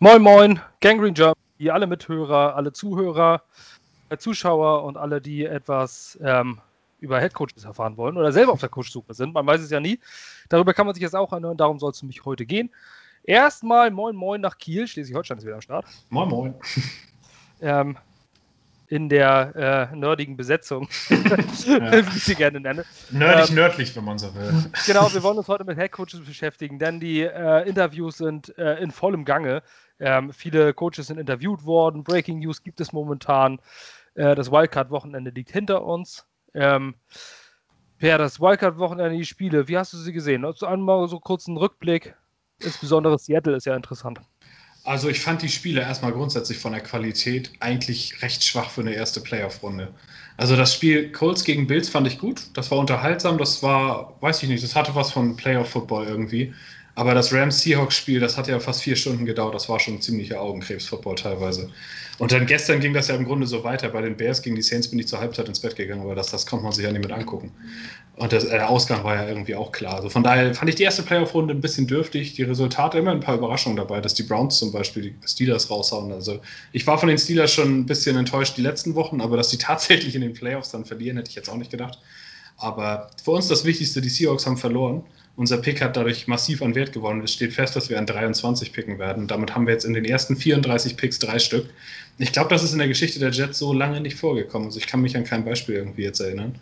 Moin 0.00 0.22
Moin, 0.22 0.60
Gangrene 0.80 1.12
Germany, 1.12 1.70
alle 1.70 1.88
Mithörer, 1.88 2.54
alle 2.54 2.72
Zuhörer, 2.72 3.42
äh, 4.10 4.16
Zuschauer 4.16 4.84
und 4.84 4.96
alle, 4.96 5.20
die 5.20 5.44
etwas 5.44 6.16
ähm, 6.22 6.60
über 7.00 7.20
Headcoaches 7.20 7.64
erfahren 7.64 7.96
wollen 7.96 8.16
oder 8.16 8.30
selber 8.30 8.52
auf 8.52 8.60
der 8.60 8.68
Coachsuche 8.68 9.12
sind. 9.12 9.34
Man 9.34 9.44
weiß 9.44 9.60
es 9.60 9.70
ja 9.70 9.80
nie. 9.80 9.98
Darüber 10.50 10.72
kann 10.72 10.86
man 10.86 10.94
sich 10.94 11.02
jetzt 11.02 11.16
auch 11.16 11.32
anhören, 11.32 11.56
darum 11.56 11.80
soll 11.80 11.90
es 11.90 12.02
mich 12.04 12.24
heute 12.24 12.46
gehen. 12.46 12.70
Erstmal 13.24 13.90
Moin 13.90 14.14
Moin 14.14 14.40
nach 14.40 14.58
Kiel, 14.58 14.86
Schleswig-Holstein 14.86 15.38
ist 15.38 15.44
wieder 15.44 15.56
am 15.56 15.62
Start. 15.62 15.86
Moin 16.10 16.28
Moin. 16.28 16.54
Ähm, 17.60 17.98
in 18.88 19.08
der 19.08 19.90
äh, 19.92 19.96
nerdigen 19.96 20.36
Besetzung, 20.36 20.88
wie 21.08 22.16
ich 22.16 22.24
sie 22.24 22.34
gerne 22.34 22.60
nenne. 22.60 22.84
Nerdig, 23.10 23.50
ähm, 23.50 23.54
nördlich, 23.54 23.94
wenn 23.94 24.04
man 24.04 24.18
so 24.18 24.34
will. 24.34 24.52
Genau, 24.86 25.12
wir 25.12 25.22
wollen 25.22 25.38
uns 25.38 25.48
heute 25.48 25.64
mit 25.64 25.76
Headcoaches 25.76 26.20
beschäftigen, 26.24 26.78
denn 26.78 26.98
die 26.98 27.20
äh, 27.20 27.68
Interviews 27.68 28.18
sind 28.18 28.56
äh, 28.58 28.76
in 28.76 28.90
vollem 28.90 29.24
Gange. 29.24 29.62
Ähm, 30.00 30.32
viele 30.32 30.72
Coaches 30.74 31.08
sind 31.08 31.18
interviewt 31.18 31.64
worden. 31.64 32.02
Breaking 32.02 32.38
News 32.38 32.62
gibt 32.62 32.80
es 32.80 32.92
momentan. 32.92 33.60
Äh, 34.14 34.34
das 34.34 34.50
Wildcard-Wochenende 34.50 35.30
liegt 35.30 35.50
hinter 35.50 35.84
uns. 35.84 36.26
Ähm, 36.54 36.94
Per, 37.98 38.16
das 38.16 38.40
Wildcard-Wochenende, 38.40 39.16
die 39.16 39.24
Spiele, 39.24 39.66
wie 39.66 39.76
hast 39.76 39.92
du 39.92 39.96
sie 39.96 40.12
gesehen? 40.12 40.44
Also 40.44 40.66
einmal 40.66 41.08
so 41.08 41.18
kurz 41.18 41.48
einen 41.48 41.56
Rückblick. 41.56 42.14
Insbesondere 42.60 43.18
Seattle 43.18 43.56
ist 43.56 43.66
ja 43.66 43.74
interessant. 43.74 44.20
Also 44.88 45.10
ich 45.10 45.20
fand 45.20 45.42
die 45.42 45.50
Spiele 45.50 45.82
erstmal 45.82 46.12
grundsätzlich 46.12 46.56
von 46.56 46.72
der 46.72 46.80
Qualität 46.80 47.50
eigentlich 47.60 48.22
recht 48.22 48.42
schwach 48.42 48.70
für 48.70 48.80
eine 48.80 48.94
erste 48.94 49.20
Playoff-Runde. 49.20 49.92
Also 50.38 50.56
das 50.56 50.72
Spiel 50.72 51.12
Colts 51.12 51.44
gegen 51.44 51.66
Bills 51.66 51.90
fand 51.90 52.06
ich 52.06 52.18
gut. 52.18 52.40
Das 52.54 52.70
war 52.70 52.78
unterhaltsam. 52.78 53.36
Das 53.36 53.62
war, 53.62 54.16
weiß 54.22 54.42
ich 54.42 54.48
nicht, 54.48 54.64
das 54.64 54.74
hatte 54.74 54.94
was 54.94 55.12
von 55.12 55.36
Playoff-Football 55.36 56.06
irgendwie. 56.06 56.54
Aber 56.94 57.12
das 57.12 57.34
Rams-Seahawks-Spiel, 57.34 58.18
das 58.18 58.38
hat 58.38 58.48
ja 58.48 58.58
fast 58.60 58.82
vier 58.82 58.96
Stunden 58.96 59.26
gedauert. 59.26 59.54
Das 59.54 59.68
war 59.68 59.78
schon 59.78 60.00
ziemlicher 60.00 60.40
Augenkrebs-Football 60.40 61.16
teilweise. 61.16 61.70
Und 62.16 62.32
dann 62.32 62.46
gestern 62.46 62.80
ging 62.80 62.94
das 62.94 63.08
ja 63.08 63.14
im 63.14 63.26
Grunde 63.26 63.46
so 63.46 63.62
weiter. 63.62 63.90
Bei 63.90 64.00
den 64.00 64.16
Bears 64.16 64.40
gegen 64.40 64.56
die 64.56 64.62
Saints 64.62 64.88
bin 64.88 64.98
ich 64.98 65.06
zur 65.06 65.20
Halbzeit 65.20 65.48
ins 65.48 65.60
Bett 65.60 65.76
gegangen, 65.76 66.00
aber 66.00 66.14
das, 66.14 66.30
das 66.30 66.46
konnte 66.46 66.64
man 66.64 66.72
sich 66.72 66.84
ja 66.84 66.90
nicht 66.90 67.02
mit 67.02 67.12
angucken. 67.12 67.52
Und 68.18 68.32
das, 68.32 68.44
äh, 68.44 68.50
der 68.50 68.68
Ausgang 68.68 69.04
war 69.04 69.14
ja 69.14 69.28
irgendwie 69.28 69.54
auch 69.54 69.70
klar. 69.70 69.94
Also 69.94 70.08
von 70.08 70.24
daher 70.24 70.52
fand 70.52 70.68
ich 70.68 70.74
die 70.74 70.82
erste 70.82 71.02
Playoff-Runde 71.02 71.54
ein 71.54 71.60
bisschen 71.60 71.86
dürftig. 71.86 72.34
Die 72.34 72.42
Resultate 72.42 72.98
immer 72.98 73.12
ein 73.12 73.20
paar 73.20 73.36
Überraschungen 73.36 73.76
dabei, 73.76 74.00
dass 74.00 74.14
die 74.14 74.24
Browns 74.24 74.58
zum 74.58 74.72
Beispiel 74.72 75.02
die 75.02 75.14
Steelers 75.26 75.70
raushauen. 75.70 76.12
Also 76.12 76.40
ich 76.72 76.86
war 76.86 76.98
von 76.98 77.08
den 77.08 77.18
Steelers 77.18 77.52
schon 77.52 77.80
ein 77.80 77.86
bisschen 77.86 78.16
enttäuscht 78.16 78.56
die 78.56 78.62
letzten 78.62 78.96
Wochen, 78.96 79.20
aber 79.20 79.36
dass 79.36 79.48
die 79.48 79.58
tatsächlich 79.58 80.14
in 80.16 80.22
den 80.22 80.34
Playoffs 80.34 80.70
dann 80.70 80.84
verlieren, 80.84 81.16
hätte 81.16 81.30
ich 81.30 81.36
jetzt 81.36 81.48
auch 81.48 81.56
nicht 81.56 81.70
gedacht. 81.70 81.98
Aber 82.56 83.10
für 83.22 83.30
uns 83.30 83.46
das 83.46 83.64
Wichtigste, 83.64 84.00
die 84.00 84.08
Seahawks 84.08 84.46
haben 84.46 84.56
verloren. 84.56 85.04
Unser 85.36 85.58
Pick 85.58 85.80
hat 85.80 85.96
dadurch 85.96 86.26
massiv 86.26 86.60
an 86.62 86.74
Wert 86.74 86.92
gewonnen. 86.92 87.22
Es 87.22 87.32
steht 87.32 87.52
fest, 87.52 87.76
dass 87.76 87.88
wir 87.88 87.98
an 88.00 88.06
23 88.06 88.72
picken 88.72 88.98
werden. 88.98 89.28
Damit 89.28 89.54
haben 89.54 89.66
wir 89.66 89.72
jetzt 89.74 89.84
in 89.84 89.94
den 89.94 90.04
ersten 90.04 90.34
34 90.36 90.96
Picks 90.96 91.20
drei 91.20 91.38
Stück. 91.38 91.66
Ich 92.18 92.32
glaube, 92.32 92.48
das 92.48 92.64
ist 92.64 92.72
in 92.72 92.80
der 92.80 92.88
Geschichte 92.88 93.20
der 93.20 93.30
Jets 93.30 93.60
so 93.60 93.72
lange 93.72 94.00
nicht 94.00 94.16
vorgekommen. 94.16 94.66
Also 94.66 94.80
ich 94.80 94.88
kann 94.88 95.00
mich 95.00 95.16
an 95.16 95.22
kein 95.22 95.44
Beispiel 95.44 95.76
irgendwie 95.76 96.02
jetzt 96.02 96.18
erinnern. 96.18 96.58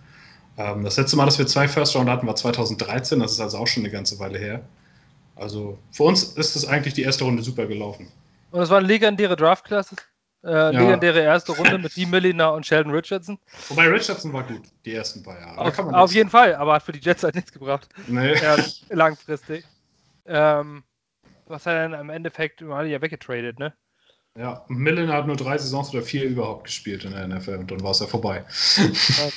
Ähm, 0.59 0.85
das 0.85 0.97
letzte 0.97 1.17
Mal, 1.17 1.27
dass 1.27 1.39
wir 1.39 1.47
zwei 1.47 1.69
First 1.69 1.95
Round 1.97 2.09
hatten, 2.09 2.27
war 2.27 2.37
2013. 2.37 3.21
Das 3.21 3.33
ist 3.33 3.41
also 3.41 3.59
auch 3.59 3.67
schon 3.67 3.83
eine 3.83 3.93
ganze 3.93 4.19
Weile 4.19 4.39
her. 4.39 4.63
Also 5.35 5.79
für 5.93 6.05
uns 6.05 6.23
ist 6.23 6.57
das 6.57 6.67
eigentlich 6.67 6.95
die 6.95 7.03
erste 7.03 7.25
Runde 7.25 7.43
super 7.43 7.67
gelaufen. 7.67 8.09
Und 8.51 8.63
es 8.63 8.71
waren 8.71 8.85
legendäre 8.85 9.37
Draft-Classes? 9.37 9.99
Äh, 10.45 10.51
ja. 10.51 10.71
Legendäre 10.71 11.21
erste 11.21 11.53
Runde 11.53 11.79
mit 11.79 11.97
Dee 11.97 12.07
Milliner 12.07 12.53
und 12.53 12.65
Sheldon 12.65 12.93
Richardson. 12.93 13.39
Wobei 13.69 13.89
Richardson 13.89 14.33
war 14.33 14.45
gut, 14.45 14.63
die 14.85 14.95
ersten 14.95 15.23
paar 15.23 15.39
Jahre. 15.39 15.59
Auf, 15.59 15.79
auf 15.79 16.13
jeden 16.13 16.31
Fall, 16.31 16.55
aber 16.55 16.75
hat 16.75 16.85
für 16.85 16.93
die 16.93 17.01
Jets 17.01 17.25
halt 17.25 17.35
nichts 17.35 17.53
gebracht. 17.53 17.89
Nee. 18.07 18.33
Äh, 18.33 18.63
langfristig. 18.91 19.65
Ähm, 20.25 20.85
was 21.47 21.67
er 21.67 21.89
dann 21.89 22.01
im 22.01 22.11
Endeffekt 22.11 22.61
mal 22.61 22.87
ja 22.87 23.01
weggetradet, 23.03 23.59
ne? 23.59 23.75
Ja, 24.39 24.65
Milliner 24.69 25.15
hat 25.15 25.27
nur 25.27 25.37
drei 25.37 25.57
Saisons 25.57 25.91
oder 25.95 26.03
vier 26.03 26.25
überhaupt 26.25 26.65
gespielt 26.65 27.05
in 27.05 27.13
der 27.13 27.27
NFL 27.27 27.57
und 27.57 27.71
dann 27.71 27.83
war 27.83 27.93
es 27.93 28.01
ja 28.01 28.07
vorbei. 28.07 28.45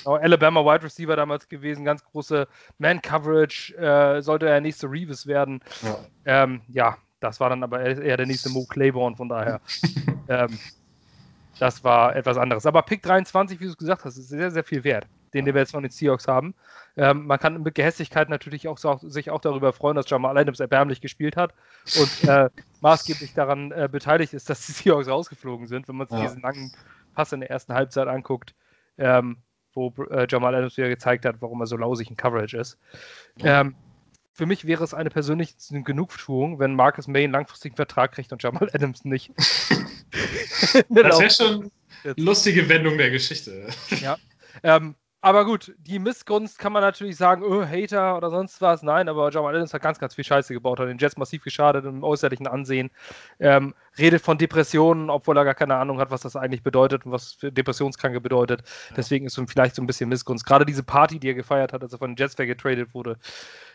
Genau, 0.04 0.16
Alabama 0.16 0.64
Wide 0.66 0.84
Receiver 0.84 1.16
damals 1.16 1.48
gewesen, 1.48 1.86
ganz 1.86 2.04
große 2.04 2.48
Man-Coverage, 2.80 3.76
äh, 3.78 4.22
sollte 4.22 4.50
er 4.50 4.60
nächste 4.60 4.88
Revis 4.88 5.26
werden. 5.26 5.62
Ja. 5.82 5.98
Ähm, 6.26 6.62
ja. 6.68 6.98
das 7.22 7.40
war 7.40 7.50
dann 7.50 7.64
aber 7.64 7.82
eher 7.82 8.18
der 8.18 8.26
nächste 8.26 8.50
Mo 8.50 8.66
Claiborne, 8.66 9.16
von 9.16 9.30
daher. 9.30 9.62
ähm, 10.28 10.60
das 11.60 11.84
war 11.84 12.16
etwas 12.16 12.38
anderes. 12.38 12.66
Aber 12.66 12.82
Pick 12.82 13.02
23, 13.04 13.60
wie 13.60 13.66
du 13.66 13.72
es 13.72 13.78
gesagt 13.78 14.06
hast, 14.06 14.18
ist 14.18 14.30
sehr, 14.30 14.52
sehr 14.52 14.64
viel 14.64 14.84
wert, 14.84 15.06
den, 15.34 15.46
den 15.46 15.54
wir 15.54 15.62
jetzt 15.62 15.72
von 15.72 15.84
den 15.84 15.92
Seahawks 15.92 16.28
haben. 16.28 16.54
Ähm, 16.98 17.26
man 17.26 17.40
kann 17.40 17.62
mit 17.62 17.76
Gehässigkeit 17.76 18.30
natürlich 18.30 18.68
auch, 18.68 18.78
so, 18.78 18.98
sich 19.02 19.30
auch 19.30 19.42
darüber 19.42 19.74
freuen, 19.74 19.96
dass 19.96 20.10
Jamal 20.10 20.38
Adams 20.38 20.60
erbärmlich 20.60 21.02
gespielt 21.02 21.38
hat 21.38 21.54
und 22.00 22.30
äh, 22.30 22.50
maßgeblich 22.82 23.34
daran 23.34 23.72
äh, 23.72 23.88
beteiligt 23.92 24.34
ist, 24.34 24.50
dass 24.50 24.66
die 24.66 24.72
Seahawks 24.72 25.08
rausgeflogen 25.08 25.68
sind, 25.68 25.88
wenn 25.88 25.96
man 25.96 26.08
sich 26.08 26.18
ja. 26.18 26.26
diesen 26.26 26.42
langen 26.42 26.72
Pass 27.14 27.32
in 27.34 27.40
der 27.40 27.50
ersten 27.50 27.74
Halbzeit 27.74 28.08
anguckt, 28.08 28.56
ähm, 28.98 29.38
wo 29.74 29.94
äh, 30.10 30.28
Jamal 30.30 30.56
Adams 30.56 30.78
wieder 30.78 30.90
gezeigt 30.90 31.26
hat, 31.26 31.38
warum 31.40 31.62
er 31.62 31.68
so 31.68 31.78
lausig 31.78 32.10
in 32.10 32.18
Coverage 32.18 32.58
ist. 32.58 32.78
Ähm, 33.40 33.76
für 34.34 34.46
mich 34.46 34.66
wäre 34.66 34.84
es 34.84 34.94
eine 34.94 35.10
persönliche 35.10 35.56
Genugtuung, 35.84 36.60
wenn 36.60 36.74
Marcus 36.74 37.08
May 37.08 37.26
einen 37.26 37.34
langfristigen 37.34 37.76
Vertrag 37.76 38.14
kriegt 38.14 38.32
und 38.32 38.42
Jamal 38.42 38.70
Adams 38.74 39.04
nicht. 39.04 39.32
das 40.90 41.20
wäre 41.20 41.30
schon 41.30 41.72
eine 42.04 42.14
lustige 42.18 42.68
Wendung 42.70 42.98
der 42.98 43.12
Geschichte. 43.12 43.68
Ja. 44.02 44.18
Ähm, 44.64 44.96
aber 45.22 45.44
gut, 45.44 45.74
die 45.80 46.00
Missgunst 46.00 46.58
kann 46.60 46.72
man 46.72 46.82
natürlich 46.82 47.18
sagen, 47.18 47.44
oh, 47.44 47.66
Hater 47.66 48.16
oder 48.16 48.30
sonst 48.30 48.62
was. 48.62 48.84
Nein, 48.84 49.10
aber 49.10 49.30
Jamal 49.32 49.54
Adams 49.54 49.74
hat 49.74 49.82
ganz, 49.82 50.00
ganz 50.00 50.16
viel 50.16 50.24
Scheiße 50.24 50.54
gebaut, 50.54 50.80
hat 50.80 50.88
den 50.88 50.98
Jets 50.98 51.18
massiv 51.18 51.44
geschadet 51.44 51.84
im 51.84 52.04
äußerlichen 52.04 52.48
Ansehen. 52.48 52.90
Ähm, 53.40 53.74
redet 53.98 54.22
von 54.22 54.38
Depressionen, 54.38 55.10
obwohl 55.10 55.38
er 55.38 55.44
gar 55.44 55.56
keine 55.56 55.76
Ahnung 55.76 56.00
hat, 56.00 56.10
was 56.10 56.22
das 56.22 56.38
eigentlich 56.38 56.64
bedeutet 56.64 57.06
und 57.06 57.12
was 57.12 57.34
für 57.34 57.52
Depressionskranke 57.52 58.22
bedeutet. 58.22 58.64
Deswegen 58.96 59.26
ist 59.26 59.42
vielleicht 59.48 59.76
so 59.76 59.82
ein 59.82 59.88
bisschen 59.88 60.08
Missgunst. 60.08 60.46
Gerade 60.46 60.66
diese 60.66 60.84
Party, 60.84 61.20
die 61.20 61.30
er 61.30 61.36
gefeiert 61.36 61.74
hat, 61.74 61.84
als 61.84 61.92
er 61.92 62.00
von 62.00 62.12
den 62.12 62.16
Jets 62.16 62.38
weggetradet 62.38 62.94
wurde, 62.94 63.18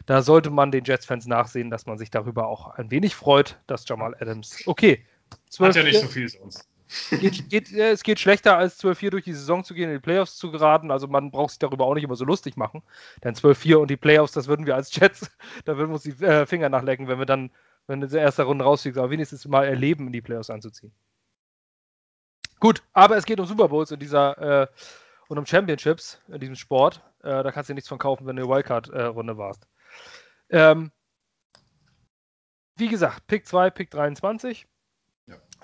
da 0.07 0.23
sollte 0.23 0.49
man 0.49 0.71
den 0.71 0.85
Jets-Fans 0.85 1.27
nachsehen, 1.27 1.69
dass 1.69 1.85
man 1.85 1.99
sich 1.99 2.11
darüber 2.11 2.47
auch 2.47 2.69
ein 2.71 2.91
wenig 2.91 3.15
freut, 3.15 3.59
dass 3.67 3.87
Jamal 3.87 4.17
Adams, 4.19 4.63
okay. 4.67 5.05
12, 5.51 5.69
hat 5.69 5.77
ja 5.77 5.83
nicht 5.83 6.01
so 6.01 6.09
viel 6.09 6.29
sonst. 6.29 6.69
Geht, 7.11 7.49
geht, 7.49 7.73
es 7.73 8.03
geht 8.03 8.21
schlechter 8.21 8.57
als 8.57 8.83
12-4 8.83 9.11
durch 9.11 9.25
die 9.25 9.33
Saison 9.33 9.65
zu 9.65 9.75
gehen, 9.75 9.89
in 9.89 9.97
die 9.97 10.03
Playoffs 10.03 10.37
zu 10.37 10.51
geraten. 10.51 10.91
Also 10.91 11.09
man 11.09 11.31
braucht 11.31 11.51
sich 11.51 11.59
darüber 11.59 11.87
auch 11.87 11.95
nicht 11.95 12.05
immer 12.05 12.17
so 12.17 12.25
lustig 12.25 12.57
machen. 12.57 12.83
Denn 13.23 13.35
12-4 13.35 13.77
und 13.77 13.91
die 13.91 13.97
Playoffs, 13.97 14.33
das 14.33 14.47
würden 14.47 14.67
wir 14.67 14.75
als 14.75 14.95
Jets, 14.95 15.31
da 15.65 15.77
würden 15.77 15.91
wir 15.91 15.95
uns 15.95 16.03
die 16.03 16.25
äh, 16.25 16.47
Finger 16.47 16.69
nachlecken, 16.69 17.09
wenn 17.09 17.19
wir 17.19 17.27
dann, 17.27 17.51
wenn 17.87 18.03
in 18.03 18.09
der 18.09 18.23
ersten 18.23 18.43
Runde 18.43 18.65
rausfliegen, 18.65 18.99
aber 18.99 19.11
wenigstens 19.11 19.47
mal 19.47 19.65
erleben, 19.65 20.07
in 20.07 20.13
die 20.13 20.23
Playoffs 20.23 20.51
anzuziehen. 20.51 20.93
Gut, 22.61 22.83
aber 22.93 23.17
es 23.17 23.27
geht 23.27 23.41
um 23.41 23.47
Super 23.47 23.69
Bowls 23.69 23.91
in 23.91 24.01
dieser 24.01 24.63
äh, 24.63 24.67
und 25.29 25.39
um 25.39 25.47
Championships 25.47 26.21
in 26.29 26.41
diesem 26.41 26.57
Sport. 26.57 27.03
Äh, 27.23 27.43
da 27.43 27.51
kannst 27.51 27.71
du 27.71 27.75
nichts 27.75 27.89
von 27.89 27.99
kaufen, 27.99 28.27
wenn 28.27 28.37
du 28.37 28.43
eine 28.43 28.51
Wildcard-Runde 28.51 29.33
äh, 29.33 29.37
warst. 29.37 29.67
Ähm, 30.51 30.93
wie 32.77 32.89
gesagt, 32.89 33.27
Pick 33.27 33.47
2, 33.47 33.71
Pick 33.71 33.91
23. 33.91 34.67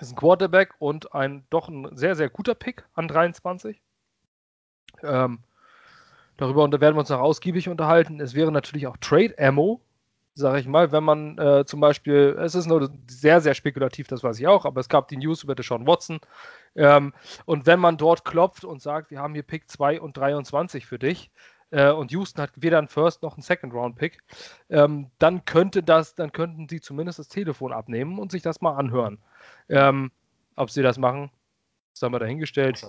Ist 0.01 0.13
ein 0.13 0.15
Quarterback 0.15 0.73
und 0.79 1.13
ein 1.13 1.45
doch 1.51 1.69
ein 1.69 1.95
sehr, 1.95 2.15
sehr 2.15 2.29
guter 2.29 2.55
Pick 2.55 2.83
an 2.95 3.07
23. 3.07 3.79
Ähm, 5.03 5.39
darüber 6.37 6.69
werden 6.81 6.95
wir 6.95 6.99
uns 6.99 7.09
noch 7.09 7.19
ausgiebig 7.19 7.69
unterhalten. 7.69 8.19
Es 8.19 8.33
wäre 8.33 8.51
natürlich 8.51 8.87
auch 8.87 8.97
Trade 8.97 9.35
Ammo, 9.37 9.79
sage 10.33 10.59
ich 10.59 10.67
mal, 10.67 10.91
wenn 10.91 11.03
man 11.03 11.37
äh, 11.37 11.65
zum 11.65 11.79
Beispiel, 11.81 12.35
es 12.39 12.55
ist 12.55 12.65
nur 12.65 12.89
sehr, 13.07 13.41
sehr 13.41 13.53
spekulativ, 13.53 14.07
das 14.07 14.23
weiß 14.23 14.39
ich 14.39 14.47
auch, 14.47 14.65
aber 14.65 14.81
es 14.81 14.89
gab 14.89 15.07
die 15.07 15.17
News 15.17 15.43
über 15.43 15.53
Deshaun 15.53 15.85
Watson. 15.85 16.19
Ähm, 16.75 17.13
und 17.45 17.67
wenn 17.67 17.79
man 17.79 17.97
dort 17.97 18.25
klopft 18.25 18.65
und 18.65 18.81
sagt, 18.81 19.11
wir 19.11 19.19
haben 19.19 19.35
hier 19.35 19.43
Pick 19.43 19.69
2 19.69 20.01
und 20.01 20.17
23 20.17 20.85
für 20.85 20.97
dich, 20.97 21.29
äh, 21.71 21.91
und 21.91 22.11
Houston 22.11 22.41
hat 22.41 22.51
weder 22.55 22.77
einen 22.77 22.87
First 22.87 23.21
noch 23.21 23.33
einen 23.33 23.43
Second 23.43 23.73
Round 23.73 23.95
Pick, 23.97 24.23
ähm, 24.69 25.11
dann 25.19 25.45
könnte 25.45 25.83
das, 25.83 26.15
dann 26.15 26.31
könnten 26.31 26.67
sie 26.67 26.81
zumindest 26.81 27.19
das 27.19 27.27
Telefon 27.27 27.71
abnehmen 27.71 28.19
und 28.19 28.31
sich 28.31 28.41
das 28.41 28.61
mal 28.61 28.75
anhören. 28.75 29.19
Ähm, 29.69 30.11
ob 30.55 30.69
sie 30.69 30.81
das 30.81 30.97
machen, 30.97 31.31
ist 31.93 32.03
dann 32.03 32.11
mal 32.11 32.19
dahingestellt. 32.19 32.85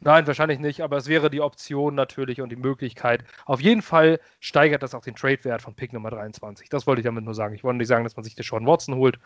Nein, 0.00 0.26
wahrscheinlich 0.26 0.58
nicht, 0.58 0.82
aber 0.82 0.98
es 0.98 1.08
wäre 1.08 1.30
die 1.30 1.40
Option 1.40 1.94
natürlich 1.94 2.42
und 2.42 2.50
die 2.50 2.56
Möglichkeit. 2.56 3.24
Auf 3.46 3.60
jeden 3.62 3.80
Fall 3.80 4.20
steigert 4.38 4.82
das 4.82 4.94
auch 4.94 5.00
den 5.02 5.14
Trade-Wert 5.14 5.62
von 5.62 5.74
Pick 5.74 5.94
Nummer 5.94 6.10
23. 6.10 6.68
Das 6.68 6.86
wollte 6.86 7.00
ich 7.00 7.06
damit 7.06 7.24
nur 7.24 7.34
sagen. 7.34 7.54
Ich 7.54 7.64
wollte 7.64 7.78
nicht 7.78 7.88
sagen, 7.88 8.04
dass 8.04 8.14
man 8.14 8.22
sich 8.22 8.34
den 8.34 8.44
Sean 8.44 8.66
Watson 8.66 8.96
holt, 8.96 9.18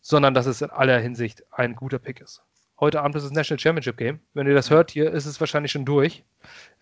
sondern 0.00 0.34
dass 0.34 0.46
es 0.46 0.62
in 0.62 0.70
aller 0.70 1.00
Hinsicht 1.00 1.42
ein 1.50 1.74
guter 1.74 1.98
Pick 1.98 2.20
ist. 2.20 2.44
Heute 2.78 3.00
Abend 3.02 3.16
ist 3.16 3.24
das 3.24 3.32
National 3.32 3.58
Championship 3.58 3.96
Game. 3.96 4.20
Wenn 4.34 4.46
ihr 4.46 4.54
das 4.54 4.70
hört 4.70 4.92
hier, 4.92 5.10
ist 5.10 5.26
es 5.26 5.40
wahrscheinlich 5.40 5.72
schon 5.72 5.84
durch. 5.84 6.24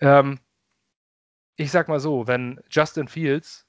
Ähm, 0.00 0.38
ich 1.56 1.70
sag 1.70 1.88
mal 1.88 2.00
so, 2.00 2.26
wenn 2.26 2.60
Justin 2.68 3.08
Fields 3.08 3.66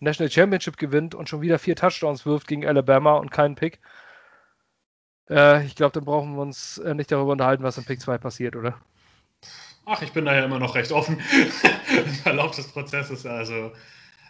National 0.00 0.30
Championship 0.30 0.76
gewinnt 0.76 1.14
und 1.14 1.28
schon 1.28 1.40
wieder 1.40 1.60
vier 1.60 1.76
Touchdowns 1.76 2.26
wirft 2.26 2.48
gegen 2.48 2.66
Alabama 2.66 3.14
und 3.14 3.30
keinen 3.30 3.54
Pick, 3.54 3.80
äh, 5.32 5.64
ich 5.64 5.74
glaube, 5.74 5.92
dann 5.92 6.04
brauchen 6.04 6.34
wir 6.34 6.42
uns 6.42 6.78
äh, 6.78 6.94
nicht 6.94 7.10
darüber 7.10 7.32
unterhalten, 7.32 7.62
was 7.62 7.78
in 7.78 7.84
Pick 7.84 8.00
2 8.00 8.18
passiert, 8.18 8.56
oder? 8.56 8.76
Ach, 9.84 10.00
ich 10.02 10.12
bin 10.12 10.24
da 10.24 10.34
ja 10.34 10.44
immer 10.44 10.60
noch 10.60 10.74
recht 10.74 10.92
offen 10.92 11.18
im 11.96 12.12
Verlauf 12.22 12.54
des 12.54 12.68
Prozesses. 12.68 13.26
Also, 13.26 13.72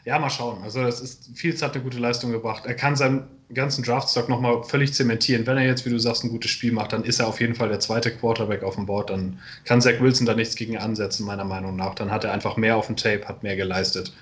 Ja, 0.05 0.19
mal 0.19 0.31
schauen. 0.31 0.63
Also 0.65 0.83
das 0.83 1.01
ist, 1.01 1.31
Fields 1.37 1.63
hat 1.63 1.75
eine 1.75 1.85
gute 1.85 1.99
Leistung 1.99 2.33
gebracht. 2.33 2.67
Er 2.67 2.75
kann 2.75 2.97
seinen 2.97 3.29
ganzen 3.55 3.85
Draftstock 3.85 4.29
nochmal 4.29 4.65
völlig 4.65 4.95
zementieren. 4.95 5.47
Wenn 5.47 5.59
er 5.59 5.67
jetzt, 5.67 5.87
wie 5.87 5.91
du 5.91 5.99
sagst, 5.99 6.25
ein 6.25 6.31
gutes 6.31 6.51
Spiel 6.51 6.73
macht, 6.73 6.93
dann 6.93 7.05
ist 7.05 7.21
er 7.21 7.29
auf 7.29 7.41
jeden 7.41 7.55
Fall 7.55 7.69
der 7.69 7.81
zweite 7.81 8.11
Quarterback 8.11 8.65
auf 8.65 8.75
dem 8.75 8.87
Board. 8.87 9.11
Dann 9.11 9.39
kann 9.65 9.81
Zach 9.81 10.01
Wilson 10.01 10.27
da 10.27 10.35
nichts 10.35 10.57
gegen 10.57 10.77
ansetzen, 10.77 11.27
meiner 11.27 11.45
Meinung 11.45 11.77
nach. 11.77 11.95
Dann 11.95 12.11
hat 12.11 12.25
er 12.25 12.33
einfach 12.33 12.57
mehr 12.57 12.77
auf 12.77 12.87
dem 12.87 12.97
Tape, 12.97 13.29
hat 13.29 13.43
mehr 13.43 13.57
geleistet. 13.57 14.13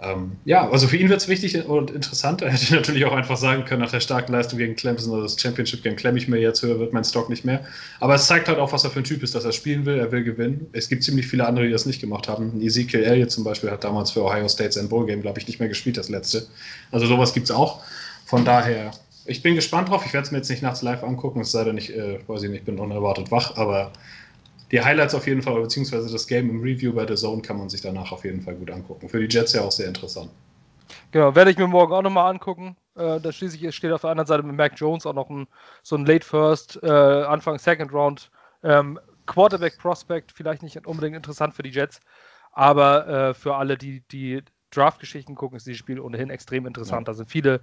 Ähm, 0.00 0.36
ja, 0.44 0.70
also 0.70 0.86
für 0.86 0.96
ihn 0.96 1.08
wird 1.08 1.20
es 1.20 1.28
wichtig 1.28 1.66
und 1.66 1.90
interessant. 1.90 2.40
Er 2.42 2.52
hätte 2.52 2.74
natürlich 2.76 3.04
auch 3.04 3.12
einfach 3.12 3.36
sagen 3.36 3.64
können, 3.64 3.82
nach 3.82 3.90
der 3.90 4.00
starken 4.00 4.32
Leistung 4.32 4.58
gegen 4.58 4.76
Clemson 4.76 5.12
oder 5.12 5.22
das 5.22 5.40
Championship 5.40 5.82
Game 5.82 5.96
klemme 5.96 6.18
ich 6.18 6.28
mir 6.28 6.38
jetzt 6.38 6.62
höher, 6.62 6.78
wird 6.78 6.92
mein 6.92 7.04
Stock 7.04 7.28
nicht 7.28 7.44
mehr. 7.44 7.64
Aber 7.98 8.14
es 8.14 8.26
zeigt 8.26 8.48
halt 8.48 8.58
auch, 8.58 8.72
was 8.72 8.84
er 8.84 8.90
für 8.90 9.00
ein 9.00 9.04
Typ 9.04 9.22
ist, 9.22 9.34
dass 9.34 9.44
er 9.44 9.52
spielen 9.52 9.86
will, 9.86 9.98
er 9.98 10.12
will 10.12 10.22
gewinnen. 10.22 10.68
Es 10.72 10.88
gibt 10.88 11.02
ziemlich 11.02 11.26
viele 11.26 11.46
andere, 11.46 11.66
die 11.66 11.72
das 11.72 11.84
nicht 11.84 12.00
gemacht 12.00 12.28
haben. 12.28 12.60
Ezekiel 12.60 13.02
Elliott 13.02 13.32
zum 13.32 13.42
Beispiel 13.42 13.70
hat 13.70 13.82
damals 13.82 14.12
für 14.12 14.22
Ohio 14.22 14.46
State 14.48 14.72
sein 14.72 14.88
Bowl 14.88 15.04
Game, 15.06 15.20
glaube 15.20 15.40
ich, 15.40 15.46
nicht 15.48 15.58
mehr 15.58 15.68
gespielt, 15.68 15.96
das 15.96 16.08
letzte. 16.08 16.46
Also 16.92 17.06
sowas 17.06 17.34
gibt 17.34 17.46
es 17.46 17.50
auch. 17.50 17.82
Von 18.24 18.44
daher, 18.44 18.92
ich 19.26 19.42
bin 19.42 19.56
gespannt 19.56 19.88
drauf. 19.88 20.04
Ich 20.06 20.12
werde 20.12 20.26
es 20.26 20.30
mir 20.30 20.38
jetzt 20.38 20.48
nicht 20.48 20.62
nachts 20.62 20.82
live 20.82 21.02
angucken, 21.02 21.40
es 21.40 21.50
sei 21.50 21.64
denn, 21.64 21.76
ich, 21.76 21.92
äh, 21.94 22.20
weiß 22.28 22.44
ich 22.44 22.50
nicht, 22.50 22.64
bin 22.64 22.78
unerwartet 22.78 23.32
wach, 23.32 23.56
aber 23.56 23.92
die 24.70 24.80
Highlights 24.80 25.14
auf 25.14 25.26
jeden 25.26 25.42
Fall, 25.42 25.60
beziehungsweise 25.60 26.10
das 26.10 26.26
Game 26.26 26.50
im 26.50 26.60
Review 26.60 26.92
bei 26.92 27.06
The 27.06 27.14
Zone 27.14 27.42
kann 27.42 27.58
man 27.58 27.68
sich 27.68 27.80
danach 27.80 28.12
auf 28.12 28.24
jeden 28.24 28.42
Fall 28.42 28.54
gut 28.54 28.70
angucken. 28.70 29.08
Für 29.08 29.26
die 29.26 29.34
Jets 29.34 29.52
ja 29.52 29.62
auch 29.62 29.72
sehr 29.72 29.88
interessant. 29.88 30.30
Genau, 31.10 31.34
werde 31.34 31.50
ich 31.50 31.58
mir 31.58 31.66
morgen 31.66 31.92
auch 31.92 32.02
nochmal 32.02 32.30
angucken. 32.30 32.76
Äh, 32.94 33.20
da 33.20 33.32
schließlich 33.32 33.74
steht 33.74 33.92
auf 33.92 34.02
der 34.02 34.10
anderen 34.10 34.26
Seite 34.26 34.42
mit 34.42 34.56
Mac 34.56 34.72
Jones 34.76 35.06
auch 35.06 35.14
noch 35.14 35.30
ein, 35.30 35.46
so 35.82 35.96
ein 35.96 36.04
Late 36.04 36.24
First, 36.24 36.80
äh, 36.82 36.86
Anfang 36.88 37.58
Second 37.58 37.92
Round 37.92 38.30
ähm, 38.62 38.98
Quarterback 39.26 39.78
Prospect, 39.78 40.32
vielleicht 40.32 40.62
nicht 40.62 40.86
unbedingt 40.86 41.16
interessant 41.16 41.54
für 41.54 41.62
die 41.62 41.70
Jets, 41.70 42.00
aber 42.52 43.06
äh, 43.06 43.34
für 43.34 43.54
alle, 43.56 43.76
die 43.76 44.02
die 44.10 44.42
Draft-Geschichten 44.70 45.34
gucken, 45.34 45.56
ist 45.56 45.66
dieses 45.66 45.78
Spiel 45.78 46.00
ohnehin 46.00 46.30
extrem 46.30 46.66
interessant. 46.66 47.06
Ja. 47.06 47.12
Da 47.12 47.14
sind 47.14 47.30
viele 47.30 47.60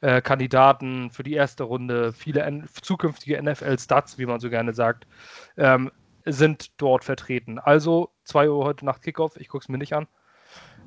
äh, 0.00 0.20
Kandidaten 0.20 1.10
für 1.10 1.22
die 1.22 1.34
erste 1.34 1.64
Runde, 1.64 2.12
viele 2.12 2.42
N 2.42 2.68
zukünftige 2.82 3.42
NFL-Stats, 3.42 4.18
wie 4.18 4.26
man 4.26 4.40
so 4.40 4.50
gerne 4.50 4.74
sagt. 4.74 5.06
Ähm, 5.56 5.90
sind 6.26 6.80
dort 6.80 7.04
vertreten. 7.04 7.58
Also 7.58 8.10
2 8.24 8.50
Uhr 8.50 8.64
heute 8.64 8.84
Nacht 8.84 9.02
Kickoff. 9.02 9.36
Ich 9.36 9.48
gucke 9.48 9.62
es 9.62 9.68
mir 9.68 9.78
nicht 9.78 9.94
an. 9.94 10.06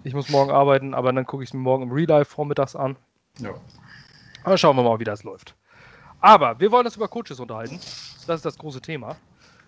Ich 0.03 0.13
muss 0.13 0.30
morgen 0.30 0.51
arbeiten, 0.51 0.94
aber 0.94 1.12
dann 1.12 1.25
gucke 1.25 1.44
ich 1.44 1.50
es 1.50 1.53
mir 1.53 1.62
morgen 1.62 1.83
im 1.83 1.91
Real 1.91 2.07
Life 2.07 2.31
vormittags 2.31 2.75
an. 2.75 2.95
Ja. 3.39 3.51
Aber 4.44 4.57
schauen 4.57 4.75
wir 4.75 4.83
mal, 4.83 5.00
wie 5.00 5.06
das 5.06 5.24
läuft. 5.24 5.56
Aber 6.21 6.59
wir 6.59 6.71
wollen 6.71 6.86
uns 6.86 6.95
über 6.95 7.07
Coaches 7.07 7.39
unterhalten. 7.39 7.80
Das 8.27 8.38
ist 8.38 8.45
das 8.45 8.57
große 8.57 8.81
Thema. 8.81 9.15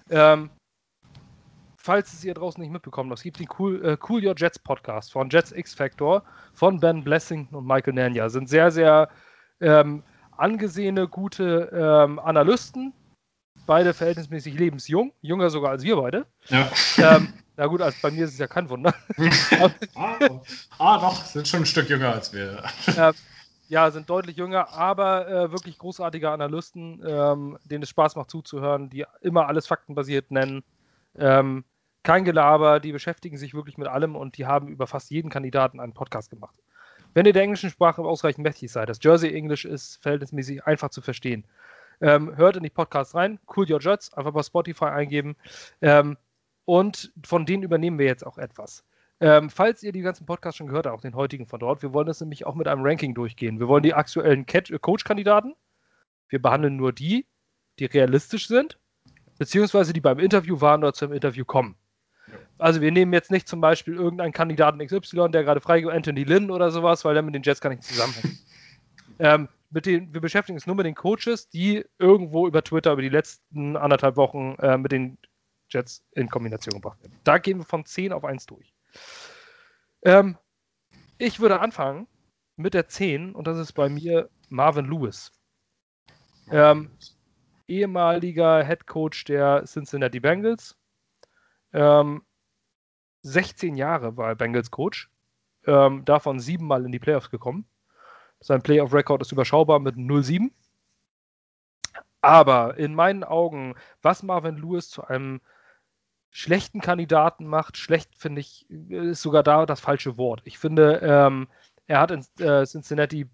Ähm, 0.10 0.50
falls 1.78 2.14
es 2.14 2.24
ihr 2.24 2.34
draußen 2.34 2.62
nicht 2.62 2.72
mitbekommen 2.72 3.10
habt, 3.10 3.20
es 3.20 3.24
gibt 3.24 3.40
den 3.40 3.48
cool, 3.60 3.84
äh, 3.86 3.98
cool 4.10 4.26
Your 4.26 4.36
Jets 4.38 4.60
Podcast 4.60 5.12
von 5.12 5.30
Jets 5.30 5.52
X 5.52 5.74
Factor 5.74 6.24
von 6.54 6.80
Ben 6.80 7.04
Blessing 7.04 7.48
und 7.52 7.66
Michael 7.66 7.94
Nanya. 7.94 8.30
Sind 8.30 8.50
sehr, 8.50 8.72
sehr 8.72 9.10
ähm, 9.62 10.04
angesehene, 10.38 11.08
gute 11.08 11.70
ähm, 11.74 12.20
Analysten, 12.20 12.94
beide 13.72 13.94
verhältnismäßig 13.94 14.60
lebensjung, 14.60 15.14
jünger 15.22 15.50
sogar 15.50 15.72
als 15.72 15.84
wir 15.84 15.96
beide. 15.96 16.26
Ja. 16.50 16.70
Ähm, 16.98 17.32
na 17.56 17.68
gut, 17.68 17.82
also 17.82 17.98
bei 18.02 18.12
mir 18.12 18.26
ist 18.26 18.34
es 18.34 18.38
ja 18.38 18.48
kein 18.48 18.70
Wunder. 18.70 18.94
ah, 19.96 20.20
ah, 20.78 20.98
doch, 21.00 21.24
sind 21.24 21.48
schon 21.48 21.62
ein 21.62 21.66
Stück 21.66 21.90
jünger 21.90 22.12
als 22.12 22.34
wir. 22.34 22.66
Äh, 22.88 23.14
ja, 23.70 23.90
sind 23.92 24.10
deutlich 24.10 24.36
jünger, 24.36 24.74
aber 24.74 25.26
äh, 25.30 25.52
wirklich 25.54 25.78
großartige 25.78 26.32
Analysten, 26.32 27.02
ähm, 27.08 27.58
denen 27.64 27.84
es 27.84 27.90
Spaß 27.90 28.18
macht 28.18 28.30
zuzuhören, 28.30 28.90
die 28.90 29.06
immer 29.22 29.48
alles 29.48 29.68
faktenbasiert 29.68 30.32
nennen. 30.32 30.64
Ähm, 31.18 31.64
kein 32.04 32.26
Gelaber, 32.26 32.82
die 32.82 32.92
beschäftigen 32.92 33.38
sich 33.38 33.54
wirklich 33.54 33.78
mit 33.78 33.88
allem 33.88 34.18
und 34.18 34.38
die 34.38 34.48
haben 34.48 34.68
über 34.68 34.86
fast 34.86 35.12
jeden 35.12 35.32
Kandidaten 35.32 35.80
einen 35.80 35.94
Podcast 35.94 36.30
gemacht. 36.30 36.58
Wenn 37.14 37.26
ihr 37.26 37.32
der 37.32 37.44
englischen 37.44 37.70
Sprache 37.70 38.02
ausreichend 38.02 38.44
mächtig 38.44 38.70
seid, 38.70 38.90
das 38.90 39.00
Jersey 39.02 39.34
English 39.34 39.64
ist 39.64 40.02
verhältnismäßig 40.02 40.66
einfach 40.66 40.90
zu 40.90 41.02
verstehen. 41.02 41.46
Ähm, 42.02 42.36
hört 42.36 42.58
in 42.58 42.64
die 42.64 42.70
Podcasts 42.70 43.16
rein. 43.16 43.40
Cool 43.56 43.72
Your 43.72 43.80
Jets. 43.80 44.14
Einfach 44.14 44.34
bei 44.34 44.44
Spotify 44.44 44.86
eingeben. 44.86 45.36
Ähm, 45.82 46.18
und 46.66 47.12
von 47.26 47.46
denen 47.46 47.64
übernehmen 47.64 48.00
wir 48.00 48.06
jetzt 48.06 48.26
auch 48.26 48.38
etwas. 48.38 48.84
Ähm, 49.20 49.52
falls 49.52 49.84
ihr 49.84 49.92
die 49.92 50.02
ganzen 50.02 50.26
Podcasts 50.26 50.58
schon 50.58 50.68
gehört 50.68 50.88
habt, 50.88 50.96
auch 50.96 51.02
den 51.02 51.16
heutigen 51.16 51.46
von 51.46 51.60
dort, 51.60 51.84
wir 51.84 51.94
wollen 51.94 52.08
das 52.08 52.20
nämlich 52.22 52.48
auch 52.48 52.56
mit 52.56 52.68
einem 52.68 52.84
Ranking 52.84 53.14
durchgehen. 53.14 53.60
Wir 53.60 53.68
wollen 53.68 53.84
die 53.84 53.94
aktuellen 53.94 54.48
äh, 54.48 54.80
Coach-Kandidaten. 54.80 55.54
Wir 56.30 56.42
behandeln 56.42 56.76
nur 56.76 56.92
die, 56.92 57.28
die 57.78 57.86
realistisch 57.86 58.48
sind, 58.48 58.80
beziehungsweise 59.38 59.94
die 59.94 60.02
beim 60.02 60.18
Interview 60.18 60.60
waren 60.60 60.84
oder 60.84 60.94
zum 60.94 61.14
Interview 61.14 61.46
kommen. 61.46 61.76
Also 62.58 62.82
wir 62.82 62.92
nehmen 62.92 63.14
jetzt 63.14 63.32
nicht 63.32 63.48
zum 63.48 63.62
Beispiel 63.62 63.96
irgendeinen 63.96 64.34
Kandidaten 64.34 64.86
XY, 64.86 65.30
der 65.30 65.44
gerade 65.44 65.62
frei 65.62 65.86
Anthony 65.88 66.24
Lynn 66.24 66.50
oder 66.50 66.72
sowas, 66.72 67.06
weil 67.06 67.14
der 67.14 67.24
mit 67.24 67.36
den 67.36 67.44
Jets 67.44 67.62
gar 67.62 67.70
nicht 67.70 67.84
zusammenhängt. 67.84 68.38
ähm, 69.20 69.50
mit 69.72 69.86
den, 69.86 70.14
wir 70.14 70.22
beschäftigen 70.22 70.58
uns 70.58 70.68
nur 70.68 70.76
mit 70.76 70.86
den 70.86 70.96
Coaches, 70.96 71.50
die 71.50 71.86
irgendwo 71.98 72.48
über 72.48 72.64
Twitter 72.64 72.92
über 72.92 73.02
die 73.02 73.10
letzten 73.10 73.78
anderthalb 73.78 74.18
Wochen 74.18 74.56
äh, 74.60 74.78
mit 74.78 74.92
den 74.92 75.18
Jets 75.70 76.04
in 76.12 76.30
Kombination 76.30 76.76
gebracht 76.76 77.02
werden. 77.02 77.18
Da 77.24 77.38
gehen 77.38 77.60
wir 77.60 77.66
von 77.66 77.86
10 77.86 78.12
auf 78.12 78.26
1 78.26 78.46
durch. 78.46 78.74
Ähm, 80.04 80.38
ich 81.18 81.40
würde 81.40 81.62
anfangen 81.62 82.08
mit 82.58 82.74
der 82.74 82.88
10 82.88 83.34
und 83.34 83.48
das 83.48 83.58
ist 83.58 83.74
bei 83.74 83.88
mir 83.88 84.30
Marvin 84.50 84.86
Lewis. 84.86 85.32
Ähm, 86.52 86.92
ehemaliger 87.68 88.66
Head 88.66 88.86
Coach 88.86 89.24
der 89.24 89.64
Cincinnati 89.66 90.20
Bengals. 90.20 90.78
Ähm, 91.72 92.24
16 93.22 93.76
Jahre 93.76 94.18
war 94.18 94.30
er 94.30 94.36
Bengals 94.36 94.70
Coach. 94.70 95.10
Ähm, 95.66 96.04
davon 96.04 96.40
siebenmal 96.40 96.86
in 96.86 96.92
die 96.92 97.00
Playoffs 97.00 97.30
gekommen. 97.30 97.66
Sein 98.42 98.62
Playoff-Rekord 98.62 99.22
ist 99.22 99.32
überschaubar 99.32 99.80
mit 99.80 99.96
0-7. 99.96 100.52
Aber 102.22 102.78
in 102.78 102.94
meinen 102.94 103.24
Augen, 103.24 103.76
was 104.02 104.24
Marvin 104.24 104.58
Lewis 104.58 104.90
zu 104.90 105.04
einem 105.04 105.42
schlechten 106.30 106.82
Kandidaten 106.82 107.46
macht, 107.46 107.78
schlecht 107.78 108.16
finde 108.16 108.42
ich, 108.42 108.70
ist 108.70 109.22
sogar 109.22 109.44
da 109.44 109.66
das 109.66 109.80
falsche 109.80 110.18
Wort. 110.18 110.42
Ich 110.46 110.58
finde, 110.58 111.00
ähm, 111.04 111.48
er 111.88 112.00
hat 112.00 112.12
in 112.12 112.26
äh, 112.40 112.66
Cincinnati 112.66 113.30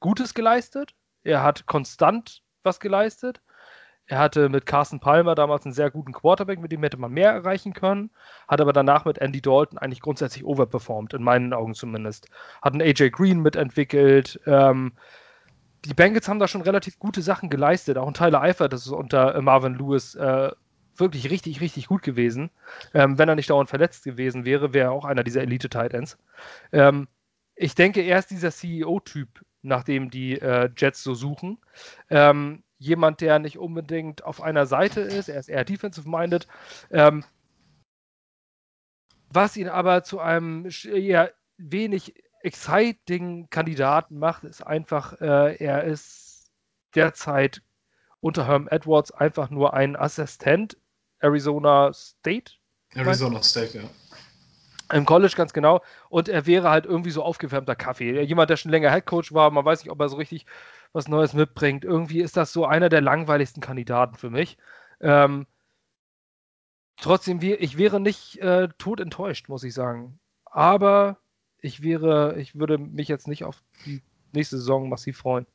Gutes 0.00 0.34
geleistet. 0.34 0.94
Er 1.22 1.42
hat 1.42 1.66
konstant 1.66 2.42
was 2.62 2.80
geleistet. 2.80 3.40
Er 4.06 4.18
hatte 4.18 4.48
mit 4.48 4.66
Carson 4.66 4.98
Palmer 4.98 5.34
damals 5.34 5.64
einen 5.64 5.74
sehr 5.74 5.90
guten 5.90 6.12
Quarterback, 6.12 6.58
mit 6.58 6.72
dem 6.72 6.82
hätte 6.82 6.96
man 6.96 7.12
mehr 7.12 7.30
erreichen 7.30 7.74
können, 7.74 8.10
hat 8.48 8.60
aber 8.60 8.72
danach 8.72 9.04
mit 9.04 9.18
Andy 9.18 9.40
Dalton 9.40 9.78
eigentlich 9.78 10.00
grundsätzlich 10.00 10.44
overperformed, 10.44 11.14
in 11.14 11.22
meinen 11.22 11.52
Augen 11.52 11.74
zumindest. 11.74 12.28
Hat 12.60 12.72
einen 12.72 12.82
AJ 12.82 13.10
Green 13.10 13.40
mitentwickelt. 13.40 14.40
Ähm, 14.46 14.92
die 15.84 15.94
Bengals 15.94 16.28
haben 16.28 16.40
da 16.40 16.48
schon 16.48 16.62
relativ 16.62 16.98
gute 16.98 17.22
Sachen 17.22 17.50
geleistet. 17.50 17.98
Auch 17.98 18.08
ein 18.08 18.14
Tyler 18.14 18.42
Eifert, 18.42 18.72
das 18.72 18.86
ist 18.86 18.92
unter 18.92 19.34
äh, 19.34 19.40
Marvin 19.40 19.74
Lewis 19.74 20.14
äh, 20.16 20.50
wirklich 20.96 21.30
richtig, 21.30 21.60
richtig 21.60 21.86
gut 21.86 22.02
gewesen. 22.02 22.50
Ähm, 22.94 23.18
wenn 23.18 23.28
er 23.28 23.36
nicht 23.36 23.50
dauernd 23.50 23.70
verletzt 23.70 24.04
gewesen 24.04 24.44
wäre, 24.44 24.74
wäre 24.74 24.88
er 24.88 24.92
auch 24.92 25.04
einer 25.04 25.24
dieser 25.24 25.42
Elite-Tight 25.42 26.16
Ähm, 26.72 27.08
ich 27.56 27.74
denke, 27.74 28.02
er 28.02 28.18
ist 28.18 28.30
dieser 28.30 28.50
CEO-Typ, 28.50 29.28
nach 29.62 29.84
dem 29.84 30.10
die 30.10 30.40
äh, 30.40 30.70
Jets 30.76 31.02
so 31.02 31.14
suchen. 31.14 31.58
Ähm, 32.08 32.62
jemand, 32.80 33.20
der 33.20 33.38
nicht 33.38 33.58
unbedingt 33.58 34.24
auf 34.24 34.42
einer 34.42 34.66
Seite 34.66 35.02
ist, 35.02 35.28
er 35.28 35.38
ist 35.38 35.48
eher 35.48 35.64
defensive-minded, 35.64 36.48
ähm, 36.90 37.22
was 39.32 39.56
ihn 39.56 39.68
aber 39.68 40.02
zu 40.02 40.18
einem 40.18 40.68
eher 40.84 41.32
wenig 41.58 42.14
exciting 42.42 43.48
Kandidaten 43.50 44.18
macht, 44.18 44.44
ist 44.44 44.66
einfach, 44.66 45.20
äh, 45.20 45.56
er 45.56 45.84
ist 45.84 46.50
derzeit 46.94 47.62
unter 48.20 48.46
Herm 48.46 48.66
Edwards 48.68 49.12
einfach 49.12 49.50
nur 49.50 49.74
ein 49.74 49.94
Assistent 49.94 50.76
Arizona 51.20 51.92
State. 51.92 52.54
Arizona 52.94 53.42
State, 53.42 53.78
ja. 53.78 53.84
Im 54.96 55.04
College 55.04 55.34
ganz 55.36 55.52
genau. 55.52 55.82
Und 56.08 56.28
er 56.28 56.46
wäre 56.46 56.70
halt 56.70 56.86
irgendwie 56.86 57.10
so 57.10 57.22
aufgewärmter 57.22 57.76
Kaffee. 57.76 58.20
Jemand, 58.22 58.50
der 58.50 58.56
schon 58.56 58.72
länger 58.72 58.90
Headcoach 58.90 59.32
war, 59.32 59.50
man 59.50 59.64
weiß 59.64 59.84
nicht, 59.84 59.92
ob 59.92 60.00
er 60.00 60.08
so 60.08 60.16
richtig 60.16 60.46
was 60.92 61.08
Neues 61.08 61.34
mitbringt. 61.34 61.84
Irgendwie 61.84 62.20
ist 62.20 62.36
das 62.36 62.52
so 62.52 62.66
einer 62.66 62.88
der 62.88 63.00
langweiligsten 63.00 63.60
Kandidaten 63.60 64.16
für 64.16 64.30
mich. 64.30 64.58
Ähm, 65.00 65.46
trotzdem, 66.96 67.40
ich 67.42 67.78
wäre 67.78 68.00
nicht 68.00 68.38
äh, 68.38 68.68
tot 68.78 69.00
enttäuscht, 69.00 69.48
muss 69.48 69.64
ich 69.64 69.74
sagen. 69.74 70.18
Aber 70.44 71.18
ich 71.58 71.82
wäre, 71.82 72.38
ich 72.38 72.58
würde 72.58 72.78
mich 72.78 73.08
jetzt 73.08 73.28
nicht 73.28 73.44
auf 73.44 73.62
die 73.84 74.02
nächste 74.32 74.56
Saison 74.58 74.88
massiv 74.88 75.18
freuen. 75.18 75.46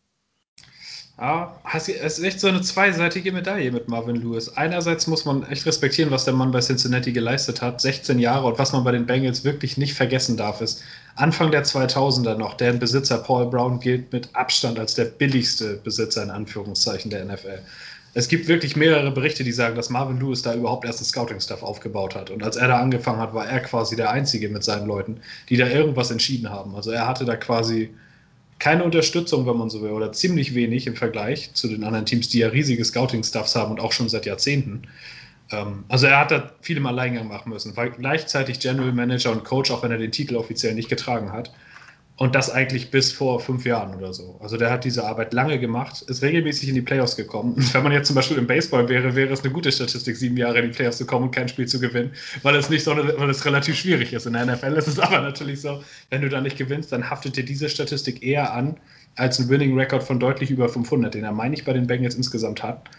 Ja, 1.17 1.62
es 1.74 1.88
ist 1.88 2.21
echt 2.21 2.41
so 2.41 2.47
eine 2.47 2.62
zweiseitige 2.62 3.31
Medaille 3.31 3.71
mit 3.71 3.88
Marvin 3.88 4.17
Lewis. 4.17 4.50
Einerseits 4.57 5.07
muss 5.07 5.24
man 5.24 5.43
echt 5.50 5.65
respektieren, 5.65 6.12
was 6.12 6.25
der 6.25 6.33
Mann 6.33 6.51
bei 6.51 6.59
Cincinnati 6.59 7.13
geleistet 7.13 7.62
hat, 7.62 7.79
16 7.79 8.19
Jahre 8.19 8.47
und 8.47 8.59
was 8.59 8.74
man 8.74 8.83
bei 8.83 8.91
den 8.91 9.05
Bengals 9.05 9.45
wirklich 9.45 9.77
nicht 9.77 9.93
vergessen 9.93 10.35
darf, 10.35 10.59
ist 10.59 10.83
Anfang 11.15 11.51
der 11.51 11.63
2000er 11.63 12.35
noch, 12.35 12.55
deren 12.55 12.79
Besitzer 12.79 13.19
Paul 13.19 13.50
Brown 13.50 13.79
gilt 13.79 14.12
mit 14.12 14.27
Abstand 14.33 14.77
als 14.77 14.95
der 14.95 15.05
billigste 15.05 15.77
Besitzer 15.77 16.21
in 16.21 16.31
Anführungszeichen 16.31 17.09
der 17.09 17.24
NFL. 17.24 17.59
Es 18.13 18.27
gibt 18.27 18.50
wirklich 18.50 18.75
mehrere 18.75 19.12
Berichte, 19.12 19.45
die 19.45 19.53
sagen, 19.53 19.77
dass 19.77 19.89
Marvin 19.89 20.19
Lewis 20.19 20.41
da 20.41 20.53
überhaupt 20.53 20.83
erst 20.83 21.00
das 21.00 21.09
Scouting-Stuff 21.09 21.63
aufgebaut 21.63 22.15
hat. 22.15 22.29
Und 22.29 22.43
als 22.43 22.57
er 22.57 22.67
da 22.67 22.79
angefangen 22.79 23.19
hat, 23.19 23.33
war 23.33 23.47
er 23.47 23.62
quasi 23.62 23.95
der 23.95 24.12
Einzige 24.12 24.50
mit 24.50 24.65
seinen 24.65 24.85
Leuten, 24.85 25.21
die 25.47 25.55
da 25.55 25.67
irgendwas 25.67 26.12
entschieden 26.12 26.50
haben. 26.50 26.75
Also 26.75 26.91
er 26.91 27.07
hatte 27.07 27.24
da 27.24 27.38
quasi 27.38 27.93
keine 28.59 28.83
Unterstützung, 28.83 29.45
wenn 29.47 29.57
man 29.57 29.69
so 29.69 29.81
will, 29.81 29.91
oder 29.91 30.12
ziemlich 30.12 30.55
wenig 30.55 30.88
im 30.88 30.95
Vergleich 30.95 31.53
zu 31.53 31.67
den 31.67 31.83
anderen 31.83 32.05
Teams, 32.05 32.29
die 32.29 32.39
ja 32.39 32.47
riesige 32.47 32.83
Scouting-Stuffs 32.83 33.55
haben 33.55 33.71
und 33.71 33.79
auch 33.79 33.91
schon 33.91 34.09
seit 34.09 34.25
Jahrzehnten. 34.25 34.83
Ähm, 35.51 35.83
also 35.89 36.07
er 36.07 36.19
hat 36.19 36.31
da 36.31 36.51
viel 36.62 36.77
im 36.77 36.85
Alleingang 36.85 37.27
machen 37.27 37.50
müssen, 37.50 37.75
weil 37.75 37.91
gleichzeitig 37.91 38.59
General 38.59 38.91
Manager 38.91 39.31
und 39.31 39.43
Coach, 39.43 39.71
auch 39.71 39.83
wenn 39.83 39.91
er 39.91 39.97
den 39.97 40.12
Titel 40.12 40.35
offiziell 40.35 40.74
nicht 40.74 40.89
getragen 40.89 41.31
hat. 41.31 41.51
Und 42.17 42.34
das 42.34 42.50
eigentlich 42.50 42.91
bis 42.91 43.12
vor 43.12 43.41
fünf 43.41 43.65
Jahren 43.65 43.93
oder 43.93 44.13
so. 44.13 44.39
Also 44.41 44.55
der 44.55 44.72
hat 44.72 44.86
diese 44.86 45.05
Arbeit 45.05 45.34
lange 45.34 45.60
gemacht, 45.60 46.01
ist 46.03 46.22
regelmäßig 46.22 46.69
in 46.69 46.75
die 46.75 46.81
Playoffs 46.81 47.17
gekommen. 47.17 47.55
Wenn 47.74 47.84
man 47.84 47.91
jetzt 47.91 48.07
zum 48.07 48.15
Beispiel 48.15 48.38
im 48.38 48.48
Baseball 48.48 48.88
wäre, 48.88 49.15
wäre 49.15 49.34
es 49.34 49.43
eine 49.43 49.51
gute 49.51 49.69
Statistik, 49.69 50.15
sieben 50.15 50.38
Jahre 50.38 50.60
in 50.60 50.72
die 50.72 50.72
Playoffs 50.72 50.98
zu 50.98 51.05
kommen 51.05 51.25
und 51.25 51.31
kein 51.31 51.50
Spiel 51.50 51.67
zu 51.67 51.77
gewinnen, 51.77 52.12
weil 52.41 52.55
es 52.55 52.69
nicht 52.69 52.86
so, 52.86 52.95
weil 52.95 53.29
es 53.29 53.43
relativ 53.45 53.75
schwierig 53.75 54.13
ist. 54.13 54.25
In 54.25 54.34
der 54.34 54.45
NFL 54.45 54.74
ist 54.77 54.88
es 54.88 54.98
aber 54.98 55.19
natürlich 55.19 55.60
so, 55.60 55.84
wenn 56.10 56.22
du 56.22 56.29
da 56.29 56.39
nicht 56.39 56.57
gewinnst, 56.57 56.93
dann 56.93 57.10
haftet 57.10 57.36
dir 57.36 57.43
diese 57.43 57.67
Statistik 57.67 58.24
eher 58.24 58.53
an 58.53 58.77
als 59.15 59.39
ein 59.39 59.50
Winning 59.50 59.77
Record 59.77 60.03
von 60.03 60.17
deutlich 60.19 60.51
über 60.51 60.69
500, 60.69 61.13
den 61.13 61.25
er, 61.25 61.34
meine 61.34 61.53
ich, 61.53 61.65
bei 61.65 61.74
den 61.74 61.86
Bengals 61.86 62.15
insgesamt 62.15 62.63
hat. 62.63 62.89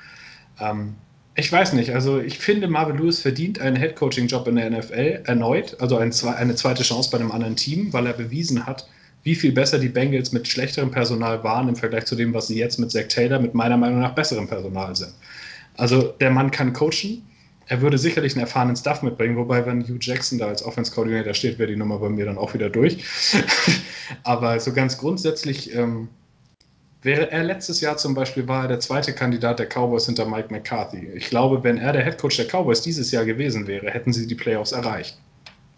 Ähm, 0.60 0.94
ich 1.36 1.52
weiß 1.52 1.74
nicht, 1.74 1.92
also 1.92 2.18
ich 2.18 2.38
finde, 2.38 2.66
Marvin 2.66 2.96
Lewis 2.96 3.20
verdient 3.20 3.60
einen 3.60 3.76
Headcoaching-Job 3.76 4.48
in 4.48 4.56
der 4.56 4.70
NFL 4.70 5.22
erneut, 5.24 5.76
also 5.80 5.98
eine 5.98 6.10
zweite 6.10 6.82
Chance 6.82 7.10
bei 7.10 7.18
einem 7.18 7.30
anderen 7.30 7.56
Team, 7.56 7.92
weil 7.92 8.06
er 8.06 8.14
bewiesen 8.14 8.66
hat, 8.66 8.88
wie 9.26 9.34
viel 9.34 9.50
besser 9.50 9.80
die 9.80 9.88
Bengals 9.88 10.30
mit 10.30 10.46
schlechterem 10.46 10.92
Personal 10.92 11.42
waren 11.42 11.68
im 11.68 11.74
Vergleich 11.74 12.04
zu 12.04 12.14
dem, 12.14 12.32
was 12.32 12.46
sie 12.46 12.56
jetzt 12.56 12.78
mit 12.78 12.92
Zach 12.92 13.08
Taylor 13.08 13.40
mit 13.40 13.54
meiner 13.54 13.76
Meinung 13.76 13.98
nach 13.98 14.14
besserem 14.14 14.46
Personal 14.46 14.94
sind. 14.94 15.12
Also 15.76 16.14
der 16.20 16.30
Mann 16.30 16.52
kann 16.52 16.72
coachen. 16.72 17.26
Er 17.66 17.80
würde 17.80 17.98
sicherlich 17.98 18.34
einen 18.34 18.42
erfahrenen 18.42 18.76
Staff 18.76 19.02
mitbringen, 19.02 19.36
wobei, 19.36 19.66
wenn 19.66 19.82
Hugh 19.82 19.98
Jackson 20.00 20.38
da 20.38 20.46
als 20.46 20.64
Offense 20.64 20.92
Coordinator 20.92 21.34
steht, 21.34 21.58
wäre 21.58 21.68
die 21.68 21.74
Nummer 21.74 21.98
bei 21.98 22.08
mir 22.08 22.24
dann 22.24 22.38
auch 22.38 22.54
wieder 22.54 22.70
durch. 22.70 23.02
Aber 24.22 24.60
so 24.60 24.72
ganz 24.72 24.96
grundsätzlich 24.96 25.74
ähm, 25.74 26.06
wäre 27.02 27.32
er 27.32 27.42
letztes 27.42 27.80
Jahr 27.80 27.96
zum 27.96 28.14
Beispiel 28.14 28.46
war 28.46 28.62
er 28.62 28.68
der 28.68 28.78
zweite 28.78 29.12
Kandidat 29.12 29.58
der 29.58 29.66
Cowboys 29.66 30.06
hinter 30.06 30.26
Mike 30.26 30.52
McCarthy. 30.52 31.08
Ich 31.14 31.30
glaube, 31.30 31.64
wenn 31.64 31.78
er 31.78 31.92
der 31.92 32.04
Head 32.04 32.18
Coach 32.18 32.36
der 32.36 32.46
Cowboys 32.46 32.80
dieses 32.80 33.10
Jahr 33.10 33.24
gewesen 33.24 33.66
wäre, 33.66 33.90
hätten 33.90 34.12
sie 34.12 34.28
die 34.28 34.36
Playoffs 34.36 34.70
erreicht. 34.70 35.18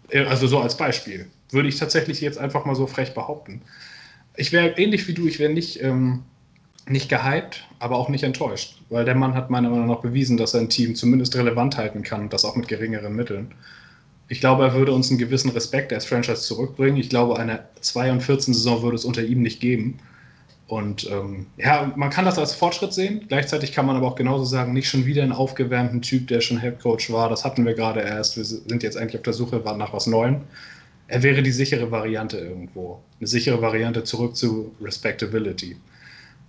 Äh, 0.09 0.25
also 0.25 0.47
so 0.47 0.59
als 0.59 0.77
Beispiel. 0.77 1.27
Würde 1.51 1.69
ich 1.69 1.77
tatsächlich 1.77 2.21
jetzt 2.21 2.37
einfach 2.37 2.65
mal 2.65 2.75
so 2.75 2.87
frech 2.87 3.13
behaupten. 3.13 3.61
Ich 4.35 4.51
wäre 4.51 4.77
ähnlich 4.77 5.07
wie 5.07 5.13
du, 5.13 5.27
ich 5.27 5.39
wäre 5.39 5.51
nicht, 5.51 5.81
ähm, 5.81 6.23
nicht 6.87 7.09
gehypt, 7.09 7.67
aber 7.79 7.97
auch 7.97 8.09
nicht 8.09 8.23
enttäuscht. 8.23 8.81
Weil 8.89 9.05
der 9.05 9.15
Mann 9.15 9.33
hat 9.33 9.49
meiner 9.49 9.69
Meinung 9.69 9.87
nach 9.87 10.01
bewiesen, 10.01 10.37
dass 10.37 10.53
er 10.53 10.61
ein 10.61 10.69
Team 10.69 10.95
zumindest 10.95 11.35
relevant 11.35 11.77
halten 11.77 12.03
kann 12.03 12.29
das 12.29 12.45
auch 12.45 12.55
mit 12.55 12.67
geringeren 12.67 13.15
Mitteln. 13.15 13.53
Ich 14.27 14.39
glaube, 14.39 14.63
er 14.63 14.73
würde 14.75 14.93
uns 14.93 15.09
einen 15.09 15.17
gewissen 15.17 15.49
Respekt 15.49 15.91
als 15.91 16.05
Franchise 16.05 16.43
zurückbringen. 16.43 16.97
Ich 16.97 17.09
glaube, 17.09 17.39
eine 17.39 17.63
2 17.81 18.11
und 18.11 18.21
14 18.21 18.53
Saison 18.53 18.83
würde 18.83 18.95
es 18.95 19.05
unter 19.05 19.23
ihm 19.23 19.41
nicht 19.41 19.59
geben. 19.59 19.99
Und 20.69 21.09
ähm, 21.09 21.47
ja, 21.57 21.91
man 21.95 22.11
kann 22.11 22.25
das 22.25 22.37
als 22.37 22.53
Fortschritt 22.53 22.93
sehen. 22.93 23.25
Gleichzeitig 23.27 23.71
kann 23.71 23.87
man 23.87 23.95
aber 23.95 24.05
auch 24.05 24.15
genauso 24.15 24.45
sagen, 24.45 24.71
nicht 24.73 24.87
schon 24.87 25.07
wieder 25.07 25.23
einen 25.23 25.31
aufgewärmten 25.31 26.03
Typ, 26.03 26.27
der 26.27 26.41
schon 26.41 26.61
Head 26.61 26.79
Coach 26.79 27.11
war. 27.11 27.27
Das 27.27 27.43
hatten 27.43 27.65
wir 27.65 27.73
gerade 27.73 28.01
erst. 28.01 28.37
Wir 28.37 28.45
sind 28.45 28.83
jetzt 28.83 28.95
eigentlich 28.95 29.17
auf 29.17 29.23
der 29.23 29.33
Suche 29.33 29.63
nach 29.77 29.93
was 29.93 30.05
Neuem. 30.05 30.41
Er 31.07 31.23
wäre 31.23 31.41
die 31.41 31.51
sichere 31.51 31.89
Variante 31.89 32.37
irgendwo. 32.37 33.01
Eine 33.19 33.25
sichere 33.25 33.59
Variante 33.63 34.03
zurück 34.03 34.35
zu 34.35 34.71
Respectability. 34.79 35.75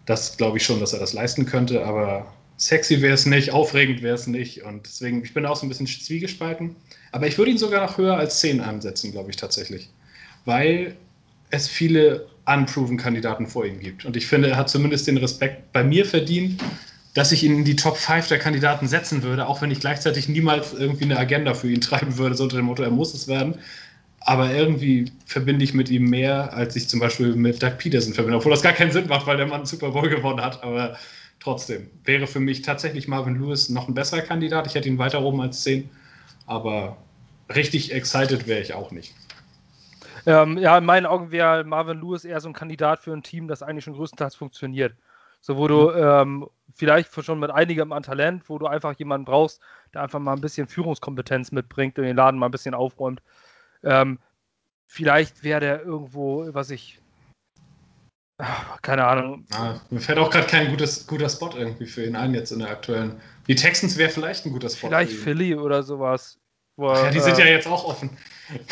Das 0.04 0.36
glaube 0.36 0.58
ich 0.58 0.64
schon, 0.64 0.80
dass 0.80 0.92
er 0.92 0.98
das 0.98 1.14
leisten 1.14 1.46
könnte, 1.46 1.82
aber 1.86 2.30
sexy 2.58 3.00
wäre 3.00 3.14
es 3.14 3.24
nicht, 3.24 3.52
aufregend 3.52 4.02
wäre 4.02 4.16
es 4.16 4.26
nicht. 4.26 4.64
Und 4.64 4.84
deswegen, 4.84 5.24
ich 5.24 5.32
bin 5.32 5.46
auch 5.46 5.56
so 5.56 5.64
ein 5.64 5.70
bisschen 5.70 5.86
zwiegespalten. 5.86 6.76
Aber 7.10 7.26
ich 7.26 7.38
würde 7.38 7.52
ihn 7.52 7.58
sogar 7.58 7.86
noch 7.86 7.96
höher 7.96 8.18
als 8.18 8.40
10 8.40 8.60
ansetzen, 8.60 9.12
glaube 9.12 9.30
ich 9.30 9.36
tatsächlich. 9.36 9.88
Weil 10.44 10.94
es 11.50 11.68
viele 11.68 12.26
unproven 12.52 12.96
Kandidaten 12.96 13.46
vor 13.46 13.64
ihm 13.64 13.80
gibt. 13.80 14.04
Und 14.04 14.16
ich 14.16 14.26
finde, 14.26 14.48
er 14.50 14.56
hat 14.56 14.68
zumindest 14.68 15.06
den 15.06 15.16
Respekt 15.16 15.72
bei 15.72 15.84
mir 15.84 16.04
verdient, 16.04 16.62
dass 17.14 17.32
ich 17.32 17.42
ihn 17.42 17.58
in 17.58 17.64
die 17.64 17.76
Top 17.76 17.96
5 17.96 18.28
der 18.28 18.38
Kandidaten 18.38 18.86
setzen 18.86 19.22
würde, 19.22 19.46
auch 19.46 19.62
wenn 19.62 19.70
ich 19.70 19.80
gleichzeitig 19.80 20.28
niemals 20.28 20.72
irgendwie 20.72 21.04
eine 21.04 21.18
Agenda 21.18 21.54
für 21.54 21.70
ihn 21.70 21.80
treiben 21.80 22.16
würde, 22.18 22.36
so 22.36 22.44
unter 22.44 22.56
dem 22.56 22.66
Motto, 22.66 22.82
er 22.82 22.90
muss 22.90 23.14
es 23.14 23.28
werden. 23.28 23.58
Aber 24.22 24.52
irgendwie 24.52 25.10
verbinde 25.24 25.64
ich 25.64 25.72
mit 25.72 25.88
ihm 25.88 26.04
mehr, 26.10 26.52
als 26.52 26.76
ich 26.76 26.88
zum 26.88 27.00
Beispiel 27.00 27.34
mit 27.34 27.62
Doug 27.62 27.78
Peterson 27.78 28.12
verbinde, 28.12 28.36
obwohl 28.36 28.52
das 28.52 28.62
gar 28.62 28.74
keinen 28.74 28.92
Sinn 28.92 29.08
macht, 29.08 29.26
weil 29.26 29.38
der 29.38 29.46
Mann 29.46 29.64
Super 29.64 29.90
Bowl 29.90 30.08
gewonnen 30.08 30.42
hat. 30.42 30.62
Aber 30.62 30.98
trotzdem 31.40 31.88
wäre 32.04 32.26
für 32.26 32.40
mich 32.40 32.60
tatsächlich 32.60 33.08
Marvin 33.08 33.40
Lewis 33.40 33.70
noch 33.70 33.88
ein 33.88 33.94
besserer 33.94 34.20
Kandidat. 34.20 34.66
Ich 34.66 34.74
hätte 34.74 34.88
ihn 34.88 34.98
weiter 34.98 35.22
oben 35.22 35.40
als 35.40 35.62
10, 35.62 35.88
aber 36.46 36.98
richtig 37.54 37.92
excited 37.94 38.46
wäre 38.46 38.60
ich 38.60 38.74
auch 38.74 38.90
nicht. 38.90 39.14
Ähm, 40.26 40.58
ja, 40.58 40.76
in 40.78 40.84
meinen 40.84 41.06
Augen 41.06 41.30
wäre 41.30 41.64
Marvin 41.64 42.00
Lewis 42.00 42.24
eher 42.24 42.40
so 42.40 42.48
ein 42.48 42.54
Kandidat 42.54 43.00
für 43.00 43.12
ein 43.12 43.22
Team, 43.22 43.48
das 43.48 43.62
eigentlich 43.62 43.84
schon 43.84 43.94
größtenteils 43.94 44.34
funktioniert. 44.34 44.94
So, 45.40 45.56
wo 45.56 45.68
du 45.68 45.90
mhm. 45.90 45.96
ähm, 45.96 46.48
vielleicht 46.74 47.12
schon 47.24 47.40
mit 47.40 47.50
einigem 47.50 47.92
an 47.92 48.02
Talent, 48.02 48.48
wo 48.48 48.58
du 48.58 48.66
einfach 48.66 48.94
jemanden 48.94 49.24
brauchst, 49.24 49.60
der 49.94 50.02
einfach 50.02 50.18
mal 50.18 50.34
ein 50.34 50.40
bisschen 50.40 50.66
Führungskompetenz 50.66 51.52
mitbringt 51.52 51.98
und 51.98 52.04
den 52.04 52.16
Laden 52.16 52.38
mal 52.38 52.46
ein 52.46 52.52
bisschen 52.52 52.74
aufräumt. 52.74 53.22
Ähm, 53.82 54.18
vielleicht 54.86 55.42
wäre 55.42 55.60
der 55.60 55.82
irgendwo, 55.82 56.52
was 56.52 56.70
ich. 56.70 57.00
Keine 58.80 59.06
Ahnung. 59.06 59.44
Ah, 59.52 59.80
mir 59.90 60.00
fällt 60.00 60.18
auch 60.18 60.30
gerade 60.30 60.46
kein 60.46 60.70
gutes, 60.70 61.06
guter 61.06 61.28
Spot 61.28 61.50
irgendwie 61.54 61.84
für 61.84 62.04
ihn 62.04 62.16
ein, 62.16 62.32
jetzt 62.32 62.52
in 62.52 62.60
der 62.60 62.70
aktuellen. 62.70 63.20
Die 63.46 63.54
Texans 63.54 63.98
wäre 63.98 64.10
vielleicht 64.10 64.46
ein 64.46 64.52
guter 64.52 64.70
Spot. 64.70 64.88
Vielleicht 64.88 65.12
Philly 65.12 65.54
oder 65.54 65.82
sowas. 65.82 66.38
Wo, 66.80 66.88
Ach 66.88 67.04
ja, 67.04 67.10
die 67.10 67.18
äh, 67.18 67.20
sind 67.20 67.36
ja 67.36 67.44
jetzt 67.44 67.68
auch 67.68 67.84
offen. 67.84 68.08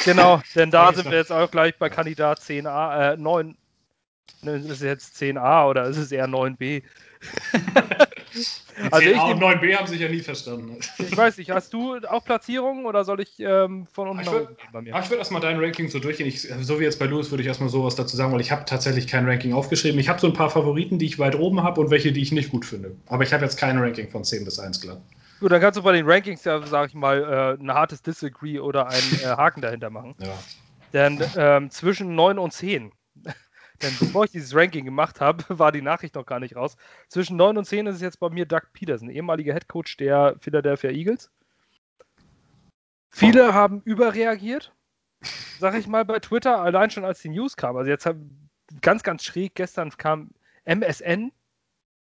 Genau, 0.06 0.40
denn 0.54 0.70
da 0.70 0.94
sind 0.94 1.10
wir 1.10 1.18
jetzt 1.18 1.30
auch 1.30 1.50
gleich 1.50 1.76
bei 1.76 1.90
Kandidat 1.90 2.40
10a, 2.40 3.12
äh, 3.12 3.16
9. 3.18 3.54
Ne, 4.40 4.52
ist 4.52 4.70
es 4.70 4.80
jetzt 4.80 5.20
10a 5.20 5.68
oder 5.68 5.84
ist 5.84 5.98
es 5.98 6.10
eher 6.10 6.26
9b? 6.26 6.82
also 8.90 9.08
10a 9.08 9.32
und 9.32 9.42
9b 9.42 9.76
haben 9.76 9.86
sich 9.86 10.00
ja 10.00 10.08
nie 10.08 10.20
verstanden. 10.20 10.78
ich 10.96 11.14
weiß 11.14 11.36
nicht, 11.36 11.50
hast 11.50 11.74
du 11.74 11.98
auch 12.08 12.24
Platzierungen 12.24 12.86
oder 12.86 13.04
soll 13.04 13.20
ich 13.20 13.38
ähm, 13.40 13.86
von 13.92 14.08
unten 14.08 14.24
nach 14.24 14.32
oben 14.32 14.56
gehen 14.56 14.68
bei 14.72 14.80
mir? 14.80 14.98
Ich 14.98 15.10
würde 15.10 15.18
erstmal 15.18 15.42
dein 15.42 15.62
Ranking 15.62 15.90
so 15.90 15.98
durchgehen. 15.98 16.28
Ich, 16.28 16.48
so 16.62 16.80
wie 16.80 16.84
jetzt 16.84 16.98
bei 16.98 17.04
Louis 17.04 17.30
würde 17.30 17.42
ich 17.42 17.48
erstmal 17.48 17.68
sowas 17.68 17.94
dazu 17.94 18.16
sagen, 18.16 18.32
weil 18.32 18.40
ich 18.40 18.50
habe 18.50 18.64
tatsächlich 18.64 19.06
kein 19.06 19.28
Ranking 19.28 19.52
aufgeschrieben. 19.52 20.00
Ich 20.00 20.08
habe 20.08 20.18
so 20.18 20.28
ein 20.28 20.32
paar 20.32 20.48
Favoriten, 20.48 20.98
die 20.98 21.04
ich 21.04 21.18
weit 21.18 21.34
oben 21.34 21.62
habe 21.62 21.82
und 21.82 21.90
welche, 21.90 22.10
die 22.12 22.22
ich 22.22 22.32
nicht 22.32 22.50
gut 22.50 22.64
finde. 22.64 22.96
Aber 23.08 23.22
ich 23.22 23.34
habe 23.34 23.44
jetzt 23.44 23.58
kein 23.58 23.76
Ranking 23.76 24.08
von 24.08 24.24
10 24.24 24.46
bis 24.46 24.58
1 24.58 24.80
klar. 24.80 25.02
Gut, 25.40 25.52
dann 25.52 25.60
kannst 25.60 25.78
du 25.78 25.82
bei 25.82 25.92
den 25.92 26.08
Rankings 26.08 26.44
ja, 26.44 26.60
sag 26.66 26.88
ich 26.88 26.94
mal, 26.94 27.22
äh, 27.58 27.62
ein 27.62 27.72
hartes 27.72 28.02
Disagree 28.02 28.58
oder 28.58 28.88
einen 28.88 29.20
äh, 29.22 29.26
Haken 29.26 29.60
dahinter 29.60 29.90
machen. 29.90 30.14
Ja. 30.18 30.36
Denn 30.92 31.22
ähm, 31.36 31.70
zwischen 31.70 32.14
9 32.14 32.38
und 32.38 32.52
10, 32.52 32.92
denn 33.82 33.96
bevor 34.00 34.24
ich 34.24 34.32
dieses 34.32 34.54
Ranking 34.54 34.84
gemacht 34.84 35.20
habe, 35.20 35.44
war 35.58 35.70
die 35.70 35.82
Nachricht 35.82 36.16
noch 36.16 36.26
gar 36.26 36.40
nicht 36.40 36.56
raus. 36.56 36.76
Zwischen 37.08 37.36
9 37.36 37.58
und 37.58 37.64
10 37.64 37.86
ist 37.86 37.96
es 37.96 38.00
jetzt 38.00 38.20
bei 38.20 38.30
mir 38.30 38.46
Doug 38.46 38.62
Peterson, 38.72 39.10
ehemaliger 39.10 39.54
Headcoach 39.54 39.96
der 39.98 40.36
Philadelphia 40.40 40.90
Eagles. 40.90 41.30
Viele 43.10 43.54
haben 43.54 43.80
überreagiert, 43.84 44.72
sag 45.58 45.74
ich 45.74 45.86
mal, 45.86 46.04
bei 46.04 46.18
Twitter, 46.18 46.60
allein 46.60 46.90
schon 46.90 47.04
als 47.04 47.20
die 47.20 47.30
News 47.30 47.56
kam. 47.56 47.76
Also 47.76 47.90
jetzt 47.90 48.06
haben 48.06 48.50
ganz, 48.80 49.02
ganz 49.02 49.24
schräg, 49.24 49.54
gestern 49.54 49.90
kam 49.96 50.30
MSN 50.64 51.32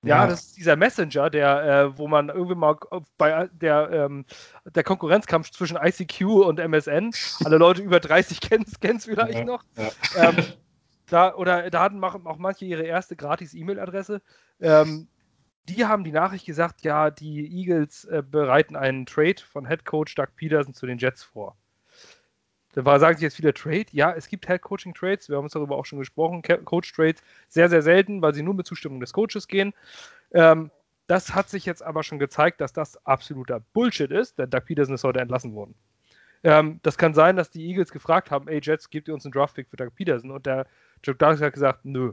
ja, 0.02 0.22
ja, 0.22 0.26
das 0.26 0.44
ist 0.44 0.56
dieser 0.56 0.76
Messenger, 0.76 1.28
der, 1.28 1.62
äh, 1.62 1.98
wo 1.98 2.08
man 2.08 2.30
irgendwie 2.30 2.54
mal 2.54 2.76
bei 3.18 3.48
der, 3.52 3.90
ähm, 3.90 4.24
der 4.64 4.82
Konkurrenzkampf 4.82 5.50
zwischen 5.50 5.76
ICQ 5.76 6.22
und 6.22 6.58
MSN, 6.58 7.10
alle 7.44 7.58
Leute 7.58 7.82
über 7.82 8.00
30 8.00 8.40
kennen 8.40 8.64
es 8.66 9.04
vielleicht 9.04 9.38
ja, 9.38 9.44
noch. 9.44 9.62
Ja. 9.76 9.90
Ähm, 10.16 10.36
da, 11.06 11.34
oder 11.34 11.68
da 11.70 11.82
hatten 11.82 12.02
auch 12.02 12.38
manche 12.38 12.64
ihre 12.64 12.84
erste 12.84 13.14
gratis 13.14 13.52
E-Mail-Adresse. 13.52 14.22
Ähm, 14.60 15.08
die 15.68 15.84
haben 15.84 16.04
die 16.04 16.12
Nachricht 16.12 16.46
gesagt, 16.46 16.82
ja, 16.82 17.10
die 17.10 17.46
Eagles 17.46 18.04
äh, 18.04 18.22
bereiten 18.28 18.76
einen 18.76 19.06
Trade 19.06 19.42
von 19.44 19.66
Head 19.66 19.84
Coach 19.84 20.14
Doug 20.14 20.28
Peterson 20.36 20.72
zu 20.72 20.86
den 20.86 20.98
Jets 20.98 21.22
vor. 21.22 21.56
Da 22.72 22.84
war, 22.84 23.00
sagen 23.00 23.16
sich 23.16 23.24
jetzt 23.24 23.36
viele 23.36 23.52
Trade. 23.52 23.86
Ja, 23.90 24.12
es 24.12 24.28
gibt 24.28 24.46
Head 24.46 24.62
Coaching 24.62 24.94
Trades. 24.94 25.28
Wir 25.28 25.36
haben 25.36 25.44
uns 25.44 25.54
darüber 25.54 25.76
auch 25.76 25.86
schon 25.86 25.98
gesprochen. 25.98 26.42
Coach 26.42 26.92
Trades 26.92 27.22
sehr, 27.48 27.68
sehr 27.68 27.82
selten, 27.82 28.22
weil 28.22 28.34
sie 28.34 28.42
nur 28.42 28.54
mit 28.54 28.66
Zustimmung 28.66 29.00
des 29.00 29.12
Coaches 29.12 29.48
gehen. 29.48 29.74
Ähm, 30.32 30.70
das 31.08 31.34
hat 31.34 31.48
sich 31.48 31.66
jetzt 31.66 31.82
aber 31.82 32.04
schon 32.04 32.20
gezeigt, 32.20 32.60
dass 32.60 32.72
das 32.72 33.04
absoluter 33.04 33.60
Bullshit 33.72 34.12
ist, 34.12 34.38
denn 34.38 34.48
Doug 34.50 34.64
Peterson 34.64 34.94
ist 34.94 35.02
heute 35.02 35.18
entlassen 35.18 35.54
worden. 35.54 35.74
Ähm, 36.44 36.78
das 36.84 36.96
kann 36.96 37.14
sein, 37.14 37.36
dass 37.36 37.50
die 37.50 37.66
Eagles 37.66 37.90
gefragt 37.90 38.30
haben, 38.30 38.46
ey 38.46 38.60
Jets, 38.62 38.90
gebt 38.90 39.08
ihr 39.08 39.14
uns 39.14 39.24
einen 39.24 39.32
Draftpick 39.32 39.68
für 39.68 39.76
Doug 39.76 39.90
Peterson? 39.94 40.30
Und 40.30 40.46
der 40.46 40.66
Joe 41.02 41.16
Douglas 41.16 41.40
hat 41.40 41.52
gesagt, 41.52 41.84
nö. 41.84 42.12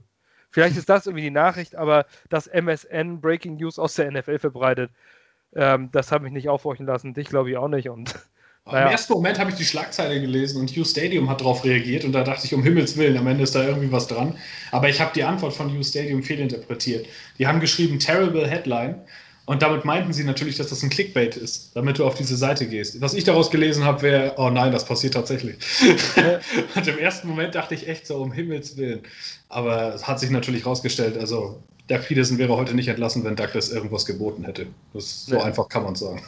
Vielleicht 0.50 0.78
ist 0.78 0.90
das 0.90 1.06
irgendwie 1.06 1.24
die 1.24 1.32
Nachricht, 1.32 1.76
aber 1.76 2.06
dass 2.30 2.48
MSN 2.48 3.22
Breaking 3.22 3.58
News 3.58 3.78
aus 3.78 3.96
der 3.96 4.12
NFL 4.12 4.40
verbreitet, 4.40 4.92
ähm, 5.54 5.90
das 5.92 6.12
hat 6.12 6.22
mich 6.24 6.32
nicht 6.32 6.50
aufhorchen 6.50 6.86
lassen. 6.86 7.14
Dich 7.14 7.30
glaube 7.30 7.52
ich 7.52 7.58
auch 7.58 7.68
nicht. 7.68 7.90
Und 7.90 8.16
naja. 8.72 8.86
Im 8.86 8.92
ersten 8.92 9.14
Moment 9.14 9.40
habe 9.40 9.50
ich 9.52 9.56
die 9.56 9.66
Schlagzeile 9.66 10.20
gelesen 10.20 10.60
und 10.60 10.70
Hugh 10.72 10.86
Stadium 10.86 11.30
hat 11.30 11.42
darauf 11.42 11.64
reagiert 11.64 12.04
und 12.06 12.12
da 12.12 12.24
dachte 12.24 12.46
ich, 12.46 12.54
um 12.54 12.64
Himmels 12.64 12.98
Willen, 12.98 13.18
am 13.18 13.28
Ende 13.28 13.44
ist 13.44 13.56
da 13.56 13.64
irgendwie 13.64 13.92
was 13.92 14.08
dran. 14.08 14.38
Aber 14.72 14.90
ich 14.90 15.00
habe 15.00 15.12
die 15.16 15.24
Antwort 15.24 15.54
von 15.54 15.72
Hugh 15.72 15.84
Stadium 15.84 16.24
fehlinterpretiert. 16.24 17.06
Die 17.40 17.48
haben 17.48 17.60
geschrieben, 17.60 18.00
terrible 18.00 18.48
headline 18.48 19.02
Und 19.46 19.62
damit 19.62 19.86
meinten 19.86 20.12
sie 20.12 20.26
natürlich, 20.26 20.58
dass 20.58 20.68
das 20.68 20.84
ein 20.84 20.90
Clickbait 20.90 21.38
ist, 21.38 21.72
damit 21.74 22.00
du 22.00 22.06
auf 22.06 22.16
diese 22.16 22.36
Seite 22.36 22.68
gehst. 22.68 23.00
Was 23.00 23.14
ich 23.14 23.24
daraus 23.24 23.50
gelesen 23.50 23.86
habe, 23.86 24.02
wäre, 24.02 24.34
oh 24.38 24.50
nein, 24.50 24.74
das 24.74 24.84
passiert 24.84 25.14
tatsächlich. 25.14 25.56
Und 26.76 26.88
im 26.88 26.98
ersten 26.98 27.30
Moment 27.30 27.56
dachte 27.56 27.74
ich 27.74 27.88
echt 27.88 28.06
so, 28.06 28.18
um 28.18 28.34
Himmels 28.34 28.76
Willen. 28.76 29.04
Aber 29.48 29.96
es 29.96 30.06
hat 30.06 30.20
sich 30.20 30.32
natürlich 30.32 30.66
rausgestellt, 30.66 31.18
also 31.18 31.64
Doug 31.88 32.02
Peterson 32.06 32.38
wäre 32.38 32.58
heute 32.58 32.74
nicht 32.74 32.90
entlassen, 32.90 33.24
wenn 33.24 33.38
Douglas 33.38 33.70
irgendwas 33.70 34.06
geboten 34.06 34.44
hätte. 34.44 34.68
Das 34.94 35.26
so 35.26 35.36
ja. 35.36 35.44
einfach 35.44 35.70
kann 35.70 35.84
man 35.84 35.96
sagen. 35.96 36.22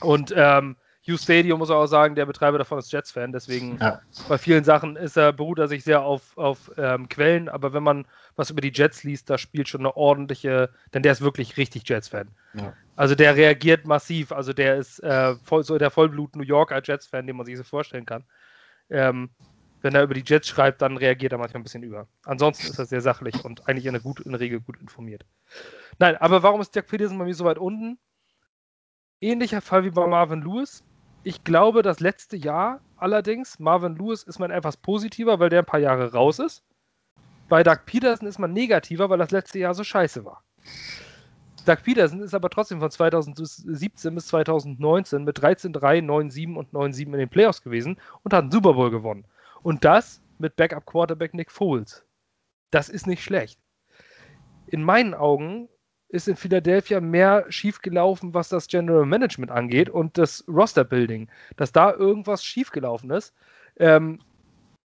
Und 0.00 0.32
ähm, 0.36 0.76
Hugh 1.06 1.18
Stadium 1.18 1.58
muss 1.58 1.70
auch 1.70 1.86
sagen, 1.86 2.14
der 2.14 2.26
Betreiber 2.26 2.58
davon 2.58 2.78
ist 2.78 2.90
Jets-Fan, 2.92 3.32
deswegen 3.32 3.78
ja. 3.78 4.00
bei 4.28 4.38
vielen 4.38 4.64
Sachen 4.64 4.96
ist 4.96 5.16
er, 5.16 5.32
beruht 5.32 5.58
er 5.58 5.68
sich 5.68 5.84
sehr 5.84 6.02
auf, 6.02 6.36
auf 6.36 6.72
ähm, 6.76 7.08
Quellen, 7.08 7.48
aber 7.48 7.72
wenn 7.72 7.82
man 7.82 8.06
was 8.34 8.50
über 8.50 8.60
die 8.60 8.72
Jets 8.72 9.04
liest, 9.04 9.30
da 9.30 9.38
spielt 9.38 9.68
schon 9.68 9.82
eine 9.82 9.96
ordentliche, 9.96 10.70
denn 10.92 11.02
der 11.02 11.12
ist 11.12 11.20
wirklich 11.20 11.56
richtig 11.56 11.88
Jets-Fan. 11.88 12.28
Ja. 12.54 12.72
Also 12.96 13.14
der 13.14 13.36
reagiert 13.36 13.86
massiv, 13.86 14.32
also 14.32 14.52
der 14.52 14.76
ist 14.76 14.98
äh, 15.00 15.36
voll, 15.36 15.62
so 15.62 15.78
der 15.78 15.90
Vollblut 15.90 16.34
New 16.34 16.42
Yorker 16.42 16.80
Jets-Fan, 16.82 17.26
den 17.26 17.36
man 17.36 17.46
sich 17.46 17.56
so 17.56 17.64
vorstellen 17.64 18.06
kann. 18.06 18.24
Ähm, 18.90 19.30
wenn 19.82 19.94
er 19.94 20.02
über 20.02 20.14
die 20.14 20.24
Jets 20.26 20.48
schreibt, 20.48 20.82
dann 20.82 20.96
reagiert 20.96 21.32
er 21.32 21.38
manchmal 21.38 21.60
ein 21.60 21.64
bisschen 21.64 21.82
über. 21.82 22.08
Ansonsten 22.24 22.66
ist 22.66 22.78
er 22.78 22.86
sehr 22.86 23.00
sachlich 23.00 23.44
und 23.44 23.68
eigentlich 23.68 23.86
in 23.86 23.92
der, 23.92 24.02
gut, 24.02 24.20
in 24.20 24.32
der 24.32 24.40
Regel 24.40 24.60
gut 24.60 24.80
informiert. 24.80 25.24
Nein, 25.98 26.16
aber 26.16 26.42
warum 26.42 26.60
ist 26.60 26.74
Jack 26.74 26.88
Peterson 26.88 27.18
bei 27.18 27.24
mir 27.24 27.34
so 27.34 27.44
weit 27.44 27.58
unten? 27.58 27.98
Ähnlicher 29.20 29.60
Fall 29.60 29.84
wie 29.84 29.90
bei 29.90 30.06
Marvin 30.06 30.42
Lewis. 30.42 30.82
Ich 31.26 31.42
glaube, 31.42 31.82
das 31.82 31.98
letzte 31.98 32.36
Jahr 32.36 32.78
allerdings, 32.96 33.58
Marvin 33.58 33.96
Lewis 33.96 34.22
ist 34.22 34.38
man 34.38 34.52
etwas 34.52 34.76
positiver, 34.76 35.40
weil 35.40 35.48
der 35.50 35.62
ein 35.62 35.66
paar 35.66 35.80
Jahre 35.80 36.12
raus 36.12 36.38
ist. 36.38 36.62
Bei 37.48 37.64
Doug 37.64 37.78
Peterson 37.84 38.28
ist 38.28 38.38
man 38.38 38.52
negativer, 38.52 39.10
weil 39.10 39.18
das 39.18 39.32
letzte 39.32 39.58
Jahr 39.58 39.74
so 39.74 39.82
scheiße 39.82 40.24
war. 40.24 40.44
Doug 41.64 41.78
Peterson 41.82 42.22
ist 42.22 42.32
aber 42.32 42.48
trotzdem 42.48 42.78
von 42.78 42.92
2017 42.92 44.14
bis 44.14 44.28
2019 44.28 45.24
mit 45.24 45.40
13-3, 45.40 46.00
9-7 46.00 46.54
und 46.54 46.72
9-7 46.72 47.06
in 47.06 47.18
den 47.18 47.28
Playoffs 47.28 47.60
gewesen 47.60 47.98
und 48.22 48.32
hat 48.32 48.42
einen 48.42 48.52
Super 48.52 48.74
Bowl 48.74 48.92
gewonnen. 48.92 49.24
Und 49.64 49.84
das 49.84 50.22
mit 50.38 50.54
Backup-Quarterback 50.54 51.34
Nick 51.34 51.50
Foles. 51.50 52.04
Das 52.70 52.88
ist 52.88 53.08
nicht 53.08 53.24
schlecht. 53.24 53.58
In 54.68 54.84
meinen 54.84 55.12
Augen 55.12 55.68
ist 56.08 56.28
in 56.28 56.36
Philadelphia 56.36 57.00
mehr 57.00 57.46
schiefgelaufen, 57.48 58.32
was 58.34 58.48
das 58.48 58.68
General 58.68 59.06
Management 59.06 59.50
angeht 59.50 59.90
und 59.90 60.18
das 60.18 60.44
Roster-Building. 60.48 61.28
Dass 61.56 61.72
da 61.72 61.92
irgendwas 61.92 62.44
schiefgelaufen 62.44 63.10
ist. 63.10 63.34
Ähm, 63.76 64.20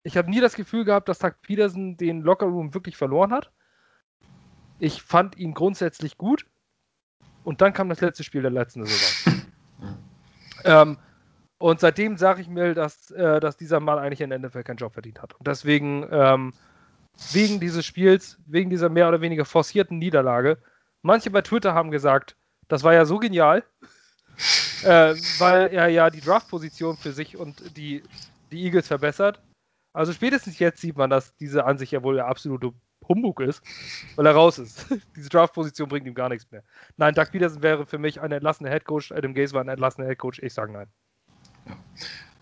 ich 0.02 0.16
habe 0.16 0.30
nie 0.30 0.40
das 0.40 0.54
Gefühl 0.54 0.84
gehabt, 0.84 1.08
dass 1.08 1.18
Tuck 1.18 1.42
Peterson 1.42 1.96
den 1.96 2.22
Lockerroom 2.22 2.74
wirklich 2.74 2.96
verloren 2.96 3.32
hat. 3.32 3.50
Ich 4.78 5.02
fand 5.02 5.36
ihn 5.36 5.52
grundsätzlich 5.52 6.16
gut. 6.16 6.46
Und 7.44 7.60
dann 7.60 7.72
kam 7.72 7.88
das 7.88 8.00
letzte 8.00 8.24
Spiel 8.24 8.42
der 8.42 8.50
letzten 8.50 8.84
Saison. 8.86 9.42
ähm, 10.64 10.98
und 11.58 11.80
seitdem 11.80 12.16
sage 12.16 12.40
ich 12.40 12.48
mir, 12.48 12.74
dass, 12.74 13.10
äh, 13.10 13.40
dass 13.40 13.56
dieser 13.56 13.80
Mann 13.80 13.98
eigentlich 13.98 14.20
in 14.20 14.30
der 14.30 14.38
NFL 14.38 14.62
keinen 14.62 14.76
Job 14.76 14.94
verdient 14.94 15.20
hat. 15.20 15.34
Und 15.34 15.46
deswegen, 15.46 16.06
ähm, 16.10 16.54
wegen 17.32 17.60
dieses 17.60 17.84
Spiels, 17.84 18.38
wegen 18.46 18.70
dieser 18.70 18.88
mehr 18.88 19.08
oder 19.08 19.20
weniger 19.20 19.44
forcierten 19.44 19.98
Niederlage, 19.98 20.58
Manche 21.02 21.30
bei 21.30 21.42
Twitter 21.42 21.74
haben 21.74 21.90
gesagt, 21.90 22.36
das 22.68 22.82
war 22.82 22.94
ja 22.94 23.04
so 23.04 23.18
genial, 23.18 23.64
äh, 24.84 25.14
weil 25.38 25.68
er 25.72 25.88
ja 25.88 26.10
die 26.10 26.20
Draft-Position 26.20 26.96
für 26.96 27.12
sich 27.12 27.36
und 27.36 27.76
die, 27.76 28.02
die 28.50 28.64
Eagles 28.64 28.88
verbessert. 28.88 29.42
Also 29.92 30.12
spätestens 30.12 30.58
jetzt 30.58 30.80
sieht 30.80 30.96
man, 30.96 31.10
dass 31.10 31.34
diese 31.36 31.64
Ansicht 31.64 31.92
ja 31.92 32.02
wohl 32.02 32.14
der 32.14 32.26
absolute 32.26 32.72
Humbug 33.08 33.40
ist, 33.40 33.62
weil 34.16 34.26
er 34.26 34.32
raus 34.32 34.58
ist. 34.58 34.86
Diese 35.16 35.28
Draft-Position 35.28 35.88
bringt 35.88 36.06
ihm 36.06 36.14
gar 36.14 36.28
nichts 36.28 36.50
mehr. 36.50 36.62
Nein, 36.96 37.14
Doug 37.14 37.26
Peterson 37.32 37.62
wäre 37.62 37.86
für 37.86 37.98
mich 37.98 38.20
ein 38.20 38.30
entlassener 38.30 38.70
Headcoach. 38.70 39.12
Adam 39.12 39.34
Gaze 39.34 39.52
war 39.52 39.62
ein 39.62 39.68
entlassener 39.68 40.06
Headcoach. 40.06 40.38
Ich 40.40 40.54
sage 40.54 40.72
nein. 40.72 40.86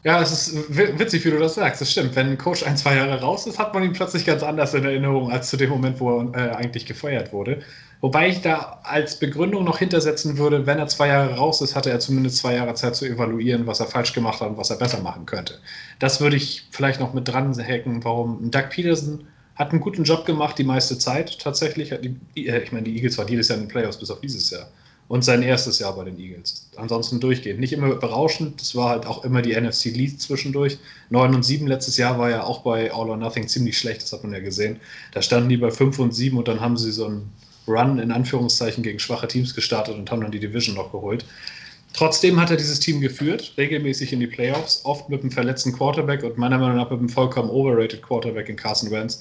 Ja. 0.05 0.21
Es 0.21 0.31
ist 0.31 0.77
witzig, 0.77 1.25
wie 1.25 1.31
du 1.31 1.39
das 1.39 1.55
sagst. 1.55 1.81
Das 1.81 1.91
stimmt. 1.91 2.15
Wenn 2.17 2.29
ein 2.29 2.39
Coach 2.39 2.63
ein, 2.65 2.77
zwei 2.77 2.97
Jahre 2.97 3.21
raus 3.21 3.47
ist, 3.47 3.59
hat 3.59 3.75
man 3.75 3.83
ihn 3.83 3.93
plötzlich 3.93 4.25
ganz 4.25 4.43
anders 4.43 4.75
in 4.75 4.85
Erinnerung 4.85 5.31
als 5.33 5.49
zu 5.51 5.57
dem 5.57 5.71
Moment, 5.71 6.01
wo 6.01 6.21
er 6.21 6.35
äh, 6.35 6.51
eigentlich 6.55 6.87
gefeuert 6.87 7.33
wurde. 7.33 7.63
Wobei 8.01 8.29
ich 8.29 8.43
da 8.43 8.81
als 8.85 9.19
Begründung 9.19 9.65
noch 9.65 9.79
hintersetzen 9.79 10.39
würde, 10.39 10.67
wenn 10.67 10.79
er 10.79 10.87
zwei 10.87 11.09
Jahre 11.09 11.35
raus 11.35 11.61
ist, 11.61 11.75
hatte 11.75 11.91
er 11.91 11.99
zumindest 11.99 12.37
zwei 12.37 12.55
Jahre 12.55 12.75
Zeit 12.75 12.95
zu 12.95 13.05
evaluieren, 13.05 13.67
was 13.67 13.81
er 13.81 13.87
falsch 13.87 14.13
gemacht 14.13 14.41
hat 14.41 14.51
und 14.51 14.57
was 14.57 14.71
er 14.71 14.77
besser 14.77 15.01
machen 15.01 15.27
könnte. 15.27 15.59
Das 15.99 16.21
würde 16.21 16.37
ich 16.37 16.67
vielleicht 16.71 17.01
noch 17.01 17.13
mit 17.13 17.27
dran 17.27 17.57
hacken, 17.59 18.05
warum 18.05 18.51
Doug 18.51 18.71
Peterson 18.71 19.27
hat 19.57 19.73
einen 19.73 19.81
guten 19.81 20.05
Job 20.05 20.25
gemacht 20.25 20.57
die 20.59 20.65
meiste 20.65 20.97
Zeit 20.99 21.41
tatsächlich. 21.41 21.93
Die, 22.37 22.47
äh, 22.47 22.63
ich 22.63 22.71
meine, 22.71 22.85
die 22.85 22.95
Eagles 22.95 23.19
waren 23.19 23.27
jedes 23.27 23.49
Jahr 23.49 23.59
in 23.59 23.65
den 23.65 23.69
Playoffs 23.69 23.99
bis 23.99 24.11
auf 24.11 24.21
dieses 24.21 24.51
Jahr 24.51 24.69
und 25.09 25.25
sein 25.25 25.43
erstes 25.43 25.81
Jahr 25.81 25.97
bei 25.97 26.05
den 26.05 26.21
Eagles. 26.21 26.69
Ansonsten 26.77 27.19
durchgehend. 27.19 27.59
Nicht 27.59 27.73
immer 27.73 27.95
berauschend, 27.97 28.61
das 28.61 28.77
war 28.77 28.91
halt 28.91 29.07
auch 29.07 29.25
immer 29.25 29.43
die 29.43 29.59
NFC 29.59 29.87
Lead 29.87 30.21
zwischendurch. 30.21 30.79
9 31.11 31.35
und 31.35 31.43
7 31.43 31.67
letztes 31.67 31.97
Jahr 31.97 32.19
war 32.19 32.31
ja 32.31 32.45
auch 32.45 32.63
bei 32.63 32.93
All 32.93 33.09
or 33.11 33.17
Nothing 33.17 33.49
ziemlich 33.49 33.77
schlecht, 33.77 34.03
das 34.03 34.13
hat 34.13 34.23
man 34.23 34.33
ja 34.33 34.41
gesehen. 34.41 34.79
Da 35.13 35.23
standen 35.23 35.49
die 35.49 35.57
bei 35.57 35.71
5 35.71 35.99
und 35.99 36.15
7 36.15 36.37
und 36.39 36.47
dann 36.47 36.61
haben 36.61 36.77
sie 36.77 36.93
so 36.93 37.07
einen 37.07 37.33
Run 37.69 37.99
in 37.99 38.11
Anführungszeichen 38.11 38.83
gegen 38.83 38.99
schwache 38.99 39.29
Teams 39.29 39.55
gestartet 39.55 39.97
und 39.97 40.11
haben 40.11 40.21
dann 40.21 40.33
die 40.33 40.41
Division 40.41 40.75
noch 40.77 40.93
geholt. 40.93 41.25
Trotzdem 41.95 42.41
hat 42.41 42.51
er 42.51 42.57
dieses 42.57 42.81
Team 42.81 43.01
geführt, 43.01 43.55
regelmäßig 43.57 44.13
in 44.13 44.21
die 44.21 44.27
Playoffs, 44.27 44.85
oft 44.85 45.09
mit 45.09 45.23
einem 45.23 45.31
verletzten 45.31 45.73
Quarterback 45.73 46.23
und 46.23 46.39
meiner 46.39 46.59
Meinung 46.59 46.77
nach 46.77 46.91
mit 46.91 46.99
einem 46.99 47.09
vollkommen 47.09 47.51
overrated 47.51 48.03
Quarterback 48.03 48.49
in 48.49 48.57
Carson 48.57 48.91
Wentz. 48.91 49.21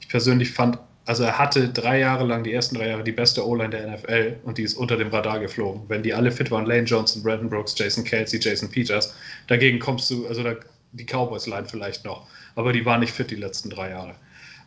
Ich 0.00 0.08
persönlich 0.08 0.50
fand 0.50 0.78
also 1.06 1.24
er 1.24 1.38
hatte 1.38 1.68
drei 1.68 1.98
Jahre 1.98 2.24
lang, 2.24 2.44
die 2.44 2.52
ersten 2.52 2.76
drei 2.76 2.88
Jahre, 2.88 3.04
die 3.04 3.12
beste 3.12 3.46
O-Line 3.46 3.70
der 3.70 3.94
NFL 3.94 4.36
und 4.44 4.56
die 4.56 4.62
ist 4.62 4.74
unter 4.74 4.96
dem 4.96 5.08
Radar 5.08 5.38
geflogen. 5.38 5.82
Wenn 5.88 6.02
die 6.02 6.14
alle 6.14 6.30
fit 6.30 6.50
waren, 6.50 6.64
Lane 6.64 6.84
Johnson, 6.84 7.22
Brandon 7.22 7.50
Brooks, 7.50 7.74
Jason 7.76 8.04
Kelsey, 8.04 8.40
Jason 8.40 8.70
Peters, 8.70 9.14
dagegen 9.46 9.78
kommst 9.78 10.10
du, 10.10 10.26
also 10.26 10.42
da, 10.42 10.54
die 10.92 11.04
Cowboys-Line 11.04 11.66
vielleicht 11.66 12.04
noch, 12.04 12.26
aber 12.54 12.72
die 12.72 12.86
war 12.86 12.98
nicht 12.98 13.12
fit 13.12 13.30
die 13.30 13.36
letzten 13.36 13.68
drei 13.68 13.90
Jahre. 13.90 14.14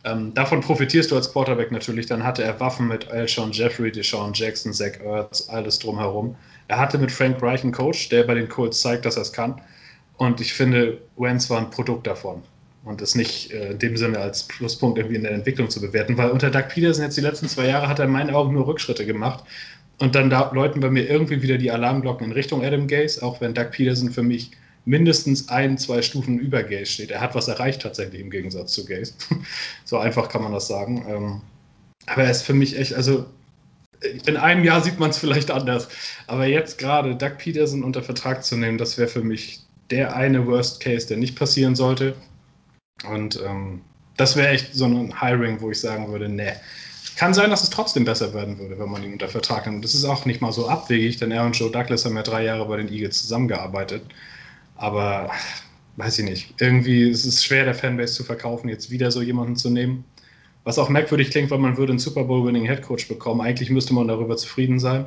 Ähm, 0.04 0.32
davon 0.34 0.60
profitierst 0.60 1.10
du 1.10 1.16
als 1.16 1.32
Quarterback 1.32 1.72
natürlich. 1.72 2.06
Dann 2.06 2.22
hatte 2.22 2.42
er 2.42 2.58
Waffen 2.60 2.88
mit 2.88 3.08
Alshon 3.08 3.52
Jeffrey, 3.52 3.90
Deshaun 3.90 4.32
Jackson, 4.32 4.72
Zach 4.72 5.00
Ertz, 5.04 5.48
alles 5.48 5.78
drumherum. 5.78 6.36
Er 6.68 6.78
hatte 6.78 6.98
mit 6.98 7.10
Frank 7.10 7.42
Reich 7.42 7.62
einen 7.62 7.72
Coach, 7.72 8.08
der 8.08 8.24
bei 8.24 8.34
den 8.34 8.48
Colts 8.48 8.80
zeigt, 8.80 9.04
dass 9.04 9.16
er 9.16 9.22
es 9.22 9.32
kann. 9.32 9.60
Und 10.16 10.40
ich 10.40 10.52
finde, 10.52 10.98
Wentz 11.16 11.48
war 11.50 11.58
ein 11.58 11.70
Produkt 11.70 12.06
davon 12.06 12.42
und 12.84 13.00
das 13.00 13.14
nicht 13.14 13.52
äh, 13.52 13.72
in 13.72 13.78
dem 13.78 13.96
Sinne 13.96 14.18
als 14.18 14.44
Pluspunkt 14.44 14.98
irgendwie 14.98 15.16
in 15.16 15.22
der 15.22 15.32
Entwicklung 15.32 15.70
zu 15.70 15.80
bewerten, 15.80 16.16
weil 16.16 16.30
unter 16.30 16.50
Doug 16.50 16.68
Peterson 16.68 17.04
jetzt 17.04 17.16
die 17.16 17.22
letzten 17.22 17.48
zwei 17.48 17.66
Jahre 17.66 17.88
hat 17.88 17.98
er 17.98 18.06
in 18.06 18.10
meinen 18.10 18.34
Augen 18.34 18.54
nur 18.54 18.66
Rückschritte 18.66 19.06
gemacht 19.06 19.44
und 19.98 20.14
dann 20.14 20.30
da 20.30 20.50
läuten 20.52 20.80
bei 20.80 20.90
mir 20.90 21.08
irgendwie 21.08 21.42
wieder 21.42 21.58
die 21.58 21.70
Alarmglocken 21.70 22.26
in 22.26 22.32
Richtung 22.32 22.64
Adam 22.64 22.86
Gaze, 22.86 23.22
auch 23.22 23.40
wenn 23.40 23.54
Doug 23.54 23.70
Peterson 23.70 24.10
für 24.10 24.22
mich 24.22 24.52
mindestens 24.88 25.50
ein, 25.50 25.76
zwei 25.76 26.00
Stufen 26.00 26.38
über 26.38 26.62
Gaze 26.62 26.86
steht. 26.86 27.10
Er 27.10 27.20
hat 27.20 27.34
was 27.34 27.46
erreicht 27.46 27.82
tatsächlich 27.82 28.22
im 28.22 28.30
Gegensatz 28.30 28.72
zu 28.72 28.86
Gaze. 28.86 29.12
so 29.84 29.98
einfach 29.98 30.30
kann 30.30 30.42
man 30.42 30.52
das 30.52 30.66
sagen. 30.66 31.04
Ähm, 31.08 31.40
aber 32.06 32.24
er 32.24 32.30
ist 32.30 32.42
für 32.42 32.54
mich 32.54 32.76
echt, 32.78 32.94
also 32.94 33.26
in 34.26 34.36
einem 34.36 34.64
Jahr 34.64 34.80
sieht 34.80 34.98
man 34.98 35.10
es 35.10 35.18
vielleicht 35.18 35.50
anders. 35.50 35.88
Aber 36.26 36.46
jetzt 36.46 36.78
gerade 36.78 37.14
Doug 37.16 37.36
Peterson 37.36 37.84
unter 37.84 38.02
Vertrag 38.02 38.44
zu 38.44 38.56
nehmen, 38.56 38.78
das 38.78 38.96
wäre 38.96 39.08
für 39.08 39.22
mich 39.22 39.60
der 39.90 40.16
eine 40.16 40.46
Worst 40.46 40.80
Case, 40.80 41.06
der 41.06 41.18
nicht 41.18 41.36
passieren 41.36 41.76
sollte. 41.76 42.14
Und 43.10 43.40
ähm, 43.44 43.82
das 44.16 44.36
wäre 44.36 44.48
echt 44.48 44.74
so 44.74 44.86
ein 44.86 45.20
Hiring, 45.20 45.60
wo 45.60 45.70
ich 45.70 45.80
sagen 45.80 46.10
würde, 46.10 46.28
ne. 46.28 46.56
Kann 47.16 47.34
sein, 47.34 47.50
dass 47.50 47.64
es 47.64 47.70
trotzdem 47.70 48.04
besser 48.04 48.32
werden 48.32 48.58
würde, 48.58 48.78
wenn 48.78 48.90
man 48.90 49.02
ihn 49.02 49.12
unter 49.12 49.28
Vertrag 49.28 49.66
nimmt. 49.66 49.84
Das 49.84 49.94
ist 49.94 50.04
auch 50.04 50.24
nicht 50.24 50.40
mal 50.40 50.52
so 50.52 50.68
abwegig, 50.68 51.16
denn 51.16 51.32
er 51.32 51.44
und 51.44 51.58
Joe 51.58 51.70
Douglas 51.70 52.04
haben 52.04 52.16
ja 52.16 52.22
drei 52.22 52.44
Jahre 52.44 52.66
bei 52.66 52.76
den 52.76 52.92
Eagles 52.92 53.20
zusammengearbeitet. 53.20 54.02
Aber 54.78 55.30
weiß 55.96 56.20
ich 56.20 56.24
nicht. 56.24 56.54
Irgendwie 56.60 57.10
ist 57.10 57.24
es 57.24 57.44
schwer, 57.44 57.64
der 57.64 57.74
Fanbase 57.74 58.14
zu 58.14 58.24
verkaufen, 58.24 58.68
jetzt 58.68 58.90
wieder 58.90 59.10
so 59.10 59.20
jemanden 59.20 59.56
zu 59.56 59.68
nehmen. 59.68 60.04
Was 60.64 60.78
auch 60.78 60.88
merkwürdig 60.88 61.30
klingt, 61.30 61.50
weil 61.50 61.58
man 61.58 61.76
würde 61.76 61.92
einen 61.92 61.98
Super 61.98 62.24
Bowl-winning 62.24 62.64
Headcoach 62.64 63.08
bekommen. 63.08 63.40
Eigentlich 63.40 63.70
müsste 63.70 63.94
man 63.94 64.08
darüber 64.08 64.36
zufrieden 64.36 64.78
sein. 64.78 65.06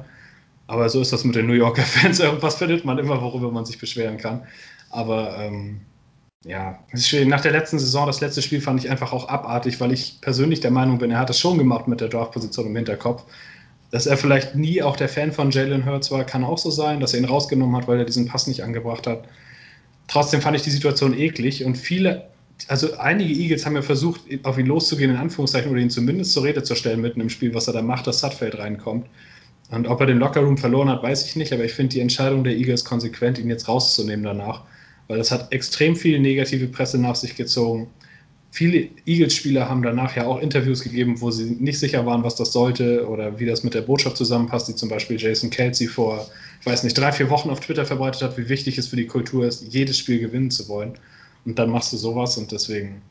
Aber 0.68 0.90
so 0.90 1.02
ist 1.02 1.14
das 1.14 1.24
mit 1.24 1.36
den 1.36 1.48
New 1.48 1.54
Yorker 1.54 1.82
Fans. 1.82 2.20
Irgendwas 2.22 2.56
findet 2.56 2.86
man 2.86 2.98
immer, 2.98 3.22
worüber 3.22 3.52
man 3.52 3.66
sich 3.66 3.80
beschweren 3.80 4.18
kann. 4.18 4.44
Aber 4.90 5.38
ähm, 5.38 5.82
ja, 6.44 6.80
nach 7.26 7.42
der 7.42 7.52
letzten 7.52 7.80
Saison, 7.80 8.08
das 8.08 8.20
letzte 8.20 8.42
Spiel 8.42 8.62
fand 8.62 8.84
ich 8.84 8.90
einfach 8.90 9.14
auch 9.14 9.30
abartig, 9.30 9.80
weil 9.80 9.94
ich 9.94 10.20
persönlich 10.22 10.60
der 10.60 10.72
Meinung 10.72 10.98
bin, 10.98 11.12
er 11.12 11.20
hat 11.20 11.30
es 11.30 11.40
schon 11.40 11.58
gemacht 11.58 11.88
mit 11.88 12.02
der 12.02 12.10
Draftposition 12.10 12.68
im 12.68 12.76
Hinterkopf. 12.76 13.24
Dass 13.92 14.08
er 14.08 14.18
vielleicht 14.18 14.56
nie 14.56 14.82
auch 14.82 14.96
der 14.96 15.10
Fan 15.10 15.32
von 15.32 15.52
Jalen 15.52 15.86
Hurts 15.86 16.12
war, 16.12 16.24
kann 16.24 16.44
auch 16.44 16.58
so 16.58 16.72
sein, 16.72 17.00
dass 17.00 17.14
er 17.14 17.20
ihn 17.20 17.26
rausgenommen 17.26 17.76
hat, 17.76 17.88
weil 17.88 18.00
er 18.00 18.06
diesen 18.06 18.28
Pass 18.28 18.48
nicht 18.48 18.64
angebracht 18.64 19.06
hat. 19.06 19.26
Trotzdem 20.12 20.42
fand 20.42 20.58
ich 20.58 20.64
die 20.64 20.70
Situation 20.70 21.18
eklig 21.18 21.64
und 21.64 21.76
viele, 21.78 22.28
also 22.68 22.98
einige 22.98 23.34
Eagles 23.34 23.66
haben 23.66 23.76
ja 23.76 23.82
versucht, 23.82 24.22
auf 24.44 24.58
ihn 24.58 24.66
loszugehen, 24.66 25.12
in 25.12 25.18
Anführungszeichen, 25.18 25.72
oder 25.72 25.80
ihn 25.80 25.90
zumindest 25.90 26.34
zur 26.34 26.44
Rede 26.44 26.64
zu 26.64 26.76
stellen 26.76 27.02
mitten 27.02 27.22
im 27.22 27.30
Spiel, 27.30 27.54
was 27.54 27.68
er 27.68 27.74
da 27.74 27.82
macht, 27.82 28.08
dass 28.08 28.20
Sutfeld 28.20 28.58
reinkommt. 28.60 29.08
Und 29.72 29.88
ob 29.88 30.02
er 30.02 30.08
den 30.08 30.20
Lockerroom 30.20 30.58
verloren 30.58 30.90
hat, 30.90 31.02
weiß 31.02 31.26
ich 31.26 31.36
nicht, 31.38 31.54
aber 31.54 31.64
ich 31.64 31.74
finde 31.74 31.94
die 31.94 32.02
Entscheidung 32.02 32.44
der 32.44 32.54
Eagles 32.54 32.84
konsequent, 32.84 33.40
ihn 33.40 33.50
jetzt 33.50 33.68
rauszunehmen 33.68 34.26
danach 34.26 34.64
weil 35.12 35.20
es 35.20 35.30
hat 35.30 35.52
extrem 35.52 35.98
viel 35.98 36.20
negative 36.20 36.68
Presse 36.68 36.98
nach 36.98 37.16
sich 37.16 37.36
gezogen. 37.36 37.90
Viele 38.52 38.90
Eagles-Spieler 39.06 39.68
haben 39.68 39.82
danach 39.82 40.16
ja 40.16 40.26
auch 40.26 40.40
Interviews 40.40 40.82
gegeben, 40.82 41.22
wo 41.22 41.32
sie 41.32 41.46
nicht 41.46 41.80
sicher 41.80 42.06
waren, 42.06 42.24
was 42.24 42.36
das 42.36 42.52
sollte 42.52 43.08
oder 43.08 43.40
wie 43.40 43.46
das 43.46 43.64
mit 43.64 43.74
der 43.74 43.82
Botschaft 43.82 44.18
zusammenpasst, 44.18 44.68
die 44.68 44.76
zum 44.76 44.90
Beispiel 44.90 45.20
Jason 45.20 45.50
Kelsey 45.50 45.88
vor, 45.88 46.30
ich 46.60 46.66
weiß 46.66 46.84
nicht, 46.84 46.98
drei, 46.98 47.14
vier 47.14 47.30
Wochen 47.30 47.50
auf 47.50 47.62
Twitter 47.62 47.86
verbreitet 47.86 48.22
hat, 48.22 48.38
wie 48.38 48.50
wichtig 48.50 48.78
es 48.78 48.90
für 48.90 48.98
die 48.98 49.08
Kultur 49.08 49.48
ist, 49.48 49.74
jedes 49.74 49.98
Spiel 49.98 50.20
gewinnen 50.20 50.52
zu 50.52 50.68
wollen. 50.68 50.94
Und 51.46 51.58
dann 51.58 51.70
machst 51.70 51.94
du 51.94 51.98
sowas 51.98 52.38
und 52.38 52.52
deswegen. 52.52 53.02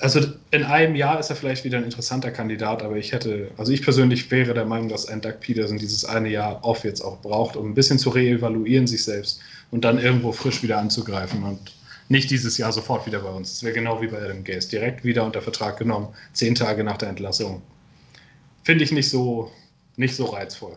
Also 0.00 0.20
in 0.50 0.64
einem 0.64 0.96
Jahr 0.96 1.20
ist 1.20 1.30
er 1.30 1.36
vielleicht 1.36 1.64
wieder 1.64 1.78
ein 1.78 1.84
interessanter 1.84 2.32
Kandidat, 2.32 2.82
aber 2.82 2.96
ich 2.96 3.12
hätte, 3.12 3.50
also 3.56 3.70
ich 3.70 3.82
persönlich 3.82 4.28
wäre 4.30 4.52
der 4.52 4.64
Meinung, 4.64 4.88
dass 4.88 5.06
ein 5.06 5.20
Doug 5.20 5.34
Peterson 5.40 5.78
dieses 5.78 6.04
eine 6.04 6.30
Jahr 6.30 6.64
off 6.64 6.84
jetzt 6.84 7.00
auch 7.00 7.20
braucht, 7.20 7.56
um 7.56 7.70
ein 7.70 7.74
bisschen 7.74 7.98
zu 7.98 8.10
reevaluieren 8.10 8.88
sich 8.88 9.04
selbst 9.04 9.40
und 9.70 9.84
dann 9.84 10.00
irgendwo 10.00 10.32
frisch 10.32 10.62
wieder 10.64 10.78
anzugreifen. 10.78 11.44
Und 11.44 11.72
nicht 12.08 12.30
dieses 12.30 12.58
Jahr 12.58 12.72
sofort 12.72 13.06
wieder 13.06 13.20
bei 13.20 13.30
uns. 13.30 13.54
Das 13.54 13.62
wäre 13.62 13.74
genau 13.74 14.00
wie 14.00 14.08
bei 14.08 14.22
Adam 14.22 14.44
Gaze. 14.44 14.68
Direkt 14.68 15.04
wieder 15.04 15.24
unter 15.24 15.42
Vertrag 15.42 15.78
genommen, 15.78 16.08
zehn 16.32 16.54
Tage 16.54 16.84
nach 16.84 16.98
der 16.98 17.08
Entlassung. 17.08 17.62
Finde 18.62 18.84
ich 18.84 18.92
nicht 18.92 19.10
so, 19.10 19.50
nicht 19.96 20.16
so 20.16 20.26
reizvoll. 20.26 20.76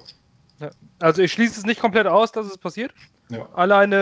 Also 1.00 1.22
ich 1.22 1.32
schließe 1.32 1.60
es 1.60 1.66
nicht 1.66 1.80
komplett 1.80 2.08
aus, 2.08 2.32
dass 2.32 2.48
es 2.48 2.58
passiert. 2.58 2.94
Ja. 3.30 3.48
Alleine, 3.54 3.96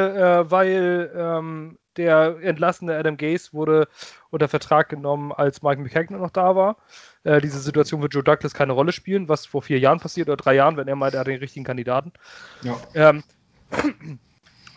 äh, 0.45 0.51
weil 0.51 1.11
ähm, 1.15 1.77
der 1.97 2.37
entlassene 2.41 2.95
Adam 2.95 3.17
Gaze 3.17 3.53
wurde 3.53 3.87
unter 4.29 4.47
Vertrag 4.47 4.89
genommen, 4.89 5.31
als 5.31 5.61
Mike 5.61 5.81
McKagan 5.81 6.19
noch 6.19 6.31
da 6.31 6.55
war. 6.55 6.77
Äh, 7.23 7.41
diese 7.41 7.59
Situation 7.59 8.01
wird 8.01 8.13
Joe 8.13 8.23
Douglas 8.23 8.53
keine 8.53 8.73
Rolle 8.73 8.91
spielen, 8.91 9.27
was 9.29 9.45
vor 9.45 9.61
vier 9.61 9.79
Jahren 9.79 9.99
passiert 9.99 10.27
oder 10.27 10.37
drei 10.37 10.55
Jahren, 10.55 10.77
wenn 10.77 10.87
er 10.87 10.95
meint, 10.95 11.13
er 11.13 11.21
hat 11.21 11.27
den 11.27 11.39
richtigen 11.39 11.65
Kandidaten. 11.65 12.13
Ja. 12.61 12.77
Ähm, 12.93 13.23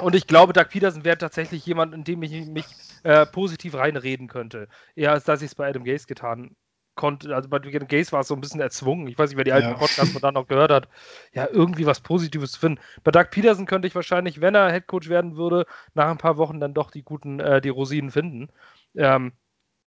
und 0.01 0.15
ich 0.15 0.27
glaube, 0.27 0.53
Doug 0.53 0.69
Peterson 0.69 1.05
wäre 1.05 1.19
tatsächlich 1.19 1.65
jemand, 1.67 1.95
in 1.95 2.05
dem 2.05 2.23
ich 2.23 2.47
mich 2.47 2.67
äh, 3.03 3.27
positiv 3.27 3.75
reinreden 3.75 4.29
könnte. 4.29 4.69
Eher 4.95 5.13
als 5.13 5.25
dass 5.25 5.43
ich 5.43 5.49
es 5.49 5.55
bei 5.55 5.69
Adam 5.69 5.85
Gaze 5.85 6.07
getan 6.07 6.57
konnte. 6.95 7.35
Also 7.35 7.49
bei 7.49 7.57
Adam 7.57 7.89
Gaze 7.89 8.13
war 8.13 8.21
es 8.21 8.29
so 8.29 8.35
ein 8.35 8.41
bisschen 8.41 8.61
erzwungen. 8.61 9.07
Ich 9.07 9.19
weiß 9.19 9.31
nicht, 9.31 9.37
wer 9.37 9.45
die 9.45 9.53
alten 9.53 9.71
ja. 9.71 9.75
Podcasts 9.75 10.13
von 10.13 10.21
dann 10.21 10.35
noch 10.35 10.49
gehört 10.49 10.71
hat. 10.71 10.89
Ja, 11.33 11.49
irgendwie 11.51 11.87
was 11.87 12.01
Positives 12.01 12.53
zu 12.53 12.61
finden. 12.61 12.81
Bei 13.05 13.11
Doug 13.11 13.31
Peterson 13.31 13.67
könnte 13.67 13.89
ich 13.89 13.95
wahrscheinlich, 13.95 14.41
wenn 14.41 14.55
er 14.55 14.71
Headcoach 14.71 15.09
werden 15.09 15.37
würde, 15.37 15.65
nach 15.95 16.11
ein 16.11 16.19
paar 16.19 16.37
Wochen 16.37 16.61
dann 16.61 16.75
doch 16.75 16.91
die 16.91 17.03
guten, 17.03 17.41
äh, 17.41 17.61
die 17.61 17.71
Rosinen 17.71 18.11
finden. 18.11 18.49
Ähm, 18.95 19.33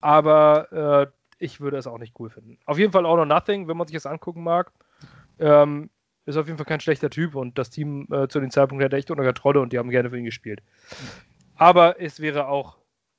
aber 0.01 1.11
äh, 1.11 1.13
ich 1.39 1.61
würde 1.61 1.79
es 1.79 1.87
auch 1.87 1.99
nicht 1.99 2.15
cool 2.21 2.31
finden. 2.31 2.59
Auf 2.67 2.79
jeden 2.79 2.93
Fall 2.93 3.07
All 3.07 3.19
or 3.19 3.27
Nothing, 3.27 3.69
wenn 3.69 3.77
man 3.77 3.87
sich 3.87 3.95
das 3.95 4.07
angucken 4.07 4.43
mag. 4.43 4.71
Ähm, 5.39 5.91
ist 6.29 6.37
auf 6.37 6.47
jeden 6.47 6.59
Fall 6.59 6.67
kein 6.67 6.81
schlechter 6.81 7.11
Typ 7.11 7.35
und 7.35 7.59
das 7.59 7.71
Team 7.71 8.07
äh, 8.13 8.29
zu 8.29 8.39
dem 8.41 8.51
Zeitpunkt 8.51 8.85
hatte 8.85 8.97
echt 8.97 9.11
unter 9.11 9.25
Kontrolle 9.25 9.61
und 9.61 9.73
die 9.73 9.79
haben 9.79 9.91
gerne 9.91 10.11
für 10.11 10.19
ihn 10.19 10.25
gespielt. 10.25 10.63
Aber 11.57 12.01
es 12.01 12.21
wäre 12.21 12.49
auch 12.49 12.77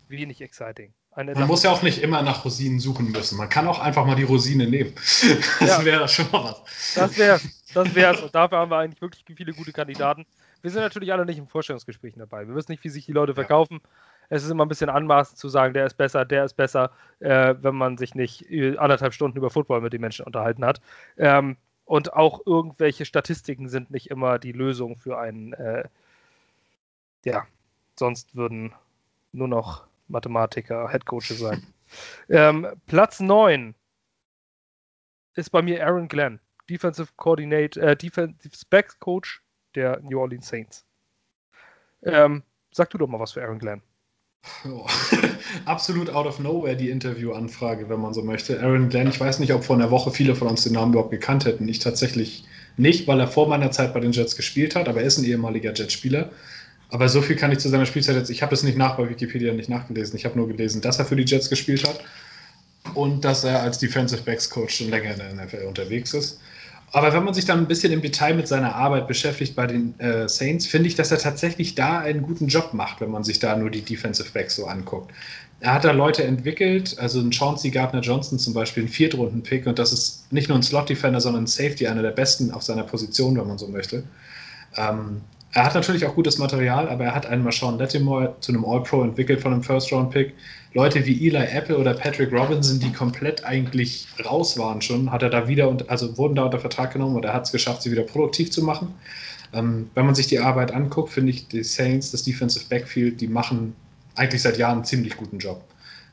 wenig 0.08 0.42
exciting. 0.42 0.94
Eine 1.12 1.34
Man 1.34 1.48
muss 1.48 1.64
ja 1.64 1.72
auch 1.72 1.82
nicht 1.82 2.04
immer 2.04 2.22
nach 2.22 2.46
Rosinen 2.46 2.80
suchen 2.80 3.12
müssen. 3.12 3.38
Man 3.38 3.50
kann 3.50 3.68
auch 3.68 3.80
einfach 3.80 4.06
mal 4.06 4.16
die 4.16 4.24
Rosine 4.24 4.68
nehmen. 4.68 4.94
Das 5.60 5.80
ja. 5.80 5.86
wäre 5.86 6.08
schon 6.08 6.30
mal 6.32 6.44
was. 6.44 6.94
Das 6.94 7.18
wäre 7.18 7.40
das 7.74 7.96
wär's. 7.96 8.22
Und 8.22 8.34
dafür 8.34 8.60
haben 8.60 8.72
wir 8.72 8.78
eigentlich 8.78 9.02
wirklich 9.02 9.26
viele 9.36 9.54
gute 9.54 9.74
Kandidaten. 9.74 10.26
Wir 10.62 10.72
sind 10.72 10.82
natürlich 10.82 11.12
alle 11.12 11.26
nicht 11.26 11.38
im 11.38 11.48
Vorstellungsgespräch 11.48 12.14
dabei. 12.16 12.48
Wir 12.48 12.56
wissen 12.56 12.72
nicht, 12.72 12.84
wie 12.84 12.90
sich 12.90 13.06
die 13.06 13.12
Leute 13.12 13.34
verkaufen. 13.34 13.80
Ja. 13.84 13.90
Es 14.30 14.44
ist 14.44 14.52
immer 14.52 14.66
ein 14.66 14.70
bisschen 14.70 14.90
anmaßend 14.90 15.38
zu 15.38 15.50
sagen, 15.50 15.74
der 15.74 15.88
ist 15.88 15.98
besser, 15.98 16.26
der 16.26 16.46
ist 16.46 16.54
besser, 16.54 16.92
äh, 17.20 17.56
wenn 17.60 17.76
man 17.76 17.98
sich 17.98 18.14
nicht 18.14 18.46
anderthalb 18.78 19.14
Stunden 19.14 19.38
über 19.38 19.50
Football 19.50 19.82
mit 19.82 19.94
den 19.94 20.02
Menschen 20.02 20.26
unterhalten 20.26 20.64
hat. 20.64 20.80
Ähm, 21.18 21.58
und 21.90 22.14
auch 22.14 22.46
irgendwelche 22.46 23.04
Statistiken 23.04 23.68
sind 23.68 23.90
nicht 23.90 24.12
immer 24.12 24.38
die 24.38 24.52
Lösung 24.52 24.96
für 24.96 25.18
einen, 25.18 25.54
äh, 25.54 25.90
ja, 27.26 27.48
sonst 27.98 28.36
würden 28.36 28.76
nur 29.32 29.48
noch 29.48 29.88
Mathematiker 30.08 30.88
Headcoaches 30.88 31.40
sein. 31.40 31.66
ähm, 32.30 32.68
Platz 32.86 33.20
9 33.20 33.74
ist 35.34 35.50
bei 35.50 35.64
mir 35.64 35.84
Aaron 35.84 36.08
Glenn, 36.08 36.40
Defensive 36.70 37.10
Coordinator, 37.16 37.82
äh, 37.82 37.98
Defensive 37.98 38.56
Specs 38.56 39.00
Coach 39.00 39.42
der 39.74 40.00
New 40.02 40.20
Orleans 40.20 40.48
Saints. 40.48 40.86
Ähm, 42.04 42.44
sag 42.70 42.92
du 42.92 43.00
doch 43.00 43.08
mal 43.08 43.20
was 43.20 43.32
für 43.32 43.42
Aaron 43.42 43.58
Glenn. 43.58 43.82
Oh. 44.66 44.86
Absolut 45.66 46.10
out 46.10 46.26
of 46.26 46.40
nowhere 46.40 46.76
die 46.76 46.90
Interviewanfrage, 46.90 47.90
wenn 47.90 48.00
man 48.00 48.14
so 48.14 48.22
möchte. 48.22 48.62
Aaron 48.62 48.90
Glenn, 48.90 49.08
ich 49.08 49.20
weiß 49.20 49.40
nicht, 49.40 49.54
ob 49.54 49.64
vor 49.64 49.76
einer 49.76 49.92
Woche 49.92 50.12
viele 50.12 50.36
von 50.36 50.48
uns 50.48 50.64
den 50.64 50.74
Namen 50.74 50.94
überhaupt 50.94 51.12
gekannt 51.12 51.46
hätten. 51.46 51.68
Ich 51.68 51.80
tatsächlich 51.80 52.44
nicht, 52.78 53.08
weil 53.08 53.20
er 53.20 53.28
vor 53.28 53.48
meiner 53.48 53.72
Zeit 53.72 53.94
bei 53.94 54.00
den 54.00 54.12
Jets 54.12 54.36
gespielt 54.36 54.76
hat, 54.76 54.88
aber 54.88 55.02
er 55.02 55.08
ist 55.08 55.18
ein 55.18 55.26
ehemaliger 55.26 55.74
Jets-Spieler. 55.74 56.32
Aber 56.90 57.08
so 57.08 57.22
viel 57.22 57.36
kann 57.36 57.52
ich 57.52 57.60
zu 57.60 57.70
seiner 57.70 57.86
Spielzeit 57.86 58.16
jetzt. 58.16 58.30
Ich 58.30 58.42
habe 58.42 58.54
es 58.54 58.64
nicht 58.64 58.78
nach 58.78 58.98
bei 58.98 59.10
Wikipedia 59.10 59.54
nicht 59.54 59.70
nachgelesen. 59.70 60.18
Ich 60.18 60.26
habe 60.26 60.38
nur 60.38 60.48
gelesen, 60.48 60.82
dass 60.82 61.00
er 61.00 61.06
für 61.06 61.16
die 61.16 61.26
Jets 61.26 61.50
gespielt 61.50 61.88
hat 61.88 62.04
und 62.96 63.24
dass 63.24 63.44
er 63.44 63.62
als 63.62 63.78
Defensive 63.78 64.24
Backs 64.24 64.50
Coach 64.50 64.78
schon 64.78 64.90
länger 64.90 65.14
in 65.14 65.20
der 65.20 65.46
NFL 65.46 65.66
unterwegs 65.68 66.14
ist. 66.14 66.40
Aber 66.92 67.14
wenn 67.14 67.24
man 67.24 67.34
sich 67.34 67.46
dann 67.46 67.60
ein 67.60 67.68
bisschen 67.68 67.94
im 67.94 68.02
Detail 68.02 68.34
mit 68.34 68.48
seiner 68.48 68.76
Arbeit 68.76 69.08
beschäftigt 69.08 69.56
bei 69.56 69.68
den 69.68 70.00
äh, 70.00 70.28
Saints, 70.28 70.66
finde 70.66 70.88
ich, 70.88 70.96
dass 70.96 71.12
er 71.12 71.20
tatsächlich 71.20 71.76
da 71.76 72.00
einen 72.00 72.24
guten 72.24 72.48
Job 72.48 72.74
macht, 72.74 73.00
wenn 73.02 73.12
man 73.12 73.24
sich 73.24 73.40
da 73.40 73.56
nur 73.56 73.70
die 73.70 73.82
Defensive 73.82 74.32
Backs 74.32 74.56
so 74.56 74.66
anguckt. 74.66 75.12
Er 75.60 75.74
hat 75.74 75.84
da 75.84 75.92
Leute 75.92 76.24
entwickelt, 76.24 76.98
also 76.98 77.20
ein 77.20 77.32
Chauncey 77.32 77.70
Gardner 77.70 78.00
Johnson 78.00 78.40
zum 78.40 78.54
Beispiel, 78.54 78.84
ein 78.84 78.90
Viertrunden-Pick, 78.90 79.68
und 79.68 79.78
das 79.78 79.92
ist 79.92 80.32
nicht 80.32 80.48
nur 80.48 80.58
ein 80.58 80.64
Slot-Defender, 80.64 81.20
sondern 81.22 81.44
ein 81.44 81.48
Safety, 81.48 81.86
einer 81.86 82.02
der 82.02 82.12
besten 82.12 82.52
auf 82.52 82.64
seiner 82.64 82.84
Position, 82.84 83.38
wenn 83.38 83.48
man 83.48 83.58
so 83.58 83.68
möchte. 83.68 84.04
Ähm, 84.78 85.22
er 85.52 85.66
hat 85.66 85.74
natürlich 85.74 86.06
auch 86.06 86.14
gutes 86.14 86.38
Material, 86.38 86.88
aber 86.88 87.06
er 87.06 87.16
hat 87.16 87.26
einen 87.26 87.44
Marshawn 87.44 87.80
Lattimore 87.80 88.36
zu 88.40 88.52
einem 88.52 88.66
All-Pro 88.66 89.04
entwickelt 89.04 89.42
von 89.42 89.52
einem 89.52 89.64
First-Round-Pick. 89.64 90.34
Leute 90.74 91.04
wie 91.06 91.28
Eli 91.28 91.44
Apple 91.44 91.78
oder 91.78 91.96
Patrick 91.96 92.32
Robinson, 92.32 92.80
die 92.80 92.92
komplett 92.92 93.44
eigentlich 93.44 94.08
raus 94.24 94.58
waren 94.60 94.82
schon, 94.82 95.12
hat 95.12 95.24
er 95.24 95.32
da 95.32 95.48
wieder, 95.48 95.68
und, 95.68 95.90
also 95.90 96.16
wurden 96.18 96.36
da 96.36 96.44
unter 96.44 96.60
Vertrag 96.60 96.94
genommen 96.94 97.16
und 97.16 97.26
er 97.26 97.34
hat 97.34 97.46
es 97.46 97.52
geschafft, 97.52 97.82
sie 97.82 97.92
wieder 97.92 98.04
produktiv 98.04 98.52
zu 98.52 98.64
machen. 98.64 98.94
Ähm, 99.52 99.90
wenn 99.96 100.06
man 100.06 100.14
sich 100.14 100.28
die 100.28 100.38
Arbeit 100.38 100.72
anguckt, 100.72 101.12
finde 101.12 101.32
ich, 101.32 101.48
die 101.48 101.64
Saints, 101.64 102.12
das 102.12 102.22
Defensive 102.22 102.66
Backfield, 102.70 103.20
die 103.20 103.28
machen 103.28 103.76
eigentlich 104.16 104.44
seit 104.44 104.60
Jahren 104.60 104.78
einen 104.78 104.86
ziemlich 104.86 105.18
guten 105.18 105.40
Job. 105.40 105.64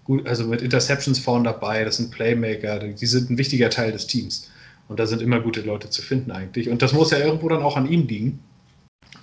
Gut, 0.04 0.26
also 0.26 0.46
mit 0.46 0.62
Interceptions 0.62 1.18
vorne 1.18 1.44
dabei, 1.44 1.84
das 1.84 1.98
sind 1.98 2.10
Playmaker, 2.10 2.78
die 2.78 3.06
sind 3.06 3.28
ein 3.28 3.36
wichtiger 3.36 3.68
Teil 3.68 3.92
des 3.92 4.06
Teams. 4.06 4.48
Und 4.88 5.00
da 5.00 5.06
sind 5.06 5.20
immer 5.20 5.40
gute 5.40 5.62
Leute 5.62 5.90
zu 5.90 6.00
finden 6.00 6.30
eigentlich. 6.30 6.70
Und 6.70 6.80
das 6.80 6.92
muss 6.92 7.10
ja 7.10 7.18
irgendwo 7.18 7.48
dann 7.48 7.62
auch 7.62 7.76
an 7.76 7.90
ihm 7.90 8.06
liegen. 8.06 8.38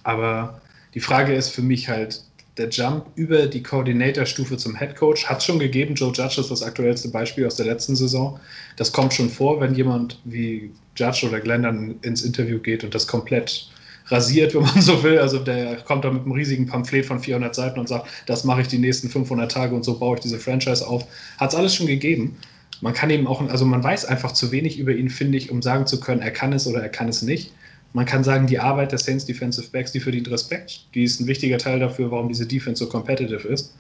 Aber 0.04 0.62
die 0.94 1.00
Frage 1.00 1.34
ist 1.34 1.50
für 1.50 1.62
mich 1.62 1.90
halt, 1.90 2.24
der 2.58 2.70
Jump 2.70 3.06
über 3.16 3.48
die 3.48 3.64
Coordinator-Stufe 3.64 4.58
zum 4.58 4.78
Head 4.78 4.96
Coach 4.96 5.26
hat 5.26 5.40
es 5.40 5.46
schon 5.46 5.58
gegeben. 5.58 5.96
Joe 5.96 6.12
Judge 6.14 6.40
ist 6.40 6.52
das 6.52 6.62
aktuellste 6.62 7.10
Beispiel 7.10 7.48
aus 7.48 7.56
der 7.56 7.66
letzten 7.66 7.96
Saison. 7.96 8.40
Das 8.78 8.92
kommt 8.92 9.14
schon 9.14 9.30
vor, 9.30 9.60
wenn 9.60 9.74
jemand 9.74 10.20
wie 10.24 10.72
Judge 10.96 11.28
oder 11.28 11.40
Glenn 11.40 11.64
dann 11.64 11.96
ins 12.04 12.22
Interview 12.22 12.60
geht 12.60 12.84
und 12.84 12.94
das 12.94 13.08
komplett 13.08 13.70
rasiert, 14.08 14.54
wenn 14.54 14.62
man 14.62 14.82
so 14.82 15.02
will. 15.02 15.18
Also 15.18 15.40
der 15.40 15.78
kommt 15.78 16.06
da 16.06 16.12
mit 16.12 16.24
einem 16.24 16.34
riesigen 16.34 16.68
Pamphlet 16.68 17.08
von 17.08 17.20
400 17.20 17.56
Seiten 17.56 17.80
und 17.80 17.88
sagt, 17.88 18.08
das 18.28 18.44
mache 18.44 18.62
ich 18.62 18.68
die 18.68 18.78
nächsten 18.78 19.10
500 19.10 19.52
Tage 19.52 19.74
und 19.74 19.84
so 19.84 19.98
baue 19.98 20.18
ich 20.18 20.22
diese 20.22 20.38
Franchise 20.38 20.88
auf. 20.88 21.06
Hat 21.40 21.50
es 21.50 21.56
alles 21.56 21.74
schon 21.74 21.88
gegeben. 21.88 22.38
Man 22.82 22.94
kann 22.94 23.10
eben 23.10 23.26
auch, 23.26 23.42
also 23.50 23.66
man 23.66 23.84
weiß 23.84 24.06
einfach 24.06 24.34
zu 24.34 24.52
wenig 24.52 24.78
über 24.78 24.92
ihn, 24.92 25.10
finde 25.10 25.40
ich, 25.40 25.50
um 25.50 25.64
sagen 25.64 25.88
zu 25.88 26.00
können, 26.00 26.22
er 26.22 26.32
kann 26.32 26.54
es 26.54 26.68
oder 26.68 26.84
er 26.84 26.90
kann 26.90 27.08
es 27.08 27.24
nicht 27.24 27.52
man 27.94 28.06
kann 28.06 28.24
sagen, 28.24 28.48
die 28.48 28.60
Arbeit 28.60 28.92
der 28.92 29.00
Saints 29.00 29.26
Defensive 29.26 29.70
Backs, 29.72 29.92
die 29.92 30.00
verdient 30.00 30.30
Respekt. 30.30 30.86
Die 30.96 31.04
ist 31.04 31.20
ein 31.20 31.28
wichtiger 31.28 31.60
Teil 31.60 31.80
dafür, 31.80 32.12
warum 32.12 32.28
diese 32.28 32.46
Defense 32.46 32.84
so 32.84 32.90
competitive 32.90 33.48
ist. 33.48 33.74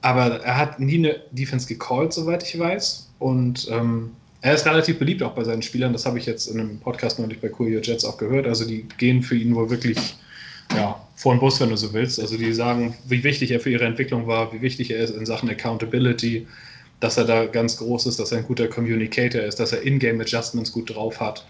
Aber 0.00 0.40
er 0.42 0.56
hat 0.56 0.80
nie 0.80 0.98
eine 0.98 1.20
Defense 1.32 1.66
gecallt, 1.66 2.12
soweit 2.12 2.42
ich 2.42 2.58
weiß. 2.58 3.08
Und 3.18 3.68
ähm, 3.70 4.10
er 4.40 4.54
ist 4.54 4.66
relativ 4.66 4.98
beliebt 4.98 5.22
auch 5.22 5.32
bei 5.32 5.44
seinen 5.44 5.62
Spielern. 5.62 5.92
Das 5.92 6.06
habe 6.06 6.18
ich 6.18 6.26
jetzt 6.26 6.46
in 6.46 6.60
einem 6.60 6.78
Podcast 6.78 7.18
neulich 7.18 7.40
bei 7.40 7.48
Courier 7.48 7.80
Jets 7.82 8.04
auch 8.04 8.16
gehört. 8.16 8.46
Also 8.46 8.66
die 8.66 8.86
gehen 8.96 9.22
für 9.22 9.36
ihn 9.36 9.54
wohl 9.54 9.68
wirklich 9.68 9.98
ja, 10.74 11.00
vor 11.14 11.34
den 11.34 11.40
Bus, 11.40 11.60
wenn 11.60 11.70
du 11.70 11.76
so 11.76 11.92
willst. 11.92 12.18
Also 12.20 12.38
die 12.38 12.52
sagen, 12.52 12.96
wie 13.06 13.22
wichtig 13.22 13.50
er 13.50 13.60
für 13.60 13.70
ihre 13.70 13.84
Entwicklung 13.84 14.26
war, 14.26 14.52
wie 14.52 14.62
wichtig 14.62 14.90
er 14.90 14.98
ist 14.98 15.14
in 15.14 15.26
Sachen 15.26 15.50
Accountability, 15.50 16.46
dass 17.00 17.18
er 17.18 17.24
da 17.24 17.44
ganz 17.46 17.76
groß 17.76 18.06
ist, 18.06 18.18
dass 18.18 18.32
er 18.32 18.38
ein 18.38 18.44
guter 18.46 18.68
Communicator 18.68 19.42
ist, 19.42 19.60
dass 19.60 19.72
er 19.72 19.82
In-Game 19.82 20.20
Adjustments 20.20 20.72
gut 20.72 20.94
drauf 20.94 21.20
hat. 21.20 21.46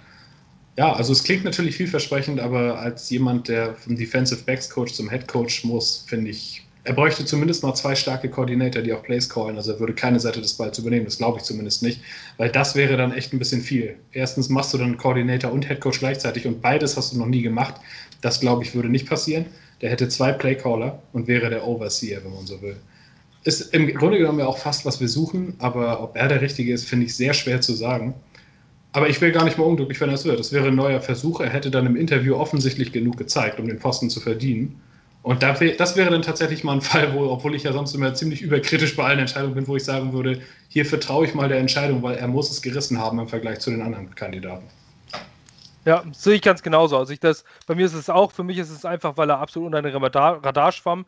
Ja, 0.77 0.93
also 0.93 1.13
es 1.13 1.25
klingt 1.25 1.45
natürlich 1.45 1.77
vielversprechend, 1.77 2.39
aber 2.39 2.79
als 2.79 3.09
jemand, 3.09 3.49
der 3.49 3.75
vom 3.75 3.97
Defensive 3.97 4.45
Backs 4.45 4.69
Coach 4.69 4.93
zum 4.93 5.09
Head 5.09 5.27
Coach 5.27 5.65
muss, 5.65 6.05
finde 6.07 6.31
ich, 6.31 6.67
er 6.85 6.93
bräuchte 6.93 7.25
zumindest 7.25 7.65
mal 7.65 7.75
zwei 7.75 7.97
starke 7.97 8.31
Koordinator, 8.31 8.81
die 8.81 8.93
auch 8.93 9.03
Plays 9.03 9.29
callen. 9.29 9.57
Also 9.57 9.73
er 9.73 9.81
würde 9.81 9.95
keine 9.95 10.21
Seite 10.21 10.41
des 10.41 10.55
Balls 10.55 10.79
übernehmen, 10.79 11.07
das 11.07 11.19
glaube 11.19 11.39
ich 11.39 11.45
zumindest 11.45 11.83
nicht, 11.83 12.01
weil 12.37 12.51
das 12.51 12.77
wäre 12.77 12.97
dann 12.97 13.13
echt 13.13 13.33
ein 13.33 13.41
bisschen 13.41 13.63
viel. 13.63 13.97
Erstens 14.13 14.51
machst 14.51 14.73
du 14.73 14.79
dann 14.79 14.97
Koordinator 14.97 15.51
und 15.51 15.67
Head 15.67 15.81
Coach 15.81 15.99
gleichzeitig 15.99 16.47
und 16.47 16.61
beides 16.61 16.97
hast 16.97 17.13
du 17.13 17.19
noch 17.19 17.27
nie 17.27 17.43
gemacht. 17.43 17.77
Das 18.21 18.39
glaube 18.39 18.63
ich 18.63 18.75
würde 18.75 18.89
nicht 18.89 19.09
passieren. 19.09 19.47
Der 19.81 19.91
hätte 19.91 20.09
zwei 20.09 20.33
Playcaller 20.33 21.03
und 21.13 21.27
wäre 21.27 21.51
der 21.51 21.67
Overseer, 21.67 22.23
wenn 22.23 22.35
man 22.35 22.47
so 22.47 22.61
will. 22.63 22.77
Ist 23.45 23.75
im 23.75 23.89
Grunde 23.95 24.19
genommen 24.19 24.41
ja 24.41 24.47
auch 24.47 24.59
fast, 24.59 24.85
was 24.85 25.01
wir 25.01 25.09
suchen, 25.09 25.55
aber 25.59 26.03
ob 26.03 26.17
er 26.17 26.29
der 26.29 26.41
Richtige 26.41 26.73
ist, 26.73 26.89
finde 26.89 27.07
ich 27.07 27.17
sehr 27.17 27.33
schwer 27.33 27.61
zu 27.61 27.75
sagen. 27.75 28.15
Aber 28.97 29.11
ich 29.11 29.21
wäre 29.21 29.31
gar 29.31 29.45
nicht 29.45 29.59
mal 29.59 29.65
unglücklich, 29.65 30.01
wenn 30.01 30.09
er 30.09 30.15
es 30.15 30.25
wird. 30.25 30.39
Das 30.39 30.53
wäre 30.53 30.69
ein 30.69 30.75
neuer 30.75 31.03
Versuch. 31.03 31.41
Er 31.41 31.51
hätte 31.51 31.71
dann 31.71 31.85
im 31.85 31.97
Interview 31.97 32.35
offensichtlich 32.35 32.93
genug 32.93 33.19
gezeigt, 33.19 33.61
um 33.61 33.69
den 33.69 33.79
Posten 33.79 34.09
zu 34.09 34.21
verdienen. 34.21 34.81
Und 35.23 35.43
das 35.43 35.61
wäre 35.97 36.11
dann 36.11 36.23
tatsächlich 36.23 36.65
mal 36.65 36.73
ein 36.73 36.81
Fall, 36.81 37.13
wo, 37.13 37.29
obwohl 37.29 37.55
ich 37.55 37.65
ja 37.65 37.75
sonst 37.75 37.95
immer 37.95 38.15
ziemlich 38.15 38.41
überkritisch 38.41 38.97
bei 38.97 39.05
allen 39.05 39.19
Entscheidungen 39.19 39.55
bin, 39.55 39.69
wo 39.69 39.77
ich 39.77 39.85
sagen 39.85 40.15
würde, 40.15 40.41
hier 40.71 40.87
vertraue 40.87 41.27
ich 41.27 41.35
mal 41.35 41.47
der 41.47 41.59
Entscheidung, 41.59 42.03
weil 42.03 42.17
er 42.17 42.27
muss 42.27 42.51
es 42.51 42.63
gerissen 42.63 42.99
haben 42.99 43.19
im 43.19 43.29
Vergleich 43.29 43.59
zu 43.59 43.69
den 43.69 43.83
anderen 43.83 44.15
Kandidaten. 44.15 44.65
Ja, 45.85 46.03
sehe 46.13 46.37
ich 46.37 46.41
ganz 46.41 46.63
genauso. 46.63 46.97
Also 46.97 47.13
ich 47.13 47.21
das, 47.21 47.45
bei 47.67 47.75
mir 47.75 47.85
ist 47.85 47.93
es 47.93 48.09
auch, 48.09 48.33
für 48.33 48.45
mich 48.45 48.57
ist 48.57 48.71
es 48.71 48.87
einfach, 48.87 49.19
weil 49.19 49.29
er 49.29 49.41
absolut 49.41 49.67
unter 49.67 49.83
den 49.83 49.95
Radar, 49.95 50.43
Radar 50.43 50.73
schwamm 50.73 51.05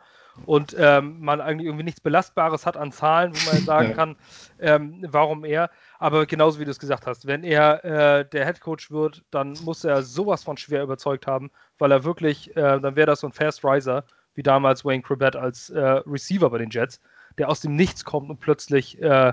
und 0.46 0.74
ähm, 0.79 1.20
man 1.20 1.40
eigentlich 1.40 1.66
irgendwie 1.66 1.85
nichts 1.85 2.01
Belastbares 2.01 2.66
hat 2.66 2.77
an 2.77 2.92
Zahlen, 2.92 3.33
wo 3.35 3.53
man 3.53 3.64
sagen 3.64 3.94
kann, 3.94 4.16
ähm, 4.59 5.05
warum 5.09 5.44
er. 5.44 5.70
Aber 5.98 6.27
genauso 6.27 6.61
wie 6.61 6.64
du 6.64 6.70
es 6.70 6.79
gesagt 6.79 7.07
hast, 7.07 7.27
wenn 7.27 7.44
er 7.44 7.85
äh, 7.85 8.29
der 8.29 8.46
Head 8.46 8.61
Coach 8.61 8.90
wird, 8.90 9.24
dann 9.31 9.57
muss 9.64 9.85
er 9.85 10.03
sowas 10.03 10.44
von 10.44 10.57
schwer 10.57 10.83
überzeugt 10.83 11.27
haben, 11.27 11.51
weil 11.79 11.92
er 11.92 12.05
wirklich, 12.05 12.57
äh, 12.57 12.81
dann 12.81 12.96
wäre 12.96 13.07
das 13.07 13.20
so 13.20 13.27
ein 13.27 13.33
Fast 13.33 13.64
Riser, 13.64 14.05
wie 14.35 14.42
damals 14.42 14.85
Wayne 14.85 15.03
Cribett 15.03 15.37
als 15.37 15.70
äh, 15.70 15.81
Receiver 15.81 16.48
bei 16.51 16.59
den 16.59 16.70
Jets, 16.70 17.01
der 17.38 17.48
aus 17.48 17.61
dem 17.61 17.74
Nichts 17.77 18.05
kommt 18.05 18.31
und 18.31 18.40
plötzlich 18.40 19.01
äh, 19.03 19.33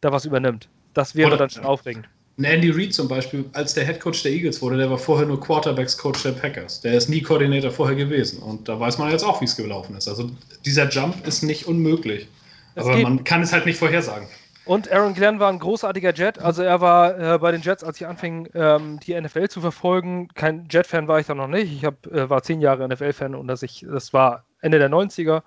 da 0.00 0.12
was 0.12 0.24
übernimmt. 0.24 0.68
Das 0.94 1.14
wäre 1.14 1.28
Oder, 1.28 1.36
dann 1.36 1.50
schon 1.50 1.64
aufregend. 1.64 2.08
Andy 2.44 2.70
Reid 2.70 2.94
zum 2.94 3.08
Beispiel, 3.08 3.44
als 3.52 3.74
der 3.74 3.84
Head 3.84 4.00
Coach 4.00 4.22
der 4.22 4.32
Eagles 4.32 4.62
wurde, 4.62 4.76
der 4.76 4.88
war 4.88 4.98
vorher 4.98 5.26
nur 5.26 5.40
Quarterbacks-Coach 5.40 6.22
der 6.22 6.32
Packers. 6.32 6.80
Der 6.80 6.94
ist 6.94 7.08
nie 7.08 7.20
Koordinator 7.20 7.70
vorher 7.70 7.96
gewesen. 7.96 8.40
Und 8.40 8.68
da 8.68 8.78
weiß 8.78 8.98
man 8.98 9.10
jetzt 9.10 9.24
auch, 9.24 9.40
wie 9.40 9.46
es 9.46 9.56
gelaufen 9.56 9.96
ist. 9.96 10.06
Also 10.06 10.30
dieser 10.64 10.88
Jump 10.88 11.26
ist 11.26 11.42
nicht 11.42 11.66
unmöglich. 11.66 12.28
Es 12.76 12.84
aber 12.84 12.94
geht. 12.94 13.02
man 13.02 13.24
kann 13.24 13.42
es 13.42 13.52
halt 13.52 13.66
nicht 13.66 13.78
vorhersagen. 13.78 14.28
Und 14.68 14.92
Aaron 14.92 15.14
Glenn 15.14 15.40
war 15.40 15.50
ein 15.50 15.58
großartiger 15.58 16.12
Jet. 16.12 16.38
Also 16.38 16.62
er 16.62 16.80
war 16.80 17.18
äh, 17.18 17.38
bei 17.38 17.50
den 17.50 17.62
Jets, 17.62 17.82
als 17.82 18.00
ich 18.00 18.06
anfing, 18.06 18.48
ähm, 18.54 19.00
die 19.00 19.18
NFL 19.18 19.48
zu 19.48 19.60
verfolgen. 19.60 20.28
Kein 20.34 20.68
Jet-Fan 20.70 21.08
war 21.08 21.18
ich 21.18 21.26
da 21.26 21.34
noch 21.34 21.48
nicht. 21.48 21.72
Ich 21.72 21.84
hab, 21.84 22.06
äh, 22.06 22.28
war 22.28 22.42
zehn 22.42 22.60
Jahre 22.60 22.86
NFL-Fan 22.86 23.34
und 23.34 23.48
das, 23.48 23.62
ich, 23.62 23.86
das 23.90 24.12
war 24.12 24.44
Ende 24.60 24.78
der 24.78 24.90
90er. 24.90 25.42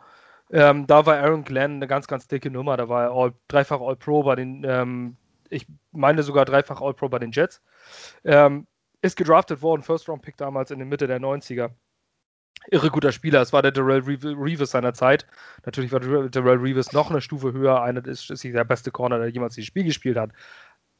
Ähm, 0.51 0.87
da 0.87 1.05
war 1.05 1.17
Aaron 1.17 1.45
Glenn 1.45 1.75
eine 1.75 1.87
ganz, 1.87 2.07
ganz 2.07 2.27
dicke 2.27 2.49
Nummer. 2.49 2.75
Da 2.77 2.89
war 2.89 3.03
er 3.03 3.11
all, 3.11 3.33
dreifach 3.47 3.79
All-Pro 3.79 4.23
bei 4.23 4.35
den 4.35 4.65
ähm, 4.67 5.17
ich 5.51 5.67
meine 5.91 6.23
sogar 6.23 6.45
dreifach 6.45 6.81
All-Pro 6.81 7.09
bei 7.09 7.19
den 7.19 7.31
Jets. 7.31 7.61
Ähm, 8.23 8.67
ist 9.01 9.17
gedraftet 9.17 9.61
worden, 9.61 9.81
First-Round-Pick 9.81 10.37
damals 10.37 10.71
in 10.71 10.79
der 10.79 10.87
Mitte 10.87 11.07
der 11.07 11.19
90er. 11.19 11.71
Irre 12.69 12.91
guter 12.91 13.11
Spieler. 13.11 13.41
Es 13.41 13.53
war 13.53 13.63
der 13.63 13.71
Darrell 13.71 14.01
Reeves 14.01 14.71
seiner 14.71 14.93
Zeit. 14.93 15.25
Natürlich 15.65 15.91
war 15.91 15.99
Darrell 15.99 16.57
Reeves 16.57 16.93
noch 16.93 17.09
eine 17.09 17.21
Stufe 17.21 17.53
höher. 17.53 17.81
Einer 17.81 18.05
ist, 18.05 18.29
ist 18.29 18.43
der 18.43 18.63
beste 18.63 18.91
Corner, 18.91 19.17
der 19.17 19.29
jemals 19.29 19.55
dieses 19.55 19.67
Spiel 19.67 19.83
gespielt 19.83 20.17
hat. 20.17 20.31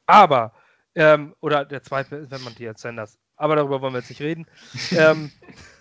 Aber, 0.07 0.53
ähm, 0.95 1.35
oder 1.39 1.65
der 1.65 1.83
zweite, 1.83 2.31
wenn 2.31 2.43
man 2.43 2.55
die 2.55 2.63
jetzt 2.63 2.81
Sanders. 2.81 3.19
Aber 3.35 3.55
darüber 3.55 3.81
wollen 3.81 3.93
wir 3.93 3.99
jetzt 3.99 4.09
nicht 4.09 4.21
reden. 4.21 4.47
ähm, 4.91 5.31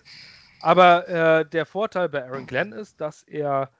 aber 0.61 1.09
äh, 1.09 1.48
der 1.48 1.64
Vorteil 1.64 2.11
bei 2.11 2.24
Aaron 2.24 2.46
Glenn 2.46 2.72
ist, 2.72 3.00
dass 3.00 3.22
er 3.22 3.70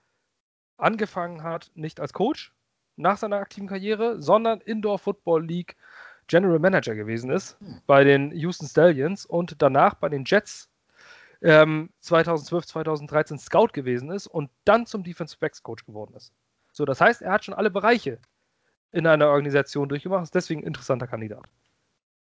angefangen 0.79 1.43
hat, 1.43 1.71
nicht 1.75 2.01
als 2.01 2.15
Coach, 2.15 2.55
nach 3.01 3.19
seiner 3.19 3.37
aktiven 3.37 3.69
Karriere, 3.69 4.21
sondern 4.21 4.61
Indoor 4.61 4.99
Football 4.99 5.45
League 5.45 5.77
General 6.27 6.59
Manager 6.61 6.95
gewesen 6.95 7.31
ist 7.31 7.59
hm. 7.61 7.81
bei 7.87 8.05
den 8.05 8.31
Houston 8.33 8.67
Stallions 8.67 9.27
und 9.27 9.61
danach 9.61 9.95
bei 9.95 10.09
den 10.09 10.25
Jets 10.25 10.71
ähm, 11.43 11.91
2012, 12.01 12.67
2013 12.67 13.39
Scout 13.39 13.69
gewesen 13.73 14.11
ist 14.11 14.27
und 14.27 14.51
dann 14.65 14.87
zum 14.87 15.03
Defensive 15.03 15.41
Backs 15.41 15.63
Coach 15.63 15.85
geworden 15.87 16.15
ist. 16.15 16.33
So, 16.73 16.85
das 16.85 17.01
heißt, 17.01 17.23
er 17.23 17.33
hat 17.33 17.45
schon 17.45 17.55
alle 17.55 17.71
Bereiche 17.71 18.19
in 18.93 19.07
einer 19.07 19.29
Organisation 19.29 19.89
durchgemacht, 19.89 20.25
ist 20.25 20.35
deswegen 20.35 20.63
ein 20.63 20.67
interessanter 20.67 21.07
Kandidat. 21.07 21.45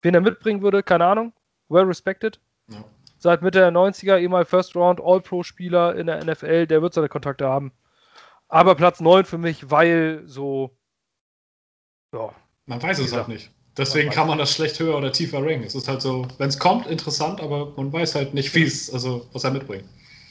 Wen 0.01 0.15
er 0.15 0.21
mitbringen 0.21 0.61
würde, 0.61 0.81
keine 0.81 1.05
Ahnung, 1.05 1.33
well 1.67 1.83
respected. 1.83 2.39
Ja. 2.67 2.83
Seit 3.17 3.41
Mitte 3.41 3.59
der 3.59 3.71
90er, 3.71 4.17
ehemals 4.17 4.49
First 4.49 4.75
Round 4.75 5.01
All-Pro-Spieler 5.01 5.95
in 5.95 6.07
der 6.07 6.23
NFL, 6.23 6.67
der 6.67 6.81
wird 6.81 6.93
seine 6.93 7.09
Kontakte 7.09 7.47
haben. 7.47 7.73
Aber 8.49 8.75
Platz 8.75 8.99
9 8.99 9.25
für 9.25 9.37
mich, 9.37 9.69
weil 9.69 10.23
so. 10.25 10.75
Ja. 12.13 12.33
Man 12.65 12.81
weiß 12.81 12.99
es 12.99 13.13
halt 13.13 13.27
nicht. 13.27 13.51
Deswegen 13.77 14.09
kann 14.09 14.27
man 14.27 14.37
das 14.37 14.53
schlecht 14.53 14.79
höher 14.79 14.97
oder 14.97 15.11
tiefer 15.11 15.41
ranken. 15.41 15.63
Es 15.63 15.75
ist 15.75 15.87
halt 15.87 16.01
so, 16.01 16.27
wenn 16.37 16.49
es 16.49 16.59
kommt, 16.59 16.87
interessant, 16.87 17.39
aber 17.39 17.71
man 17.77 17.93
weiß 17.93 18.15
halt 18.15 18.33
nicht, 18.33 18.53
wie 18.53 18.63
es, 18.63 18.91
also 18.91 19.27
was 19.31 19.43
er 19.43 19.51
mitbringt. 19.51 19.85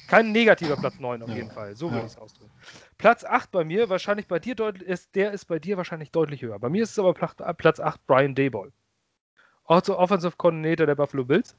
Kein 0.09 0.33
negativer 0.33 0.77
Platz 0.77 0.99
9 0.99 1.23
auf 1.23 1.29
ja. 1.31 1.37
jeden 1.37 1.51
Fall. 1.51 1.75
So 1.77 1.87
würde 1.87 2.01
ja. 2.01 2.07
ich 2.07 2.13
es 2.13 2.19
ausdrücken. 2.19 2.51
Platz 2.99 3.25
8 3.25 3.51
bei 3.51 3.65
mir, 3.65 3.89
wahrscheinlich 3.89 4.27
bei 4.27 4.39
dir 4.39 4.55
deutlich, 4.55 4.87
ist, 4.87 5.15
der 5.15 5.33
ist 5.33 5.47
bei 5.47 5.59
dir 5.59 5.77
wahrscheinlich 5.77 6.11
deutlich 6.11 6.43
höher. 6.43 6.59
Bei 6.59 6.69
mir 6.69 6.83
ist 6.83 6.91
es 6.91 6.99
aber 6.99 7.15
Platz 7.15 7.81
8 7.81 8.07
Brian 8.07 8.35
Dayball. 8.35 8.73
Also 9.65 9.99
Offensive 9.99 10.35
Coordinator 10.37 10.87
der 10.87 10.95
Buffalo 10.95 11.25
Bills. 11.25 11.55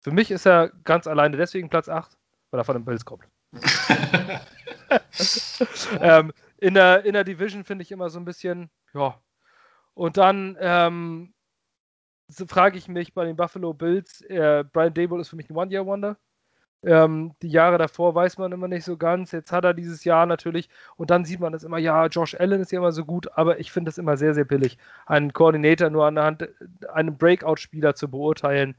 Für 0.00 0.10
mich 0.10 0.30
ist 0.30 0.46
er 0.46 0.70
ganz 0.84 1.06
alleine 1.06 1.36
deswegen 1.36 1.68
Platz 1.68 1.88
8, 1.88 2.16
weil 2.50 2.60
er 2.60 2.64
von 2.64 2.76
den 2.76 2.84
Bills 2.84 3.04
kommt. 3.04 3.24
ähm, 6.00 6.32
in, 6.58 6.74
der, 6.74 7.04
in 7.04 7.14
der 7.14 7.24
Division 7.24 7.64
finde 7.64 7.82
ich 7.82 7.92
immer 7.92 8.10
so 8.10 8.18
ein 8.18 8.24
bisschen, 8.24 8.70
ja. 8.94 9.20
Und 9.94 10.16
dann 10.16 10.56
ähm, 10.60 11.34
so 12.28 12.46
frage 12.46 12.78
ich 12.78 12.88
mich 12.88 13.14
bei 13.14 13.24
den 13.24 13.36
Buffalo 13.36 13.74
Bills, 13.74 14.22
äh, 14.22 14.64
Brian 14.72 14.94
Dable 14.94 15.20
ist 15.20 15.28
für 15.28 15.36
mich 15.36 15.50
ein 15.50 15.56
One-Year-Wonder. 15.56 16.16
Ähm, 16.82 17.34
die 17.40 17.48
Jahre 17.48 17.78
davor 17.78 18.14
weiß 18.14 18.38
man 18.38 18.52
immer 18.52 18.68
nicht 18.68 18.84
so 18.84 18.96
ganz. 18.96 19.32
Jetzt 19.32 19.52
hat 19.52 19.64
er 19.64 19.74
dieses 19.74 20.04
Jahr 20.04 20.26
natürlich, 20.26 20.68
und 20.96 21.10
dann 21.10 21.24
sieht 21.24 21.40
man 21.40 21.52
das 21.52 21.64
immer, 21.64 21.78
ja, 21.78 22.06
Josh 22.06 22.34
Allen 22.38 22.60
ist 22.60 22.72
ja 22.72 22.78
immer 22.78 22.92
so 22.92 23.04
gut, 23.04 23.28
aber 23.36 23.58
ich 23.58 23.72
finde 23.72 23.88
das 23.88 23.98
immer 23.98 24.16
sehr, 24.16 24.34
sehr 24.34 24.44
billig, 24.44 24.78
einen 25.06 25.32
Koordinator 25.32 25.90
nur 25.90 26.06
anhand 26.06 26.48
einem 26.92 27.16
Breakout-Spieler 27.16 27.94
zu 27.94 28.10
beurteilen 28.10 28.76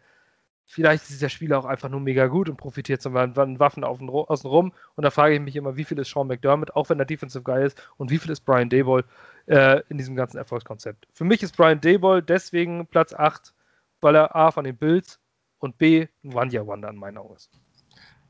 vielleicht 0.66 1.10
ist 1.10 1.22
der 1.22 1.30
Spieler 1.30 1.60
auch 1.60 1.66
einfach 1.66 1.90
nur 1.90 2.00
mega 2.00 2.28
gut 2.28 2.50
und 2.50 2.58
profitiert 2.58 3.02
zum 3.02 3.14
Beispiel 3.14 3.60
Waffen 3.60 3.84
außen 3.84 4.10
rum. 4.10 4.74
Und 4.96 5.04
da 5.04 5.12
frage 5.12 5.36
ich 5.36 5.42
mich 5.42 5.56
immer, 5.56 5.78
wie 5.78 5.84
viel 5.84 6.00
ist 6.00 6.10
Sean 6.10 6.28
McDermott, 6.28 6.76
auch 6.76 6.90
wenn 6.90 7.00
er 7.00 7.06
Defensive 7.06 7.44
Guy 7.44 7.66
ist, 7.66 7.82
und 7.98 8.10
wie 8.10 8.18
viel 8.18 8.32
ist 8.32 8.42
Brian 8.42 8.70
Dayball 8.70 9.04
äh, 9.48 9.82
in 9.90 9.98
diesem 9.98 10.16
ganzen 10.16 10.38
Erfolgskonzept. 10.38 11.08
Für 11.14 11.24
mich 11.24 11.44
ist 11.44 11.56
Brian 11.56 11.82
Dayball 11.82 12.22
deswegen 12.22 12.88
Platz 12.88 13.14
8, 13.14 13.54
weil 14.02 14.16
er 14.16 14.36
A 14.36 14.52
von 14.52 14.66
den 14.66 14.78
Bills 14.78 15.20
und 15.60 15.78
B 15.78 16.08
ein 16.24 16.34
One-Year-Wonder 16.34 16.90
in 16.90 16.98
meinen 16.98 17.18
Augen 17.18 17.36
ist. 17.36 17.52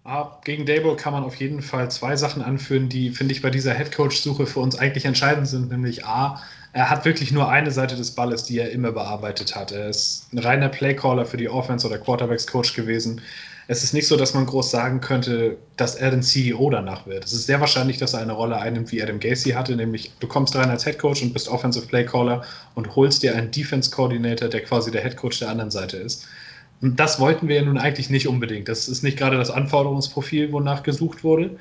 Ah, 0.08 0.38
gegen 0.44 0.68
Dable 0.68 0.96
kann 0.96 1.14
man 1.14 1.24
auf 1.24 1.34
jeden 1.38 1.64
Fall 1.64 1.90
zwei 1.90 2.16
Sachen 2.16 2.44
anführen, 2.44 2.90
die, 2.90 3.10
finde 3.10 3.34
ich, 3.34 3.42
bei 3.42 3.50
dieser 3.50 3.74
Headcoach-Suche 3.74 4.46
für 4.46 4.60
uns 4.60 4.78
eigentlich 4.78 5.06
entscheidend 5.06 5.48
sind. 5.48 5.72
Nämlich 5.72 6.06
A, 6.06 6.40
er 6.74 6.92
hat 6.92 7.06
wirklich 7.06 7.32
nur 7.32 7.50
eine 7.50 7.72
Seite 7.72 7.96
des 7.96 8.12
Balles, 8.12 8.44
die 8.44 8.60
er 8.60 8.70
immer 8.70 8.92
bearbeitet 8.92 9.56
hat. 9.56 9.72
Er 9.72 9.90
ist 9.90 10.32
ein 10.32 10.38
reiner 10.38 10.70
Playcaller 10.70 11.26
für 11.26 11.38
die 11.38 11.50
Offense 11.50 11.88
oder 11.88 11.98
Quarterbacks-Coach 11.98 12.76
gewesen. 12.76 13.20
Es 13.68 13.84
ist 13.84 13.96
nicht 13.96 14.06
so, 14.06 14.16
dass 14.16 14.36
man 14.36 14.46
groß 14.46 14.70
sagen 14.70 15.02
könnte, 15.02 15.58
dass 15.76 15.96
er 15.96 16.12
den 16.12 16.22
CEO 16.22 16.70
danach 16.70 17.08
wird. 17.08 17.26
Es 17.26 17.34
ist 17.34 17.48
sehr 17.48 17.60
wahrscheinlich, 17.60 17.98
dass 17.98 18.14
er 18.14 18.20
eine 18.20 18.34
Rolle 18.34 18.58
einnimmt, 18.58 18.92
wie 18.92 19.02
Adam 19.02 19.20
Gacy 19.20 19.54
hatte, 19.54 19.76
nämlich 19.76 20.12
du 20.20 20.28
kommst 20.28 20.56
rein 20.56 20.70
als 20.70 20.86
Headcoach 20.86 21.24
und 21.24 21.34
bist 21.34 21.48
Offensive 21.48 21.88
Playcaller 21.88 22.44
und 22.76 22.96
holst 22.96 23.24
dir 23.24 23.36
einen 23.36 23.50
Defense-Coordinator, 23.50 24.50
der 24.50 24.62
quasi 24.62 24.92
der 24.92 25.02
Headcoach 25.02 25.40
der 25.40 25.50
anderen 25.50 25.72
Seite 25.72 25.98
ist. 25.98 26.28
Und 26.86 27.00
das 27.00 27.20
wollten 27.20 27.48
wir 27.48 27.56
ja 27.56 27.62
nun 27.64 27.80
eigentlich 27.80 28.12
nicht 28.12 28.28
unbedingt. 28.28 28.70
Das 28.70 28.88
ist 28.88 29.02
nicht 29.02 29.18
gerade 29.18 29.38
das 29.38 29.50
Anforderungsprofil, 29.50 30.52
wonach 30.52 30.84
gesucht 30.84 31.24
wurde. 31.24 31.58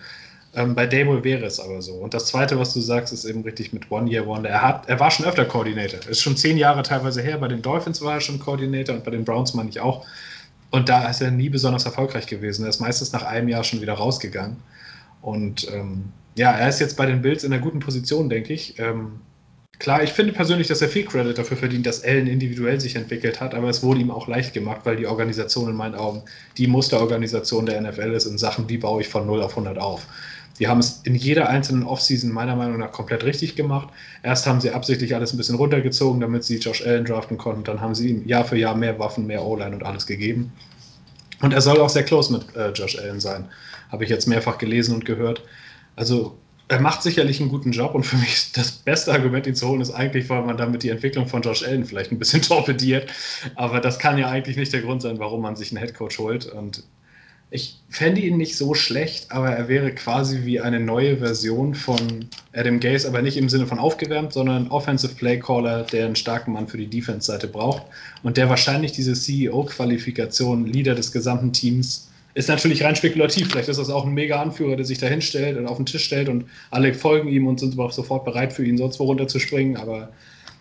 Ähm, 0.54 0.74
bei 0.74 0.86
Dable 0.86 1.24
wäre 1.24 1.46
es 1.46 1.58
aber 1.58 1.80
so. 1.80 1.94
Und 1.94 2.12
das 2.12 2.26
Zweite, 2.26 2.58
was 2.58 2.74
du 2.74 2.80
sagst, 2.80 3.10
ist 3.10 3.24
eben 3.24 3.40
richtig 3.40 3.72
mit 3.72 3.90
One 3.90 4.10
Year 4.10 4.26
Wonder. 4.26 4.50
Er, 4.50 4.60
hat, 4.60 4.86
er 4.86 5.00
war 5.00 5.10
schon 5.10 5.24
öfter 5.24 5.46
Koordinator. 5.46 5.98
Ist 6.10 6.20
schon 6.20 6.36
zehn 6.36 6.58
Jahre 6.58 6.82
teilweise 6.82 7.22
her. 7.22 7.38
Bei 7.38 7.48
den 7.48 7.62
Dolphins 7.62 8.02
war 8.02 8.16
er 8.16 8.20
schon 8.20 8.38
Koordinator 8.38 8.94
und 8.96 9.02
bei 9.02 9.12
den 9.12 9.24
Browns 9.24 9.54
meine 9.54 9.70
ich 9.70 9.80
auch. 9.80 10.04
Und 10.70 10.90
da 10.90 11.08
ist 11.08 11.22
er 11.22 11.30
nie 11.30 11.48
besonders 11.48 11.86
erfolgreich 11.86 12.26
gewesen. 12.26 12.66
Er 12.66 12.68
ist 12.68 12.82
meistens 12.82 13.12
nach 13.12 13.22
einem 13.22 13.48
Jahr 13.48 13.64
schon 13.64 13.80
wieder 13.80 13.94
rausgegangen. 13.94 14.58
Und 15.22 15.66
ähm, 15.72 16.12
ja, 16.34 16.52
er 16.52 16.68
ist 16.68 16.80
jetzt 16.80 16.98
bei 16.98 17.06
den 17.06 17.22
Bills 17.22 17.44
in 17.44 17.52
einer 17.54 17.62
guten 17.62 17.80
Position, 17.80 18.28
denke 18.28 18.52
ich. 18.52 18.78
Ähm, 18.78 19.20
Klar, 19.78 20.02
ich 20.02 20.12
finde 20.12 20.32
persönlich, 20.32 20.68
dass 20.68 20.82
er 20.82 20.88
viel 20.88 21.04
Credit 21.04 21.36
dafür 21.36 21.56
verdient, 21.56 21.86
dass 21.86 22.04
Allen 22.04 22.26
individuell 22.26 22.80
sich 22.80 22.94
entwickelt 22.94 23.40
hat, 23.40 23.54
aber 23.54 23.68
es 23.68 23.82
wurde 23.82 24.00
ihm 24.00 24.10
auch 24.10 24.28
leicht 24.28 24.54
gemacht, 24.54 24.82
weil 24.84 24.96
die 24.96 25.06
Organisation 25.06 25.68
in 25.68 25.76
meinen 25.76 25.94
Augen 25.96 26.22
die 26.56 26.66
Musterorganisation 26.66 27.66
der 27.66 27.80
NFL 27.80 28.12
ist 28.12 28.26
in 28.26 28.38
Sachen, 28.38 28.68
wie 28.68 28.78
baue 28.78 29.02
ich 29.02 29.08
von 29.08 29.26
0 29.26 29.42
auf 29.42 29.50
100 29.50 29.78
auf. 29.78 30.06
Die 30.60 30.68
haben 30.68 30.78
es 30.78 31.00
in 31.02 31.16
jeder 31.16 31.48
einzelnen 31.48 31.82
Offseason 31.82 32.30
meiner 32.30 32.54
Meinung 32.54 32.78
nach 32.78 32.92
komplett 32.92 33.24
richtig 33.24 33.56
gemacht. 33.56 33.88
Erst 34.22 34.46
haben 34.46 34.60
sie 34.60 34.70
absichtlich 34.70 35.14
alles 35.14 35.32
ein 35.32 35.36
bisschen 35.36 35.56
runtergezogen, 35.56 36.20
damit 36.20 36.44
sie 36.44 36.58
Josh 36.58 36.86
Allen 36.86 37.04
draften 37.04 37.36
konnten. 37.36 37.64
Dann 37.64 37.80
haben 37.80 37.94
sie 37.94 38.10
ihm 38.10 38.28
Jahr 38.28 38.44
für 38.44 38.56
Jahr 38.56 38.76
mehr 38.76 38.98
Waffen, 39.00 39.26
mehr 39.26 39.44
O-Line 39.44 39.74
und 39.74 39.82
alles 39.82 40.06
gegeben. 40.06 40.52
Und 41.40 41.52
er 41.52 41.60
soll 41.60 41.80
auch 41.80 41.88
sehr 41.88 42.04
close 42.04 42.32
mit 42.32 42.54
äh, 42.54 42.70
Josh 42.70 42.96
Allen 42.96 43.18
sein. 43.18 43.46
Habe 43.90 44.04
ich 44.04 44.10
jetzt 44.10 44.28
mehrfach 44.28 44.58
gelesen 44.58 44.94
und 44.94 45.04
gehört. 45.04 45.42
Also 45.96 46.38
er 46.68 46.80
macht 46.80 47.02
sicherlich 47.02 47.40
einen 47.40 47.50
guten 47.50 47.72
Job 47.72 47.94
und 47.94 48.04
für 48.04 48.16
mich 48.16 48.52
das 48.52 48.72
beste 48.72 49.12
Argument, 49.12 49.46
ihn 49.46 49.54
zu 49.54 49.68
holen, 49.68 49.80
ist 49.80 49.90
eigentlich, 49.90 50.28
weil 50.30 50.42
man 50.42 50.56
damit 50.56 50.82
die 50.82 50.88
Entwicklung 50.88 51.26
von 51.26 51.42
Josh 51.42 51.62
Allen 51.62 51.84
vielleicht 51.84 52.10
ein 52.10 52.18
bisschen 52.18 52.42
torpediert. 52.42 53.10
Aber 53.54 53.80
das 53.80 53.98
kann 53.98 54.18
ja 54.18 54.28
eigentlich 54.28 54.56
nicht 54.56 54.72
der 54.72 54.82
Grund 54.82 55.02
sein, 55.02 55.18
warum 55.18 55.42
man 55.42 55.56
sich 55.56 55.70
einen 55.72 55.78
Headcoach 55.78 56.18
holt. 56.18 56.46
Und 56.46 56.82
ich 57.50 57.78
fände 57.90 58.22
ihn 58.22 58.38
nicht 58.38 58.56
so 58.56 58.74
schlecht, 58.74 59.30
aber 59.30 59.50
er 59.50 59.68
wäre 59.68 59.92
quasi 59.92 60.44
wie 60.44 60.60
eine 60.60 60.80
neue 60.80 61.18
Version 61.18 61.74
von 61.74 62.26
Adam 62.54 62.80
Gase, 62.80 63.06
aber 63.06 63.20
nicht 63.20 63.36
im 63.36 63.50
Sinne 63.50 63.66
von 63.66 63.78
aufgewärmt, 63.78 64.32
sondern 64.32 64.68
Offensive 64.68 65.14
Play 65.14 65.38
Caller, 65.38 65.84
der 65.84 66.06
einen 66.06 66.16
starken 66.16 66.52
Mann 66.52 66.66
für 66.66 66.78
die 66.78 66.88
Defense-Seite 66.88 67.46
braucht 67.46 67.82
und 68.22 68.38
der 68.38 68.48
wahrscheinlich 68.48 68.92
diese 68.92 69.12
CEO-Qualifikation, 69.12 70.66
Leader 70.66 70.94
des 70.94 71.12
gesamten 71.12 71.52
Teams, 71.52 72.08
Ist 72.34 72.48
natürlich 72.48 72.82
rein 72.82 72.96
spekulativ. 72.96 73.50
Vielleicht 73.50 73.68
ist 73.68 73.78
das 73.78 73.90
auch 73.90 74.04
ein 74.04 74.12
mega 74.12 74.42
Anführer, 74.42 74.76
der 74.76 74.84
sich 74.84 74.98
da 74.98 75.06
hinstellt 75.06 75.56
und 75.56 75.66
auf 75.66 75.76
den 75.76 75.86
Tisch 75.86 76.04
stellt 76.04 76.28
und 76.28 76.46
alle 76.70 76.92
folgen 76.92 77.28
ihm 77.28 77.46
und 77.46 77.60
sind 77.60 77.74
überhaupt 77.74 77.94
sofort 77.94 78.24
bereit 78.24 78.52
für 78.52 78.64
ihn 78.64 78.76
sonst 78.76 78.98
wo 78.98 79.04
runterzuspringen, 79.04 79.76
aber 79.76 80.10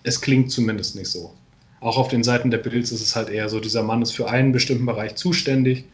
es 0.04 0.22
klingt 0.22 0.52
zumindest 0.52 0.96
nicht 0.96 1.08
so. 1.08 1.34
Auch 1.80 1.98
auf 1.98 2.08
den 2.10 2.24
Seiten 2.24 2.52
der 2.52 2.60
Bills 2.60 2.92
ist 2.92 3.02
es 3.02 3.16
halt 3.16 3.30
eher 3.30 3.50
so, 3.50 3.60
dieser 3.60 3.84
Mann 3.84 4.02
ist 4.02 4.12
für 4.12 4.30
einen 4.30 4.52
bestimmten 4.52 4.86
Bereich 4.86 5.16
zuständig. 5.16 5.86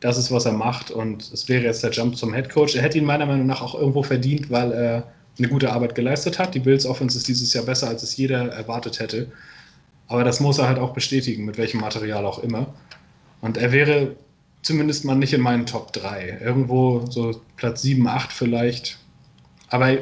Das 0.00 0.18
ist, 0.18 0.30
was 0.30 0.44
er 0.44 0.52
macht 0.52 0.90
und 0.90 1.30
es 1.32 1.48
wäre 1.48 1.64
jetzt 1.64 1.82
der 1.82 1.90
Jump 1.90 2.16
zum 2.16 2.32
Head 2.32 2.48
Coach. 2.50 2.76
Er 2.76 2.82
hätte 2.82 2.98
ihn 2.98 3.04
meiner 3.04 3.26
Meinung 3.26 3.46
nach 3.46 3.60
auch 3.60 3.74
irgendwo 3.74 4.02
verdient, 4.02 4.50
weil 4.50 4.72
er 4.72 5.12
eine 5.38 5.48
gute 5.48 5.72
Arbeit 5.72 5.94
geleistet 5.94 6.38
hat. 6.38 6.54
Die 6.54 6.60
Bills 6.60 6.86
Offense 6.86 7.18
ist 7.18 7.26
dieses 7.26 7.52
Jahr 7.52 7.64
besser, 7.64 7.88
als 7.88 8.02
es 8.02 8.16
jeder 8.16 8.48
erwartet 8.52 9.00
hätte. 9.00 9.32
Aber 10.06 10.22
das 10.22 10.40
muss 10.40 10.58
er 10.58 10.68
halt 10.68 10.78
auch 10.78 10.92
bestätigen, 10.92 11.44
mit 11.44 11.58
welchem 11.58 11.80
Material 11.80 12.24
auch 12.24 12.38
immer. 12.38 12.72
Und 13.40 13.56
er 13.56 13.72
wäre 13.72 14.14
zumindest 14.64 15.04
mal 15.04 15.14
nicht 15.14 15.32
in 15.32 15.40
meinen 15.40 15.66
Top 15.66 15.92
3. 15.92 16.40
Irgendwo 16.42 17.06
so 17.10 17.40
Platz 17.56 17.82
7, 17.82 18.06
8 18.06 18.32
vielleicht. 18.32 18.98
Aber 19.68 19.96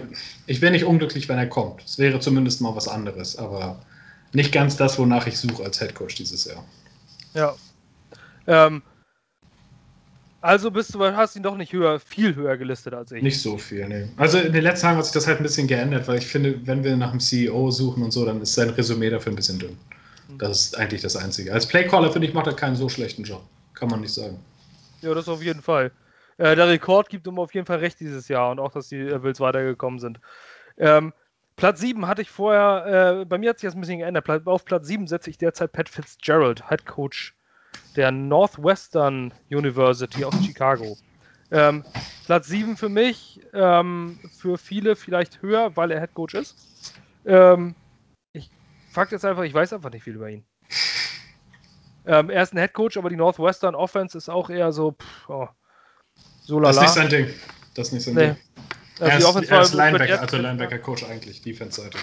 ich 0.46 0.60
wäre 0.60 0.72
nicht 0.72 0.84
unglücklich, 0.84 1.28
wenn 1.28 1.38
er 1.38 1.46
kommt. 1.46 1.82
Es 1.84 1.98
wäre 1.98 2.20
zumindest 2.20 2.60
mal 2.60 2.74
was 2.74 2.88
anderes, 2.88 3.36
aber 3.36 3.80
nicht 4.32 4.52
ganz 4.52 4.76
das, 4.76 4.98
wonach 4.98 5.26
ich 5.26 5.38
suche 5.38 5.62
als 5.62 5.80
Headcoach 5.80 6.14
dieses 6.14 6.44
Jahr. 6.44 6.64
Ja. 7.34 7.54
Ähm, 8.46 8.82
also 10.40 10.70
bist 10.70 10.94
du, 10.94 11.00
hast 11.00 11.36
ihn 11.36 11.42
doch 11.42 11.56
nicht 11.56 11.72
höher, 11.72 12.00
viel 12.00 12.34
höher 12.34 12.56
gelistet 12.56 12.94
als 12.94 13.12
ich. 13.12 13.22
Nicht 13.22 13.40
so 13.40 13.56
viel, 13.58 13.88
nee. 13.88 14.08
Also 14.16 14.38
in 14.38 14.52
den 14.52 14.62
letzten 14.62 14.86
Tagen 14.86 14.98
hat 14.98 15.04
sich 15.04 15.14
das 15.14 15.26
halt 15.26 15.38
ein 15.38 15.44
bisschen 15.44 15.68
geändert, 15.68 16.08
weil 16.08 16.18
ich 16.18 16.26
finde, 16.26 16.60
wenn 16.66 16.82
wir 16.82 16.96
nach 16.96 17.10
einem 17.10 17.20
CEO 17.20 17.70
suchen 17.70 18.02
und 18.02 18.10
so, 18.10 18.24
dann 18.24 18.40
ist 18.40 18.54
sein 18.54 18.70
Resümee 18.70 19.10
dafür 19.10 19.32
ein 19.32 19.36
bisschen 19.36 19.58
dünn. 19.58 19.76
Hm. 20.28 20.38
Das 20.38 20.62
ist 20.62 20.78
eigentlich 20.78 21.00
das 21.00 21.16
Einzige. 21.16 21.52
Als 21.52 21.66
Playcaller, 21.66 22.10
finde 22.12 22.26
ich, 22.26 22.34
macht 22.34 22.48
er 22.48 22.54
keinen 22.54 22.76
so 22.76 22.88
schlechten 22.88 23.22
Job. 23.22 23.42
Kann 23.74 23.88
man 23.88 24.00
nicht 24.00 24.14
sagen. 24.14 24.38
Ja, 25.02 25.14
das 25.14 25.28
auf 25.28 25.42
jeden 25.42 25.62
Fall. 25.62 25.92
Äh, 26.38 26.56
der 26.56 26.68
Rekord 26.68 27.08
gibt 27.08 27.26
ihm 27.26 27.38
auf 27.38 27.54
jeden 27.54 27.66
Fall 27.66 27.78
recht 27.78 28.00
dieses 28.00 28.28
Jahr 28.28 28.50
und 28.50 28.58
auch, 28.58 28.72
dass 28.72 28.88
die 28.88 29.00
äh, 29.00 29.18
Bills 29.18 29.40
weitergekommen 29.40 29.98
sind. 29.98 30.20
Ähm, 30.78 31.12
Platz 31.56 31.80
7 31.80 32.06
hatte 32.06 32.22
ich 32.22 32.30
vorher, 32.30 33.20
äh, 33.20 33.24
bei 33.24 33.38
mir 33.38 33.50
hat 33.50 33.58
sich 33.58 33.68
das 33.68 33.74
ein 33.74 33.80
bisschen 33.80 33.98
geändert. 33.98 34.46
Auf 34.46 34.64
Platz 34.64 34.86
7 34.86 35.06
setze 35.06 35.28
ich 35.28 35.38
derzeit 35.38 35.72
Pat 35.72 35.88
Fitzgerald, 35.88 36.68
Head 36.68 36.86
Coach 36.86 37.36
der 37.96 38.10
Northwestern 38.10 39.32
University 39.50 40.24
aus 40.24 40.34
Chicago. 40.44 40.96
Ähm, 41.50 41.84
Platz 42.24 42.46
7 42.48 42.76
für 42.76 42.88
mich, 42.88 43.40
ähm, 43.52 44.18
für 44.38 44.56
viele 44.56 44.96
vielleicht 44.96 45.42
höher, 45.42 45.76
weil 45.76 45.90
er 45.90 46.00
Head 46.00 46.14
Coach 46.14 46.34
ist. 46.34 46.94
Ähm, 47.26 47.74
ich 48.32 48.50
fakt 48.90 49.12
jetzt 49.12 49.24
einfach, 49.24 49.42
ich 49.42 49.52
weiß 49.52 49.72
einfach 49.74 49.90
nicht 49.90 50.04
viel 50.04 50.14
über 50.14 50.30
ihn. 50.30 50.44
Ähm, 52.06 52.30
er 52.30 52.42
ist 52.42 52.52
ein 52.52 52.58
Head 52.58 52.72
Coach, 52.72 52.96
aber 52.96 53.10
die 53.10 53.16
Northwestern 53.16 53.74
Offense 53.74 54.18
ist 54.18 54.28
auch 54.28 54.50
eher 54.50 54.72
so, 54.72 54.92
pff, 54.92 55.28
oh, 55.28 55.48
so 56.40 56.58
lala. 56.58 56.68
Das 56.68 56.76
ist 56.76 56.82
nicht 56.82 56.94
sein 56.94 57.08
Ding. 57.08 57.34
Das 57.74 57.86
ist 57.88 57.92
nicht 57.92 58.04
sein 58.04 58.14
nee. 58.14 58.26
Ding. 58.26 58.36
Also 59.00 59.28
er, 59.28 59.42
ist, 59.42 59.50
er 59.50 59.60
ist 59.62 59.74
Linebacker, 59.74 60.20
also 60.20 60.36
Linebacker-Coach 60.36 61.04
eigentlich, 61.04 61.42
Defense-Seite. 61.42 61.98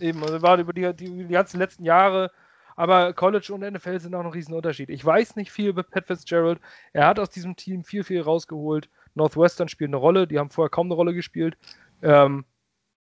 Eben, 0.00 0.22
also 0.22 0.42
war 0.42 0.58
über 0.58 0.72
die, 0.72 0.92
die, 0.94 1.24
die 1.24 1.32
ganzen 1.32 1.58
letzten 1.58 1.84
Jahre, 1.84 2.30
aber 2.76 3.12
College 3.12 3.52
und 3.52 3.60
NFL 3.60 4.00
sind 4.00 4.14
auch 4.14 4.22
noch 4.22 4.30
ein 4.30 4.34
Riesenunterschied. 4.34 4.90
Ich 4.90 5.04
weiß 5.04 5.36
nicht 5.36 5.52
viel 5.52 5.68
über 5.68 5.82
Pat 5.84 6.06
Fitzgerald. 6.06 6.60
Er 6.92 7.06
hat 7.06 7.18
aus 7.20 7.30
diesem 7.30 7.54
Team 7.56 7.84
viel, 7.84 8.02
viel 8.02 8.20
rausgeholt. 8.20 8.88
Northwestern 9.14 9.68
spielt 9.68 9.90
eine 9.90 9.96
Rolle, 9.96 10.26
die 10.26 10.38
haben 10.38 10.50
vorher 10.50 10.70
kaum 10.70 10.88
eine 10.88 10.94
Rolle 10.94 11.14
gespielt. 11.14 11.56
Ähm, 12.02 12.44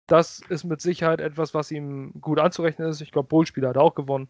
das 0.05 0.41
ist 0.49 0.63
mit 0.63 0.81
Sicherheit 0.81 1.21
etwas, 1.21 1.53
was 1.53 1.71
ihm 1.71 2.13
gut 2.21 2.39
anzurechnen 2.39 2.89
ist. 2.89 3.01
Ich 3.01 3.11
glaube, 3.11 3.29
Bowl-Spieler 3.29 3.69
hat 3.69 3.77
er 3.77 3.81
auch 3.81 3.95
gewonnen. 3.95 4.27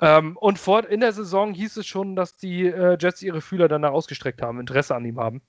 Ähm, 0.00 0.36
und 0.36 0.58
vor, 0.58 0.86
in 0.88 1.00
der 1.00 1.12
Saison 1.12 1.54
hieß 1.54 1.78
es 1.78 1.86
schon, 1.86 2.16
dass 2.16 2.36
die 2.36 2.66
äh, 2.66 2.96
Jets 3.00 3.22
ihre 3.22 3.40
Fühler 3.40 3.68
danach 3.68 3.92
ausgestreckt 3.92 4.42
haben, 4.42 4.60
Interesse 4.60 4.94
an 4.94 5.04
ihm 5.04 5.18
haben. 5.18 5.40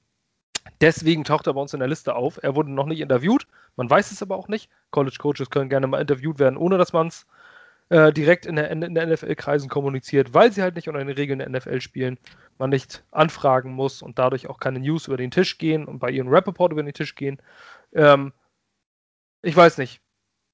Deswegen 0.81 1.23
taucht 1.23 1.47
er 1.47 1.53
bei 1.53 1.61
uns 1.61 1.73
in 1.73 1.79
der 1.79 1.89
Liste 1.89 2.15
auf. 2.15 2.39
Er 2.41 2.55
wurde 2.55 2.71
noch 2.71 2.85
nicht 2.85 2.99
interviewt, 3.01 3.47
man 3.75 3.89
weiß 3.89 4.11
es 4.11 4.21
aber 4.21 4.37
auch 4.37 4.47
nicht. 4.47 4.69
College 4.91 5.17
Coaches 5.19 5.49
können 5.49 5.69
gerne 5.69 5.87
mal 5.87 6.01
interviewt 6.01 6.39
werden, 6.39 6.57
ohne 6.57 6.77
dass 6.77 6.93
man 6.93 7.07
es 7.07 7.25
äh, 7.89 8.11
direkt 8.11 8.45
in 8.45 8.55
der, 8.55 8.69
in 8.69 8.93
der 8.93 9.07
NFL-Kreisen 9.07 9.69
kommuniziert, 9.69 10.33
weil 10.33 10.51
sie 10.51 10.61
halt 10.61 10.75
nicht 10.75 10.87
unter 10.87 10.99
den 10.99 11.09
Regeln 11.09 11.39
der 11.39 11.49
NFL 11.49 11.81
spielen, 11.81 12.17
man 12.57 12.69
nicht 12.69 13.03
anfragen 13.11 13.71
muss 13.71 14.01
und 14.01 14.19
dadurch 14.19 14.47
auch 14.47 14.59
keine 14.59 14.79
News 14.79 15.07
über 15.07 15.17
den 15.17 15.31
Tisch 15.31 15.57
gehen 15.57 15.85
und 15.85 15.99
bei 15.99 16.09
ihren 16.11 16.27
Rappaport 16.27 16.71
über 16.71 16.83
den 16.83 16.93
Tisch 16.93 17.15
gehen. 17.15 17.41
Ähm, 17.93 18.33
ich 19.41 19.55
weiß 19.55 19.77
nicht. 19.77 20.01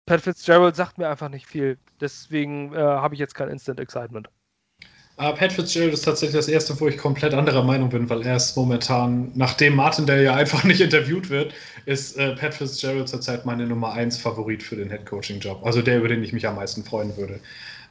Pat 0.06 0.22
Fitzgerald 0.22 0.76
sagt 0.76 0.98
mir 0.98 1.10
einfach 1.10 1.30
nicht 1.30 1.48
viel. 1.48 1.78
Deswegen 2.02 2.74
äh, 2.74 2.78
habe 2.78 3.16
ich 3.16 3.20
jetzt 3.20 3.36
kein 3.36 3.50
Instant 3.50 3.80
Excitement. 3.80 4.30
Aber 5.16 5.38
Pat 5.38 5.54
Fitzgerald 5.54 5.94
ist 5.94 6.06
tatsächlich 6.06 6.36
das 6.36 6.48
erste, 6.48 6.80
wo 6.80 6.88
ich 6.88 6.98
komplett 6.98 7.34
anderer 7.36 7.64
Meinung 7.64 7.90
bin, 7.90 8.10
weil 8.10 8.26
er 8.26 8.36
ist 8.36 8.58
momentan, 8.58 9.32
nachdem 9.36 9.76
Martin, 9.76 10.08
der 10.08 10.22
ja 10.22 10.34
einfach 10.34 10.64
nicht 10.64 10.82
interviewt 10.82 11.30
wird, 11.30 11.54
ist 11.86 12.18
äh, 12.18 12.36
Pat 12.36 12.56
Fitzgerald 12.56 13.08
zurzeit 13.08 13.46
meine 13.46 13.68
Nummer 13.68 13.94
1 13.94 14.18
Favorit 14.18 14.64
für 14.64 14.76
den 14.76 14.90
Head 14.90 15.06
Coaching 15.06 15.40
Job. 15.40 15.64
Also 15.64 15.82
der, 15.82 16.00
über 16.00 16.08
den 16.08 16.24
ich 16.24 16.34
mich 16.34 16.48
am 16.48 16.56
meisten 16.56 16.84
freuen 16.84 17.16
würde. 17.16 17.40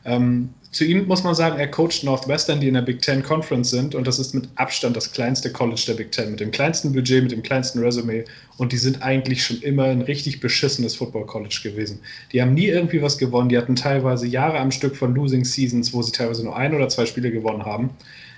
Ähm, 0.04 0.50
zu 0.72 0.86
ihm 0.86 1.06
muss 1.06 1.22
man 1.22 1.34
sagen, 1.34 1.58
er 1.58 1.70
coacht 1.70 2.02
Northwestern, 2.02 2.60
die 2.60 2.68
in 2.68 2.74
der 2.74 2.80
Big 2.80 3.02
Ten 3.02 3.22
Conference 3.22 3.68
sind 3.70 3.94
und 3.94 4.06
das 4.06 4.18
ist 4.18 4.34
mit 4.34 4.48
Abstand 4.54 4.96
das 4.96 5.12
kleinste 5.12 5.52
College 5.52 5.84
der 5.86 5.94
Big 5.94 6.12
Ten, 6.12 6.30
mit 6.30 6.40
dem 6.40 6.50
kleinsten 6.50 6.92
Budget, 6.92 7.22
mit 7.22 7.32
dem 7.32 7.42
kleinsten 7.42 7.80
Resümee 7.80 8.24
und 8.56 8.72
die 8.72 8.78
sind 8.78 9.02
eigentlich 9.02 9.44
schon 9.44 9.60
immer 9.60 9.84
ein 9.84 10.00
richtig 10.00 10.40
beschissenes 10.40 10.96
Football 10.96 11.26
College 11.26 11.60
gewesen. 11.62 12.00
Die 12.32 12.40
haben 12.40 12.54
nie 12.54 12.68
irgendwie 12.68 13.02
was 13.02 13.18
gewonnen, 13.18 13.50
die 13.50 13.58
hatten 13.58 13.76
teilweise 13.76 14.26
Jahre 14.26 14.58
am 14.58 14.70
Stück 14.70 14.96
von 14.96 15.14
Losing 15.14 15.44
Seasons, 15.44 15.92
wo 15.92 16.00
sie 16.00 16.12
teilweise 16.12 16.42
nur 16.42 16.56
ein 16.56 16.74
oder 16.74 16.88
zwei 16.88 17.04
Spiele 17.04 17.30
gewonnen 17.30 17.66
haben. 17.66 17.90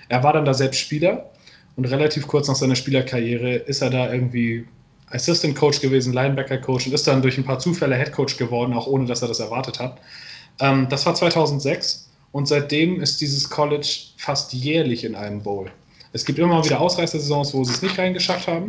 Er 0.09 0.21
war 0.21 0.33
dann 0.33 0.43
da 0.43 0.53
selbst 0.53 0.79
Spieler 0.79 1.31
und 1.77 1.85
relativ 1.85 2.27
kurz 2.27 2.49
nach 2.49 2.55
seiner 2.55 2.75
Spielerkarriere 2.75 3.55
ist 3.55 3.81
er 3.81 3.89
da 3.89 4.11
irgendwie 4.11 4.65
Assistant 5.09 5.55
Coach 5.55 5.79
gewesen, 5.79 6.11
Linebacker 6.11 6.57
Coach 6.57 6.87
und 6.87 6.93
ist 6.93 7.07
dann 7.07 7.21
durch 7.21 7.37
ein 7.37 7.45
paar 7.45 7.59
Zufälle 7.59 7.95
Head 7.95 8.11
Coach 8.11 8.37
geworden, 8.37 8.73
auch 8.73 8.87
ohne 8.87 9.05
dass 9.05 9.21
er 9.21 9.29
das 9.29 9.39
erwartet 9.39 9.79
hat. 9.79 9.99
Ähm, 10.59 10.87
das 10.89 11.05
war 11.05 11.15
2006 11.15 12.09
und 12.31 12.47
seitdem 12.47 13.01
ist 13.01 13.21
dieses 13.21 13.49
College 13.49 13.87
fast 14.17 14.53
jährlich 14.53 15.03
in 15.03 15.15
einem 15.15 15.41
Bowl. 15.41 15.71
Es 16.13 16.25
gibt 16.25 16.39
immer 16.39 16.63
wieder 16.63 16.79
Ausreißersaisons, 16.79 17.53
wo 17.53 17.63
sie 17.63 17.73
es 17.73 17.81
nicht 17.81 17.97
reingeschafft 17.97 18.47
haben, 18.47 18.67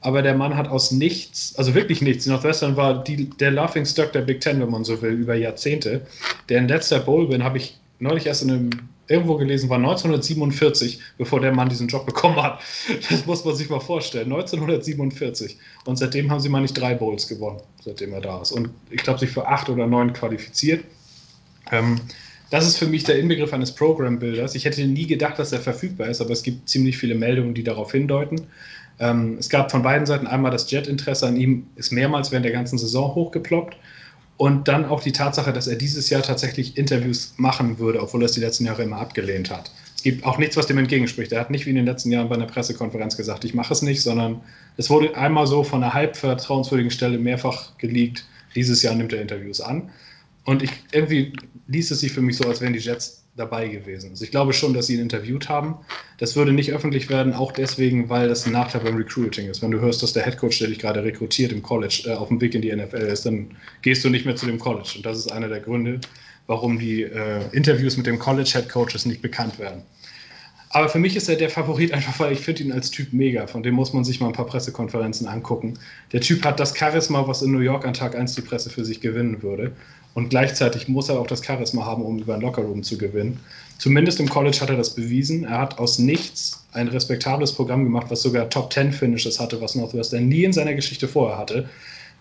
aber 0.00 0.22
der 0.22 0.34
Mann 0.34 0.56
hat 0.56 0.68
aus 0.68 0.92
nichts, 0.92 1.54
also 1.56 1.74
wirklich 1.74 2.00
nichts, 2.02 2.26
Northwestern 2.26 2.76
war 2.76 3.02
die, 3.02 3.28
der 3.30 3.50
Laughing 3.50 3.84
Stock 3.84 4.12
der 4.12 4.22
Big 4.22 4.40
Ten, 4.40 4.60
wenn 4.60 4.70
man 4.70 4.84
so 4.84 5.00
will, 5.02 5.12
über 5.12 5.34
Jahrzehnte. 5.34 6.06
Der 6.48 6.58
in 6.58 6.68
letzter 6.68 7.00
Bowl 7.00 7.28
bin, 7.28 7.42
habe 7.42 7.58
ich 7.58 7.78
neulich 7.98 8.26
erst 8.26 8.42
in 8.42 8.50
einem, 8.50 8.70
irgendwo 9.08 9.36
gelesen, 9.36 9.68
war 9.68 9.78
1947, 9.78 11.00
bevor 11.18 11.40
der 11.40 11.52
Mann 11.52 11.68
diesen 11.68 11.88
Job 11.88 12.06
bekommen 12.06 12.40
hat. 12.42 12.60
Das 13.10 13.26
muss 13.26 13.44
man 13.44 13.54
sich 13.54 13.68
mal 13.68 13.80
vorstellen. 13.80 14.32
1947. 14.32 15.56
Und 15.84 15.96
seitdem 15.96 16.30
haben 16.30 16.40
sie 16.40 16.48
mal 16.48 16.60
nicht 16.60 16.78
drei 16.78 16.94
Bowls 16.94 17.26
gewonnen, 17.26 17.60
seitdem 17.84 18.12
er 18.12 18.20
da 18.20 18.40
ist. 18.42 18.52
Und 18.52 18.70
ich 18.90 19.02
glaube, 19.02 19.18
sich 19.18 19.30
für 19.30 19.46
acht 19.46 19.68
oder 19.68 19.86
neun 19.86 20.12
qualifiziert. 20.12 20.84
Ähm, 21.72 22.00
das 22.50 22.66
ist 22.66 22.78
für 22.78 22.86
mich 22.86 23.04
der 23.04 23.18
Inbegriff 23.18 23.52
eines 23.52 23.72
Program-Builders. 23.72 24.54
Ich 24.54 24.64
hätte 24.64 24.86
nie 24.86 25.06
gedacht, 25.06 25.38
dass 25.38 25.52
er 25.52 25.60
verfügbar 25.60 26.08
ist, 26.08 26.20
aber 26.20 26.30
es 26.30 26.42
gibt 26.42 26.68
ziemlich 26.68 26.96
viele 26.96 27.14
Meldungen, 27.14 27.54
die 27.54 27.64
darauf 27.64 27.92
hindeuten. 27.92 28.46
Ähm, 28.98 29.36
es 29.38 29.48
gab 29.48 29.70
von 29.70 29.82
beiden 29.82 30.06
Seiten 30.06 30.26
einmal 30.26 30.50
das 30.52 30.70
Jet-Interesse 30.70 31.26
an 31.26 31.36
ihm, 31.36 31.66
ist 31.76 31.92
mehrmals 31.92 32.30
während 32.30 32.44
der 32.44 32.52
ganzen 32.52 32.78
Saison 32.78 33.14
hochgeploppt. 33.14 33.76
Und 34.38 34.68
dann 34.68 34.84
auch 34.84 35.02
die 35.02 35.12
Tatsache, 35.12 35.52
dass 35.52 35.66
er 35.66 35.76
dieses 35.76 36.10
Jahr 36.10 36.22
tatsächlich 36.22 36.76
Interviews 36.76 37.32
machen 37.38 37.78
würde, 37.78 38.02
obwohl 38.02 38.22
er 38.22 38.26
es 38.26 38.32
die 38.32 38.40
letzten 38.40 38.66
Jahre 38.66 38.82
immer 38.82 38.98
abgelehnt 38.98 39.50
hat. 39.50 39.70
Es 39.96 40.02
gibt 40.02 40.26
auch 40.26 40.36
nichts, 40.36 40.58
was 40.58 40.66
dem 40.66 40.76
entgegenspricht. 40.76 41.32
Er 41.32 41.40
hat 41.40 41.50
nicht 41.50 41.64
wie 41.64 41.70
in 41.70 41.76
den 41.76 41.86
letzten 41.86 42.12
Jahren 42.12 42.28
bei 42.28 42.34
einer 42.34 42.46
Pressekonferenz 42.46 43.16
gesagt, 43.16 43.46
ich 43.46 43.54
mache 43.54 43.72
es 43.72 43.80
nicht, 43.80 44.02
sondern 44.02 44.42
es 44.76 44.90
wurde 44.90 45.16
einmal 45.16 45.46
so 45.46 45.64
von 45.64 45.82
einer 45.82 45.94
halb 45.94 46.16
vertrauenswürdigen 46.16 46.90
Stelle 46.90 47.18
mehrfach 47.18 47.76
geleakt, 47.78 48.26
dieses 48.54 48.82
Jahr 48.82 48.94
nimmt 48.94 49.14
er 49.14 49.22
Interviews 49.22 49.60
an. 49.60 49.90
Und 50.46 50.62
ich, 50.62 50.70
irgendwie 50.92 51.32
liest 51.66 51.90
es 51.90 52.00
sich 52.00 52.12
für 52.12 52.22
mich 52.22 52.36
so, 52.36 52.48
als 52.48 52.60
wären 52.60 52.72
die 52.72 52.78
Jets 52.78 53.24
dabei 53.34 53.68
gewesen. 53.68 54.10
Also 54.10 54.24
ich 54.24 54.30
glaube 54.30 54.52
schon, 54.52 54.72
dass 54.72 54.86
sie 54.86 54.94
ihn 54.94 55.00
interviewt 55.00 55.48
haben. 55.48 55.76
Das 56.18 56.36
würde 56.36 56.52
nicht 56.52 56.72
öffentlich 56.72 57.10
werden, 57.10 57.34
auch 57.34 57.52
deswegen, 57.52 58.08
weil 58.08 58.28
das 58.28 58.46
ein 58.46 58.52
Nachteil 58.52 58.80
beim 58.80 58.96
Recruiting 58.96 59.50
ist. 59.50 59.60
Wenn 59.60 59.72
du 59.72 59.80
hörst, 59.80 60.02
dass 60.02 60.14
der 60.14 60.24
Headcoach, 60.24 60.58
der 60.60 60.68
dich 60.68 60.78
gerade 60.78 61.02
rekrutiert 61.02 61.52
im 61.52 61.62
College, 61.62 62.04
äh, 62.06 62.14
auf 62.14 62.28
dem 62.28 62.40
Weg 62.40 62.54
in 62.54 62.62
die 62.62 62.74
NFL 62.74 62.96
ist, 62.96 63.26
dann 63.26 63.50
gehst 63.82 64.04
du 64.04 64.08
nicht 64.08 64.24
mehr 64.24 64.36
zu 64.36 64.46
dem 64.46 64.58
College. 64.58 64.94
Und 64.96 65.04
das 65.04 65.18
ist 65.18 65.30
einer 65.30 65.48
der 65.48 65.60
Gründe, 65.60 66.00
warum 66.46 66.78
die 66.78 67.02
äh, 67.02 67.42
Interviews 67.52 67.96
mit 67.96 68.06
dem 68.06 68.18
College 68.18 68.50
Headcoaches 68.54 69.04
nicht 69.04 69.20
bekannt 69.20 69.58
werden. 69.58 69.82
Aber 70.70 70.88
für 70.88 70.98
mich 70.98 71.16
ist 71.16 71.28
er 71.28 71.36
der 71.36 71.50
Favorit 71.50 71.92
einfach, 71.94 72.18
weil 72.18 72.32
ich 72.32 72.40
finde 72.40 72.64
ihn 72.64 72.72
als 72.72 72.90
Typ 72.90 73.12
mega. 73.12 73.46
Von 73.46 73.62
dem 73.62 73.74
muss 73.74 73.92
man 73.92 74.04
sich 74.04 74.20
mal 74.20 74.28
ein 74.28 74.32
paar 74.32 74.46
Pressekonferenzen 74.46 75.26
angucken. 75.26 75.78
Der 76.12 76.20
Typ 76.20 76.44
hat 76.44 76.60
das 76.60 76.76
Charisma, 76.76 77.26
was 77.26 77.42
in 77.42 77.52
New 77.52 77.60
York 77.60 77.86
an 77.86 77.94
Tag 77.94 78.14
1 78.14 78.34
die 78.34 78.42
Presse 78.42 78.70
für 78.70 78.84
sich 78.84 79.00
gewinnen 79.00 79.42
würde. 79.42 79.72
Und 80.14 80.30
gleichzeitig 80.30 80.88
muss 80.88 81.10
er 81.10 81.20
auch 81.20 81.26
das 81.26 81.44
Charisma 81.44 81.84
haben, 81.84 82.02
um 82.02 82.18
über 82.18 82.34
ein 82.34 82.40
Lockerroom 82.40 82.82
zu 82.82 82.96
gewinnen. 82.96 83.38
Zumindest 83.78 84.18
im 84.18 84.30
College 84.30 84.58
hat 84.62 84.70
er 84.70 84.76
das 84.76 84.94
bewiesen. 84.94 85.44
Er 85.44 85.58
hat 85.58 85.78
aus 85.78 85.98
nichts 85.98 86.64
ein 86.72 86.88
respektables 86.88 87.52
Programm 87.52 87.84
gemacht, 87.84 88.06
was 88.08 88.22
sogar 88.22 88.48
Top 88.48 88.72
10 88.72 88.92
Finishes 88.92 89.38
hatte, 89.38 89.60
was 89.60 89.74
Northwestern 89.74 90.26
nie 90.28 90.44
in 90.44 90.54
seiner 90.54 90.72
Geschichte 90.72 91.06
vorher 91.06 91.36
hatte, 91.36 91.68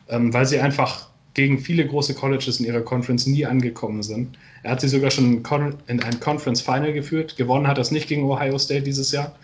ähm, 0.10 0.34
weil 0.34 0.46
sie 0.46 0.60
einfach 0.60 1.08
gegen 1.36 1.60
viele 1.60 1.86
große 1.86 2.16
Colleges 2.16 2.60
in 2.60 2.66
ihrer 2.66 2.82
Conference 2.82 3.28
nie 3.28 3.46
angekommen 3.46 4.02
sind. 4.02 4.38
Er 4.64 4.72
hat 4.72 4.82
sie 4.82 4.88
sogar 4.88 5.12
schon 5.12 5.44
in 5.88 6.02
ein 6.02 6.20
Conference 6.20 6.62
Final 6.62 6.94
geführt. 6.94 7.36
Gewonnen 7.38 7.68
hat 7.68 7.78
es 7.78 7.92
nicht 7.92 8.08
gegen 8.08 8.24
Ohio 8.24 8.58
State 8.58 8.82
dieses 8.82 9.12
Jahr. 9.12 9.36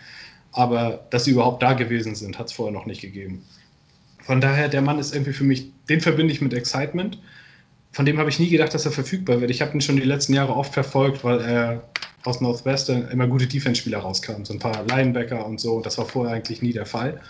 Aber 0.52 1.06
dass 1.10 1.24
sie 1.24 1.30
überhaupt 1.30 1.62
da 1.62 1.74
gewesen 1.74 2.14
sind, 2.14 2.38
hat 2.38 2.46
es 2.46 2.52
vorher 2.52 2.72
noch 2.72 2.86
nicht 2.86 3.02
gegeben. 3.02 3.44
Von 4.22 4.40
daher, 4.40 4.68
der 4.68 4.82
Mann 4.82 4.98
ist 4.98 5.14
irgendwie 5.14 5.32
für 5.32 5.44
mich, 5.44 5.70
den 5.88 6.00
verbinde 6.00 6.32
ich 6.32 6.40
mit 6.40 6.54
Excitement. 6.54 7.18
Von 7.92 8.06
dem 8.06 8.18
habe 8.18 8.30
ich 8.30 8.38
nie 8.38 8.48
gedacht, 8.48 8.72
dass 8.72 8.86
er 8.86 8.92
verfügbar 8.92 9.40
wird. 9.40 9.50
Ich 9.50 9.60
habe 9.60 9.72
ihn 9.74 9.80
schon 9.80 9.96
die 9.96 10.02
letzten 10.02 10.32
Jahre 10.32 10.56
oft 10.56 10.72
verfolgt, 10.72 11.24
weil 11.24 11.40
er 11.40 11.84
aus 12.24 12.40
Northwestern 12.40 13.08
immer 13.08 13.26
gute 13.26 13.46
Defense-Spieler 13.46 13.98
rauskamen. 13.98 14.44
So 14.46 14.54
ein 14.54 14.58
paar 14.58 14.86
Linebacker 14.86 15.44
und 15.44 15.60
so. 15.60 15.80
Das 15.80 15.98
war 15.98 16.06
vorher 16.06 16.34
eigentlich 16.34 16.62
nie 16.62 16.72
der 16.72 16.86
Fall. 16.86 17.20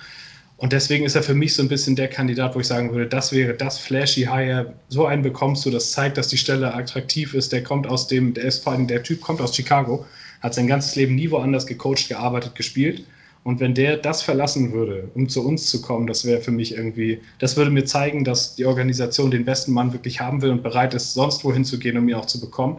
Und 0.62 0.72
deswegen 0.72 1.04
ist 1.04 1.16
er 1.16 1.24
für 1.24 1.34
mich 1.34 1.56
so 1.56 1.62
ein 1.62 1.68
bisschen 1.68 1.96
der 1.96 2.06
Kandidat, 2.06 2.54
wo 2.54 2.60
ich 2.60 2.68
sagen 2.68 2.92
würde, 2.92 3.08
das 3.08 3.32
wäre 3.32 3.52
das 3.52 3.78
flashy 3.78 4.26
Hire. 4.26 4.72
So 4.90 5.06
einen 5.06 5.22
bekommst 5.22 5.66
du, 5.66 5.70
das 5.70 5.90
zeigt, 5.90 6.16
dass 6.16 6.28
die 6.28 6.36
Stelle 6.36 6.72
attraktiv 6.72 7.34
ist. 7.34 7.52
Der 7.52 7.64
kommt 7.64 7.88
aus 7.88 8.06
dem, 8.06 8.32
der 8.32 8.44
ist 8.44 8.62
vor 8.62 8.72
allem, 8.72 8.86
der 8.86 9.02
Typ 9.02 9.20
kommt 9.22 9.40
aus 9.40 9.56
Chicago, 9.56 10.06
hat 10.40 10.54
sein 10.54 10.68
ganzes 10.68 10.94
Leben 10.94 11.16
nie 11.16 11.28
woanders 11.32 11.66
gecoacht, 11.66 12.08
gearbeitet, 12.08 12.54
gespielt. 12.54 13.04
Und 13.42 13.58
wenn 13.58 13.74
der 13.74 13.96
das 13.96 14.22
verlassen 14.22 14.70
würde, 14.72 15.10
um 15.16 15.28
zu 15.28 15.44
uns 15.44 15.68
zu 15.68 15.82
kommen, 15.82 16.06
das 16.06 16.24
wäre 16.24 16.40
für 16.40 16.52
mich 16.52 16.76
irgendwie, 16.76 17.20
das 17.40 17.56
würde 17.56 17.72
mir 17.72 17.84
zeigen, 17.84 18.22
dass 18.22 18.54
die 18.54 18.64
Organisation 18.64 19.32
den 19.32 19.44
besten 19.44 19.72
Mann 19.72 19.92
wirklich 19.92 20.20
haben 20.20 20.42
will 20.42 20.50
und 20.50 20.62
bereit 20.62 20.94
ist, 20.94 21.12
sonst 21.14 21.42
wohin 21.42 21.64
zu 21.64 21.80
gehen, 21.80 21.98
um 21.98 22.08
ihn 22.08 22.14
auch 22.14 22.26
zu 22.26 22.40
bekommen. 22.40 22.78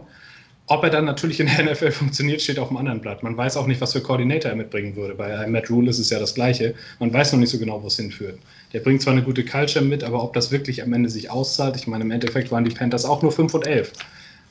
Ob 0.66 0.82
er 0.82 0.90
dann 0.90 1.04
natürlich 1.04 1.40
in 1.40 1.46
der 1.46 1.64
NFL 1.72 1.90
funktioniert, 1.90 2.40
steht 2.40 2.58
auf 2.58 2.68
dem 2.68 2.78
anderen 2.78 3.00
Blatt. 3.00 3.22
Man 3.22 3.36
weiß 3.36 3.56
auch 3.56 3.66
nicht, 3.66 3.80
was 3.80 3.92
für 3.92 4.00
Koordinator 4.00 4.50
er 4.50 4.56
mitbringen 4.56 4.96
würde. 4.96 5.14
Bei 5.14 5.46
Matt 5.46 5.70
Rule 5.70 5.90
ist 5.90 5.98
es 5.98 6.10
ja 6.10 6.18
das 6.18 6.34
Gleiche. 6.34 6.74
Man 7.00 7.12
weiß 7.12 7.32
noch 7.32 7.40
nicht 7.40 7.50
so 7.50 7.58
genau, 7.58 7.82
wo 7.82 7.88
es 7.88 7.96
hinführt. 7.96 8.38
Der 8.72 8.80
bringt 8.80 9.02
zwar 9.02 9.12
eine 9.12 9.22
gute 9.22 9.44
Culture 9.44 9.84
mit, 9.84 10.02
aber 10.02 10.22
ob 10.22 10.32
das 10.32 10.50
wirklich 10.50 10.82
am 10.82 10.92
Ende 10.92 11.10
sich 11.10 11.30
auszahlt, 11.30 11.76
ich 11.76 11.86
meine, 11.86 12.04
im 12.04 12.10
Endeffekt 12.10 12.50
waren 12.50 12.64
die 12.64 12.74
Panthers 12.74 13.04
auch 13.04 13.22
nur 13.22 13.32
5 13.32 13.52
und 13.52 13.66
11. 13.66 13.92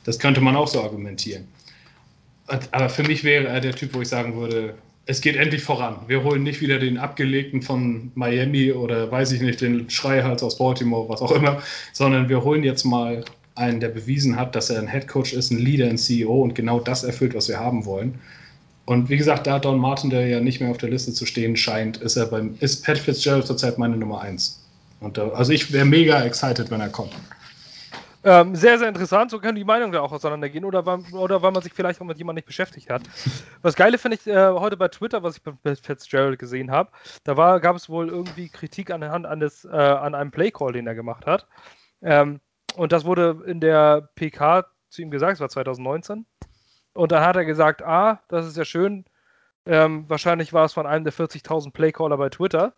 Das 0.04 0.18
könnte 0.18 0.40
man 0.40 0.54
auch 0.54 0.68
so 0.68 0.82
argumentieren. 0.82 1.48
Aber 2.46 2.88
für 2.88 3.02
mich 3.02 3.24
wäre 3.24 3.48
er 3.48 3.60
der 3.60 3.74
Typ, 3.74 3.94
wo 3.94 4.02
ich 4.02 4.08
sagen 4.08 4.36
würde, 4.36 4.74
es 5.06 5.20
geht 5.20 5.36
endlich 5.36 5.62
voran. 5.62 5.96
Wir 6.06 6.22
holen 6.22 6.42
nicht 6.42 6.60
wieder 6.60 6.78
den 6.78 6.98
Abgelegten 6.98 7.60
von 7.62 8.12
Miami 8.14 8.72
oder 8.72 9.10
weiß 9.10 9.32
ich 9.32 9.40
nicht, 9.40 9.60
den 9.60 9.90
Schreihals 9.90 10.42
aus 10.42 10.58
Baltimore, 10.58 11.08
was 11.08 11.20
auch 11.20 11.32
immer, 11.32 11.62
sondern 11.92 12.28
wir 12.28 12.42
holen 12.42 12.62
jetzt 12.62 12.84
mal 12.84 13.24
einen, 13.54 13.80
der 13.80 13.88
bewiesen 13.88 14.36
hat, 14.36 14.54
dass 14.54 14.70
er 14.70 14.80
ein 14.80 14.88
Headcoach 14.88 15.32
ist, 15.32 15.50
ein 15.50 15.58
Leader, 15.58 15.86
ein 15.86 15.98
CEO 15.98 16.42
und 16.42 16.54
genau 16.54 16.80
das 16.80 17.04
erfüllt, 17.04 17.34
was 17.34 17.48
wir 17.48 17.58
haben 17.58 17.84
wollen. 17.84 18.18
Und 18.86 19.08
wie 19.08 19.16
gesagt, 19.16 19.46
da 19.46 19.58
Don 19.58 19.78
Martin, 19.78 20.10
der 20.10 20.26
ja 20.26 20.40
nicht 20.40 20.60
mehr 20.60 20.70
auf 20.70 20.78
der 20.78 20.90
Liste 20.90 21.12
zu 21.12 21.24
stehen 21.24 21.56
scheint, 21.56 21.96
ist 21.98 22.16
er 22.16 22.26
beim, 22.26 22.56
ist 22.60 22.84
Pat 22.84 22.98
Fitzgerald 22.98 23.46
zurzeit 23.46 23.78
meine 23.78 23.96
Nummer 23.96 24.20
eins. 24.20 24.60
Und 25.00 25.16
da, 25.16 25.28
also 25.30 25.52
ich 25.52 25.72
wäre 25.72 25.86
mega 25.86 26.22
excited, 26.22 26.70
wenn 26.70 26.80
er 26.80 26.90
kommt. 26.90 27.12
Ähm, 28.26 28.56
sehr, 28.56 28.78
sehr 28.78 28.88
interessant. 28.88 29.30
So 29.30 29.38
können 29.38 29.56
die 29.56 29.64
Meinungen 29.64 29.92
da 29.92 30.00
auch 30.00 30.12
auseinandergehen 30.12 30.64
oder 30.64 30.86
weil, 30.86 31.00
oder 31.12 31.42
weil 31.42 31.52
man 31.52 31.62
sich 31.62 31.74
vielleicht 31.74 32.00
auch 32.00 32.06
mit 32.06 32.16
jemandem 32.16 32.36
nicht 32.36 32.46
beschäftigt 32.46 32.88
hat. 32.88 33.02
Was 33.60 33.76
Geile 33.76 33.98
finde 33.98 34.16
ich 34.16 34.26
äh, 34.26 34.48
heute 34.48 34.78
bei 34.78 34.88
Twitter, 34.88 35.22
was 35.22 35.36
ich 35.36 35.42
bei 35.42 35.76
Fitzgerald 35.76 36.38
gesehen 36.38 36.70
habe, 36.70 36.90
da 37.24 37.58
gab 37.58 37.76
es 37.76 37.90
wohl 37.90 38.08
irgendwie 38.08 38.48
Kritik 38.48 38.90
anhand 38.90 39.26
eines, 39.26 39.66
äh, 39.66 39.76
an 39.76 40.14
einem 40.14 40.30
Playcall, 40.30 40.72
den 40.72 40.86
er 40.86 40.94
gemacht 40.94 41.26
hat. 41.26 41.46
Ähm, 42.02 42.40
und 42.76 42.92
das 42.92 43.04
wurde 43.04 43.42
in 43.46 43.60
der 43.60 44.08
PK 44.14 44.66
zu 44.88 45.02
ihm 45.02 45.10
gesagt, 45.10 45.34
es 45.34 45.40
war 45.40 45.48
2019. 45.48 46.26
Und 46.92 47.12
da 47.12 47.24
hat 47.24 47.36
er 47.36 47.44
gesagt, 47.44 47.82
ah, 47.82 48.20
das 48.28 48.46
ist 48.46 48.56
ja 48.56 48.64
schön, 48.64 49.04
ähm, 49.66 50.04
wahrscheinlich 50.08 50.52
war 50.52 50.66
es 50.66 50.74
von 50.74 50.86
einem 50.86 51.04
der 51.04 51.12
40.000 51.12 51.72
Playcaller 51.72 52.18
bei 52.18 52.28
Twitter. 52.28 52.74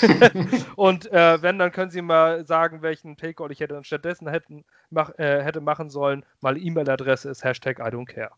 und 0.76 1.10
äh, 1.10 1.42
wenn, 1.42 1.58
dann 1.58 1.72
können 1.72 1.90
Sie 1.90 2.02
mal 2.02 2.46
sagen, 2.46 2.82
welchen 2.82 3.16
Playcall 3.16 3.50
ich 3.50 3.60
hätte 3.60 3.74
dann 3.74 3.84
stattdessen 3.84 4.28
hätten, 4.28 4.64
mach, 4.90 5.10
äh, 5.18 5.42
hätte 5.42 5.60
machen 5.60 5.90
sollen. 5.90 6.24
Meine 6.40 6.60
E-Mail-Adresse 6.60 7.28
ist 7.28 7.42
Hashtag 7.42 7.80
I 7.80 7.90
don't 7.90 8.06
care. 8.06 8.30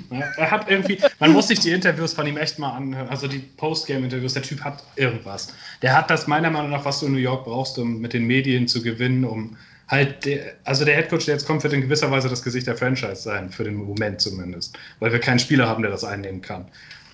Er 0.00 0.50
hat 0.50 0.70
irgendwie, 0.70 0.98
man 1.18 1.32
muss 1.32 1.48
sich 1.48 1.60
die 1.60 1.70
Interviews 1.70 2.14
von 2.14 2.26
ihm 2.26 2.38
echt 2.38 2.58
mal 2.58 2.70
anhören, 2.70 3.10
also 3.10 3.28
die 3.28 3.40
Postgame-Interviews, 3.40 4.32
der 4.32 4.42
Typ 4.42 4.64
hat 4.64 4.82
irgendwas. 4.96 5.54
Der 5.82 5.94
hat 5.94 6.08
das 6.08 6.26
meiner 6.26 6.48
Meinung 6.48 6.70
nach, 6.70 6.86
was 6.86 7.00
du 7.00 7.06
in 7.06 7.12
New 7.12 7.18
York 7.18 7.44
brauchst, 7.44 7.78
um 7.78 8.00
mit 8.00 8.14
den 8.14 8.26
Medien 8.26 8.66
zu 8.66 8.82
gewinnen, 8.82 9.26
um 9.26 9.58
halt, 9.88 10.24
der, 10.24 10.54
also 10.64 10.84
der 10.84 10.96
Headcoach, 10.96 11.26
der 11.26 11.34
jetzt 11.34 11.46
kommt, 11.46 11.62
wird 11.62 11.72
in 11.72 11.80
gewisser 11.80 12.10
Weise 12.10 12.28
das 12.28 12.42
Gesicht 12.42 12.66
der 12.66 12.76
Franchise 12.76 13.16
sein, 13.22 13.50
für 13.50 13.64
den 13.64 13.74
Moment 13.74 14.20
zumindest, 14.20 14.76
weil 15.00 15.12
wir 15.12 15.20
keinen 15.20 15.38
Spieler 15.38 15.68
haben, 15.68 15.82
der 15.82 15.90
das 15.90 16.04
einnehmen 16.04 16.40
kann. 16.40 16.66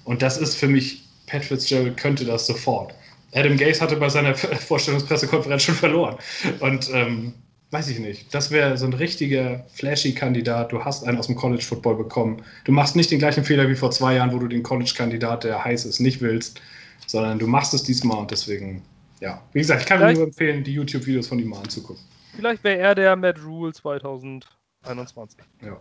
Und 0.05 0.23
das 0.23 0.39
ist 0.39 0.57
für 0.57 0.69
mich, 0.69 1.05
Pat 1.27 1.45
Fitzgerald 1.45 1.97
könnte 1.97 2.25
das 2.25 2.47
sofort. 2.47 2.95
Adam 3.35 3.57
Gase 3.57 3.81
hatte 3.81 3.97
bei 3.97 4.09
seiner 4.09 4.35
Vorstellungspressekonferenz 4.35 5.63
schon 5.63 5.75
verloren. 5.75 6.17
Und 6.61 6.91
ähm, 6.93 7.35
weiß 7.71 7.89
ich 7.89 7.99
nicht, 7.99 8.35
das 8.35 8.51
wäre 8.51 8.77
so 8.77 8.87
ein 8.87 8.93
richtiger 8.93 9.65
flashy 9.73 10.13
Kandidat. 10.15 10.73
Du 10.73 10.85
hast 10.85 11.05
einen 11.05 11.19
aus 11.19 11.27
dem 11.27 11.37
College 11.37 11.63
Football 11.63 11.97
bekommen. 11.97 12.43
Du 12.65 12.73
machst 12.73 12.97
nicht 12.97 13.11
den 13.11 13.19
gleichen 13.19 13.45
Fehler 13.45 13.69
wie 13.69 13.77
vor 13.77 13.91
zwei 13.91 14.15
Jahren, 14.15 14.33
wo 14.33 14.39
du 14.39 14.47
den 14.47 14.63
College-Kandidat, 14.63 15.45
der 15.45 15.65
heiß 15.65 15.87
ist, 15.87 15.99
nicht 16.01 16.21
willst, 16.21 16.61
sondern 17.07 17.39
du 17.39 17.47
machst 17.47 17.73
es 17.73 17.83
diesmal 17.83 18.19
und 18.19 18.31
deswegen, 18.31 18.83
ja. 19.21 19.41
Wie 19.53 19.61
gesagt, 19.61 19.83
ich 19.83 19.87
kann 19.87 19.99
Vielleicht 19.99 20.19
nur 20.19 20.27
empfehlen, 20.27 20.65
die 20.65 20.75
YouTube-Videos 20.75 21.29
von 21.29 21.39
ihm 21.39 21.49
mal 21.49 21.61
anzugucken. 21.61 22.03
Vielleicht 22.35 22.65
wäre 22.65 22.79
er 22.79 22.95
der 22.95 23.17
Matt 23.17 23.43
Rule 23.45 23.73
2021. 23.73 25.39
Ja. 25.61 25.79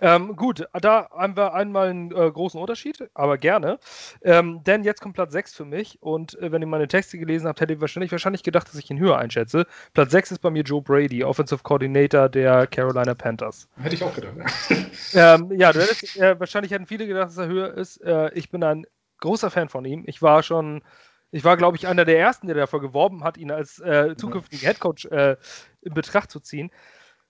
Ähm, 0.00 0.36
gut, 0.36 0.66
da 0.72 1.08
haben 1.10 1.36
wir 1.36 1.54
einmal 1.54 1.88
einen 1.88 2.10
äh, 2.10 2.30
großen 2.30 2.60
Unterschied, 2.60 3.08
aber 3.14 3.38
gerne. 3.38 3.78
Ähm, 4.22 4.62
denn 4.64 4.84
jetzt 4.84 5.00
kommt 5.00 5.14
Platz 5.14 5.32
6 5.32 5.54
für 5.54 5.64
mich 5.64 6.00
und 6.02 6.38
äh, 6.38 6.52
wenn 6.52 6.62
ihr 6.62 6.68
meine 6.68 6.88
Texte 6.88 7.18
gelesen 7.18 7.46
habt, 7.46 7.60
hättet 7.60 7.78
ihr 7.78 7.80
wahrscheinlich, 7.80 8.12
wahrscheinlich 8.12 8.42
gedacht, 8.42 8.68
dass 8.68 8.76
ich 8.76 8.90
ihn 8.90 8.98
höher 8.98 9.18
einschätze. 9.18 9.66
Platz 9.94 10.10
6 10.12 10.32
ist 10.32 10.38
bei 10.40 10.50
mir 10.50 10.62
Joe 10.62 10.82
Brady, 10.82 11.24
Offensive 11.24 11.62
Coordinator 11.62 12.28
der 12.28 12.66
Carolina 12.66 13.14
Panthers. 13.14 13.68
Hätte 13.80 13.94
ich 13.94 14.04
auch 14.04 14.14
gedacht. 14.14 14.34
ähm, 15.14 15.52
ja, 15.52 15.68
hättest, 15.68 16.16
äh, 16.16 16.38
wahrscheinlich 16.38 16.72
hätten 16.72 16.86
viele 16.86 17.06
gedacht, 17.06 17.28
dass 17.28 17.38
er 17.38 17.46
höher 17.46 17.74
ist. 17.74 17.98
Äh, 18.02 18.30
ich 18.34 18.50
bin 18.50 18.62
ein 18.62 18.86
großer 19.20 19.50
Fan 19.50 19.68
von 19.68 19.84
ihm. 19.84 20.04
Ich 20.06 20.20
war 20.20 20.42
schon 20.42 20.82
ich 21.30 21.44
war, 21.44 21.56
glaube 21.56 21.76
ich, 21.76 21.86
einer 21.86 22.04
der 22.04 22.18
ersten, 22.18 22.46
der 22.46 22.56
dafür 22.56 22.80
geworben 22.80 23.24
hat, 23.24 23.36
ihn 23.36 23.50
als 23.50 23.78
äh, 23.78 24.14
zukünftigen 24.16 24.64
Headcoach 24.64 25.06
äh, 25.10 25.36
in 25.82 25.94
Betracht 25.94 26.30
zu 26.30 26.40
ziehen. 26.40 26.70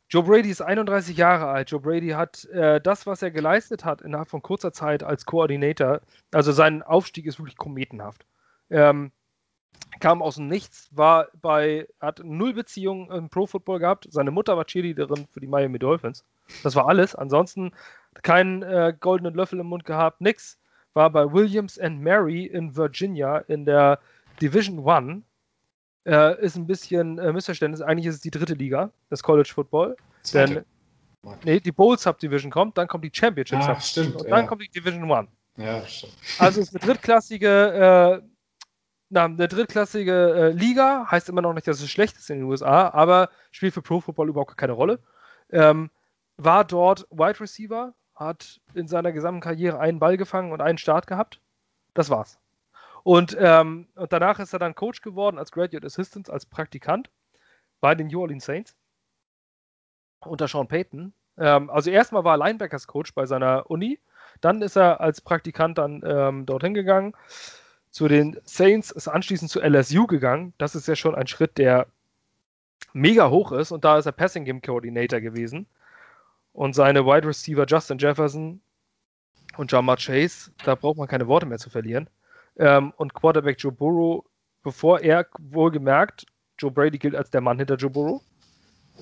Joe 0.09 0.23
Brady 0.23 0.51
ist 0.51 0.63
31 0.63 1.17
Jahre 1.17 1.49
alt. 1.49 1.71
Joe 1.71 1.81
Brady 1.81 2.11
hat 2.11 2.45
äh, 2.47 2.81
das, 2.81 3.07
was 3.07 3.23
er 3.23 3.33
geleistet 3.33 3.85
hat 3.85 4.03
innerhalb 4.03 4.29
von 4.29 4.43
kurzer 4.43 4.73
Zeit 4.73 5.03
als 5.03 5.27
Koordinator, 5.27 6.01
also 6.33 6.53
sein 6.53 6.83
Aufstieg 6.83 7.27
ist 7.27 7.41
wirklich 7.41 7.57
kometenhaft. 7.57 8.25
Ähm, 8.71 9.11
kam 10.01 10.23
aus 10.23 10.37
dem 10.37 10.47
Nichts, 10.47 10.89
war 10.93 11.29
bei, 11.35 11.89
hat 12.01 12.21
null 12.23 12.55
Beziehungen 12.55 13.11
im 13.11 13.29
Pro 13.31 13.47
Football 13.47 13.81
gehabt. 13.81 14.07
Seine 14.11 14.31
Mutter 14.31 14.57
war 14.57 14.65
Cheerleaderin 14.65 15.27
für 15.33 15.41
die 15.41 15.47
Miami 15.47 15.79
Dolphins. 15.79 16.25
Das 16.63 16.77
war 16.77 16.89
alles. 16.89 17.15
Ansonsten 17.15 17.73
keinen 18.23 18.63
äh, 18.63 18.95
goldenen 18.99 19.35
Löffel 19.35 19.59
im 19.59 19.67
Mund 19.67 19.85
gehabt, 19.85 20.21
nix 20.21 20.59
war 20.97 21.11
bei 21.11 21.31
Williams 21.31 21.79
and 21.79 22.01
Mary 22.01 22.47
in 22.47 22.75
Virginia 22.75 23.39
in 23.47 23.65
der 23.65 24.01
Division 24.41 24.81
One. 24.81 25.23
Äh, 26.07 26.43
ist 26.43 26.57
ein 26.57 26.67
bisschen 26.67 27.19
äh, 27.19 27.33
Missverständnis. 27.33 27.83
Eigentlich 27.83 28.07
ist 28.07 28.17
es 28.17 28.21
die 28.23 28.31
dritte 28.31 28.55
Liga 28.55 28.91
des 29.11 29.23
College 29.23 29.51
Football. 29.53 29.97
Zweite. 30.23 30.65
Denn, 31.23 31.35
nee, 31.45 31.61
die 31.61 31.73
Bowl 31.73 31.99
Subdivision 31.99 32.51
kommt, 32.51 32.79
dann 32.79 32.89
kommt 32.89 33.05
die 33.05 33.11
Championship 33.13 33.59
ah, 33.59 33.79
stimmt, 33.81 34.17
und 34.17 34.31
dann 34.31 34.41
ja. 34.41 34.47
kommt 34.47 34.63
die 34.63 34.69
Division 34.69 35.11
One. 35.11 35.29
Ja, 35.57 35.85
stimmt. 35.87 36.15
Also 36.39 36.61
ist 36.61 36.75
eine 36.75 36.85
drittklassige, 36.85 38.23
äh, 38.23 38.27
na, 39.11 39.25
eine 39.25 39.49
drittklassige 39.49 40.13
äh, 40.13 40.51
Liga, 40.53 41.07
heißt 41.11 41.29
immer 41.29 41.43
noch 41.43 41.55
nicht, 41.55 41.67
dass 41.67 41.81
es 41.81 41.91
schlecht 41.91 42.17
ist 42.17 42.31
in 42.31 42.39
den 42.39 42.45
USA, 42.45 42.89
aber 42.91 43.31
spielt 43.51 43.75
für 43.75 43.83
Pro 43.83 44.01
Football 44.01 44.29
überhaupt 44.29 44.57
keine 44.57 44.73
Rolle. 44.73 45.01
Ähm, 45.51 45.91
war 46.37 46.65
dort 46.65 47.07
Wide 47.11 47.41
Receiver, 47.41 47.95
hat 48.17 48.61
in 48.75 48.89
seiner 48.89 49.13
gesamten 49.13 49.41
Karriere 49.41 49.79
einen 49.79 49.99
Ball 49.99 50.17
gefangen 50.17 50.53
und 50.53 50.61
einen 50.61 50.79
Start 50.79 51.07
gehabt. 51.07 51.41
Das 51.95 52.11
war's. 52.11 52.39
Und, 53.03 53.37
ähm, 53.39 53.87
und 53.95 54.13
danach 54.13 54.41
ist 54.41 54.53
er 54.53 54.59
dann 54.59 54.75
Coach 54.75 55.01
geworden 55.01 55.39
als 55.39 55.53
Graduate 55.53 55.87
Assistant, 55.87 56.29
als 56.29 56.45
Praktikant 56.45 57.11
bei 57.81 57.95
den 57.95 58.09
New 58.09 58.21
Orleans 58.21 58.45
Saints 58.45 58.75
unter 60.21 60.49
Sean 60.49 60.67
Payton. 60.67 61.13
Ähm, 61.39 61.71
also 61.71 61.91
erstmal 61.91 62.25
war 62.25 62.35
er 62.35 62.39
Linebackers 62.39 62.87
Coach 62.87 63.15
bei 63.15 63.27
seiner 63.27 63.71
Uni, 63.71 64.01
dann 64.41 64.63
ist 64.63 64.77
er 64.77 65.01
als 65.01 65.21
Praktikant 65.21 65.79
dann 65.79 66.03
ähm, 66.05 66.47
dorthin 66.47 66.75
gegangen 66.75 67.15
zu 67.91 68.09
den 68.09 68.39
Saints, 68.45 68.91
ist 68.91 69.09
anschließend 69.09 69.51
zu 69.51 69.61
LSU 69.61 70.07
gegangen. 70.07 70.53
Das 70.59 70.75
ist 70.75 70.89
ja 70.89 70.97
schon 70.97 71.15
ein 71.15 71.27
Schritt, 71.27 71.59
der 71.59 71.87
mega 72.93 73.31
hoch 73.31 73.53
ist 73.53 73.73
und 73.73 73.85
da 73.85 73.99
ist 73.99 74.07
er 74.07 74.13
Passing 74.13 74.45
Game 74.45 74.63
Coordinator 74.63 75.21
gewesen. 75.21 75.67
Und 76.57 76.75
seine 76.75 77.05
Wide 77.05 77.29
Receiver 77.29 77.67
Justin 77.69 77.99
Jefferson 77.99 78.63
und 79.59 79.71
Jamar 79.71 79.99
Chase, 79.99 80.51
da 80.65 80.75
braucht 80.75 80.97
man 80.97 81.07
keine 81.07 81.29
Worte 81.29 81.45
mehr 81.45 81.59
zu 81.59 81.69
verlieren. 81.69 82.09
Ähm, 82.57 82.95
und 82.97 83.13
Quarterback 83.13 83.59
Joe 83.59 83.73
Burrow, 83.73 84.25
bevor 84.63 85.01
er 85.01 85.27
wohlgemerkt, 85.39 86.25
Joe 86.59 86.71
Brady 86.71 86.97
gilt 86.97 87.15
als 87.15 87.29
der 87.29 87.43
Mann 87.43 87.59
hinter 87.59 87.77
Joe 87.77 87.91
Burrow, 87.91 88.23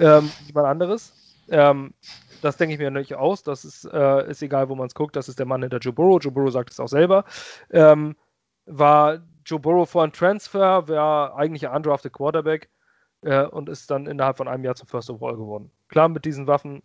ähm, 0.01 0.33
jemand 0.49 0.67
anderes. 0.67 1.13
Ähm, 1.49 1.95
das 2.43 2.57
denke 2.57 2.75
ich 2.75 2.81
mir 2.81 2.91
nicht 2.91 3.15
aus. 3.15 3.45
Das 3.45 3.65
ist, 3.65 3.85
äh, 3.85 4.29
ist 4.29 4.43
egal, 4.43 4.69
wo 4.69 4.75
man 4.75 4.89
es 4.89 4.95
guckt. 4.95 5.15
Das 5.15 5.29
ist 5.29 5.39
der 5.39 5.47
Mann 5.47 5.63
hinter 5.63 5.79
Joe 5.79 5.93
Burrow. 5.93 6.21
Joe 6.21 6.33
Burrow 6.33 6.51
sagt 6.51 6.73
es 6.73 6.81
auch 6.81 6.89
selber. 6.89 7.25
Ähm, 7.71 8.17
war 8.67 9.21
Joe 9.47 9.61
Burrow 9.61 9.89
vor 9.89 10.03
einem 10.03 10.13
Transfer, 10.13 10.89
war 10.89 11.37
eigentlich 11.37 11.69
ein 11.69 11.77
undrafted 11.77 12.13
Quarterback 12.13 12.69
äh, 13.21 13.45
und 13.45 13.69
ist 13.69 13.93
dann 13.93 14.09
innerhalb 14.09 14.39
von 14.39 14.49
einem 14.49 14.65
Jahr 14.65 14.75
zum 14.75 14.89
First 14.89 15.09
Overall 15.09 15.37
geworden. 15.37 15.71
Klar, 15.87 16.09
mit 16.09 16.25
diesen 16.25 16.49
Waffen 16.49 16.83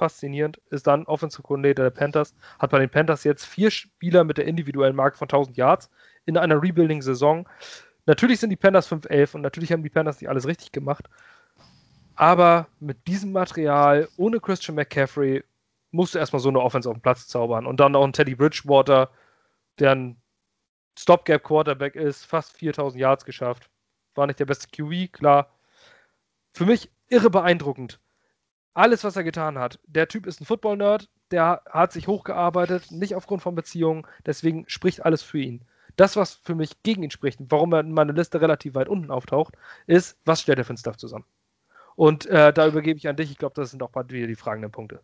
faszinierend, 0.00 0.60
ist 0.70 0.86
dann 0.86 1.04
Offensive 1.04 1.42
Coordinator 1.42 1.84
der 1.84 1.90
Panthers, 1.90 2.34
hat 2.58 2.70
bei 2.70 2.78
den 2.78 2.90
Panthers 2.90 3.24
jetzt 3.24 3.44
vier 3.44 3.70
Spieler 3.70 4.24
mit 4.24 4.38
der 4.38 4.46
individuellen 4.46 4.96
Marke 4.96 5.18
von 5.18 5.26
1000 5.26 5.56
Yards 5.56 5.90
in 6.26 6.36
einer 6.36 6.60
Rebuilding-Saison. 6.60 7.48
Natürlich 8.06 8.40
sind 8.40 8.50
die 8.50 8.56
Panthers 8.56 8.90
5-11 8.90 9.34
und 9.34 9.42
natürlich 9.42 9.72
haben 9.72 9.82
die 9.82 9.90
Panthers 9.90 10.20
nicht 10.20 10.28
alles 10.28 10.46
richtig 10.46 10.72
gemacht. 10.72 11.08
Aber 12.16 12.66
mit 12.80 13.06
diesem 13.06 13.32
Material, 13.32 14.08
ohne 14.16 14.40
Christian 14.40 14.74
McCaffrey, 14.74 15.44
musst 15.90 16.14
du 16.14 16.18
erstmal 16.18 16.40
so 16.40 16.48
eine 16.48 16.60
Offense 16.60 16.88
auf 16.88 16.96
den 16.96 17.02
Platz 17.02 17.26
zaubern. 17.26 17.66
Und 17.66 17.80
dann 17.80 17.96
auch 17.96 18.04
ein 18.04 18.12
Teddy 18.12 18.34
Bridgewater, 18.34 19.10
der 19.78 19.92
ein 19.92 20.16
Stopgap-Quarterback 20.98 21.94
ist, 21.96 22.24
fast 22.24 22.56
4000 22.56 23.00
Yards 23.00 23.24
geschafft. 23.24 23.70
War 24.14 24.26
nicht 24.26 24.40
der 24.40 24.46
beste 24.46 24.68
QB, 24.68 25.12
klar. 25.12 25.50
Für 26.52 26.66
mich 26.66 26.90
irre 27.08 27.30
beeindruckend. 27.30 28.00
Alles, 28.74 29.04
was 29.04 29.16
er 29.16 29.24
getan 29.24 29.58
hat. 29.58 29.78
Der 29.86 30.08
Typ 30.08 30.26
ist 30.26 30.40
ein 30.40 30.46
Football-Nerd, 30.46 31.08
der 31.30 31.62
hat 31.70 31.92
sich 31.92 32.08
hochgearbeitet, 32.08 32.90
nicht 32.90 33.14
aufgrund 33.14 33.42
von 33.42 33.54
Beziehungen, 33.54 34.06
deswegen 34.26 34.64
spricht 34.68 35.04
alles 35.04 35.22
für 35.22 35.38
ihn. 35.38 35.62
Das, 35.96 36.16
was 36.16 36.40
für 36.44 36.54
mich 36.54 36.82
gegen 36.82 37.02
ihn 37.02 37.10
spricht, 37.10 37.40
warum 37.48 37.72
er 37.72 37.80
in 37.80 37.92
meiner 37.92 38.12
Liste 38.12 38.40
relativ 38.40 38.74
weit 38.74 38.88
unten 38.88 39.10
auftaucht, 39.10 39.54
ist, 39.86 40.16
was 40.24 40.40
stellt 40.40 40.58
er 40.58 40.64
für 40.64 40.74
ein 40.74 40.78
Stuff 40.78 40.96
zusammen? 40.96 41.24
Und 41.96 42.26
äh, 42.26 42.52
da 42.52 42.66
übergebe 42.66 42.96
ich 42.96 43.08
an 43.08 43.16
dich. 43.16 43.30
Ich 43.30 43.38
glaube, 43.38 43.54
das 43.56 43.72
sind 43.72 43.82
auch 43.82 43.90
bald 43.90 44.12
wieder 44.12 44.26
die 44.26 44.36
fragenden 44.36 44.70
Punkte. 44.70 45.00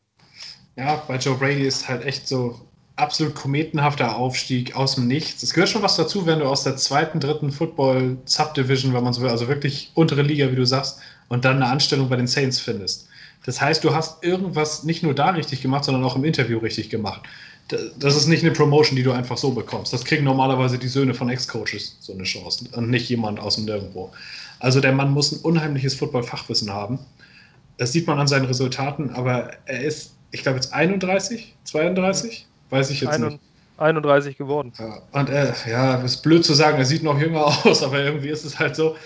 Ja, 0.76 1.02
bei 1.08 1.16
Joe 1.16 1.36
Brady 1.36 1.66
ist 1.66 1.88
halt 1.88 2.04
echt 2.04 2.28
so 2.28 2.68
absolut 2.96 3.34
kometenhafter 3.34 4.16
Aufstieg 4.16 4.74
aus 4.74 4.94
dem 4.94 5.06
Nichts. 5.06 5.42
Es 5.42 5.52
gehört 5.52 5.68
schon 5.68 5.82
was 5.82 5.96
dazu, 5.96 6.26
wenn 6.26 6.38
du 6.38 6.46
aus 6.46 6.64
der 6.64 6.76
zweiten, 6.76 7.20
dritten 7.20 7.52
Football 7.52 8.16
Subdivision, 8.24 8.94
wenn 8.94 9.04
man 9.04 9.12
so 9.12 9.20
will, 9.20 9.28
also 9.28 9.48
wirklich 9.48 9.90
untere 9.94 10.22
Liga, 10.22 10.50
wie 10.50 10.56
du 10.56 10.64
sagst, 10.64 11.00
und 11.28 11.44
dann 11.44 11.56
eine 11.56 11.66
Anstellung 11.66 12.08
bei 12.08 12.16
den 12.16 12.26
Saints 12.26 12.58
findest. 12.58 13.08
Das 13.46 13.60
heißt, 13.60 13.82
du 13.82 13.94
hast 13.94 14.22
irgendwas 14.22 14.82
nicht 14.82 15.02
nur 15.02 15.14
da 15.14 15.30
richtig 15.30 15.62
gemacht, 15.62 15.84
sondern 15.84 16.04
auch 16.04 16.16
im 16.16 16.24
Interview 16.24 16.58
richtig 16.58 16.90
gemacht 16.90 17.22
das 17.98 18.16
ist 18.16 18.28
nicht 18.28 18.44
eine 18.44 18.52
Promotion, 18.52 18.96
die 18.96 19.02
du 19.02 19.12
einfach 19.12 19.36
so 19.36 19.50
bekommst. 19.50 19.92
Das 19.92 20.04
kriegen 20.04 20.24
normalerweise 20.24 20.78
die 20.78 20.88
Söhne 20.88 21.14
von 21.14 21.28
Ex-Coaches 21.28 21.96
so 22.00 22.12
eine 22.12 22.22
Chance 22.22 22.66
und 22.72 22.90
nicht 22.90 23.08
jemand 23.08 23.40
aus 23.40 23.56
dem 23.56 23.64
Nirgendwo. 23.64 24.12
Also 24.60 24.80
der 24.80 24.92
Mann 24.92 25.10
muss 25.10 25.32
ein 25.32 25.40
unheimliches 25.40 25.94
Football-Fachwissen 25.94 26.72
haben. 26.72 26.98
Das 27.76 27.92
sieht 27.92 28.06
man 28.06 28.18
an 28.18 28.28
seinen 28.28 28.46
Resultaten, 28.46 29.10
aber 29.10 29.50
er 29.66 29.80
ist, 29.80 30.14
ich 30.30 30.42
glaube 30.42 30.58
jetzt 30.58 30.72
31, 30.72 31.54
32, 31.64 32.46
weiß 32.70 32.90
ich 32.90 33.00
jetzt 33.00 33.14
31, 33.14 33.40
nicht. 33.40 33.80
31 33.80 34.38
geworden. 34.38 34.72
Und 35.12 35.28
er, 35.28 35.54
ja, 35.68 35.96
ist 35.96 36.22
blöd 36.22 36.44
zu 36.44 36.54
sagen, 36.54 36.78
er 36.78 36.86
sieht 36.86 37.02
noch 37.02 37.20
jünger 37.20 37.44
aus, 37.66 37.82
aber 37.82 38.00
irgendwie 38.00 38.28
ist 38.28 38.44
es 38.44 38.58
halt 38.58 38.76
so, 38.76 38.96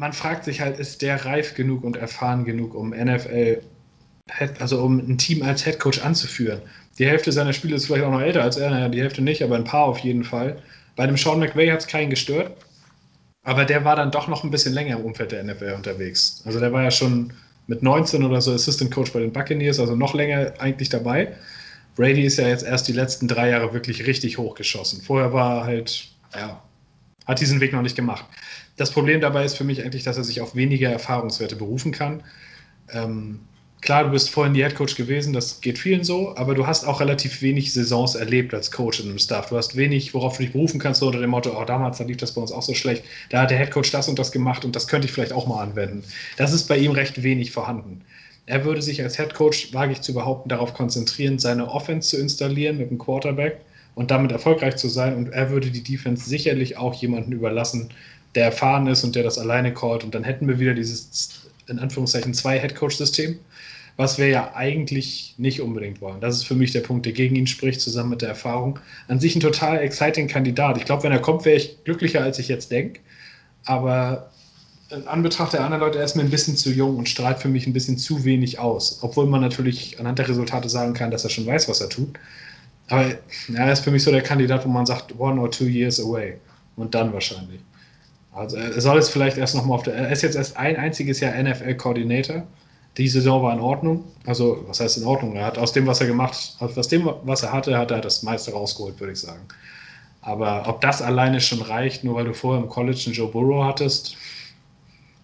man 0.00 0.14
fragt 0.14 0.44
sich 0.44 0.62
halt, 0.62 0.78
ist 0.78 1.02
der 1.02 1.26
reif 1.26 1.54
genug 1.54 1.84
und 1.84 1.94
erfahren 1.94 2.46
genug, 2.46 2.74
um 2.74 2.90
NFL 2.90 3.60
also 4.58 4.80
um 4.82 4.98
ein 4.98 5.18
Team 5.18 5.42
als 5.42 5.66
Headcoach 5.66 6.02
anzuführen. 6.02 6.62
Die 6.98 7.06
Hälfte 7.06 7.32
seiner 7.32 7.52
Spiele 7.52 7.76
ist 7.76 7.86
vielleicht 7.86 8.04
auch 8.04 8.10
noch 8.10 8.22
älter 8.22 8.42
als 8.42 8.56
er, 8.56 8.70
naja, 8.70 8.88
die 8.88 9.00
Hälfte 9.00 9.20
nicht, 9.20 9.42
aber 9.42 9.56
ein 9.56 9.64
paar 9.64 9.84
auf 9.84 9.98
jeden 9.98 10.24
Fall. 10.24 10.56
Bei 10.96 11.06
dem 11.06 11.18
Sean 11.18 11.38
McVay 11.38 11.68
hat 11.68 11.80
es 11.80 11.86
keinen 11.86 12.08
gestört, 12.08 12.56
aber 13.42 13.66
der 13.66 13.84
war 13.84 13.94
dann 13.94 14.10
doch 14.10 14.26
noch 14.26 14.42
ein 14.42 14.50
bisschen 14.50 14.72
länger 14.72 14.96
im 14.96 15.04
Umfeld 15.04 15.32
der 15.32 15.44
NFL 15.44 15.74
unterwegs. 15.76 16.42
Also 16.46 16.60
der 16.60 16.72
war 16.72 16.82
ja 16.82 16.90
schon 16.90 17.34
mit 17.66 17.82
19 17.82 18.24
oder 18.24 18.40
so 18.40 18.54
Assistant 18.54 18.90
Coach 18.90 19.12
bei 19.12 19.20
den 19.20 19.32
Buccaneers, 19.32 19.80
also 19.80 19.94
noch 19.94 20.14
länger 20.14 20.54
eigentlich 20.60 20.88
dabei. 20.88 21.36
Brady 21.96 22.24
ist 22.24 22.38
ja 22.38 22.48
jetzt 22.48 22.64
erst 22.64 22.88
die 22.88 22.94
letzten 22.94 23.28
drei 23.28 23.50
Jahre 23.50 23.74
wirklich 23.74 24.06
richtig 24.06 24.38
hochgeschossen. 24.38 25.02
Vorher 25.02 25.34
war 25.34 25.58
er 25.58 25.64
halt, 25.64 26.08
ja, 26.34 26.62
hat 27.26 27.40
diesen 27.40 27.60
Weg 27.60 27.74
noch 27.74 27.82
nicht 27.82 27.96
gemacht. 27.96 28.24
Das 28.80 28.90
Problem 28.90 29.20
dabei 29.20 29.44
ist 29.44 29.58
für 29.58 29.64
mich 29.64 29.84
eigentlich, 29.84 30.04
dass 30.04 30.16
er 30.16 30.24
sich 30.24 30.40
auf 30.40 30.54
weniger 30.54 30.88
Erfahrungswerte 30.88 31.54
berufen 31.54 31.92
kann. 31.92 32.22
Ähm, 32.90 33.40
klar, 33.82 34.04
du 34.04 34.10
bist 34.10 34.30
vorhin 34.30 34.54
die 34.54 34.64
Headcoach 34.64 34.96
gewesen, 34.96 35.34
das 35.34 35.60
geht 35.60 35.78
vielen 35.78 36.02
so, 36.02 36.34
aber 36.34 36.54
du 36.54 36.66
hast 36.66 36.86
auch 36.86 36.98
relativ 36.98 37.42
wenig 37.42 37.74
Saisons 37.74 38.14
erlebt 38.14 38.54
als 38.54 38.70
Coach 38.70 39.00
in 39.00 39.10
einem 39.10 39.18
Staff. 39.18 39.50
Du 39.50 39.58
hast 39.58 39.76
wenig, 39.76 40.14
worauf 40.14 40.38
du 40.38 40.44
dich 40.44 40.52
berufen 40.52 40.80
kannst, 40.80 41.00
so 41.00 41.08
unter 41.08 41.20
dem 41.20 41.28
Motto, 41.28 41.60
oh, 41.60 41.64
damals 41.66 41.98
da 41.98 42.04
lief 42.04 42.16
das 42.16 42.32
bei 42.32 42.40
uns 42.40 42.52
auch 42.52 42.62
so 42.62 42.72
schlecht, 42.72 43.04
da 43.28 43.42
hat 43.42 43.50
der 43.50 43.58
Headcoach 43.58 43.90
das 43.92 44.08
und 44.08 44.18
das 44.18 44.32
gemacht 44.32 44.64
und 44.64 44.74
das 44.74 44.88
könnte 44.88 45.06
ich 45.06 45.12
vielleicht 45.12 45.34
auch 45.34 45.46
mal 45.46 45.62
anwenden. 45.62 46.02
Das 46.38 46.54
ist 46.54 46.66
bei 46.66 46.78
ihm 46.78 46.92
recht 46.92 47.22
wenig 47.22 47.52
vorhanden. 47.52 48.00
Er 48.46 48.64
würde 48.64 48.80
sich 48.80 49.02
als 49.02 49.18
Headcoach, 49.18 49.74
wage 49.74 49.92
ich 49.92 50.00
zu 50.00 50.14
behaupten, 50.14 50.48
darauf 50.48 50.72
konzentrieren, 50.72 51.38
seine 51.38 51.70
Offense 51.70 52.08
zu 52.08 52.16
installieren 52.18 52.78
mit 52.78 52.88
dem 52.88 52.96
Quarterback 52.96 53.60
und 53.94 54.10
damit 54.10 54.32
erfolgreich 54.32 54.76
zu 54.76 54.88
sein 54.88 55.16
und 55.16 55.28
er 55.28 55.50
würde 55.50 55.70
die 55.70 55.82
Defense 55.82 56.26
sicherlich 56.26 56.78
auch 56.78 56.94
jemanden 56.94 57.32
überlassen, 57.32 57.90
der 58.34 58.46
erfahren 58.46 58.86
ist 58.86 59.04
und 59.04 59.14
der 59.14 59.22
das 59.22 59.38
alleine 59.38 59.74
callt 59.74 60.04
und 60.04 60.14
dann 60.14 60.24
hätten 60.24 60.48
wir 60.48 60.58
wieder 60.58 60.74
dieses 60.74 61.40
in 61.66 61.78
Anführungszeichen 61.78 62.34
zwei 62.34 62.58
Headcoach-System 62.58 63.38
was 64.00 64.16
wir 64.16 64.28
ja 64.28 64.54
eigentlich 64.54 65.34
nicht 65.36 65.60
unbedingt 65.60 66.00
wollen. 66.00 66.22
Das 66.22 66.34
ist 66.34 66.44
für 66.44 66.54
mich 66.54 66.72
der 66.72 66.80
Punkt, 66.80 67.04
der 67.04 67.12
gegen 67.12 67.36
ihn 67.36 67.46
spricht, 67.46 67.82
zusammen 67.82 68.08
mit 68.08 68.22
der 68.22 68.30
Erfahrung. 68.30 68.78
An 69.08 69.20
sich 69.20 69.36
ein 69.36 69.40
total 69.40 69.78
exciting 69.78 70.26
Kandidat. 70.26 70.78
Ich 70.78 70.86
glaube, 70.86 71.02
wenn 71.02 71.12
er 71.12 71.20
kommt, 71.20 71.44
wäre 71.44 71.58
ich 71.58 71.84
glücklicher, 71.84 72.22
als 72.22 72.38
ich 72.38 72.48
jetzt 72.48 72.70
denke. 72.70 73.00
Aber 73.66 74.30
in 74.88 75.06
Anbetracht 75.06 75.52
der 75.52 75.62
anderen 75.62 75.82
Leute, 75.82 75.98
er 75.98 76.04
ist 76.06 76.16
mir 76.16 76.22
ein 76.22 76.30
bisschen 76.30 76.56
zu 76.56 76.70
jung 76.70 76.96
und 76.96 77.10
strahlt 77.10 77.40
für 77.40 77.48
mich 77.48 77.66
ein 77.66 77.74
bisschen 77.74 77.98
zu 77.98 78.24
wenig 78.24 78.58
aus. 78.58 79.00
Obwohl 79.02 79.26
man 79.26 79.42
natürlich 79.42 80.00
anhand 80.00 80.18
der 80.18 80.30
Resultate 80.30 80.70
sagen 80.70 80.94
kann, 80.94 81.10
dass 81.10 81.24
er 81.24 81.30
schon 81.30 81.46
weiß, 81.46 81.68
was 81.68 81.82
er 81.82 81.90
tut. 81.90 82.18
Aber 82.88 83.06
ja, 83.06 83.16
er 83.66 83.72
ist 83.72 83.84
für 83.84 83.90
mich 83.90 84.02
so 84.02 84.10
der 84.10 84.22
Kandidat, 84.22 84.64
wo 84.64 84.70
man 84.70 84.86
sagt, 84.86 85.14
one 85.18 85.38
or 85.38 85.50
two 85.50 85.66
years 85.66 86.00
away. 86.00 86.38
Und 86.76 86.94
dann 86.94 87.12
wahrscheinlich. 87.12 87.60
Also 88.32 88.56
er 88.56 88.80
soll 88.80 88.96
jetzt 88.96 89.10
vielleicht 89.10 89.38
erst 89.38 89.54
nochmal 89.54 89.78
auf 89.78 89.82
der. 89.82 89.94
Er 89.94 90.10
ist 90.10 90.22
jetzt 90.22 90.36
erst 90.36 90.56
ein 90.56 90.76
einziges 90.76 91.20
Jahr 91.20 91.34
NFL-Koordinator. 91.42 92.44
Die 92.96 93.08
Saison 93.08 93.42
war 93.42 93.52
in 93.52 93.60
Ordnung. 93.60 94.04
Also, 94.26 94.64
was 94.66 94.80
heißt 94.80 94.98
in 94.98 95.04
Ordnung? 95.04 95.36
Er 95.36 95.46
hat 95.46 95.58
aus 95.58 95.72
dem, 95.72 95.86
was 95.86 96.00
er 96.00 96.06
gemacht 96.06 96.56
hat, 96.60 96.76
aus 96.76 96.88
dem, 96.88 97.08
was 97.24 97.42
er 97.42 97.52
hatte, 97.52 97.76
hat 97.78 97.90
er 97.90 98.00
das 98.00 98.22
meiste 98.22 98.52
rausgeholt, 98.52 98.98
würde 99.00 99.12
ich 99.12 99.20
sagen. 99.20 99.42
Aber 100.22 100.68
ob 100.68 100.80
das 100.80 101.00
alleine 101.00 101.40
schon 101.40 101.62
reicht, 101.62 102.04
nur 102.04 102.16
weil 102.16 102.24
du 102.24 102.34
vorher 102.34 102.62
im 102.62 102.68
College 102.68 103.02
einen 103.06 103.14
Joe 103.14 103.30
Burrow 103.30 103.64
hattest, 103.64 104.16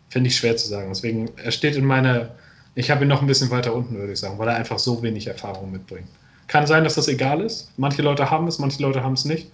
finde 0.09 0.29
ich 0.29 0.37
schwer 0.37 0.57
zu 0.57 0.69
sagen. 0.69 0.89
Deswegen, 0.89 1.29
er 1.37 1.51
steht 1.51 1.77
in 1.77 1.85
meiner, 1.85 2.31
ich 2.75 2.91
habe 2.91 3.05
ihn 3.05 3.09
noch 3.09 3.21
ein 3.21 3.27
bisschen 3.27 3.51
weiter 3.51 3.75
unten, 3.75 3.97
würde 3.97 4.13
ich 4.13 4.21
sagen, 4.21 4.39
weil 4.39 4.49
er 4.49 4.57
einfach 4.57 4.79
so 4.79 5.03
wenig 5.03 5.27
Erfahrung 5.27 5.71
mitbringt. 5.71 6.09
Kann 6.47 6.67
sein, 6.67 6.85
dass 6.85 6.95
das 6.95 7.09
egal 7.09 7.41
ist. 7.41 7.71
Manche 7.77 8.03
Leute 8.03 8.31
haben 8.31 8.47
es, 8.47 8.59
manche 8.59 8.81
Leute 8.81 9.03
haben 9.03 9.15
es 9.15 9.25
nicht. 9.25 9.51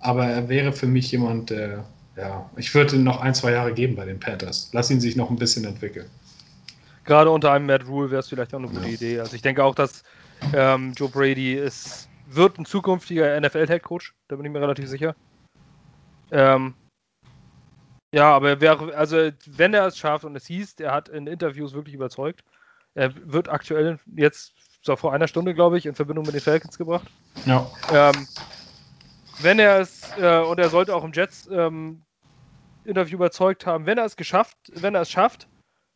Aber 0.00 0.26
er 0.26 0.48
wäre 0.48 0.72
für 0.72 0.86
mich 0.86 1.10
jemand, 1.12 1.50
der, 1.50 1.84
ja, 2.16 2.50
ich 2.56 2.74
würde 2.74 2.96
ihm 2.96 3.04
noch 3.04 3.20
ein, 3.20 3.34
zwei 3.34 3.52
Jahre 3.52 3.72
geben 3.72 3.96
bei 3.96 4.04
den 4.04 4.20
Panthers. 4.20 4.70
Lass 4.72 4.90
ihn 4.90 5.00
sich 5.00 5.16
noch 5.16 5.30
ein 5.30 5.36
bisschen 5.36 5.64
entwickeln 5.64 6.10
gerade 7.04 7.30
unter 7.30 7.52
einem 7.52 7.66
Matt 7.66 7.86
Rule 7.86 8.10
wäre 8.10 8.20
es 8.20 8.28
vielleicht 8.28 8.54
auch 8.54 8.58
eine 8.58 8.68
gute 8.68 8.86
ja. 8.86 8.94
Idee. 8.94 9.20
Also 9.20 9.34
ich 9.34 9.42
denke 9.42 9.64
auch, 9.64 9.74
dass 9.74 10.02
ähm, 10.54 10.92
Joe 10.96 11.08
Brady 11.08 11.54
ist, 11.54 12.08
wird 12.26 12.58
ein 12.58 12.64
zukünftiger 12.64 13.40
NFL-Headcoach, 13.40 14.12
da 14.28 14.36
bin 14.36 14.46
ich 14.46 14.52
mir 14.52 14.60
relativ 14.60 14.88
sicher. 14.88 15.14
Ähm, 16.30 16.74
ja, 18.14 18.34
aber 18.34 18.50
er 18.50 18.60
wäre, 18.60 18.94
also 18.94 19.30
wenn 19.46 19.74
er 19.74 19.86
es 19.86 19.98
schafft 19.98 20.24
und 20.24 20.36
es 20.36 20.46
hieß, 20.46 20.74
er 20.80 20.92
hat 20.92 21.08
in 21.08 21.26
Interviews 21.26 21.72
wirklich 21.72 21.94
überzeugt, 21.94 22.42
er 22.94 23.12
wird 23.32 23.48
aktuell 23.48 23.98
jetzt 24.16 24.52
so 24.82 24.96
vor 24.96 25.12
einer 25.12 25.28
Stunde, 25.28 25.54
glaube 25.54 25.78
ich, 25.78 25.86
in 25.86 25.94
Verbindung 25.94 26.26
mit 26.26 26.34
den 26.34 26.40
Falcons 26.40 26.76
gebracht. 26.76 27.08
Ja. 27.46 27.70
Ähm, 27.90 28.26
wenn 29.42 29.58
er 29.58 29.80
es, 29.80 30.02
äh, 30.18 30.38
und 30.38 30.58
er 30.58 30.68
sollte 30.68 30.94
auch 30.94 31.04
im 31.04 31.12
Jets 31.12 31.48
ähm, 31.52 32.02
überzeugt 32.84 33.66
haben, 33.66 33.86
wenn 33.86 33.98
er 33.98 34.04
es 34.04 34.16
geschafft, 34.16 34.56
wenn 34.74 34.94
er 34.94 35.02
es 35.02 35.10
schafft, 35.10 35.48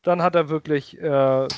dann 0.03 0.23
hat 0.23 0.35
er 0.35 0.49
wirklich, 0.49 0.99
äh, 0.99 1.49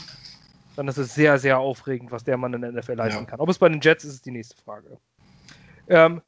dann 0.76 0.88
ist 0.88 0.96
es 0.96 1.14
sehr, 1.14 1.38
sehr 1.38 1.58
aufregend, 1.58 2.10
was 2.10 2.24
der 2.24 2.36
Mann 2.36 2.54
in 2.54 2.62
der 2.62 2.72
NFL 2.72 2.94
leisten 2.94 3.24
ja. 3.24 3.30
kann. 3.30 3.40
Ob 3.40 3.48
es 3.48 3.58
bei 3.58 3.68
den 3.68 3.80
Jets 3.80 4.04
ist, 4.04 4.14
ist 4.14 4.26
die 4.26 4.30
nächste 4.30 4.56
Frage. 4.62 4.98
Ähm, 5.88 6.22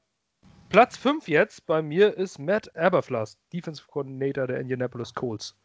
Platz 0.69 0.97
5 0.97 1.29
jetzt 1.29 1.67
bei 1.67 1.83
mir 1.83 2.17
ist 2.17 2.39
Matt 2.39 2.75
Aberfluss, 2.77 3.39
Defensive 3.53 3.89
Coordinator 3.89 4.47
der 4.47 4.61
Indianapolis 4.61 5.15
Colts. 5.15 5.57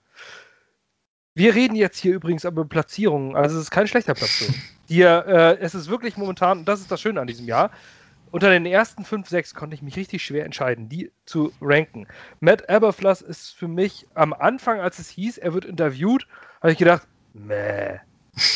Wir 1.35 1.53
reden 1.53 1.75
jetzt 1.75 1.97
hier 1.97 2.15
übrigens 2.15 2.45
über 2.45 2.65
Platzierungen, 2.65 3.35
also 3.35 3.57
es 3.57 3.63
ist 3.63 3.71
kein 3.71 3.87
schlechter 3.87 4.13
Platz. 4.13 4.45
Hier, 4.87 5.25
äh, 5.27 5.57
es 5.59 5.75
ist 5.75 5.89
wirklich 5.89 6.15
momentan, 6.15 6.59
und 6.59 6.65
das 6.65 6.79
ist 6.79 6.89
das 6.89 7.01
Schöne 7.01 7.19
an 7.19 7.27
diesem 7.27 7.45
Jahr, 7.45 7.71
unter 8.32 8.49
den 8.49 8.65
ersten 8.65 9.05
5, 9.05 9.28
6 9.28 9.53
konnte 9.53 9.76
ich 9.76 9.82
mich 9.82 9.95
richtig 9.95 10.23
schwer 10.23 10.45
entscheiden, 10.45 10.89
die 10.89 11.11
zu 11.26 11.51
ranken. 11.61 12.07
Matt 12.39 12.69
Aberfluss 12.69 13.21
ist 13.21 13.55
für 13.55 13.67
mich 13.67 14.07
am 14.13 14.34
Anfang, 14.34 14.80
als 14.80 14.99
es 14.99 15.09
hieß, 15.09 15.38
er 15.38 15.53
wird 15.53 15.65
interviewt, 15.65 16.28
habe 16.61 16.71
ich 16.71 16.78
gedacht, 16.78 17.07
meh, 17.34 17.99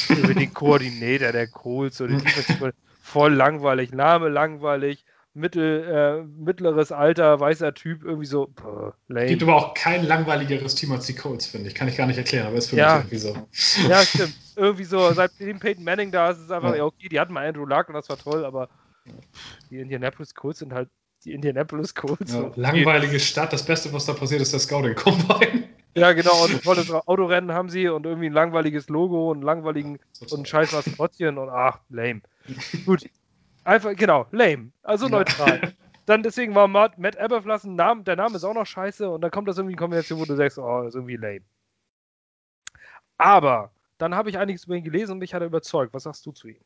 über 0.09 0.33
den 0.33 0.53
Koordinator 0.53 1.31
der 1.31 1.47
Colts 1.47 2.01
oder 2.01 2.17
die 2.17 2.71
voll 3.01 3.33
langweilig, 3.33 3.91
Name 3.91 4.29
langweilig, 4.29 5.05
mittel, 5.33 5.83
äh, 5.83 6.23
mittleres 6.23 6.91
Alter, 6.91 7.39
weißer 7.39 7.73
Typ, 7.73 8.03
irgendwie 8.03 8.25
so, 8.25 8.47
pff, 8.47 8.93
lame. 9.07 9.27
Gibt 9.27 9.43
aber 9.43 9.55
auch 9.55 9.73
kein 9.73 10.05
langweiligeres 10.05 10.75
Team 10.75 10.91
als 10.91 11.05
die 11.05 11.15
Colts, 11.15 11.47
finde 11.47 11.69
ich. 11.69 11.75
Kann 11.75 11.87
ich 11.87 11.97
gar 11.97 12.07
nicht 12.07 12.17
erklären, 12.17 12.47
aber 12.47 12.57
ist 12.57 12.69
für 12.69 12.75
ja. 12.75 12.97
mich 12.97 13.05
irgendwie 13.05 13.17
so. 13.17 13.47
Ja, 13.87 14.01
stimmt. 14.03 14.33
Irgendwie 14.55 14.83
so, 14.83 15.11
seitdem 15.13 15.59
Peyton 15.59 15.83
Manning 15.83 16.11
da 16.11 16.31
ist, 16.31 16.37
ist 16.37 16.45
es 16.45 16.51
einfach, 16.51 16.75
ja. 16.75 16.83
okay, 16.83 17.09
die 17.09 17.19
hatten 17.19 17.33
mal 17.33 17.47
Andrew 17.47 17.65
Luck 17.65 17.87
und 17.87 17.93
das 17.93 18.09
war 18.09 18.17
toll, 18.17 18.45
aber 18.45 18.69
die 19.69 19.79
Indianapolis 19.79 20.33
Colts 20.35 20.59
sind 20.59 20.73
halt 20.73 20.89
die 21.25 21.33
Indianapolis 21.33 21.93
Colts. 21.95 22.33
Ja, 22.33 22.51
langweilige 22.55 23.19
Stadt. 23.19 23.51
Das 23.51 23.65
Beste, 23.65 23.91
was 23.91 24.05
da 24.05 24.13
passiert, 24.13 24.41
ist 24.41 24.53
der 24.53 24.59
Scouting 24.59 24.95
Combine. 24.95 25.69
Ja, 25.95 26.13
genau, 26.13 26.45
und 26.45 26.63
tolles 26.63 26.91
Autorennen 26.91 27.51
haben 27.51 27.69
sie 27.69 27.87
und 27.89 28.05
irgendwie 28.05 28.27
ein 28.27 28.33
langweiliges 28.33 28.89
Logo 28.89 29.31
und 29.31 29.41
langweiligen 29.41 29.99
Ja, 30.19 30.27
und 30.31 30.47
scheiß 30.47 30.71
Maskottchen 30.71 31.37
und 31.37 31.49
ach, 31.49 31.79
lame. 31.89 32.21
Gut. 32.85 33.09
Einfach, 33.63 33.95
genau, 33.95 34.27
lame. 34.31 34.71
Also 34.83 35.07
neutral. 35.07 35.73
Dann 36.05 36.23
deswegen 36.23 36.55
war 36.55 36.67
Matt, 36.67 36.97
Matt 36.97 37.17
Eberfluss 37.17 37.65
ein 37.65 37.75
Name, 37.75 38.03
der 38.03 38.15
Name 38.15 38.35
ist 38.35 38.43
auch 38.43 38.53
noch 38.53 38.65
scheiße 38.65 39.07
und 39.07 39.21
dann 39.21 39.29
kommt 39.29 39.47
das 39.47 39.59
irgendwie 39.59 39.73
in 39.73 39.77
Kombination, 39.77 40.19
wo 40.19 40.25
du 40.25 40.35
sagst, 40.35 40.57
oh, 40.57 40.81
ist 40.81 40.95
irgendwie 40.95 41.17
lame. 41.17 41.41
Aber 43.17 43.71
dann 43.99 44.15
habe 44.15 44.31
ich 44.31 44.37
einiges 44.39 44.63
über 44.63 44.75
ihn 44.75 44.83
gelesen 44.83 45.11
und 45.11 45.19
mich 45.19 45.35
hat 45.35 45.43
er 45.43 45.47
überzeugt. 45.47 45.93
Was 45.93 46.03
sagst 46.03 46.25
du 46.25 46.31
zu 46.31 46.47
ihm? 46.47 46.61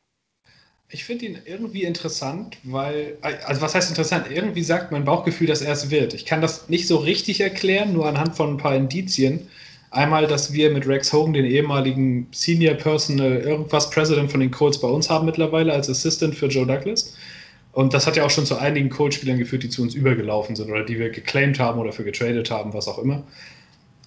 Ich 0.90 1.04
finde 1.04 1.26
ihn 1.26 1.38
irgendwie 1.44 1.84
interessant, 1.84 2.58
weil, 2.62 3.16
also 3.22 3.60
was 3.62 3.74
heißt 3.74 3.88
interessant? 3.88 4.26
Irgendwie 4.30 4.62
sagt 4.62 4.92
mein 4.92 5.04
Bauchgefühl, 5.04 5.46
dass 5.46 5.62
er 5.62 5.72
es 5.72 5.90
wird. 5.90 6.14
Ich 6.14 6.24
kann 6.24 6.40
das 6.40 6.68
nicht 6.68 6.86
so 6.86 6.98
richtig 6.98 7.40
erklären, 7.40 7.92
nur 7.92 8.06
anhand 8.06 8.36
von 8.36 8.54
ein 8.54 8.56
paar 8.58 8.76
Indizien. 8.76 9.48
Einmal, 9.90 10.26
dass 10.26 10.52
wir 10.52 10.70
mit 10.70 10.86
Rex 10.86 11.12
Hogan 11.12 11.32
den 11.32 11.44
ehemaligen 11.44 12.26
Senior 12.32 12.74
Personal 12.74 13.36
irgendwas 13.36 13.90
President 13.90 14.30
von 14.30 14.40
den 14.40 14.50
Colts 14.50 14.80
bei 14.80 14.88
uns 14.88 15.08
haben 15.08 15.24
mittlerweile 15.24 15.72
als 15.72 15.88
Assistant 15.88 16.34
für 16.34 16.46
Joe 16.46 16.66
Douglas. 16.66 17.14
Und 17.72 17.92
das 17.92 18.06
hat 18.06 18.16
ja 18.16 18.24
auch 18.24 18.30
schon 18.30 18.46
zu 18.46 18.56
einigen 18.56 18.88
Colts-Spielern 18.88 19.38
geführt, 19.38 19.64
die 19.64 19.68
zu 19.68 19.82
uns 19.82 19.94
übergelaufen 19.94 20.54
sind 20.54 20.70
oder 20.70 20.84
die 20.84 20.98
wir 20.98 21.10
geclaimed 21.10 21.58
haben 21.58 21.80
oder 21.80 21.92
für 21.92 22.04
getradet 22.04 22.50
haben, 22.50 22.72
was 22.72 22.86
auch 22.86 22.98
immer. 22.98 23.24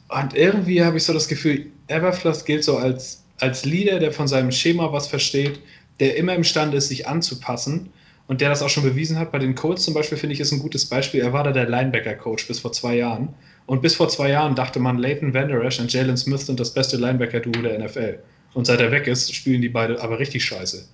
Und 0.08 0.36
irgendwie 0.36 0.84
habe 0.84 0.98
ich 0.98 1.04
so 1.04 1.12
das 1.14 1.28
Gefühl, 1.28 1.66
Everfluss 1.88 2.46
gilt 2.46 2.64
so 2.64 2.78
als, 2.78 3.24
als 3.40 3.66
Leader, 3.66 4.00
der 4.00 4.14
von 4.14 4.28
seinem 4.28 4.52
Schema 4.52 4.94
was 4.94 5.08
versteht, 5.08 5.60
der 6.00 6.16
immer 6.18 6.36
imstande 6.36 6.78
ist, 6.78 6.90
sich 6.90 7.08
anzupassen 7.08 7.90
und 8.28 8.42
der 8.42 8.50
das 8.50 8.62
auch 8.62 8.70
schon 8.70 8.84
bewiesen 8.84 9.18
hat. 9.18 9.32
Bei 9.32 9.40
den 9.40 9.56
Colts 9.56 9.84
zum 9.84 9.94
Beispiel 9.94 10.18
finde 10.18 10.34
ich 10.34 10.40
ist 10.40 10.52
ein 10.52 10.60
gutes 10.60 10.86
Beispiel. 10.86 11.22
Er 11.22 11.34
war 11.34 11.44
da 11.44 11.52
der 11.52 11.70
Linebacker-Coach 11.70 12.48
bis 12.48 12.60
vor 12.60 12.72
zwei 12.72 12.96
Jahren. 12.96 13.30
Und 13.66 13.82
bis 13.82 13.96
vor 13.96 14.10
zwei 14.10 14.30
Jahren 14.30 14.56
dachte 14.56 14.80
man, 14.80 14.98
Leighton 14.98 15.34
Vander 15.34 15.62
Esch 15.64 15.80
und 15.80 15.92
Jalen 15.92 16.18
Smith 16.18 16.46
sind 16.46 16.60
das 16.60 16.74
beste 16.74 16.98
Linebacker-Duo 16.98 17.62
der 17.62 17.80
NFL. 17.80 18.20
Und 18.54 18.66
seit 18.66 18.80
er 18.80 18.92
weg 18.92 19.08
ist, 19.08 19.34
spielen 19.34 19.62
die 19.62 19.70
beide 19.70 20.02
aber 20.02 20.20
richtig 20.20 20.44
scheiße. 20.46 20.88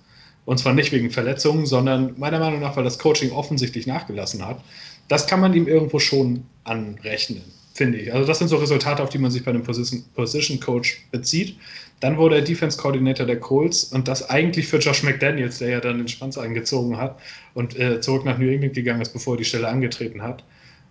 Und 0.44 0.58
zwar 0.58 0.74
nicht 0.74 0.92
wegen 0.92 1.10
Verletzungen, 1.10 1.66
sondern 1.66 2.14
meiner 2.18 2.38
Meinung 2.38 2.60
nach, 2.60 2.76
weil 2.76 2.84
das 2.84 2.98
Coaching 2.98 3.32
offensichtlich 3.32 3.86
nachgelassen 3.86 4.44
hat. 4.46 4.62
Das 5.08 5.26
kann 5.26 5.40
man 5.40 5.54
ihm 5.54 5.66
irgendwo 5.66 5.98
schon 5.98 6.44
anrechnen, 6.64 7.42
finde 7.72 7.98
ich. 7.98 8.12
Also 8.12 8.26
das 8.26 8.38
sind 8.38 8.48
so 8.48 8.56
Resultate, 8.56 9.02
auf 9.02 9.08
die 9.08 9.18
man 9.18 9.30
sich 9.30 9.44
bei 9.44 9.50
einem 9.50 9.62
Position, 9.62 10.04
Position 10.14 10.60
Coach 10.60 11.06
bezieht. 11.10 11.56
Dann 12.00 12.18
wurde 12.18 12.36
er 12.36 12.42
Defense 12.42 12.76
Coordinator 12.76 13.26
der 13.26 13.40
Colts 13.40 13.84
und 13.84 14.08
das 14.08 14.28
eigentlich 14.28 14.68
für 14.68 14.78
Josh 14.78 15.02
McDaniels, 15.02 15.58
der 15.58 15.68
ja 15.68 15.80
dann 15.80 15.98
den 15.98 16.08
Schwanz 16.08 16.36
eingezogen 16.36 16.98
hat 16.98 17.18
und 17.54 17.78
äh, 17.78 18.00
zurück 18.00 18.24
nach 18.24 18.38
New 18.38 18.48
England 18.48 18.74
gegangen 18.74 19.00
ist, 19.00 19.12
bevor 19.12 19.34
er 19.34 19.38
die 19.38 19.44
Stelle 19.44 19.68
angetreten 19.68 20.22
hat. 20.22 20.44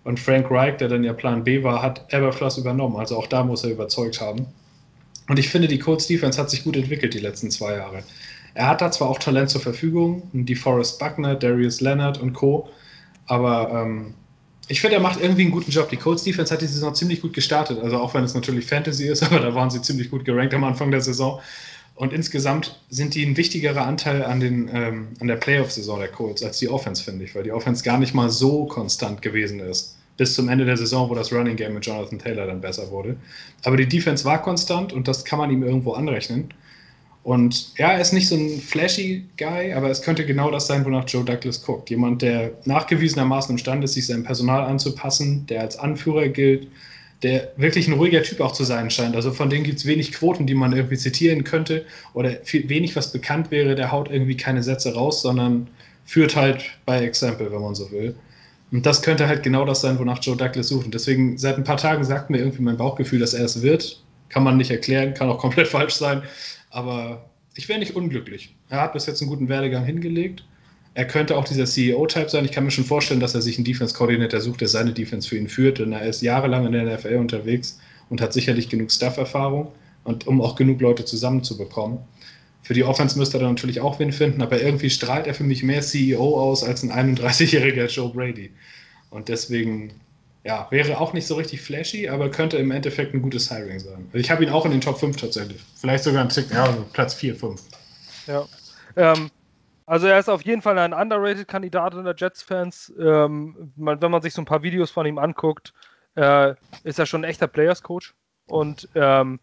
Und 0.04 0.20
Frank 0.20 0.50
Reich, 0.50 0.78
der 0.78 0.90
dann 0.90 1.04
ja 1.04 1.14
Plan 1.14 1.44
B 1.44 1.64
war, 1.64 1.82
hat 1.82 2.12
Everfluss 2.12 2.58
übernommen. 2.58 2.98
Also 2.98 3.18
auch 3.18 3.28
da 3.28 3.44
muss 3.44 3.64
er 3.64 3.72
überzeugt 3.72 4.20
haben. 4.20 4.48
Und 5.30 5.40
ich 5.40 5.50
finde, 5.50 5.68
die 5.68 5.80
Colts 5.80 6.08
Defense 6.08 6.40
hat 6.40 6.50
sich 6.50 6.64
gut 6.64 6.76
entwickelt 6.76 7.14
die 7.14 7.20
letzten 7.20 7.50
zwei 7.52 7.76
Jahre. 7.76 8.04
Er 8.54 8.68
hat 8.68 8.82
da 8.82 8.92
zwar 8.92 9.10
auch 9.10 9.20
Talent 9.20 9.50
zur 9.50 9.62
Verfügung, 9.62 10.30
die 10.34 10.56
Forrest 10.56 11.00
Buckner, 11.00 11.36
Darius 11.36 11.80
Leonard 11.82 12.20
und 12.22 12.34
Co. 12.34 12.70
Aber 13.26 13.72
ähm, 13.72 14.14
ich 14.74 14.82
finde, 14.82 14.96
er 14.96 15.04
macht 15.04 15.22
irgendwie 15.22 15.44
einen 15.44 15.52
guten 15.52 15.70
Job. 15.70 15.88
Die 15.90 15.98
Colts 15.98 16.24
Defense 16.24 16.52
hat 16.52 16.64
die 16.64 16.66
Saison 16.66 16.96
ziemlich 16.96 17.22
gut 17.22 17.34
gestartet. 17.34 17.78
Also 17.80 17.98
auch 18.00 18.16
wenn 18.16 18.24
es 18.24 18.34
natürlich 18.34 18.66
Fantasy 18.66 19.08
ist, 19.08 19.22
aber 19.24 19.40
da 19.40 19.54
waren 19.54 19.70
sie 19.70 19.84
ziemlich 19.84 20.10
gut 20.10 20.26
gerankt 20.26 20.52
am 20.56 20.64
Anfang 20.64 20.90
der 20.90 21.02
Saison. 21.02 21.40
Und 21.94 22.12
insgesamt 22.12 22.80
sind 22.90 23.14
die 23.14 23.24
ein 23.24 23.38
wichtigerer 23.38 23.86
Anteil 23.86 24.26
an, 24.26 24.40
den, 24.40 24.68
ähm, 24.74 25.10
an 25.20 25.28
der 25.28 25.36
Playoff-Saison 25.36 26.00
der 26.00 26.08
Colts 26.08 26.42
als 26.42 26.58
die 26.58 26.70
Offense, 26.70 27.04
finde 27.04 27.24
ich, 27.24 27.36
weil 27.36 27.44
die 27.44 27.52
Offense 27.52 27.84
gar 27.84 28.00
nicht 28.00 28.16
mal 28.16 28.32
so 28.32 28.66
konstant 28.66 29.22
gewesen 29.22 29.60
ist. 29.60 29.96
Bis 30.18 30.34
zum 30.34 30.50
Ende 30.50 30.66
der 30.66 30.78
Saison, 30.78 31.08
wo 31.08 31.14
das 31.14 31.32
Running 31.32 31.56
Game 31.56 31.76
mit 31.76 31.86
Jonathan 31.86 32.18
Taylor 32.18 32.48
dann 32.48 32.62
besser 32.62 32.90
wurde. 32.90 33.16
Aber 33.64 33.78
die 33.78 33.88
Defense 33.88 34.26
war 34.26 34.42
konstant 34.42 34.92
und 34.92 35.08
das 35.08 35.24
kann 35.24 35.38
man 35.38 35.52
ihm 35.52 35.62
irgendwo 35.62 35.94
anrechnen. 35.94 36.52
Und 37.24 37.78
ja, 37.78 37.94
er 37.94 38.02
ist 38.02 38.12
nicht 38.12 38.28
so 38.28 38.36
ein 38.36 38.60
flashy 38.60 39.24
Guy, 39.38 39.74
aber 39.74 39.90
es 39.90 40.02
könnte 40.02 40.26
genau 40.26 40.52
das 40.52 40.68
sein, 40.68 40.84
wonach 40.84 41.08
Joe 41.08 41.24
Douglas 41.24 41.64
guckt. 41.64 41.90
Jemand, 41.90 42.22
der 42.22 42.52
nachgewiesenermaßen 42.66 43.54
imstande 43.54 43.86
ist, 43.86 43.94
sich 43.94 44.08
seinem 44.08 44.24
Personal 44.24 44.66
anzupassen, 44.66 45.46
der 45.48 45.62
als 45.62 45.80
Anführer 45.80 46.28
gilt, 46.28 46.68
der 47.24 47.54
wirklich 47.56 47.88
ein 47.88 47.94
ruhiger 47.94 48.22
Typ 48.24 48.42
auch 48.42 48.52
zu 48.52 48.66
sein 48.66 48.90
scheint. 48.90 49.16
Also 49.16 49.32
von 49.32 49.50
denen 49.50 49.64
gibt 49.64 49.80
es 49.80 49.86
wenig 49.86 50.12
Quoten, 50.12 50.46
die 50.46 50.54
man 50.54 50.74
irgendwie 50.74 50.98
zitieren 50.98 51.46
könnte 51.46 51.86
oder 52.14 52.32
viel, 52.44 52.68
wenig, 52.68 52.98
was 52.98 53.14
bekannt 53.14 53.50
wäre. 53.52 53.76
Der 53.76 53.94
haut 53.94 54.12
irgendwie 54.12 54.36
keine 54.36 54.62
Sätze 54.62 54.94
raus, 54.94 55.22
sondern 55.22 55.68
führt 56.06 56.36
halt 56.36 56.66
bei 56.86 57.06
Example, 57.06 57.50
wenn 57.50 57.62
man 57.62 57.76
so 57.76 57.90
will. 57.92 58.14
Und 58.74 58.86
das 58.86 59.02
könnte 59.02 59.28
halt 59.28 59.44
genau 59.44 59.64
das 59.64 59.80
sein, 59.82 59.98
wonach 59.98 60.22
Joe 60.22 60.36
Douglas 60.36 60.68
sucht. 60.68 60.86
Und 60.86 60.94
deswegen, 60.94 61.38
seit 61.38 61.58
ein 61.58 61.64
paar 61.64 61.78
Tagen 61.78 62.04
sagt 62.04 62.30
mir 62.30 62.40
irgendwie 62.40 62.64
mein 62.64 62.76
Bauchgefühl, 62.76 63.20
dass 63.20 63.34
er 63.34 63.46
es 63.46 63.62
wird. 63.62 64.02
Kann 64.28 64.44
man 64.44 64.58
nicht 64.58 64.72
erklären, 64.72 65.14
kann 65.14 65.30
auch 65.30 65.38
komplett 65.38 65.68
falsch 65.70 65.94
sein. 65.94 66.24
Aber 66.74 67.30
ich 67.56 67.70
wäre 67.70 67.80
nicht 67.80 67.96
unglücklich. 67.96 68.56
Er 68.70 68.82
hat 68.82 68.94
bis 68.94 69.06
jetzt 69.06 69.22
einen 69.22 69.30
guten 69.30 69.48
Werdegang 69.48 69.86
hingelegt. 69.86 70.44
Er 70.96 71.06
könnte 71.06 71.38
auch 71.38 71.46
dieser 71.46 71.66
CEO-Type 71.66 72.30
sein. 72.30 72.46
Ich 72.46 72.52
kann 72.52 72.66
mir 72.66 72.72
schon 72.72 72.84
vorstellen, 72.84 73.20
dass 73.20 73.36
er 73.36 73.42
sich 73.44 73.58
einen 73.58 73.66
Defense-Koordinator 73.66 74.42
sucht, 74.42 74.62
der 74.62 74.68
seine 74.68 74.92
Defense 74.92 75.30
für 75.30 75.38
ihn 75.38 75.48
führt. 75.48 75.78
Denn 75.78 75.92
er 75.92 76.06
ist 76.06 76.22
jahrelang 76.22 76.66
in 76.66 76.72
der 76.72 76.86
NFL 76.86 77.16
unterwegs 77.16 77.80
und 78.10 78.22
hat 78.22 78.34
sicherlich 78.34 78.70
genug 78.70 78.92
Staff-Erfahrung 78.92 79.72
und 80.04 80.26
um 80.26 80.42
auch 80.42 80.56
genug 80.56 80.82
Leute 80.82 81.06
zusammenzubekommen. 81.06 82.00
Für 82.64 82.74
die 82.74 82.84
Offense 82.84 83.20
müsste 83.20 83.38
er 83.38 83.42
dann 83.42 83.52
natürlich 83.52 83.82
auch 83.82 84.00
wen 84.00 84.12
finden, 84.12 84.42
aber 84.42 84.62
irgendwie 84.62 84.90
strahlt 84.90 85.28
er 85.28 85.36
für 85.36 85.44
mich 85.44 85.64
mehr 85.64 85.82
CEO 85.82 86.40
aus 86.40 86.64
als 86.64 86.82
ein 86.82 86.92
31-jähriger 86.92 87.88
Joe 87.88 88.12
Brady. 88.12 88.52
Und 89.12 89.30
deswegen, 89.30 89.94
ja, 90.44 90.68
wäre 90.72 91.00
auch 91.00 91.14
nicht 91.14 91.26
so 91.26 91.36
richtig 91.36 91.62
flashy, 91.62 92.10
aber 92.10 92.30
könnte 92.30 92.58
im 92.58 92.72
Endeffekt 92.72 93.14
ein 93.14 93.22
gutes 93.22 93.50
Hiring 93.50 93.80
sein. 93.80 94.10
Ich 94.14 94.30
habe 94.30 94.44
ihn 94.44 94.50
auch 94.50 94.66
in 94.66 94.72
den 94.72 94.82
Top 94.82 95.00
5 95.00 95.16
tatsächlich. 95.16 95.62
Vielleicht 95.76 96.04
sogar 96.04 96.22
ein 96.22 96.30
Tick, 96.30 96.52
ja, 96.52 96.66
also 96.66 96.86
Platz 96.92 97.14
4, 97.14 97.36
5. 97.36 97.62
Ja. 98.28 98.46
Ähm, 98.98 99.32
also 99.86 100.08
er 100.08 100.20
ist 100.20 100.30
auf 100.30 100.44
jeden 100.44 100.62
Fall 100.62 100.78
ein 100.80 100.94
underrated 100.94 101.48
Kandidat 101.48 101.96
unter 101.96 102.14
Jets-Fans. 102.16 102.94
Ähm, 103.00 103.72
wenn 103.76 104.12
man 104.12 104.22
sich 104.22 104.34
so 104.34 104.42
ein 104.42 104.46
paar 104.46 104.64
Videos 104.64 104.92
von 104.92 105.06
ihm 105.06 105.18
anguckt, 105.18 105.74
äh, 106.16 106.56
ist 106.84 107.00
er 107.00 107.06
schon 107.06 107.22
ein 107.22 107.30
echter 107.30 107.48
Players-Coach 107.48 108.14
und 108.48 108.90
ähm, 108.96 109.40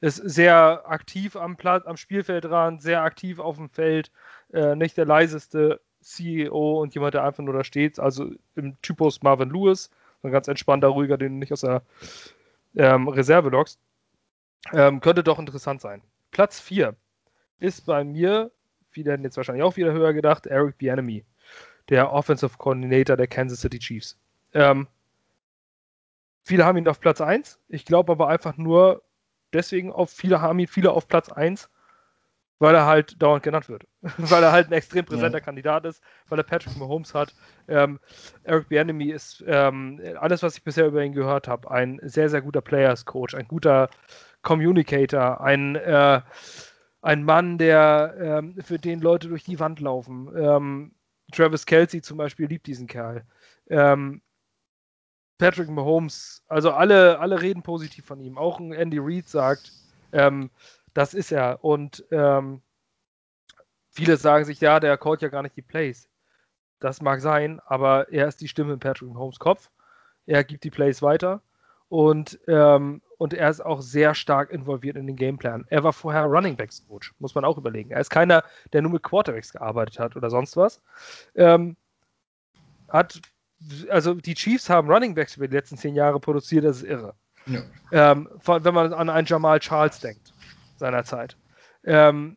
ist 0.00 0.16
sehr 0.16 0.84
aktiv 0.86 1.36
am, 1.36 1.56
Platz, 1.56 1.86
am 1.86 1.98
Spielfeldrand, 1.98 2.82
sehr 2.82 3.02
aktiv 3.02 3.38
auf 3.38 3.56
dem 3.56 3.68
Feld, 3.68 4.10
äh, 4.52 4.74
nicht 4.74 4.96
der 4.96 5.04
leiseste 5.04 5.80
CEO 6.00 6.80
und 6.80 6.94
jemand, 6.94 7.12
der 7.12 7.24
einfach 7.24 7.44
nur 7.44 7.52
da 7.52 7.64
steht. 7.64 7.98
Also 7.98 8.30
im 8.56 8.80
Typus 8.80 9.22
Marvin 9.22 9.50
Lewis, 9.50 9.90
ein 10.22 10.32
ganz 10.32 10.48
entspannter, 10.48 10.88
ruhiger, 10.88 11.16
den 11.16 11.34
du 11.34 11.38
nicht 11.38 11.52
aus 11.52 11.62
der 11.62 11.82
ähm, 12.76 13.08
Reserve 13.08 13.48
lockst. 13.50 13.78
Ähm, 14.72 15.00
könnte 15.00 15.22
doch 15.22 15.38
interessant 15.38 15.80
sein. 15.80 16.02
Platz 16.30 16.60
4 16.60 16.94
ist 17.58 17.86
bei 17.86 18.04
mir, 18.04 18.50
viele 18.90 19.12
hätten 19.12 19.24
jetzt 19.24 19.36
wahrscheinlich 19.36 19.64
auch 19.64 19.76
wieder 19.76 19.92
höher 19.92 20.12
gedacht, 20.12 20.46
Eric 20.46 20.78
Bieniemy, 20.78 21.24
der 21.88 22.12
Offensive 22.12 22.56
Coordinator 22.58 23.16
der 23.16 23.26
Kansas 23.26 23.60
City 23.60 23.78
Chiefs. 23.78 24.18
Ähm, 24.52 24.86
viele 26.42 26.64
haben 26.64 26.78
ihn 26.78 26.88
auf 26.88 27.00
Platz 27.00 27.20
1. 27.20 27.58
Ich 27.68 27.84
glaube 27.84 28.12
aber 28.12 28.28
einfach 28.28 28.56
nur 28.56 29.02
deswegen 29.52 29.92
auf, 29.92 30.10
viele 30.10 30.40
haben 30.40 30.58
ihn 30.58 30.66
viele 30.66 30.92
auf 30.92 31.08
Platz 31.08 31.30
1, 31.30 31.70
weil 32.60 32.74
er 32.76 32.86
halt 32.86 33.20
dauernd 33.20 33.42
genannt 33.42 33.68
wird. 33.68 33.88
weil 34.18 34.44
er 34.44 34.52
halt 34.52 34.68
ein 34.68 34.72
extrem 34.72 35.04
präsenter 35.04 35.38
ja. 35.38 35.44
Kandidat 35.44 35.84
ist, 35.84 36.00
weil 36.28 36.38
er 36.38 36.44
Patrick 36.44 36.76
Mahomes 36.76 37.12
hat. 37.14 37.34
Ähm, 37.66 37.98
Eric 38.44 38.68
Bieniemy 38.68 39.10
ist 39.10 39.42
ähm, 39.46 40.00
alles, 40.20 40.44
was 40.44 40.56
ich 40.56 40.62
bisher 40.62 40.86
über 40.86 41.02
ihn 41.02 41.12
gehört 41.12 41.48
habe, 41.48 41.68
ein 41.70 41.98
sehr, 42.02 42.28
sehr 42.28 42.42
guter 42.42 42.60
Players 42.60 43.04
Coach, 43.04 43.34
ein 43.34 43.48
guter 43.48 43.90
Communicator, 44.42 45.40
ein 45.40 45.74
äh, 45.74 46.20
ein 47.02 47.24
Mann, 47.24 47.58
der 47.58 48.14
ähm, 48.20 48.56
für 48.62 48.78
den 48.78 49.00
Leute 49.00 49.28
durch 49.28 49.44
die 49.44 49.58
Wand 49.58 49.80
laufen. 49.80 50.30
Ähm, 50.36 50.92
Travis 51.32 51.66
Kelsey 51.66 52.02
zum 52.02 52.18
Beispiel 52.18 52.46
liebt 52.46 52.66
diesen 52.66 52.86
Kerl. 52.86 53.24
Ähm, 53.68 54.20
Patrick 55.38 55.70
Mahomes, 55.70 56.42
also 56.48 56.72
alle, 56.72 57.18
alle 57.18 57.40
reden 57.40 57.62
positiv 57.62 58.04
von 58.04 58.20
ihm. 58.20 58.36
Auch 58.36 58.60
ein 58.60 58.72
Andy 58.72 58.98
Reid 59.00 59.26
sagt, 59.28 59.72
ähm, 60.12 60.50
das 60.94 61.14
ist 61.14 61.32
er. 61.32 61.64
Und 61.64 62.04
ähm, 62.10 62.62
viele 63.90 64.16
sagen 64.16 64.44
sich, 64.44 64.60
ja, 64.60 64.80
der 64.80 64.98
callt 64.98 65.22
ja 65.22 65.28
gar 65.28 65.42
nicht 65.42 65.56
die 65.56 65.62
Plays. 65.62 66.08
Das 66.78 67.02
mag 67.02 67.20
sein, 67.20 67.60
aber 67.66 68.10
er 68.10 68.26
ist 68.26 68.40
die 68.40 68.48
Stimme 68.48 68.72
in 68.72 68.80
Patrick 68.80 69.10
Mahomes 69.10 69.38
Kopf. 69.38 69.70
Er 70.26 70.44
gibt 70.44 70.64
die 70.64 70.70
Plays 70.70 71.02
weiter. 71.02 71.42
Und, 71.88 72.38
ähm, 72.46 73.02
und 73.18 73.34
er 73.34 73.50
ist 73.50 73.60
auch 73.60 73.82
sehr 73.82 74.14
stark 74.14 74.50
involviert 74.50 74.96
in 74.96 75.08
den 75.08 75.16
Gameplan. 75.16 75.66
Er 75.68 75.82
war 75.82 75.92
vorher 75.92 76.22
Running 76.24 76.56
Backs 76.56 76.86
Coach, 76.86 77.12
muss 77.18 77.34
man 77.34 77.44
auch 77.44 77.58
überlegen. 77.58 77.90
Er 77.90 78.00
ist 78.00 78.10
keiner, 78.10 78.44
der 78.72 78.80
nur 78.80 78.92
mit 78.92 79.02
Quarterbacks 79.02 79.52
gearbeitet 79.52 79.98
hat 79.98 80.14
oder 80.14 80.30
sonst 80.30 80.56
was. 80.56 80.80
Ähm, 81.34 81.76
hat, 82.88 83.20
also 83.88 84.14
die 84.14 84.34
Chiefs 84.34 84.70
haben 84.70 84.88
Running 84.88 85.16
Backs 85.16 85.36
über 85.36 85.48
die 85.48 85.56
letzten 85.56 85.76
zehn 85.76 85.96
Jahre 85.96 86.20
produziert, 86.20 86.64
das 86.64 86.78
ist 86.78 86.84
irre. 86.84 87.14
Ja. 87.46 87.62
Ähm, 87.90 88.28
wenn 88.44 88.74
man 88.74 88.92
an 88.92 89.08
einen 89.08 89.26
Jamal 89.26 89.58
Charles 89.58 89.98
denkt, 89.98 90.29
seinerzeit. 90.80 91.36
Ähm, 91.84 92.36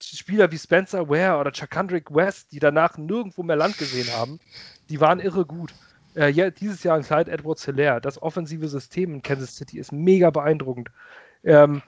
Spieler 0.00 0.50
wie 0.52 0.58
Spencer 0.58 1.08
Ware 1.08 1.40
oder 1.40 1.52
Chakandrick 1.52 2.14
West, 2.14 2.52
die 2.52 2.60
danach 2.60 2.96
nirgendwo 2.96 3.42
mehr 3.42 3.56
Land 3.56 3.78
gesehen 3.78 4.08
haben, 4.12 4.38
die 4.88 5.00
waren 5.00 5.18
irre 5.18 5.44
gut. 5.44 5.74
Äh, 6.14 6.30
ja, 6.30 6.50
dieses 6.50 6.82
Jahr 6.84 6.96
ein 6.96 7.02
Clyde 7.02 7.30
Edwards 7.30 7.64
Hilaire. 7.64 8.00
Das 8.00 8.22
offensive 8.22 8.68
System 8.68 9.14
in 9.14 9.22
Kansas 9.22 9.56
City 9.56 9.78
ist 9.78 9.92
mega 9.92 10.30
beeindruckend. 10.30 10.90
Ähm, 11.42 11.82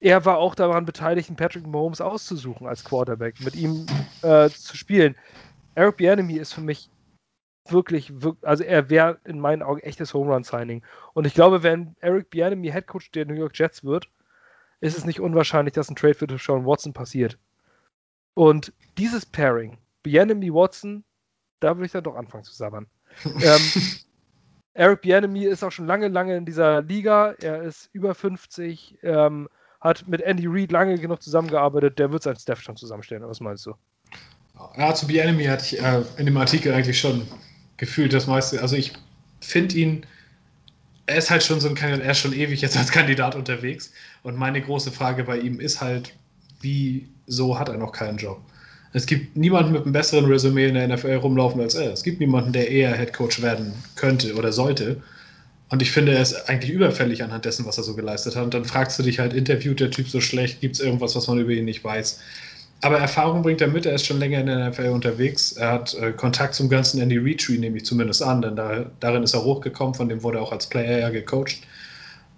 er 0.00 0.24
war 0.24 0.38
auch 0.38 0.54
daran 0.54 0.84
beteiligt, 0.84 1.34
Patrick 1.36 1.66
Mahomes 1.66 2.00
auszusuchen 2.00 2.68
als 2.68 2.84
Quarterback, 2.84 3.40
mit 3.40 3.56
ihm 3.56 3.86
äh, 4.22 4.48
zu 4.48 4.76
spielen. 4.76 5.16
Eric 5.74 5.96
Bieniemy 5.96 6.34
ist 6.34 6.52
für 6.52 6.60
mich 6.60 6.88
wirklich, 7.68 8.22
wirklich 8.22 8.46
also 8.46 8.64
er 8.64 8.88
wäre 8.90 9.18
in 9.24 9.40
meinen 9.40 9.62
Augen 9.62 9.80
echtes 9.80 10.14
Home 10.14 10.32
Run 10.32 10.44
Signing. 10.44 10.82
Und 11.14 11.26
ich 11.26 11.34
glaube, 11.34 11.62
wenn 11.64 11.96
Eric 12.00 12.30
Bieniemy 12.30 12.70
Head 12.70 12.86
Coach 12.86 13.10
der 13.10 13.26
New 13.26 13.34
York 13.34 13.58
Jets 13.58 13.84
wird, 13.84 14.08
ist 14.80 14.96
es 14.96 15.04
nicht 15.04 15.20
unwahrscheinlich, 15.20 15.74
dass 15.74 15.88
ein 15.88 15.96
Trade 15.96 16.14
für 16.14 16.26
Deshaun 16.26 16.66
Watson 16.66 16.92
passiert. 16.92 17.38
Und 18.34 18.72
dieses 18.96 19.26
Pairing, 19.26 19.78
Bieniemy 20.02 20.52
Watson, 20.52 21.04
da 21.60 21.76
würde 21.76 21.86
ich 21.86 21.92
dann 21.92 22.04
doch 22.04 22.16
anfangen 22.16 22.44
zu 22.44 22.54
sabbern. 22.54 22.86
ähm, 23.24 23.60
Eric 24.74 25.02
Bieniemy 25.02 25.44
ist 25.44 25.64
auch 25.64 25.72
schon 25.72 25.86
lange, 25.86 26.08
lange 26.08 26.36
in 26.36 26.44
dieser 26.44 26.82
Liga. 26.82 27.34
Er 27.40 27.62
ist 27.62 27.90
über 27.92 28.14
50, 28.14 28.98
ähm, 29.02 29.48
hat 29.80 30.06
mit 30.06 30.20
Andy 30.20 30.46
Reid 30.46 30.70
lange 30.70 30.98
genug 30.98 31.20
zusammengearbeitet. 31.20 31.98
Der 31.98 32.12
wird 32.12 32.22
sein 32.22 32.36
Staff 32.36 32.60
schon 32.60 32.76
zusammenstellen. 32.76 33.24
Was 33.24 33.40
meinst 33.40 33.66
du? 33.66 33.74
Ja, 34.76 34.94
zu 34.94 35.06
Bieniemy 35.06 35.44
hatte 35.44 35.64
ich 35.64 35.82
äh, 35.82 36.02
in 36.16 36.26
dem 36.26 36.36
Artikel 36.36 36.72
eigentlich 36.72 37.00
schon 37.00 37.26
gefühlt 37.76 38.12
das 38.12 38.26
meiste. 38.26 38.60
Also 38.60 38.76
ich 38.76 38.92
finde 39.40 39.76
ihn, 39.76 40.06
er 41.08 41.16
ist 41.16 41.30
halt 41.30 41.42
schon 41.42 41.58
so 41.58 41.68
ein 41.68 41.74
Kandidat, 41.74 42.04
er 42.04 42.12
ist 42.12 42.18
schon 42.18 42.34
ewig 42.34 42.60
jetzt 42.60 42.76
als 42.76 42.92
Kandidat 42.92 43.34
unterwegs. 43.34 43.90
Und 44.22 44.36
meine 44.36 44.60
große 44.60 44.92
Frage 44.92 45.24
bei 45.24 45.38
ihm 45.38 45.58
ist 45.58 45.80
halt, 45.80 46.12
wieso 46.60 47.58
hat 47.58 47.70
er 47.70 47.78
noch 47.78 47.92
keinen 47.92 48.18
Job? 48.18 48.40
Es 48.92 49.06
gibt 49.06 49.36
niemanden 49.36 49.72
mit 49.72 49.82
einem 49.82 49.92
besseren 49.92 50.26
Resümee 50.26 50.68
in 50.68 50.74
der 50.74 50.86
NFL 50.86 51.16
rumlaufen 51.16 51.60
als 51.60 51.74
er. 51.74 51.92
Es 51.92 52.02
gibt 52.02 52.20
niemanden, 52.20 52.52
der 52.52 52.70
eher 52.70 52.94
Head 52.94 53.14
Coach 53.14 53.40
werden 53.40 53.72
könnte 53.96 54.34
oder 54.34 54.52
sollte. 54.52 55.02
Und 55.70 55.80
ich 55.82 55.90
finde, 55.90 56.12
er 56.12 56.22
ist 56.22 56.48
eigentlich 56.48 56.72
überfällig 56.72 57.22
anhand 57.22 57.46
dessen, 57.46 57.64
was 57.64 57.78
er 57.78 57.84
so 57.84 57.94
geleistet 57.94 58.36
hat. 58.36 58.44
Und 58.44 58.54
dann 58.54 58.64
fragst 58.64 58.98
du 58.98 59.02
dich 59.02 59.18
halt, 59.18 59.32
interviewt 59.32 59.80
der 59.80 59.90
Typ 59.90 60.08
so 60.08 60.20
schlecht? 60.20 60.60
Gibt 60.60 60.76
es 60.76 60.80
irgendwas, 60.80 61.16
was 61.16 61.26
man 61.26 61.38
über 61.38 61.52
ihn 61.52 61.64
nicht 61.64 61.84
weiß? 61.84 62.20
Aber 62.80 62.98
Erfahrung 62.98 63.42
bringt 63.42 63.60
er 63.60 63.68
mit, 63.68 63.86
er 63.86 63.94
ist 63.94 64.06
schon 64.06 64.20
länger 64.20 64.40
in 64.40 64.46
der 64.46 64.70
NFL 64.70 64.90
unterwegs. 64.90 65.52
Er 65.52 65.72
hat 65.72 65.94
äh, 65.94 66.12
Kontakt 66.12 66.54
zum 66.54 66.68
ganzen 66.68 67.00
Andy 67.00 67.18
Reid 67.18 67.40
Tree, 67.40 67.58
nehme 67.58 67.76
ich 67.76 67.84
zumindest 67.84 68.22
an, 68.22 68.40
denn 68.40 68.54
da, 68.54 68.86
darin 69.00 69.24
ist 69.24 69.34
er 69.34 69.42
hochgekommen, 69.42 69.94
von 69.94 70.08
dem 70.08 70.22
wurde 70.22 70.38
er 70.38 70.42
auch 70.42 70.52
als 70.52 70.68
Player 70.68 71.00
ja 71.00 71.10
gecoacht. 71.10 71.58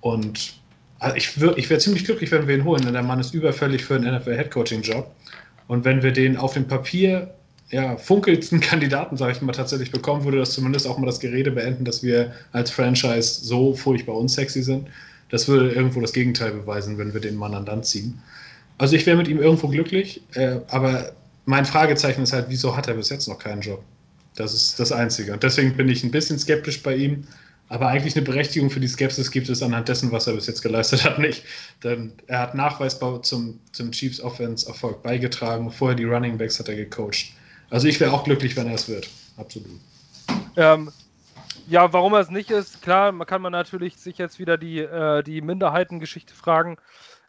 Und 0.01 0.55
also 0.99 1.17
ich, 1.17 1.37
ich 1.57 1.71
wäre 1.71 1.81
ziemlich 1.81 2.05
glücklich, 2.05 2.31
wenn 2.31 2.49
wir 2.49 2.57
ihn 2.57 2.65
holen, 2.65 2.83
denn 2.83 2.95
der 2.95 3.03
Mann 3.03 3.21
ist 3.21 3.35
überfällig 3.35 3.85
für 3.85 3.97
einen 3.97 4.15
NFL 4.15 4.37
Headcoaching 4.37 4.81
Job. 4.83 5.11
Und 5.69 5.85
wenn 5.85 6.03
wir 6.03 6.13
den 6.13 6.37
auf 6.37 6.55
dem 6.55 6.67
Papier 6.67 7.35
ja, 7.71 7.97
funkelsten 7.97 8.61
Kandidaten, 8.61 9.17
sage 9.17 9.33
ich 9.33 9.43
mal, 9.43 9.53
tatsächlich 9.53 9.91
bekommen, 9.91 10.25
würde 10.25 10.39
das 10.39 10.53
zumindest 10.53 10.87
auch 10.87 10.99
mal 10.99 11.07
das 11.07 11.21
Gerede 11.21 11.51
beenden, 11.51 11.85
dass 11.85 12.03
wir 12.03 12.33
als 12.53 12.71
Franchise 12.71 13.45
so 13.45 13.75
furchtbar 13.75 14.17
unsexy 14.17 14.63
sind. 14.63 14.89
Das 15.29 15.49
würde 15.49 15.71
irgendwo 15.73 16.01
das 16.01 16.13
Gegenteil 16.13 16.53
beweisen, 16.53 16.99
wenn 16.99 17.15
wir 17.15 17.21
den 17.21 17.37
Mann 17.37 17.55
an 17.55 17.67
Land 17.67 17.87
ziehen. 17.87 18.21
Also 18.81 18.97
ich 18.97 19.05
wäre 19.05 19.19
mit 19.19 19.29
ihm 19.29 19.43
irgendwo 19.43 19.69
glücklich, 19.69 20.23
äh, 20.33 20.59
aber 20.69 21.13
mein 21.45 21.67
Fragezeichen 21.67 22.23
ist 22.23 22.33
halt, 22.33 22.47
wieso 22.49 22.75
hat 22.75 22.89
er 22.89 22.95
bis 22.95 23.11
jetzt 23.11 23.29
noch 23.29 23.39
keinen 23.39 23.61
Job? 23.61 23.85
Das 24.37 24.55
ist 24.55 24.81
das 24.81 24.91
Einzige. 24.91 25.35
Und 25.35 25.43
deswegen 25.43 25.77
bin 25.77 25.87
ich 25.91 26.03
ein 26.03 26.11
bisschen 26.11 26.39
skeptisch 26.39 26.83
bei 26.83 26.97
ihm. 26.97 27.25
Aber 27.69 27.89
eigentlich 27.89 28.17
eine 28.17 28.25
Berechtigung 28.25 28.71
für 28.71 28.81
die 28.81 28.89
Skepsis 28.89 29.31
gibt 29.31 29.51
es 29.51 29.63
anhand 29.63 29.91
dessen, 29.91 30.11
was 30.13 30.27
er 30.27 30.33
bis 30.33 30.47
jetzt 30.47 30.63
geleistet 30.63 31.05
hat, 31.05 31.19
nicht. 31.27 31.45
Denn 31.85 32.15
er 32.27 32.39
hat 32.39 32.55
nachweisbar 32.55 33.23
zum, 33.23 33.61
zum 33.73 33.93
Chiefs 33.93 34.19
Offense 34.19 34.67
Erfolg 34.67 35.03
beigetragen. 35.03 35.71
Vorher 35.71 35.95
die 35.95 36.05
Running 36.05 36.39
Backs 36.39 36.59
hat 36.59 36.71
er 36.71 36.77
gecoacht. 36.77 37.35
Also 37.69 37.87
ich 37.87 38.01
wäre 38.01 38.13
auch 38.13 38.25
glücklich, 38.25 38.57
wenn 38.57 38.67
er 38.67 38.77
es 38.77 38.89
wird. 38.89 39.11
Absolut. 39.37 39.69
Ähm, 40.57 40.91
ja, 41.69 41.93
warum 41.93 42.15
er 42.15 42.21
es 42.21 42.31
nicht 42.31 42.51
ist, 42.51 42.81
klar, 42.81 43.13
man 43.13 43.27
kann 43.27 43.43
man 43.43 43.53
natürlich 43.53 43.99
sich 43.99 44.17
jetzt 44.17 44.39
wieder 44.39 44.57
die, 44.57 44.79
äh, 44.79 45.23
die 45.23 45.43
Minderheitengeschichte 45.43 46.35
fragen. 46.35 46.79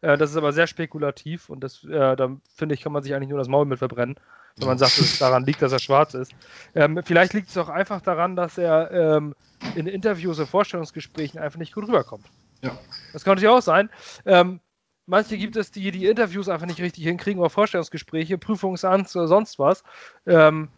Äh, 0.01 0.17
das 0.17 0.31
ist 0.31 0.37
aber 0.37 0.53
sehr 0.53 0.67
spekulativ 0.67 1.49
und 1.49 1.63
das, 1.63 1.83
äh, 1.83 2.15
da 2.15 2.35
finde 2.53 2.75
ich, 2.75 2.81
kann 2.81 2.91
man 2.91 3.03
sich 3.03 3.13
eigentlich 3.13 3.29
nur 3.29 3.39
das 3.39 3.47
Maul 3.47 3.65
mit 3.65 3.79
verbrennen, 3.79 4.15
wenn 4.57 4.67
man 4.67 4.77
sagt, 4.77 4.97
dass 4.97 5.05
es 5.05 5.19
daran 5.19 5.45
liegt, 5.45 5.61
dass 5.61 5.71
er 5.71 5.79
schwarz 5.79 6.13
ist. 6.13 6.33
Ähm, 6.75 7.01
vielleicht 7.03 7.33
liegt 7.33 7.49
es 7.49 7.57
auch 7.57 7.69
einfach 7.69 8.01
daran, 8.01 8.35
dass 8.35 8.57
er 8.57 8.91
ähm, 8.91 9.35
in 9.75 9.87
Interviews 9.87 10.37
oder 10.39 10.47
Vorstellungsgesprächen 10.47 11.39
einfach 11.39 11.59
nicht 11.59 11.73
gut 11.73 11.87
rüberkommt. 11.87 12.25
Ja. 12.61 12.77
Das 13.13 13.23
kann 13.23 13.35
natürlich 13.35 13.55
auch 13.55 13.61
sein. 13.61 13.89
Ähm, 14.25 14.59
manche 15.05 15.37
gibt 15.37 15.55
es, 15.55 15.71
die 15.71 15.91
die 15.91 16.07
Interviews 16.07 16.49
einfach 16.49 16.67
nicht 16.67 16.81
richtig 16.81 17.03
hinkriegen 17.03 17.39
oder 17.39 17.49
Vorstellungsgespräche, 17.49 18.37
Prüfungsangst 18.37 19.15
oder 19.15 19.27
sonst 19.27 19.59
was. 19.59 19.83
Ähm, 20.25 20.69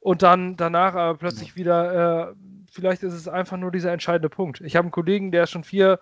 und 0.00 0.22
dann 0.22 0.56
danach 0.56 0.94
aber 0.94 1.18
plötzlich 1.18 1.56
wieder, 1.56 2.30
äh, 2.30 2.34
vielleicht 2.70 3.02
ist 3.02 3.14
es 3.14 3.26
einfach 3.26 3.56
nur 3.56 3.72
dieser 3.72 3.92
entscheidende 3.92 4.28
Punkt. 4.28 4.60
Ich 4.60 4.76
habe 4.76 4.84
einen 4.84 4.92
Kollegen, 4.92 5.32
der 5.32 5.44
ist 5.44 5.50
schon 5.50 5.64
vier 5.64 5.98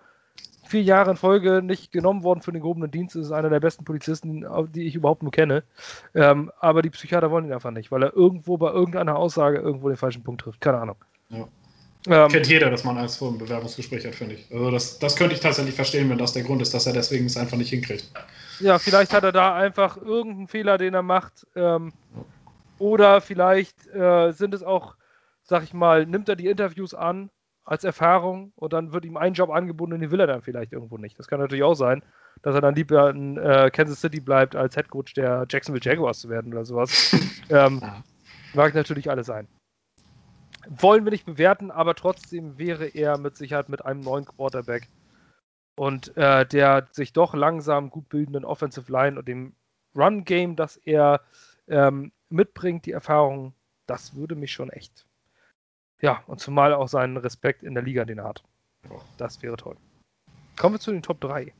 vier 0.67 0.81
Jahre 0.81 1.11
in 1.11 1.17
Folge 1.17 1.61
nicht 1.61 1.91
genommen 1.91 2.23
worden 2.23 2.41
für 2.41 2.51
den 2.51 2.61
gehobenen 2.61 2.91
Dienst. 2.91 3.15
Das 3.15 3.25
ist 3.25 3.31
einer 3.31 3.49
der 3.49 3.59
besten 3.59 3.85
Polizisten, 3.85 4.45
die 4.73 4.87
ich 4.87 4.95
überhaupt 4.95 5.23
nur 5.23 5.31
kenne. 5.31 5.63
Ähm, 6.13 6.51
aber 6.59 6.81
die 6.81 6.89
Psychiater 6.89 7.31
wollen 7.31 7.45
ihn 7.45 7.53
einfach 7.53 7.71
nicht, 7.71 7.91
weil 7.91 8.03
er 8.03 8.13
irgendwo 8.13 8.57
bei 8.57 8.71
irgendeiner 8.71 9.15
Aussage 9.15 9.57
irgendwo 9.57 9.89
den 9.89 9.97
falschen 9.97 10.23
Punkt 10.23 10.41
trifft. 10.41 10.61
Keine 10.61 10.79
Ahnung. 10.79 10.97
Ja. 11.29 11.47
Ähm, 12.07 12.29
Kennt 12.29 12.47
jeder, 12.47 12.69
dass 12.69 12.83
man 12.83 12.97
Angst 12.97 13.17
vor 13.17 13.29
einem 13.29 13.39
Bewerbungsgespräch 13.39 14.05
hat, 14.05 14.13
finde 14.13 14.35
ich. 14.35 14.51
Also 14.51 14.69
das, 14.69 14.99
das 14.99 15.15
könnte 15.15 15.33
ich 15.33 15.41
tatsächlich 15.41 15.73
verstehen, 15.73 16.09
wenn 16.09 16.17
das 16.17 16.33
der 16.33 16.43
Grund 16.43 16.61
ist, 16.61 16.73
dass 16.73 16.85
er 16.85 16.93
deswegen 16.93 17.25
es 17.25 17.37
einfach 17.37 17.57
nicht 17.57 17.69
hinkriegt. 17.69 18.11
Ja, 18.59 18.77
vielleicht 18.77 19.13
hat 19.13 19.23
er 19.23 19.31
da 19.31 19.55
einfach 19.55 19.97
irgendeinen 19.97 20.47
Fehler, 20.47 20.77
den 20.77 20.93
er 20.93 21.01
macht. 21.01 21.47
Ähm, 21.55 21.93
oder 22.77 23.21
vielleicht 23.21 23.87
äh, 23.87 24.31
sind 24.31 24.53
es 24.53 24.61
auch, 24.61 24.95
sag 25.43 25.63
ich 25.63 25.73
mal, 25.73 26.05
nimmt 26.05 26.29
er 26.29 26.35
die 26.35 26.47
Interviews 26.47 26.93
an 26.93 27.31
als 27.65 27.83
Erfahrung 27.83 28.53
und 28.55 28.73
dann 28.73 28.93
wird 28.93 29.05
ihm 29.05 29.17
ein 29.17 29.33
Job 29.33 29.49
angeboten 29.49 29.93
und 29.93 29.99
den 29.99 30.11
will 30.11 30.19
er 30.19 30.27
dann 30.27 30.43
vielleicht 30.43 30.71
irgendwo 30.71 30.97
nicht. 30.97 31.17
Das 31.17 31.27
kann 31.27 31.39
natürlich 31.39 31.63
auch 31.63 31.73
sein, 31.73 32.03
dass 32.43 32.53
er 32.53 32.61
dann 32.61 32.75
lieber 32.75 33.09
in 33.09 33.37
äh, 33.37 33.71
Kansas 33.73 33.99
City 33.99 34.19
bleibt, 34.19 34.55
als 34.55 34.77
Headcoach 34.77 35.13
der 35.15 35.45
Jacksonville 35.49 35.83
Jaguars 35.83 36.19
zu 36.19 36.29
werden 36.29 36.53
oder 36.53 36.63
sowas. 36.63 37.15
ähm, 37.49 37.81
mag 38.53 38.75
natürlich 38.75 39.09
alles 39.09 39.25
sein. 39.25 39.47
Wollen 40.67 41.05
wir 41.05 41.11
nicht 41.11 41.25
bewerten, 41.25 41.71
aber 41.71 41.95
trotzdem 41.95 42.57
wäre 42.57 42.87
er 42.87 43.17
mit 43.17 43.35
Sicherheit 43.35 43.69
mit 43.69 43.83
einem 43.83 44.01
neuen 44.01 44.25
Quarterback 44.25 44.87
und 45.75 46.15
äh, 46.17 46.45
der 46.45 46.87
sich 46.91 47.13
doch 47.13 47.33
langsam 47.33 47.89
gut 47.89 48.09
bildenden 48.09 48.45
Offensive 48.45 48.91
Line 48.91 49.19
und 49.19 49.27
dem 49.27 49.55
Run-Game, 49.95 50.55
das 50.55 50.77
er 50.77 51.21
ähm, 51.67 52.11
mitbringt, 52.29 52.85
die 52.85 52.91
Erfahrung, 52.91 53.53
das 53.87 54.15
würde 54.15 54.35
mich 54.35 54.51
schon 54.51 54.69
echt 54.69 55.05
ja, 56.01 56.23
und 56.27 56.39
zumal 56.39 56.73
auch 56.73 56.87
seinen 56.87 57.17
Respekt 57.17 57.63
in 57.63 57.73
der 57.73 57.83
Liga, 57.83 58.05
den 58.05 58.19
er 58.19 58.25
hat. 58.25 58.43
Das 59.17 59.41
wäre 59.41 59.57
toll. 59.57 59.77
Kommen 60.57 60.75
wir 60.75 60.79
zu 60.79 60.91
den 60.91 61.01
Top 61.01 61.19
3. 61.21 61.53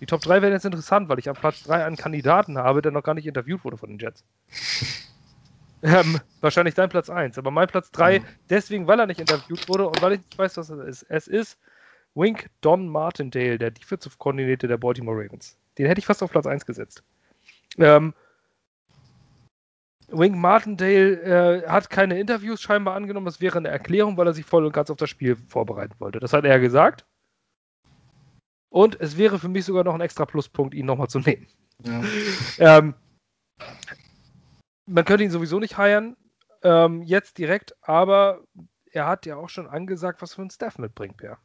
Die 0.00 0.06
Top 0.06 0.20
3 0.20 0.42
werden 0.42 0.52
jetzt 0.52 0.66
interessant, 0.66 1.08
weil 1.08 1.18
ich 1.18 1.28
am 1.28 1.36
Platz 1.36 1.62
3 1.64 1.84
einen 1.84 1.96
Kandidaten 1.96 2.58
habe, 2.58 2.82
der 2.82 2.92
noch 2.92 3.02
gar 3.02 3.14
nicht 3.14 3.26
interviewt 3.26 3.64
wurde 3.64 3.78
von 3.78 3.88
den 3.88 3.98
Jets. 3.98 4.24
ähm, 5.82 6.20
wahrscheinlich 6.40 6.74
dein 6.74 6.90
Platz 6.90 7.08
1, 7.08 7.38
aber 7.38 7.50
mein 7.50 7.68
Platz 7.68 7.90
3, 7.92 8.20
mhm. 8.20 8.24
deswegen, 8.50 8.86
weil 8.86 9.00
er 9.00 9.06
nicht 9.06 9.20
interviewt 9.20 9.68
wurde 9.68 9.86
und 9.88 10.02
weil 10.02 10.14
ich 10.14 10.20
nicht 10.20 10.38
weiß, 10.38 10.56
was 10.58 10.68
es 10.68 11.02
ist. 11.02 11.06
Es 11.08 11.28
ist 11.28 11.58
Wink 12.14 12.50
Don 12.60 12.88
Martindale, 12.88 13.58
der 13.58 13.70
Defensive 13.70 14.16
Coordinator 14.18 14.68
der 14.68 14.76
Baltimore 14.76 15.16
Ravens. 15.16 15.56
Den 15.78 15.86
hätte 15.86 15.98
ich 15.98 16.06
fast 16.06 16.22
auf 16.22 16.30
Platz 16.30 16.46
1 16.46 16.66
gesetzt. 16.66 17.02
Ähm, 17.78 18.14
Wink 20.08 20.36
Martindale 20.36 21.62
äh, 21.62 21.68
hat 21.68 21.90
keine 21.90 22.18
Interviews 22.18 22.60
scheinbar 22.60 22.94
angenommen. 22.94 23.26
Das 23.26 23.40
wäre 23.40 23.58
eine 23.58 23.68
Erklärung, 23.68 24.16
weil 24.16 24.26
er 24.26 24.34
sich 24.34 24.44
voll 24.44 24.64
und 24.64 24.72
ganz 24.72 24.90
auf 24.90 24.96
das 24.96 25.10
Spiel 25.10 25.36
vorbereiten 25.48 25.94
wollte. 25.98 26.20
Das 26.20 26.32
hat 26.32 26.44
er 26.44 26.60
gesagt. 26.60 27.04
Und 28.70 29.00
es 29.00 29.16
wäre 29.16 29.38
für 29.38 29.48
mich 29.48 29.64
sogar 29.64 29.84
noch 29.84 29.94
ein 29.94 30.00
extra 30.00 30.26
Pluspunkt, 30.26 30.74
ihn 30.74 30.86
nochmal 30.86 31.08
zu 31.08 31.20
nehmen. 31.20 31.46
Ja. 31.84 32.02
ähm, 32.58 32.94
man 34.86 35.04
könnte 35.04 35.24
ihn 35.24 35.30
sowieso 35.30 35.58
nicht 35.58 35.76
heiern, 35.76 36.16
ähm, 36.62 37.02
jetzt 37.02 37.38
direkt, 37.38 37.76
aber 37.82 38.42
er 38.90 39.06
hat 39.06 39.26
ja 39.26 39.36
auch 39.36 39.48
schon 39.48 39.66
angesagt, 39.66 40.22
was 40.22 40.34
für 40.34 40.42
ein 40.42 40.50
Staff 40.50 40.78
mitbringt, 40.78 41.16
Per. 41.16 41.38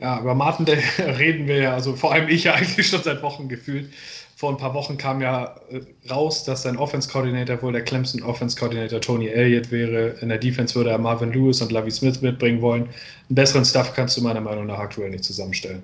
Ja, 0.00 0.20
über 0.20 0.34
Martindale 0.34 0.82
reden 0.98 1.46
wir 1.46 1.58
ja, 1.58 1.74
also 1.74 1.94
vor 1.94 2.12
allem 2.12 2.28
ich 2.28 2.44
ja 2.44 2.54
eigentlich 2.54 2.86
schon 2.86 3.02
seit 3.02 3.22
Wochen 3.22 3.48
gefühlt 3.48 3.90
vor 4.36 4.50
ein 4.50 4.56
paar 4.58 4.74
Wochen 4.74 4.98
kam 4.98 5.20
ja 5.22 5.54
äh, 5.70 5.80
raus, 6.10 6.44
dass 6.44 6.62
sein 6.62 6.76
Offense 6.76 7.08
Coordinator 7.08 7.62
wohl 7.62 7.72
der 7.72 7.82
Clemson 7.82 8.22
Offense 8.22 8.58
Coordinator 8.58 9.00
Tony 9.00 9.28
Elliott 9.28 9.70
wäre. 9.70 10.16
In 10.20 10.28
der 10.28 10.38
Defense 10.38 10.74
würde 10.74 10.90
er 10.90 10.98
Marvin 10.98 11.32
Lewis 11.32 11.62
und 11.62 11.72
Lavi 11.72 11.90
Smith 11.90 12.20
mitbringen 12.20 12.60
wollen. 12.60 12.82
Einen 12.82 13.36
besseren 13.36 13.64
Stuff 13.64 13.94
kannst 13.94 14.16
du 14.16 14.22
meiner 14.22 14.40
Meinung 14.40 14.66
nach 14.66 14.78
aktuell 14.78 15.10
nicht 15.10 15.24
zusammenstellen. 15.24 15.82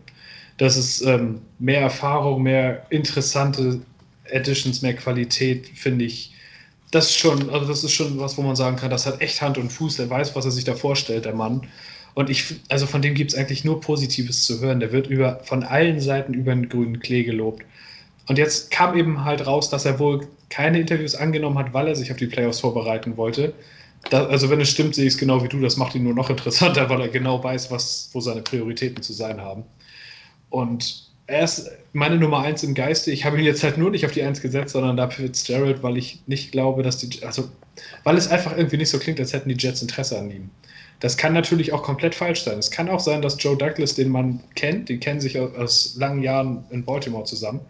Das 0.58 0.76
ist 0.76 1.00
ähm, 1.02 1.40
mehr 1.58 1.80
Erfahrung, 1.80 2.42
mehr 2.42 2.84
interessante 2.90 3.80
Editions, 4.24 4.82
mehr 4.82 4.94
Qualität, 4.94 5.66
finde 5.74 6.04
ich. 6.04 6.34
Das 6.90 7.06
ist 7.06 7.18
schon, 7.18 7.48
also 7.50 7.66
das 7.66 7.84
ist 7.84 7.92
schon 7.92 8.18
was, 8.18 8.36
wo 8.36 8.42
man 8.42 8.56
sagen 8.56 8.76
kann, 8.76 8.90
das 8.90 9.06
hat 9.06 9.20
echt 9.20 9.40
Hand 9.40 9.58
und 9.58 9.70
Fuß. 9.70 9.96
Der 9.96 10.10
weiß, 10.10 10.34
was 10.34 10.44
er 10.44 10.50
sich 10.50 10.64
da 10.64 10.74
vorstellt, 10.74 11.24
der 11.24 11.34
Mann. 11.34 11.66
Und 12.14 12.30
ich, 12.30 12.60
also 12.68 12.86
von 12.86 13.02
dem 13.02 13.14
gibt 13.14 13.32
es 13.32 13.38
eigentlich 13.38 13.64
nur 13.64 13.80
Positives 13.80 14.44
zu 14.44 14.60
hören. 14.60 14.80
Der 14.80 14.92
wird 14.92 15.06
über, 15.06 15.40
von 15.44 15.62
allen 15.62 16.00
Seiten 16.00 16.34
über 16.34 16.54
den 16.54 16.68
grünen 16.68 17.00
Klee 17.00 17.24
gelobt. 17.24 17.64
Und 18.28 18.38
jetzt 18.38 18.70
kam 18.70 18.96
eben 18.96 19.24
halt 19.24 19.46
raus, 19.46 19.70
dass 19.70 19.84
er 19.84 19.98
wohl 19.98 20.26
keine 20.50 20.80
Interviews 20.80 21.14
angenommen 21.14 21.58
hat, 21.58 21.72
weil 21.72 21.88
er 21.88 21.96
sich 21.96 22.10
auf 22.10 22.16
die 22.16 22.26
Playoffs 22.26 22.60
vorbereiten 22.60 23.16
wollte. 23.16 23.54
da, 24.10 24.26
also 24.26 24.50
wenn 24.50 24.60
es 24.60 24.70
stimmt, 24.70 24.94
sehe 24.94 25.06
ich 25.06 25.14
es 25.14 25.18
genau 25.18 25.42
wie 25.42 25.48
du. 25.48 25.60
Das 25.60 25.76
macht 25.76 25.94
ihn 25.94 26.04
nur 26.04 26.14
noch 26.14 26.30
interessanter, 26.30 26.88
weil 26.90 27.00
er 27.00 27.08
genau 27.08 27.42
weiß, 27.42 27.70
was, 27.70 28.10
wo 28.12 28.20
seine 28.20 28.42
Prioritäten 28.42 29.02
zu 29.02 29.12
sein 29.12 29.40
haben. 29.40 29.64
Und 30.50 31.10
er 31.30 31.44
ist 31.44 31.70
meine 31.92 32.16
Nummer 32.16 32.40
eins 32.40 32.62
im 32.62 32.74
Geiste. 32.74 33.12
Ich 33.12 33.24
habe 33.24 33.38
ihn 33.38 33.44
jetzt 33.44 33.62
halt 33.62 33.78
nur 33.78 33.90
nicht 33.90 34.04
auf 34.04 34.12
die 34.12 34.22
Eins 34.22 34.40
gesetzt, 34.40 34.72
sondern 34.72 34.96
da 34.96 35.08
Fitzgerald, 35.08 35.82
weil 35.82 35.96
ich 35.96 36.22
nicht 36.26 36.50
glaube, 36.50 36.82
dass 36.82 36.98
die, 36.98 37.22
also, 37.24 37.48
weil 38.02 38.16
es 38.16 38.28
einfach 38.28 38.56
irgendwie 38.56 38.76
nicht 38.76 38.90
so 38.90 38.98
klingt, 38.98 39.20
als 39.20 39.32
hätten 39.32 39.48
die 39.48 39.56
Jets 39.56 39.80
Interesse 39.80 40.18
an 40.18 40.30
ihm. 40.30 40.50
Das 41.00 41.16
kann 41.16 41.32
natürlich 41.32 41.72
auch 41.72 41.82
komplett 41.82 42.14
falsch 42.14 42.42
sein. 42.42 42.58
Es 42.58 42.70
kann 42.70 42.88
auch 42.88 43.00
sein, 43.00 43.22
dass 43.22 43.42
Joe 43.42 43.56
Douglas, 43.56 43.94
den 43.94 44.10
man 44.10 44.40
kennt, 44.54 44.88
die 44.88 44.98
kennen 44.98 45.20
sich 45.20 45.38
aus 45.38 45.96
langen 45.96 46.22
Jahren 46.22 46.64
in 46.70 46.84
Baltimore 46.84 47.24
zusammen 47.24 47.60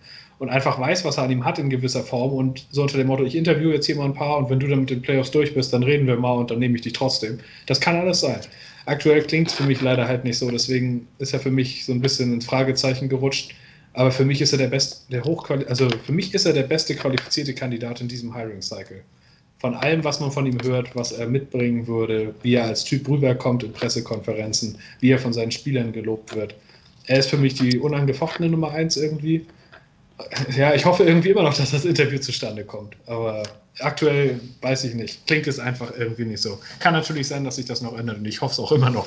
und 0.41 0.49
einfach 0.49 0.81
weiß, 0.81 1.05
was 1.05 1.19
er 1.19 1.25
an 1.25 1.31
ihm 1.31 1.45
hat 1.45 1.59
in 1.59 1.71
gewisser 1.71 2.03
Form 2.03 2.33
und 2.33 2.67
so 2.71 2.83
unter 2.83 2.97
dem 2.97 3.07
Motto, 3.07 3.25
ich 3.25 3.37
interviewe 3.37 3.75
jetzt 3.75 3.87
hier 3.87 3.97
mal 3.97 4.07
ein 4.07 4.15
paar 4.15 4.39
und 4.39 4.51
wenn 4.51 4.59
du 4.59 4.67
dann 4.67 4.81
mit 4.81 4.91
den 4.91 5.03
Playoffs 5.03 5.31
durch 5.31 5.55
bist, 5.55 5.73
dann 5.73 5.83
reden 5.83 6.07
wir 6.07 6.17
mal 6.17 6.33
und 6.33 6.51
dann 6.51 6.59
nehme 6.59 6.75
ich 6.75 6.81
dich 6.81 6.95
trotzdem. 6.95 7.39
Das 7.67 7.81
kann 7.81 7.97
alles 7.97 8.21
sein. 8.21 8.41
Aktuell 8.87 9.23
klingt 9.23 9.49
es 9.49 9.55
für 9.55 9.65
mich 9.65 9.81
leider 9.81 10.09
halt 10.09 10.25
nicht 10.25 10.39
so, 10.39 10.51
deswegen 10.51 11.07
ist 11.19 11.35
er 11.35 11.41
für 11.41 11.51
mich 11.51 11.85
so 11.85 11.93
ein 11.93 12.01
bisschen 12.01 12.33
ins 12.33 12.47
Fragezeichen 12.47 13.09
gerutscht. 13.09 13.55
Aber 13.93 14.11
für 14.11 14.25
mich 14.25 14.41
ist 14.41 14.53
er 14.53 14.59
der 14.59 14.69
beste, 14.69 15.11
der 15.13 15.25
hochquali 15.25 15.67
also 15.67 15.89
für 15.91 16.13
mich 16.13 16.33
ist 16.33 16.47
er 16.47 16.53
der 16.53 16.63
beste 16.63 16.95
qualifizierte 16.95 17.55
Kandidat 17.55 18.01
in 18.01 18.09
diesem 18.09 18.35
Hiring 18.35 18.63
Cycle. 18.63 19.03
Von 19.61 19.75
allem, 19.75 20.03
was 20.05 20.21
man 20.21 20.33
von 20.33 20.47
ihm 20.47 20.59
hört, 20.63 20.97
was 20.97 21.13
er 21.13 21.27
mitbringen 21.27 21.87
würde, 21.87 22.35
wie 22.43 22.55
er 22.55 22.65
als 22.65 22.85
Typ 22.85 23.09
rüberkommt 23.09 23.63
in 23.63 23.73
Pressekonferenzen, 23.73 24.79
wie 25.01 25.11
er 25.11 25.19
von 25.19 25.33
seinen 25.33 25.53
Spielern 25.53 25.93
gelobt 25.93 26.35
wird. 26.35 26.55
Er 27.07 27.19
ist 27.19 27.31
für 27.31 27.37
mich 27.37 27.55
die 27.55 27.79
unangefochtene 27.79 28.49
Nummer 28.49 28.71
eins 28.71 28.97
irgendwie 28.97 29.47
ja, 30.57 30.75
ich 30.75 30.85
hoffe 30.85 31.05
irgendwie 31.05 31.31
immer 31.31 31.43
noch, 31.43 31.55
dass 31.55 31.71
das 31.71 31.85
Interview 31.85 32.19
zustande 32.19 32.65
kommt. 32.65 32.97
Aber 33.07 33.43
aktuell 33.81 34.41
weiß 34.61 34.85
ich 34.85 34.95
nicht. 34.95 35.27
Klingt 35.27 35.47
es 35.47 35.59
einfach 35.59 35.93
irgendwie 35.97 36.25
nicht 36.25 36.43
so. 36.43 36.59
Kann 36.79 36.95
natürlich 36.95 37.29
sein, 37.29 37.45
dass 37.45 37.57
sich 37.57 37.67
das 37.67 37.81
noch 37.81 37.97
ändert 37.97 38.19
und 38.19 38.27
ich 38.27 38.41
hoffe 38.41 38.53
es 38.53 38.59
auch 38.59 38.73
immer 38.73 38.91
noch. 38.91 39.07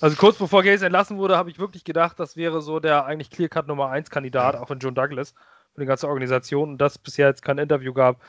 Also 0.00 0.16
kurz 0.16 0.36
bevor 0.36 0.62
Gaze 0.62 0.86
entlassen 0.86 1.16
wurde, 1.16 1.36
habe 1.36 1.50
ich 1.50 1.58
wirklich 1.58 1.84
gedacht, 1.84 2.18
das 2.20 2.36
wäre 2.36 2.60
so 2.60 2.78
der 2.80 3.06
eigentlich 3.06 3.30
Clearcut 3.30 3.66
Nummer 3.66 3.88
1 3.90 4.10
Kandidat, 4.10 4.56
auch 4.56 4.68
von 4.68 4.78
John 4.78 4.94
Douglas, 4.94 5.34
für 5.74 5.80
die 5.80 5.86
ganze 5.86 6.08
Organisation 6.08 6.70
und 6.70 6.78
das 6.78 6.98
bisher 6.98 7.28
jetzt 7.28 7.42
kein 7.42 7.58
Interview 7.58 7.92
gab. 7.92 8.20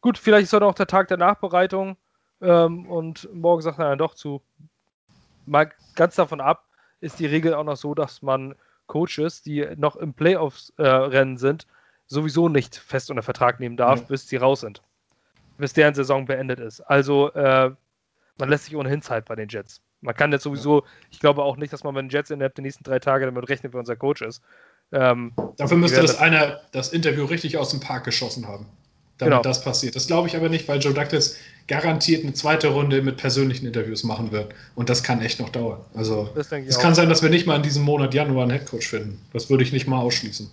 Gut, 0.00 0.16
vielleicht 0.16 0.44
ist 0.44 0.52
heute 0.52 0.66
auch 0.66 0.74
der 0.74 0.86
Tag 0.86 1.08
der 1.08 1.18
Nachbereitung 1.18 1.96
ähm, 2.40 2.86
und 2.86 3.28
morgen 3.34 3.62
sagt 3.62 3.78
er 3.78 3.90
dann 3.90 3.98
doch 3.98 4.14
zu. 4.14 4.42
Mal 5.46 5.70
ganz 5.94 6.14
davon 6.14 6.40
ab, 6.40 6.66
ist 7.00 7.18
die 7.18 7.26
Regel 7.26 7.54
auch 7.54 7.64
noch 7.64 7.76
so, 7.76 7.94
dass 7.94 8.22
man 8.22 8.54
Coaches, 8.86 9.42
die 9.42 9.66
noch 9.76 9.96
im 9.96 10.14
Playoffs-Rennen 10.14 11.36
äh, 11.36 11.38
sind, 11.38 11.66
sowieso 12.06 12.48
nicht 12.48 12.76
fest 12.76 13.10
unter 13.10 13.22
Vertrag 13.22 13.60
nehmen 13.60 13.76
darf, 13.76 14.00
ja. 14.00 14.06
bis 14.06 14.26
sie 14.28 14.36
raus 14.36 14.60
sind. 14.60 14.82
Bis 15.58 15.74
deren 15.74 15.94
Saison 15.94 16.24
beendet 16.24 16.60
ist. 16.60 16.80
Also 16.80 17.32
äh, 17.32 17.70
man 18.38 18.48
lässt 18.48 18.64
sich 18.64 18.76
ohnehin 18.76 19.02
Zeit 19.02 19.26
bei 19.26 19.36
den 19.36 19.48
Jets. 19.48 19.82
Man 20.00 20.14
kann 20.14 20.32
jetzt 20.32 20.44
sowieso, 20.44 20.84
ich 21.10 21.20
glaube 21.20 21.42
auch 21.42 21.58
nicht, 21.58 21.74
dass 21.74 21.84
man 21.84 21.94
bei 21.94 22.00
den 22.00 22.08
Jets 22.08 22.30
innerhalb 22.30 22.54
der 22.54 22.62
nächsten 22.62 22.84
drei 22.84 22.98
Tage 22.98 23.26
damit 23.26 23.48
rechnet, 23.50 23.74
wer 23.74 23.80
unser 23.80 23.96
Coach 23.96 24.22
ist. 24.22 24.42
Ähm, 24.92 25.34
Dafür 25.58 25.76
müsste 25.76 26.00
das 26.00 26.18
einer 26.18 26.60
das 26.72 26.92
Interview 26.92 27.26
richtig 27.26 27.58
aus 27.58 27.70
dem 27.70 27.80
Park 27.80 28.04
geschossen 28.04 28.48
haben 28.48 28.66
damit 29.20 29.32
genau. 29.32 29.42
das 29.42 29.62
passiert. 29.62 29.94
Das 29.96 30.06
glaube 30.06 30.28
ich 30.28 30.36
aber 30.36 30.48
nicht, 30.48 30.66
weil 30.68 30.80
Joe 30.80 30.94
Douglas 30.94 31.36
garantiert 31.68 32.24
eine 32.24 32.32
zweite 32.32 32.68
Runde 32.68 33.02
mit 33.02 33.16
persönlichen 33.16 33.66
Interviews 33.66 34.02
machen 34.02 34.32
wird. 34.32 34.54
Und 34.74 34.90
das 34.90 35.02
kann 35.02 35.20
echt 35.20 35.38
noch 35.38 35.50
dauern. 35.50 35.80
Also 35.94 36.28
es 36.34 36.78
kann 36.78 36.94
sein, 36.94 37.08
dass 37.08 37.22
wir 37.22 37.30
nicht 37.30 37.46
mal 37.46 37.56
in 37.56 37.62
diesem 37.62 37.82
Monat 37.84 38.14
Januar 38.14 38.42
einen 38.42 38.52
Headcoach 38.52 38.88
finden. 38.88 39.20
Das 39.32 39.50
würde 39.50 39.62
ich 39.62 39.72
nicht 39.72 39.86
mal 39.86 40.00
ausschließen. 40.00 40.50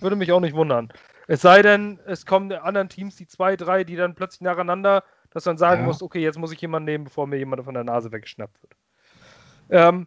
Würde 0.00 0.16
mich 0.16 0.32
auch 0.32 0.40
nicht 0.40 0.54
wundern. 0.54 0.92
Es 1.28 1.40
sei 1.40 1.62
denn, 1.62 2.00
es 2.06 2.26
kommen 2.26 2.52
anderen 2.52 2.88
Teams, 2.88 3.16
die 3.16 3.26
zwei, 3.26 3.56
drei, 3.56 3.84
die 3.84 3.96
dann 3.96 4.14
plötzlich 4.14 4.40
nacheinander, 4.40 5.04
dass 5.30 5.44
man 5.46 5.56
sagen 5.56 5.82
ja. 5.82 5.86
muss, 5.86 6.02
okay, 6.02 6.20
jetzt 6.20 6.38
muss 6.38 6.52
ich 6.52 6.60
jemanden 6.60 6.86
nehmen, 6.86 7.04
bevor 7.04 7.26
mir 7.26 7.38
jemand 7.38 7.64
von 7.64 7.74
der 7.74 7.84
Nase 7.84 8.12
weggeschnappt 8.12 8.60
wird. 8.62 8.74
Ähm, 9.70 10.06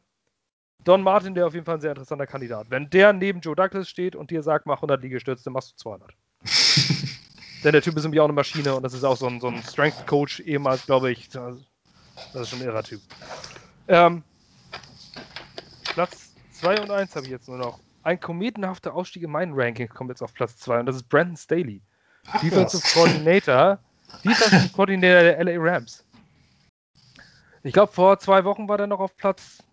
Don 0.83 1.01
Martin, 1.01 1.33
der 1.33 1.47
auf 1.47 1.53
jeden 1.53 1.65
Fall 1.65 1.75
ein 1.75 1.81
sehr 1.81 1.91
interessanter 1.91 2.27
Kandidat. 2.27 2.67
Wenn 2.69 2.89
der 2.91 3.11
neben 3.11 3.39
Joe 3.39 3.55
Douglas 3.55 3.89
steht 3.89 4.15
und 4.15 4.29
dir 4.29 4.43
sagt, 4.43 4.67
mach 4.67 4.77
100 4.77 5.01
Liegestütze, 5.01 5.49
machst 5.49 5.71
du 5.71 5.75
200. 5.77 6.13
Denn 7.65 7.71
der 7.71 7.81
Typ 7.81 7.97
ist 7.97 8.03
nämlich 8.03 8.19
auch 8.19 8.25
eine 8.25 8.33
Maschine 8.33 8.75
und 8.75 8.83
das 8.83 8.93
ist 8.93 9.03
auch 9.03 9.17
so 9.17 9.25
ein, 9.25 9.41
so 9.41 9.47
ein 9.47 9.63
Strength-Coach 9.63 10.41
ehemals, 10.41 10.85
glaube 10.85 11.11
ich. 11.11 11.29
Das 11.29 11.57
ist 12.35 12.49
schon 12.49 12.59
ein 12.59 12.65
irrer 12.65 12.83
Typ. 12.83 13.01
Ähm, 13.87 14.23
Platz 15.83 16.35
2 16.51 16.81
und 16.81 16.91
1 16.91 17.15
habe 17.15 17.25
ich 17.25 17.31
jetzt 17.31 17.47
nur 17.47 17.57
noch. 17.57 17.79
Ein 18.03 18.19
kometenhafter 18.19 18.93
Ausstieg 18.93 19.23
in 19.23 19.31
meinen 19.31 19.53
Ranking 19.55 19.89
kommt 19.89 20.11
jetzt 20.11 20.21
auf 20.21 20.31
Platz 20.35 20.57
2 20.57 20.81
und 20.81 20.85
das 20.85 20.97
ist 20.97 21.09
Brandon 21.09 21.35
Staley. 21.35 21.81
Ach, 22.27 22.39
Defensive 22.39 22.83
was. 22.83 22.93
Coordinator. 22.93 23.79
Defensive 24.23 24.69
Coordinator 24.71 25.23
der 25.23 25.43
LA 25.43 25.53
Rams. 25.57 26.05
Ich 27.63 27.73
glaube, 27.73 27.91
vor 27.91 28.19
zwei 28.19 28.45
Wochen 28.45 28.69
war 28.69 28.77
der 28.77 28.85
noch 28.85 28.99
auf 28.99 29.17
Platz 29.17 29.63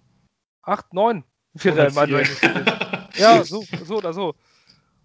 8, 0.63 0.95
9 0.95 1.25
für 1.57 1.75
ja, 3.17 3.45
so, 3.45 3.63
so 3.85 3.99
oder 3.99 4.15
so. 4.15 4.35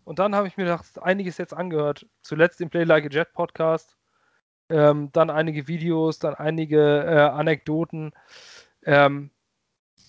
Und 0.08 0.20
dann 0.20 0.36
habe 0.36 0.47
ich 0.47 0.55
mir 0.55 0.64
gedacht, 0.64 1.03
einiges 1.03 1.38
jetzt 1.38 1.53
angehört. 1.53 2.08
Zuletzt 2.22 2.62
den 2.62 2.70
Play 2.70 2.86
Like 2.86 3.03
a 3.03 3.10
Jet 3.10 3.34
Podcast, 3.34 3.97
ähm, 4.70 5.12
dann 5.12 5.30
einige 5.30 5.68
Videos, 5.68 6.18
dann 6.18 6.34
einige 6.34 7.03
äh, 7.03 7.20
Anekdoten. 7.20 8.14
Ähm, 8.86 9.32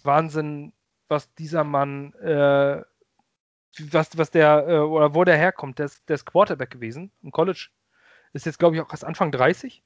Wahnsinn, 0.05 0.73
was 1.09 1.35
dieser 1.35 1.65
Mann, 1.65 2.15
äh, 2.15 2.81
was, 3.91 4.17
was 4.17 4.31
der, 4.31 4.69
äh, 4.69 4.79
oder 4.79 5.17
wo 5.17 5.25
der 5.25 5.37
herkommt. 5.37 5.81
Der 5.81 5.87
ist, 5.87 6.09
der 6.09 6.15
ist 6.15 6.27
Quarterback 6.27 6.71
gewesen 6.71 7.11
im 7.21 7.33
College. 7.33 7.71
Ist 8.33 8.47
jetzt, 8.47 8.61
glaube 8.61 8.77
ich, 8.77 8.83
auch 8.83 8.93
erst 8.93 9.05
Anfang 9.05 9.33
30, 9.33 9.83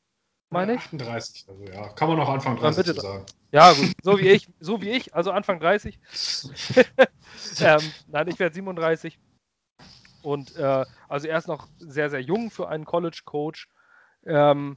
meine 0.51 0.75
ich. 0.75 0.81
38, 0.81 1.49
also 1.49 1.65
ja, 1.65 1.89
kann 1.95 2.09
man 2.09 2.19
noch 2.19 2.29
Anfang 2.29 2.59
30 2.59 2.85
bitte, 2.85 3.01
sagen. 3.01 3.25
Ja, 3.51 3.73
gut, 3.73 3.93
so 4.03 4.19
wie 4.19 4.29
ich, 4.29 4.47
so 4.61 4.83
wie 4.83 4.91
ich, 4.91 5.15
also 5.15 5.31
Anfang 5.31 5.59
30. 5.59 5.99
ähm, 7.61 7.81
nein, 8.09 8.29
ich 8.29 8.39
werde 8.39 8.55
37. 8.55 9.19
Und 10.23 10.57
äh, 10.57 10.85
also 11.09 11.29
er 11.29 11.39
ist 11.39 11.49
noch 11.49 11.69
sehr, 11.79 12.11
sehr 12.11 12.21
jung 12.21 12.51
für 12.51 12.69
einen 12.69 12.85
College-Coach. 12.85 13.69
Ähm, 14.25 14.77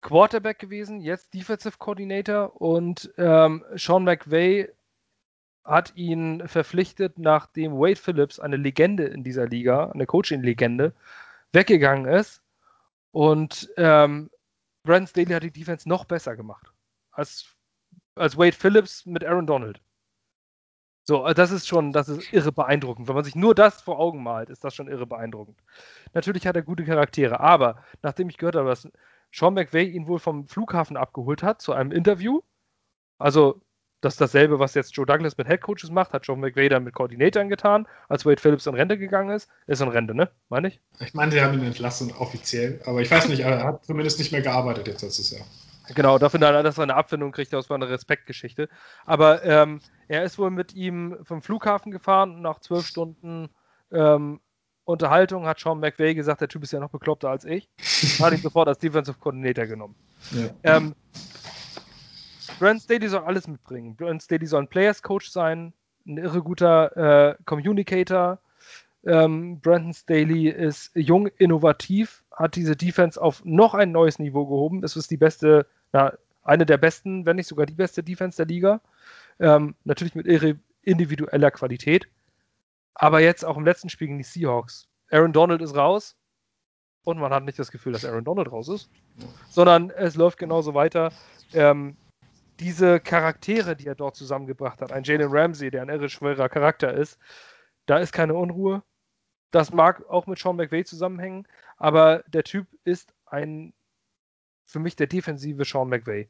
Quarterback 0.00 0.58
gewesen, 0.58 1.00
jetzt 1.00 1.32
Defensive 1.32 1.78
Coordinator 1.78 2.60
und 2.60 3.10
ähm, 3.16 3.64
Sean 3.74 4.04
McVay 4.04 4.68
hat 5.64 5.96
ihn 5.96 6.46
verpflichtet, 6.46 7.18
nachdem 7.18 7.72
Wade 7.72 7.96
Phillips, 7.96 8.38
eine 8.38 8.56
Legende 8.56 9.04
in 9.04 9.24
dieser 9.24 9.46
Liga, 9.46 9.90
eine 9.90 10.04
Coaching-Legende, 10.04 10.92
weggegangen 11.52 12.04
ist. 12.12 12.42
Und 13.12 13.70
ähm, 13.78 14.30
Brandon 14.82 15.06
Staley 15.06 15.32
hat 15.32 15.42
die 15.42 15.50
Defense 15.50 15.88
noch 15.88 16.04
besser 16.04 16.36
gemacht 16.36 16.74
als, 17.12 17.46
als 18.14 18.36
Wade 18.36 18.52
Phillips 18.52 19.06
mit 19.06 19.24
Aaron 19.24 19.46
Donald. 19.46 19.80
So, 21.04 21.26
äh, 21.26 21.34
das 21.34 21.50
ist 21.50 21.68
schon, 21.68 21.92
das 21.92 22.08
ist 22.08 22.32
irre 22.32 22.52
beeindruckend. 22.52 23.08
Wenn 23.08 23.14
man 23.14 23.24
sich 23.24 23.34
nur 23.34 23.54
das 23.54 23.80
vor 23.82 23.98
Augen 23.98 24.22
malt, 24.22 24.50
ist 24.50 24.64
das 24.64 24.74
schon 24.74 24.88
irre 24.88 25.06
beeindruckend. 25.06 25.58
Natürlich 26.14 26.46
hat 26.46 26.56
er 26.56 26.62
gute 26.62 26.84
Charaktere, 26.84 27.40
aber 27.40 27.76
nachdem 28.02 28.28
ich 28.30 28.38
gehört 28.38 28.56
habe, 28.56 28.68
dass 28.70 28.88
Sean 29.32 29.54
McVay 29.54 29.84
ihn 29.84 30.06
wohl 30.06 30.18
vom 30.18 30.48
Flughafen 30.48 30.96
abgeholt 30.96 31.42
hat 31.42 31.60
zu 31.60 31.72
einem 31.72 31.92
Interview, 31.92 32.40
also 33.18 33.60
das 34.00 34.14
ist 34.14 34.20
dasselbe, 34.20 34.58
was 34.58 34.74
jetzt 34.74 34.94
Joe 34.94 35.06
Douglas 35.06 35.38
mit 35.38 35.48
Headcoaches 35.48 35.90
macht, 35.90 36.12
hat 36.12 36.26
Sean 36.26 36.38
McVay 36.38 36.68
dann 36.68 36.84
mit 36.84 36.94
Koordinatoren 36.94 37.48
getan, 37.48 37.88
als 38.08 38.26
Wade 38.26 38.40
Phillips 38.40 38.66
in 38.66 38.74
Rente 38.74 38.98
gegangen 38.98 39.30
ist. 39.34 39.48
Ist 39.66 39.80
in 39.80 39.88
Rente, 39.88 40.14
ne? 40.14 40.30
Meine 40.50 40.68
ich? 40.68 40.80
Ich 41.00 41.14
meine, 41.14 41.32
sie 41.32 41.40
haben 41.40 41.54
ihn 41.58 41.64
entlassen, 41.64 42.12
offiziell. 42.12 42.82
Aber 42.84 43.00
ich 43.00 43.10
weiß 43.10 43.28
nicht, 43.28 43.40
er 43.40 43.64
hat 43.64 43.86
zumindest 43.86 44.18
nicht 44.18 44.30
mehr 44.30 44.42
gearbeitet 44.42 44.88
jetzt 44.88 45.00
letztes 45.00 45.30
Jahr. 45.30 45.46
Genau, 45.88 46.18
dafür, 46.18 46.40
dass 46.40 46.78
er 46.78 46.82
eine 46.82 46.94
Abfindung 46.94 47.32
kriegt, 47.32 47.52
das 47.52 47.68
war 47.68 47.76
eine 47.76 47.88
Respektgeschichte. 47.88 48.68
Aber 49.04 49.44
ähm, 49.44 49.80
er 50.08 50.24
ist 50.24 50.38
wohl 50.38 50.50
mit 50.50 50.74
ihm 50.74 51.18
vom 51.22 51.42
Flughafen 51.42 51.92
gefahren 51.92 52.36
und 52.36 52.42
nach 52.42 52.60
zwölf 52.60 52.86
Stunden 52.86 53.50
ähm, 53.92 54.40
Unterhaltung 54.84 55.46
hat 55.46 55.58
Sean 55.58 55.80
McVay 55.80 56.14
gesagt, 56.14 56.40
der 56.40 56.48
Typ 56.48 56.62
ist 56.62 56.72
ja 56.72 56.80
noch 56.80 56.90
bekloppter 56.90 57.30
als 57.30 57.44
ich. 57.44 57.68
hat 58.20 58.32
ihn 58.32 58.38
sofort 58.42 58.68
als 58.68 58.78
Defensive 58.78 59.18
Coordinator 59.18 59.66
genommen. 59.66 59.94
Ja. 60.32 60.76
Ähm, 60.76 60.94
Brent 62.58 62.82
Staley 62.82 63.08
soll 63.08 63.24
alles 63.24 63.48
mitbringen. 63.48 63.96
Brent 63.96 64.22
Staley 64.22 64.46
soll 64.46 64.62
ein 64.62 64.68
Players 64.68 65.02
Coach 65.02 65.30
sein, 65.30 65.72
ein 66.06 66.18
irre 66.18 66.42
guter 66.42 67.30
äh, 67.30 67.36
Communicator. 67.46 68.38
Ähm, 69.06 69.60
Brandon 69.60 69.92
Staley 69.92 70.48
ist 70.48 70.90
jung, 70.94 71.26
innovativ, 71.38 72.23
hat 72.36 72.56
diese 72.56 72.76
Defense 72.76 73.20
auf 73.20 73.44
noch 73.44 73.74
ein 73.74 73.92
neues 73.92 74.18
Niveau 74.18 74.46
gehoben. 74.46 74.82
Es 74.82 74.96
ist 74.96 75.10
die 75.10 75.16
beste, 75.16 75.66
na, 75.92 76.12
eine 76.42 76.66
der 76.66 76.78
besten, 76.78 77.26
wenn 77.26 77.36
nicht 77.36 77.48
sogar 77.48 77.66
die 77.66 77.74
beste 77.74 78.02
Defense 78.02 78.36
der 78.36 78.46
Liga. 78.46 78.80
Ähm, 79.40 79.74
natürlich 79.84 80.14
mit 80.14 80.26
individueller 80.82 81.50
Qualität. 81.50 82.08
Aber 82.94 83.20
jetzt 83.20 83.44
auch 83.44 83.56
im 83.56 83.64
letzten 83.64 83.88
Spiel 83.88 84.08
gegen 84.08 84.18
die 84.18 84.24
Seahawks. 84.24 84.88
Aaron 85.10 85.32
Donald 85.32 85.62
ist 85.62 85.74
raus. 85.74 86.16
Und 87.04 87.18
man 87.18 87.32
hat 87.32 87.44
nicht 87.44 87.58
das 87.58 87.70
Gefühl, 87.70 87.92
dass 87.92 88.04
Aaron 88.04 88.24
Donald 88.24 88.50
raus 88.50 88.68
ist. 88.68 88.90
Sondern 89.50 89.90
es 89.90 90.14
läuft 90.14 90.38
genauso 90.38 90.74
weiter. 90.74 91.12
Ähm, 91.52 91.96
diese 92.60 93.00
Charaktere, 93.00 93.76
die 93.76 93.86
er 93.86 93.94
dort 93.94 94.16
zusammengebracht 94.16 94.80
hat, 94.80 94.92
ein 94.92 95.04
Jalen 95.04 95.30
Ramsey, 95.30 95.70
der 95.70 95.82
ein 95.82 95.88
irre 95.88 96.08
schwerer 96.08 96.48
Charakter 96.48 96.92
ist, 96.94 97.18
da 97.86 97.98
ist 97.98 98.12
keine 98.12 98.34
Unruhe. 98.34 98.82
Das 99.50 99.72
mag 99.72 100.08
auch 100.08 100.26
mit 100.26 100.38
Sean 100.38 100.56
McVay 100.56 100.84
zusammenhängen, 100.84 101.46
aber 101.76 102.24
der 102.28 102.44
Typ 102.44 102.66
ist 102.84 103.14
ein 103.26 103.72
für 104.66 104.78
mich 104.78 104.96
der 104.96 105.06
defensive 105.06 105.64
Sean 105.64 105.88
McVay. 105.88 106.28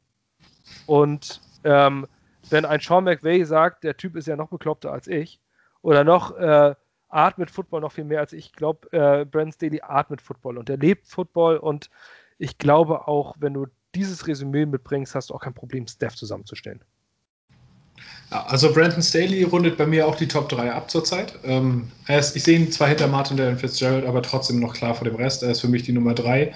Und 0.85 1.41
ähm, 1.63 2.07
wenn 2.49 2.65
ein 2.65 2.79
Sean 2.79 3.05
McVay 3.05 3.43
sagt, 3.43 3.83
der 3.83 3.97
Typ 3.97 4.15
ist 4.15 4.27
ja 4.27 4.35
noch 4.35 4.49
bekloppter 4.49 4.91
als 4.91 5.07
ich, 5.07 5.39
oder 5.81 6.03
noch 6.03 6.35
äh, 6.37 6.75
atmet 7.09 7.49
Football 7.51 7.81
noch 7.81 7.91
viel 7.91 8.03
mehr 8.03 8.19
als 8.19 8.33
ich, 8.33 8.53
glaube, 8.53 8.91
äh, 8.91 9.25
Brandon 9.25 9.51
Staley 9.51 9.81
atmet 9.81 10.21
Football 10.21 10.57
und 10.57 10.69
er 10.69 10.77
lebt 10.77 11.07
Football 11.07 11.57
und 11.57 11.89
ich 12.37 12.57
glaube 12.57 13.07
auch, 13.07 13.35
wenn 13.39 13.53
du 13.53 13.67
dieses 13.93 14.27
Resümee 14.27 14.65
mitbringst, 14.65 15.15
hast 15.15 15.29
du 15.29 15.33
auch 15.33 15.41
kein 15.41 15.53
Problem, 15.53 15.87
Steph 15.87 16.15
zusammenzustellen. 16.15 16.83
Also 18.29 18.73
Brandon 18.73 19.01
Staley 19.01 19.43
rundet 19.43 19.77
bei 19.77 19.85
mir 19.85 20.07
auch 20.07 20.15
die 20.15 20.27
Top 20.27 20.49
3 20.49 20.71
ab 20.71 20.89
zurzeit. 20.89 21.33
Ähm, 21.45 21.89
ich 22.07 22.43
sehe 22.43 22.57
ihn 22.57 22.71
zwar 22.71 22.89
hinter 22.89 23.07
Martin 23.07 23.37
Dallin 23.37 23.57
Fitzgerald, 23.57 24.05
aber 24.05 24.21
trotzdem 24.21 24.59
noch 24.59 24.73
klar 24.73 24.95
vor 24.95 25.05
dem 25.05 25.15
Rest. 25.15 25.43
Er 25.43 25.51
ist 25.51 25.61
für 25.61 25.67
mich 25.67 25.83
die 25.83 25.93
Nummer 25.93 26.13
3, 26.13 26.53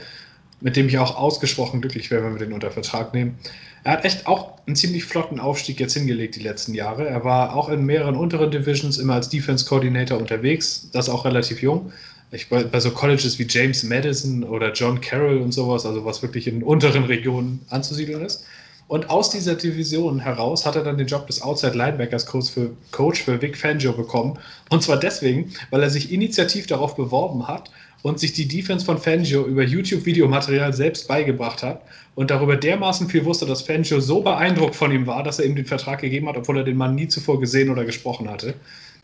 mit 0.61 0.75
dem 0.75 0.87
ich 0.87 0.97
auch 0.97 1.15
ausgesprochen 1.15 1.81
glücklich 1.81 2.11
wäre, 2.11 2.23
wenn 2.23 2.33
wir 2.33 2.45
den 2.45 2.53
unter 2.53 2.71
Vertrag 2.71 3.13
nehmen. 3.13 3.37
Er 3.83 3.93
hat 3.93 4.05
echt 4.05 4.27
auch 4.27 4.57
einen 4.67 4.75
ziemlich 4.75 5.05
flotten 5.05 5.39
Aufstieg 5.39 5.79
jetzt 5.79 5.93
hingelegt 5.93 6.35
die 6.35 6.41
letzten 6.41 6.73
Jahre. 6.73 7.07
Er 7.07 7.23
war 7.23 7.55
auch 7.55 7.69
in 7.69 7.85
mehreren 7.85 8.15
unteren 8.15 8.51
Divisions 8.51 8.97
immer 8.97 9.13
als 9.13 9.29
Defense 9.29 9.65
Coordinator 9.65 10.17
unterwegs, 10.17 10.89
das 10.91 11.07
auch 11.07 11.23
relativ 11.23 11.61
jung. 11.61 11.93
Ich, 12.31 12.49
bei, 12.49 12.63
bei 12.63 12.79
so 12.79 12.91
Colleges 12.91 13.39
wie 13.39 13.47
James 13.47 13.83
Madison 13.83 14.43
oder 14.43 14.73
John 14.73 15.01
Carroll 15.01 15.37
und 15.37 15.51
sowas, 15.51 15.85
also 15.85 16.03
was 16.03 16.21
wirklich 16.21 16.47
in 16.47 16.61
unteren 16.61 17.05
Regionen 17.05 17.61
anzusiedeln 17.69 18.23
ist. 18.23 18.43
Und 18.89 19.11
aus 19.11 19.29
dieser 19.29 19.53
Division 19.53 20.19
heraus 20.19 20.65
hat 20.65 20.75
er 20.75 20.83
dann 20.83 20.97
den 20.97 21.05
Job 21.05 21.27
des 21.27 21.43
Outside 21.43 21.77
Linebackers 21.77 22.25
Coach 22.25 22.49
für, 22.49 22.71
Coach 22.89 23.21
für 23.21 23.39
Vic 23.39 23.55
Fangio 23.55 23.93
bekommen. 23.93 24.39
Und 24.71 24.81
zwar 24.81 24.97
deswegen, 24.97 25.53
weil 25.69 25.83
er 25.83 25.91
sich 25.91 26.11
initiativ 26.11 26.65
darauf 26.65 26.95
beworben 26.95 27.47
hat 27.47 27.69
und 28.01 28.19
sich 28.19 28.33
die 28.33 28.47
Defense 28.47 28.83
von 28.83 28.97
Fangio 28.97 29.45
über 29.45 29.61
YouTube-Videomaterial 29.61 30.73
selbst 30.73 31.07
beigebracht 31.07 31.61
hat 31.61 31.83
und 32.15 32.31
darüber 32.31 32.55
dermaßen 32.55 33.07
viel 33.09 33.25
wusste, 33.25 33.45
dass 33.45 33.61
Fangio 33.61 33.99
so 33.99 34.21
beeindruckt 34.21 34.75
von 34.75 34.91
ihm 34.91 35.05
war, 35.05 35.21
dass 35.21 35.37
er 35.37 35.45
ihm 35.45 35.55
den 35.55 35.67
Vertrag 35.67 36.01
gegeben 36.01 36.27
hat, 36.27 36.37
obwohl 36.37 36.57
er 36.57 36.63
den 36.63 36.77
Mann 36.77 36.95
nie 36.95 37.07
zuvor 37.07 37.39
gesehen 37.39 37.69
oder 37.69 37.85
gesprochen 37.85 38.27
hatte. 38.27 38.55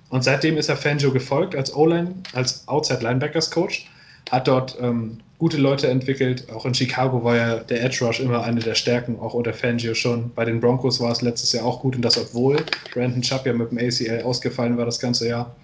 Und 0.09 0.23
seitdem 0.23 0.57
ist 0.57 0.67
er 0.67 0.77
Fangio 0.77 1.11
gefolgt 1.11 1.55
als 1.55 1.75
O-Line, 1.75 2.15
als 2.33 2.67
Outside 2.67 3.03
Linebackers 3.03 3.51
Coach 3.51 3.87
hat 4.31 4.47
dort 4.47 4.77
ähm, 4.81 5.19
gute 5.37 5.57
Leute 5.57 5.87
entwickelt. 5.87 6.49
Auch 6.53 6.65
in 6.65 6.73
Chicago 6.73 7.23
war 7.23 7.35
ja 7.35 7.55
der 7.57 7.83
Edge 7.83 8.05
Rush 8.05 8.19
immer 8.19 8.43
eine 8.43 8.61
der 8.61 8.75
Stärken, 8.75 9.19
auch 9.19 9.33
unter 9.33 9.53
Fangio 9.53 9.93
schon. 9.93 10.31
Bei 10.33 10.45
den 10.45 10.59
Broncos 10.59 10.99
war 10.99 11.11
es 11.11 11.21
letztes 11.21 11.51
Jahr 11.53 11.65
auch 11.65 11.81
gut 11.81 11.95
und 11.95 12.01
das, 12.01 12.17
obwohl 12.17 12.57
Brandon 12.93 13.21
Chubb 13.21 13.45
ja 13.45 13.53
mit 13.53 13.71
dem 13.71 13.77
ACL 13.77 14.23
ausgefallen 14.23 14.77
war 14.77 14.85
das 14.85 14.99
ganze 14.99 15.27
Jahr. 15.27 15.55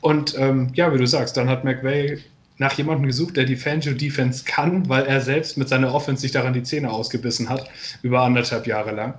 Und 0.00 0.34
ähm, 0.38 0.70
ja, 0.74 0.92
wie 0.92 0.98
du 0.98 1.06
sagst, 1.06 1.36
dann 1.36 1.48
hat 1.48 1.64
McVay 1.64 2.18
nach 2.58 2.72
jemandem 2.74 3.06
gesucht, 3.06 3.36
der 3.36 3.44
die 3.44 3.56
Fangio-Defense 3.56 4.44
kann, 4.44 4.88
weil 4.88 5.04
er 5.06 5.20
selbst 5.20 5.56
mit 5.56 5.68
seiner 5.68 5.92
Offense 5.92 6.22
sich 6.22 6.32
daran 6.32 6.52
die 6.52 6.62
Zähne 6.62 6.90
ausgebissen 6.90 7.48
hat, 7.48 7.68
über 8.02 8.22
anderthalb 8.22 8.66
Jahre 8.66 8.92
lang. 8.92 9.14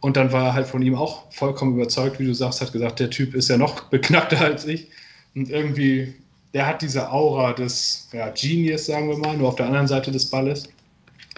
Und 0.00 0.16
dann 0.16 0.32
war 0.32 0.46
er 0.46 0.54
halt 0.54 0.66
von 0.66 0.82
ihm 0.82 0.94
auch 0.94 1.30
vollkommen 1.30 1.74
überzeugt, 1.74 2.20
wie 2.20 2.26
du 2.26 2.34
sagst, 2.34 2.60
hat 2.60 2.72
gesagt, 2.72 3.00
der 3.00 3.10
Typ 3.10 3.34
ist 3.34 3.48
ja 3.48 3.58
noch 3.58 3.82
beknackter 3.90 4.40
als 4.40 4.66
ich. 4.66 4.88
Und 5.34 5.50
irgendwie 5.50 6.14
der 6.54 6.66
hat 6.66 6.82
diese 6.82 7.10
Aura 7.10 7.52
des 7.52 8.08
ja, 8.12 8.28
Genius, 8.30 8.86
sagen 8.86 9.08
wir 9.08 9.16
mal, 9.16 9.36
nur 9.36 9.48
auf 9.48 9.56
der 9.56 9.66
anderen 9.66 9.86
Seite 9.86 10.10
des 10.10 10.26
Balles. 10.26 10.68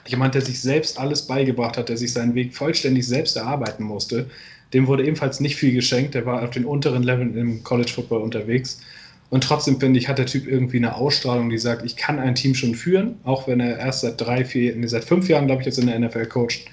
Jemand, 0.07 0.35
der 0.35 0.43
sich 0.43 0.61
selbst 0.61 0.99
alles 0.99 1.27
beigebracht 1.27 1.77
hat, 1.77 1.89
der 1.89 1.97
sich 1.97 2.13
seinen 2.13 2.35
Weg 2.35 2.55
vollständig 2.55 3.07
selbst 3.07 3.37
erarbeiten 3.37 3.85
musste. 3.85 4.29
Dem 4.73 4.87
wurde 4.87 5.05
ebenfalls 5.05 5.39
nicht 5.39 5.57
viel 5.57 5.73
geschenkt. 5.73 6.15
Der 6.15 6.27
war 6.27 6.43
auf 6.43 6.51
den 6.51 6.65
unteren 6.65 7.03
Leveln 7.03 7.37
im 7.37 7.63
College 7.63 7.93
Football 7.93 8.23
unterwegs. 8.23 8.81
Und 9.31 9.45
trotzdem 9.45 9.81
finde 9.81 9.99
ich, 9.99 10.09
hat 10.09 10.19
der 10.19 10.27
Typ 10.27 10.47
irgendwie 10.47 10.79
eine 10.79 10.95
Ausstrahlung, 10.95 11.49
die 11.49 11.59
sagt, 11.59 11.87
ich 11.87 11.97
kann 11.97 12.19
ein 12.19 12.35
Team 12.35 12.55
schon 12.55 12.75
führen, 12.75 13.17
auch 13.25 13.47
wenn 13.47 13.61
er 13.61 13.79
erst 13.79 14.03
seit 14.03 14.21
drei, 14.21 14.45
vier, 14.45 14.77
nee, 14.77 14.87
seit 14.87 15.05
fünf 15.05 15.29
Jahren, 15.29 15.47
glaube 15.47 15.63
ich, 15.63 15.67
jetzt 15.67 15.79
in 15.79 15.87
der 15.87 15.99
NFL 15.99 16.27
coacht. 16.27 16.67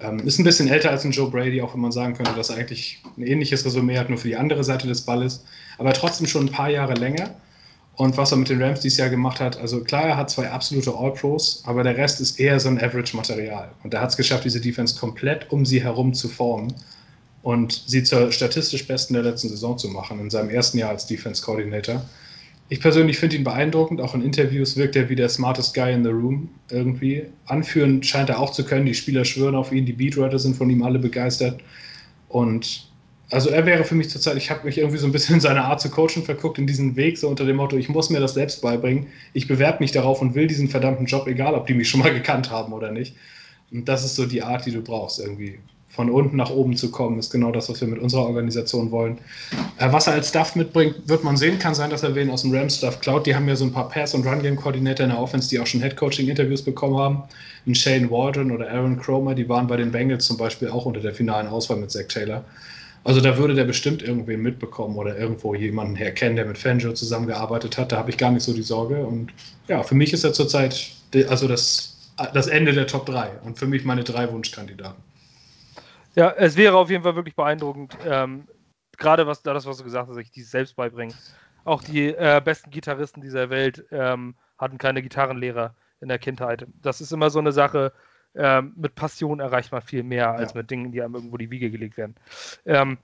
Ähm, 0.00 0.20
ist 0.20 0.38
ein 0.38 0.44
bisschen 0.44 0.68
älter 0.68 0.90
als 0.90 1.04
ein 1.04 1.10
Joe 1.10 1.30
Brady, 1.30 1.60
auch 1.62 1.74
wenn 1.74 1.80
man 1.80 1.92
sagen 1.92 2.14
könnte, 2.14 2.32
dass 2.34 2.50
er 2.50 2.58
eigentlich 2.58 3.02
ein 3.16 3.26
ähnliches 3.26 3.64
Resümee 3.64 3.98
hat, 3.98 4.08
nur 4.08 4.18
für 4.18 4.28
die 4.28 4.36
andere 4.36 4.62
Seite 4.62 4.86
des 4.86 5.00
Balles. 5.00 5.44
Aber 5.78 5.92
trotzdem 5.94 6.26
schon 6.26 6.46
ein 6.46 6.52
paar 6.52 6.70
Jahre 6.70 6.94
länger. 6.94 7.34
Und 7.96 8.18
was 8.18 8.30
er 8.30 8.36
mit 8.36 8.50
den 8.50 8.62
Rams 8.62 8.80
dieses 8.80 8.98
Jahr 8.98 9.08
gemacht 9.08 9.40
hat, 9.40 9.58
also 9.58 9.82
klar, 9.82 10.04
er 10.04 10.16
hat 10.18 10.30
zwei 10.30 10.50
absolute 10.50 10.94
All-Pros, 10.94 11.62
aber 11.64 11.82
der 11.82 11.96
Rest 11.96 12.20
ist 12.20 12.38
eher 12.38 12.60
so 12.60 12.68
ein 12.68 12.78
Average-Material. 12.78 13.70
Und 13.82 13.94
er 13.94 14.02
hat 14.02 14.10
es 14.10 14.16
geschafft, 14.18 14.44
diese 14.44 14.60
Defense 14.60 14.98
komplett 14.98 15.50
um 15.50 15.64
sie 15.64 15.82
herum 15.82 16.12
zu 16.12 16.28
formen 16.28 16.74
und 17.42 17.84
sie 17.86 18.02
zur 18.02 18.30
statistisch 18.32 18.86
besten 18.86 19.14
der 19.14 19.22
letzten 19.22 19.48
Saison 19.48 19.78
zu 19.78 19.88
machen, 19.88 20.20
in 20.20 20.28
seinem 20.28 20.50
ersten 20.50 20.76
Jahr 20.76 20.90
als 20.90 21.06
Defense-Coordinator. 21.06 22.04
Ich 22.68 22.80
persönlich 22.80 23.16
finde 23.18 23.36
ihn 23.36 23.44
beeindruckend, 23.44 24.00
auch 24.00 24.14
in 24.14 24.22
Interviews 24.22 24.76
wirkt 24.76 24.96
er 24.96 25.08
wie 25.08 25.14
der 25.14 25.28
smartest 25.28 25.72
guy 25.72 25.92
in 25.92 26.02
the 26.02 26.10
room 26.10 26.50
irgendwie. 26.68 27.22
Anführen 27.46 28.02
scheint 28.02 28.28
er 28.28 28.40
auch 28.40 28.50
zu 28.50 28.64
können, 28.64 28.84
die 28.84 28.94
Spieler 28.94 29.24
schwören 29.24 29.54
auf 29.54 29.72
ihn, 29.72 29.86
die 29.86 29.92
Beatwriter 29.92 30.38
sind 30.38 30.56
von 30.56 30.68
ihm 30.68 30.82
alle 30.82 30.98
begeistert. 30.98 31.60
Und 32.28 32.88
also 33.30 33.50
er 33.50 33.66
wäre 33.66 33.84
für 33.84 33.96
mich 33.96 34.08
zurzeit, 34.08 34.36
ich 34.36 34.50
habe 34.50 34.64
mich 34.64 34.78
irgendwie 34.78 34.98
so 34.98 35.06
ein 35.06 35.12
bisschen 35.12 35.36
in 35.36 35.40
seine 35.40 35.64
Art 35.64 35.80
zu 35.80 35.90
coachen 35.90 36.22
verguckt, 36.22 36.58
in 36.58 36.66
diesen 36.66 36.94
Weg, 36.94 37.18
so 37.18 37.28
unter 37.28 37.44
dem 37.44 37.56
Motto, 37.56 37.76
ich 37.76 37.88
muss 37.88 38.08
mir 38.10 38.20
das 38.20 38.34
selbst 38.34 38.62
beibringen. 38.62 39.08
Ich 39.32 39.48
bewerbe 39.48 39.80
mich 39.80 39.90
darauf 39.90 40.22
und 40.22 40.34
will 40.34 40.46
diesen 40.46 40.68
verdammten 40.68 41.06
Job, 41.06 41.26
egal 41.26 41.54
ob 41.54 41.66
die 41.66 41.74
mich 41.74 41.88
schon 41.88 42.00
mal 42.00 42.12
gekannt 42.14 42.50
haben 42.50 42.72
oder 42.72 42.92
nicht. 42.92 43.16
Und 43.72 43.88
das 43.88 44.04
ist 44.04 44.14
so 44.14 44.26
die 44.26 44.42
Art, 44.42 44.64
die 44.64 44.70
du 44.70 44.80
brauchst, 44.80 45.18
irgendwie. 45.18 45.58
Von 45.88 46.10
unten 46.10 46.36
nach 46.36 46.50
oben 46.50 46.76
zu 46.76 46.90
kommen, 46.90 47.18
ist 47.18 47.30
genau 47.30 47.50
das, 47.50 47.70
was 47.70 47.80
wir 47.80 47.88
mit 47.88 47.98
unserer 47.98 48.26
Organisation 48.26 48.90
wollen. 48.90 49.18
Äh, 49.78 49.90
was 49.92 50.06
er 50.06 50.12
als 50.12 50.28
Staff 50.28 50.54
mitbringt, 50.54 50.94
wird 51.06 51.24
man 51.24 51.38
sehen. 51.38 51.58
Kann 51.58 51.74
sein, 51.74 51.88
dass 51.90 52.02
er 52.02 52.14
wen 52.14 52.30
aus 52.30 52.42
dem 52.42 52.54
Rams-Staff 52.54 53.00
klaut. 53.00 53.26
Die 53.26 53.34
haben 53.34 53.48
ja 53.48 53.56
so 53.56 53.64
ein 53.64 53.72
paar 53.72 53.88
Pass- 53.88 54.14
und 54.14 54.26
Run-Game-Koordinator 54.26 55.04
in 55.04 55.10
der 55.10 55.18
Offense, 55.18 55.48
die 55.48 55.58
auch 55.58 55.66
schon 55.66 55.80
Head-Coaching-Interviews 55.80 56.62
bekommen 56.62 56.98
haben. 56.98 57.22
Ein 57.66 57.74
Shane 57.74 58.10
Waldron 58.10 58.52
oder 58.52 58.70
Aaron 58.70 59.00
Cromer, 59.00 59.34
die 59.34 59.48
waren 59.48 59.66
bei 59.66 59.78
den 59.78 59.90
Bengals 59.90 60.26
zum 60.26 60.36
Beispiel 60.36 60.68
auch 60.68 60.84
unter 60.84 61.00
der 61.00 61.14
finalen 61.14 61.48
Auswahl 61.48 61.78
mit 61.78 61.90
Zach 61.90 62.06
Taylor. 62.08 62.44
Also 63.06 63.20
da 63.20 63.38
würde 63.38 63.54
der 63.54 63.64
bestimmt 63.64 64.02
irgendwen 64.02 64.42
mitbekommen 64.42 64.96
oder 64.96 65.16
irgendwo 65.16 65.54
jemanden 65.54 65.94
herkennen, 65.94 66.34
der 66.34 66.44
mit 66.44 66.58
Fangio 66.58 66.92
zusammengearbeitet 66.92 67.78
hat. 67.78 67.92
Da 67.92 67.98
habe 67.98 68.10
ich 68.10 68.18
gar 68.18 68.32
nicht 68.32 68.42
so 68.42 68.52
die 68.52 68.64
Sorge. 68.64 69.06
Und 69.06 69.32
ja, 69.68 69.84
für 69.84 69.94
mich 69.94 70.12
ist 70.12 70.24
er 70.24 70.32
zurzeit 70.32 70.90
also 71.28 71.46
das, 71.46 72.12
das 72.34 72.48
Ende 72.48 72.72
der 72.72 72.88
Top 72.88 73.06
3 73.06 73.30
und 73.44 73.60
für 73.60 73.68
mich 73.68 73.84
meine 73.84 74.02
drei 74.02 74.28
Wunschkandidaten. 74.32 75.00
Ja, 76.16 76.32
es 76.32 76.56
wäre 76.56 76.76
auf 76.76 76.90
jeden 76.90 77.04
Fall 77.04 77.14
wirklich 77.14 77.36
beeindruckend, 77.36 77.96
ähm, 78.04 78.48
gerade 78.98 79.24
was 79.28 79.40
das, 79.40 79.66
was 79.66 79.76
du 79.78 79.84
gesagt 79.84 80.08
hast, 80.08 80.16
ich 80.16 80.32
dieses 80.32 80.50
selbst 80.50 80.74
beibringen. 80.74 81.14
Auch 81.64 81.84
die 81.84 82.08
äh, 82.08 82.42
besten 82.44 82.70
Gitarristen 82.70 83.20
dieser 83.20 83.50
Welt 83.50 83.84
ähm, 83.92 84.34
hatten 84.58 84.78
keine 84.78 85.00
Gitarrenlehrer 85.00 85.76
in 86.00 86.08
der 86.08 86.18
Kindheit. 86.18 86.66
Das 86.82 87.00
ist 87.00 87.12
immer 87.12 87.30
so 87.30 87.38
eine 87.38 87.52
Sache, 87.52 87.92
ähm, 88.36 88.72
mit 88.76 88.94
Passion 88.94 89.40
erreicht 89.40 89.72
man 89.72 89.82
viel 89.82 90.02
mehr 90.02 90.32
als 90.32 90.52
ja. 90.52 90.58
mit 90.58 90.70
Dingen, 90.70 90.92
die 90.92 91.02
einem 91.02 91.14
irgendwo 91.14 91.36
die 91.36 91.50
Wiege 91.50 91.70
gelegt 91.70 91.96
werden. 91.96 92.14
Ähm, 92.66 92.98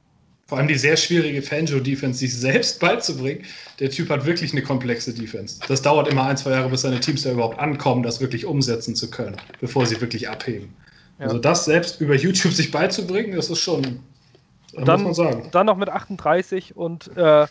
vor 0.47 0.59
allem 0.59 0.69
die 0.69 0.75
sehr 0.75 0.97
schwierige 0.97 1.41
Fanjo-Defense 1.41 2.19
sich 2.19 2.37
selbst 2.39 2.79
beizubringen. 2.81 3.45
Der 3.81 3.91
Typ 3.91 4.11
hat 4.11 4.27
wirklich 4.27 4.53
eine 4.53 4.63
komplexe 4.63 5.15
Defense. 5.15 5.61
Das 5.69 5.81
dauert 5.81 6.09
immer 6.09 6.25
ein, 6.25 6.37
zwei 6.37 6.51
Jahre, 6.51 6.69
bis 6.69 6.83
seine 6.83 7.01
Teams 7.01 7.23
da 7.23 7.33
überhaupt 7.33 7.59
ankommen, 7.59 8.03
das 8.03 8.21
wirklich 8.21 8.45
umsetzen 8.45 8.95
zu 8.95 9.11
können, 9.11 9.37
bevor 9.61 9.87
sie 9.87 10.01
wirklich 10.01 10.29
abheben. 10.29 10.75
Ja. 11.19 11.27
Also 11.27 11.39
das 11.39 11.65
selbst 11.65 12.01
über 12.01 12.15
YouTube 12.15 12.53
sich 12.53 12.71
beizubringen, 12.71 13.35
das 13.35 13.49
ist 13.49 13.61
schon, 13.61 14.01
dann, 14.75 15.03
muss 15.03 15.19
man 15.19 15.33
sagen. 15.33 15.49
Dann 15.53 15.67
noch 15.67 15.77
mit 15.77 15.89
38 15.89 16.77
und, 16.77 17.17
äh, 17.17 17.47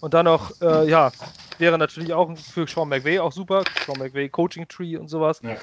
und 0.00 0.14
dann 0.14 0.24
noch, 0.24 0.60
äh, 0.60 0.88
ja, 0.88 1.12
wäre 1.58 1.78
natürlich 1.78 2.14
auch 2.14 2.36
für 2.36 2.66
Sean 2.66 2.88
McVay 2.88 3.18
auch 3.18 3.32
super. 3.32 3.62
Sean 3.86 3.98
McVay 3.98 4.28
Coaching 4.28 4.66
Tree 4.66 4.96
und 4.96 5.08
sowas. 5.08 5.40
Ja 5.44 5.56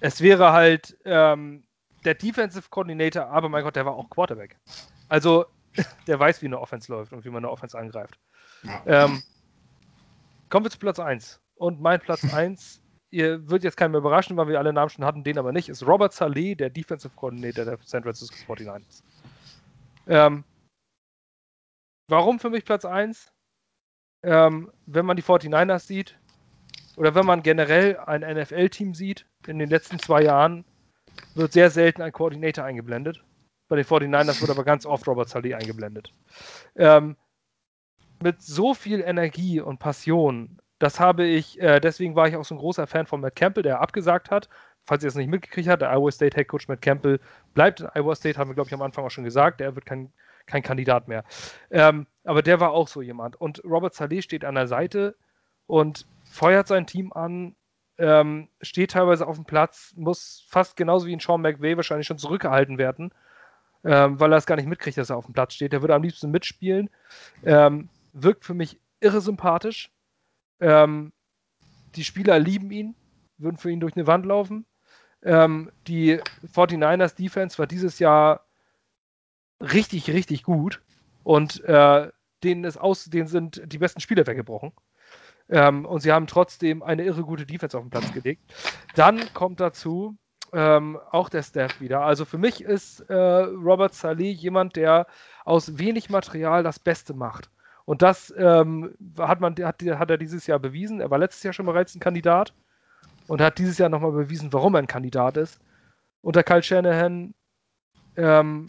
es 0.00 0.20
wäre 0.20 0.52
halt 0.52 0.96
ähm, 1.04 1.64
der 2.04 2.14
Defensive 2.14 2.68
Coordinator, 2.70 3.26
aber 3.26 3.48
mein 3.48 3.62
Gott, 3.62 3.76
der 3.76 3.86
war 3.86 3.94
auch 3.94 4.08
Quarterback. 4.10 4.58
Also, 5.08 5.46
der 6.06 6.18
weiß, 6.18 6.42
wie 6.42 6.46
eine 6.46 6.58
Offense 6.58 6.90
läuft 6.90 7.12
und 7.12 7.24
wie 7.24 7.30
man 7.30 7.44
eine 7.44 7.50
Offense 7.50 7.78
angreift. 7.78 8.18
Ja. 8.62 9.04
Ähm, 9.04 9.22
kommen 10.48 10.64
wir 10.64 10.70
zu 10.70 10.78
Platz 10.78 10.98
1. 10.98 11.40
Und 11.56 11.80
mein 11.80 12.00
Platz 12.00 12.24
1, 12.34 12.82
ihr 13.10 13.48
wird 13.48 13.62
jetzt 13.62 13.76
keinen 13.76 13.92
mehr 13.92 14.00
überraschen, 14.00 14.36
weil 14.36 14.48
wir 14.48 14.58
alle 14.58 14.72
Namen 14.72 14.90
schon 14.90 15.04
hatten, 15.04 15.22
den 15.22 15.38
aber 15.38 15.52
nicht, 15.52 15.68
ist 15.68 15.86
Robert 15.86 16.12
Saleh, 16.12 16.54
der 16.54 16.70
Defensive 16.70 17.14
Coordinator 17.14 17.64
der 17.64 17.78
San 17.84 18.02
Francisco 18.02 18.36
49ers. 18.52 19.02
Ähm, 20.06 20.44
warum 22.08 22.40
für 22.40 22.50
mich 22.50 22.64
Platz 22.64 22.84
1? 22.84 23.32
Ähm, 24.22 24.70
wenn 24.86 25.06
man 25.06 25.16
die 25.16 25.22
49ers 25.22 25.80
sieht, 25.80 26.18
oder 26.96 27.14
wenn 27.14 27.24
man 27.24 27.42
generell 27.42 27.96
ein 27.98 28.20
NFL-Team 28.20 28.94
sieht, 28.94 29.26
in 29.46 29.58
den 29.58 29.68
letzten 29.68 29.98
zwei 29.98 30.22
Jahren 30.22 30.64
wird 31.34 31.52
sehr 31.52 31.70
selten 31.70 32.02
ein 32.02 32.12
Koordinator 32.12 32.64
eingeblendet. 32.64 33.22
Bei 33.68 33.76
den 33.76 33.84
49ers 33.84 34.40
wird 34.40 34.50
aber 34.50 34.64
ganz 34.64 34.84
oft 34.84 35.06
Robert 35.06 35.28
Saleh 35.28 35.54
eingeblendet. 35.54 36.12
Ähm, 36.76 37.16
mit 38.22 38.42
so 38.42 38.74
viel 38.74 39.00
Energie 39.00 39.60
und 39.60 39.78
Passion, 39.78 40.58
das 40.78 40.98
habe 40.98 41.24
ich, 41.24 41.60
äh, 41.60 41.80
deswegen 41.80 42.16
war 42.16 42.26
ich 42.28 42.36
auch 42.36 42.44
so 42.44 42.54
ein 42.54 42.58
großer 42.58 42.86
Fan 42.86 43.06
von 43.06 43.20
Matt 43.20 43.36
Campbell, 43.36 43.62
der 43.62 43.80
abgesagt 43.80 44.30
hat. 44.30 44.48
Falls 44.84 45.04
ihr 45.04 45.08
es 45.08 45.14
nicht 45.14 45.30
mitgekriegt 45.30 45.68
habt, 45.68 45.82
der 45.82 45.92
Iowa 45.92 46.10
State 46.10 46.36
Head 46.36 46.48
Coach 46.48 46.68
Matt 46.68 46.82
Campbell 46.82 47.20
bleibt 47.54 47.80
in 47.80 47.88
Iowa 47.94 48.14
State, 48.14 48.38
haben 48.38 48.50
wir, 48.50 48.54
glaube 48.54 48.68
ich, 48.68 48.74
am 48.74 48.82
Anfang 48.82 49.04
auch 49.04 49.10
schon 49.10 49.24
gesagt. 49.24 49.60
Der 49.60 49.74
wird 49.74 49.86
kein, 49.86 50.12
kein 50.46 50.62
Kandidat 50.62 51.06
mehr. 51.06 51.24
Ähm, 51.70 52.06
aber 52.24 52.42
der 52.42 52.60
war 52.60 52.72
auch 52.72 52.88
so 52.88 53.02
jemand. 53.02 53.36
Und 53.36 53.62
Robert 53.64 53.94
Saleh 53.94 54.22
steht 54.22 54.44
an 54.44 54.54
der 54.54 54.66
Seite 54.66 55.16
und 55.66 56.06
feuert 56.24 56.66
sein 56.66 56.86
Team 56.86 57.12
an, 57.12 57.54
ähm, 58.00 58.48
steht 58.62 58.92
teilweise 58.92 59.26
auf 59.26 59.36
dem 59.36 59.44
Platz, 59.44 59.92
muss 59.96 60.44
fast 60.48 60.76
genauso 60.76 61.06
wie 61.06 61.12
ein 61.14 61.20
Sean 61.20 61.42
McVay 61.42 61.76
wahrscheinlich 61.76 62.06
schon 62.06 62.18
zurückgehalten 62.18 62.78
werden, 62.78 63.12
ähm, 63.84 64.18
weil 64.18 64.32
er 64.32 64.38
es 64.38 64.46
gar 64.46 64.56
nicht 64.56 64.68
mitkriegt, 64.68 64.96
dass 64.96 65.10
er 65.10 65.16
auf 65.16 65.26
dem 65.26 65.34
Platz 65.34 65.54
steht. 65.54 65.72
Der 65.72 65.82
würde 65.82 65.94
am 65.94 66.02
liebsten 66.02 66.30
mitspielen. 66.30 66.88
Ähm, 67.44 67.88
wirkt 68.12 68.44
für 68.44 68.54
mich 68.54 68.80
irre 69.00 69.20
sympathisch. 69.20 69.90
Ähm, 70.60 71.12
die 71.94 72.04
Spieler 72.04 72.38
lieben 72.38 72.70
ihn, 72.70 72.94
würden 73.38 73.58
für 73.58 73.70
ihn 73.70 73.80
durch 73.80 73.94
eine 73.96 74.06
Wand 74.06 74.24
laufen. 74.24 74.64
Ähm, 75.22 75.70
die 75.86 76.20
49ers 76.54 77.14
Defense 77.14 77.58
war 77.58 77.66
dieses 77.66 77.98
Jahr 77.98 78.46
richtig, 79.60 80.10
richtig 80.10 80.42
gut. 80.42 80.80
Und 81.22 81.62
äh, 81.64 82.10
denen, 82.42 82.64
ist 82.64 82.78
aus, 82.78 83.04
denen 83.04 83.28
sind 83.28 83.60
die 83.66 83.78
besten 83.78 84.00
Spieler 84.00 84.26
weggebrochen. 84.26 84.72
Ähm, 85.50 85.84
und 85.84 86.00
sie 86.00 86.12
haben 86.12 86.26
trotzdem 86.26 86.82
eine 86.82 87.04
irre 87.04 87.22
gute 87.22 87.44
Defense 87.44 87.76
auf 87.76 87.84
den 87.84 87.90
Platz 87.90 88.12
gelegt. 88.12 88.42
Dann 88.94 89.20
kommt 89.34 89.60
dazu 89.60 90.16
ähm, 90.52 90.98
auch 91.10 91.28
der 91.28 91.42
Staff 91.42 91.80
wieder. 91.80 92.02
Also 92.02 92.24
für 92.24 92.38
mich 92.38 92.62
ist 92.62 93.00
äh, 93.10 93.14
Robert 93.14 93.94
Saleh 93.94 94.30
jemand, 94.30 94.76
der 94.76 95.06
aus 95.44 95.78
wenig 95.78 96.10
Material 96.10 96.62
das 96.62 96.78
Beste 96.78 97.14
macht. 97.14 97.50
Und 97.84 98.02
das 98.02 98.32
ähm, 98.36 98.94
hat, 99.18 99.40
man, 99.40 99.54
hat, 99.56 99.82
hat 99.82 100.10
er 100.10 100.18
dieses 100.18 100.46
Jahr 100.46 100.58
bewiesen. 100.58 101.00
Er 101.00 101.10
war 101.10 101.18
letztes 101.18 101.42
Jahr 101.42 101.52
schon 101.52 101.66
bereits 101.66 101.94
ein 101.94 102.00
Kandidat 102.00 102.54
und 103.26 103.40
hat 103.40 103.58
dieses 103.58 103.78
Jahr 103.78 103.88
nochmal 103.88 104.12
bewiesen, 104.12 104.52
warum 104.52 104.74
er 104.74 104.78
ein 104.78 104.86
Kandidat 104.86 105.36
ist. 105.36 105.60
Unter 106.22 106.42
Kyle 106.42 106.62
Shanahan 106.62 107.34
ähm, 108.16 108.66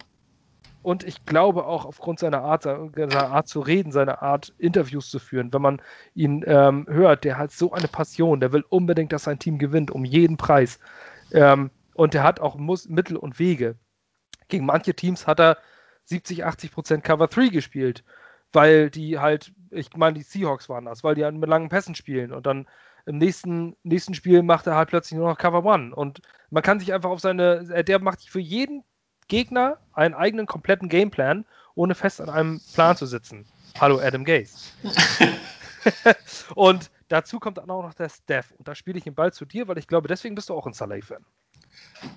und 0.84 1.04
ich 1.04 1.26
glaube 1.26 1.66
auch 1.66 1.86
aufgrund 1.86 2.20
seiner 2.20 2.42
Art, 2.42 2.64
seiner 2.64 3.30
Art 3.30 3.48
zu 3.48 3.60
reden, 3.60 3.92
seiner 3.92 4.22
Art, 4.22 4.54
Interviews 4.58 5.10
zu 5.10 5.20
führen, 5.20 5.54
wenn 5.54 5.62
man 5.62 5.82
ihn 6.16 6.44
ähm, 6.48 6.88
hört, 6.90 7.24
der 7.24 7.38
hat 7.38 7.52
so 7.52 7.72
eine 7.72 7.88
Passion, 7.88 8.40
der 8.40 8.52
will 8.52 8.64
unbedingt, 8.68 9.12
dass 9.12 9.24
sein 9.24 9.40
Team 9.40 9.60
gewinnt, 9.60 9.92
um 9.92 10.06
jeden 10.06 10.38
Preis. 10.38 10.80
Ähm, 11.32 11.70
und 11.94 12.14
der 12.14 12.24
hat 12.24 12.40
auch 12.40 12.56
Muss 12.56 12.90
Mittel 12.90 13.16
und 13.18 13.38
Wege. 13.38 13.76
Gegen 14.48 14.66
manche 14.66 14.96
Teams 14.96 15.28
hat 15.28 15.40
er 15.40 15.58
70, 16.06 16.46
80 16.46 16.72
Prozent 16.72 17.04
Cover 17.04 17.28
3 17.28 17.50
gespielt, 17.50 18.04
weil 18.52 18.90
die 18.90 19.20
halt, 19.20 19.54
ich 19.70 19.96
meine, 19.96 20.18
die 20.18 20.24
Seahawks 20.24 20.68
waren 20.68 20.86
das, 20.86 21.04
weil 21.04 21.16
die 21.16 21.24
halt 21.24 21.36
mit 21.36 21.50
langen 21.50 21.70
Pässen 21.70 21.96
spielen 21.96 22.32
und 22.32 22.46
dann 22.46 22.68
im 23.06 23.18
nächsten, 23.18 23.76
nächsten 23.84 24.14
Spiel 24.14 24.44
macht 24.44 24.68
er 24.68 24.76
halt 24.76 24.90
plötzlich 24.90 25.18
nur 25.18 25.30
noch 25.30 25.38
Cover 25.38 25.72
1 25.72 25.94
und 25.94 26.22
man 26.50 26.64
kann 26.64 26.80
sich 26.80 26.94
einfach 26.94 27.10
auf 27.10 27.20
seine, 27.20 27.84
der 27.84 28.00
macht 28.00 28.22
sich 28.22 28.32
für 28.32 28.40
jeden 28.40 28.84
Gegner 29.32 29.78
einen 29.94 30.14
eigenen 30.14 30.46
kompletten 30.46 30.90
Gameplan, 30.90 31.46
ohne 31.74 31.96
fest 31.96 32.20
an 32.20 32.30
einem 32.30 32.60
Plan 32.74 32.98
zu 32.98 33.06
sitzen. 33.06 33.46
Hallo 33.80 33.98
Adam 33.98 34.26
Gaze. 34.26 34.58
und 36.56 36.92
dazu 37.08 37.40
kommt 37.40 37.58
dann 37.58 37.70
auch 37.70 37.82
noch 37.82 37.94
der 37.94 38.10
Staff. 38.10 38.52
Und 38.58 38.68
da 38.68 38.76
spiele 38.76 38.98
ich 38.98 39.06
den 39.06 39.16
Ball 39.16 39.32
zu 39.32 39.46
dir, 39.46 39.70
weil 39.70 39.78
ich 39.78 39.88
glaube, 39.88 40.10
deswegen 40.10 40.36
bist 40.36 40.50
du 40.50 40.54
auch 40.54 40.68
ein 40.68 40.74
Saleh-Fan. 40.74 41.24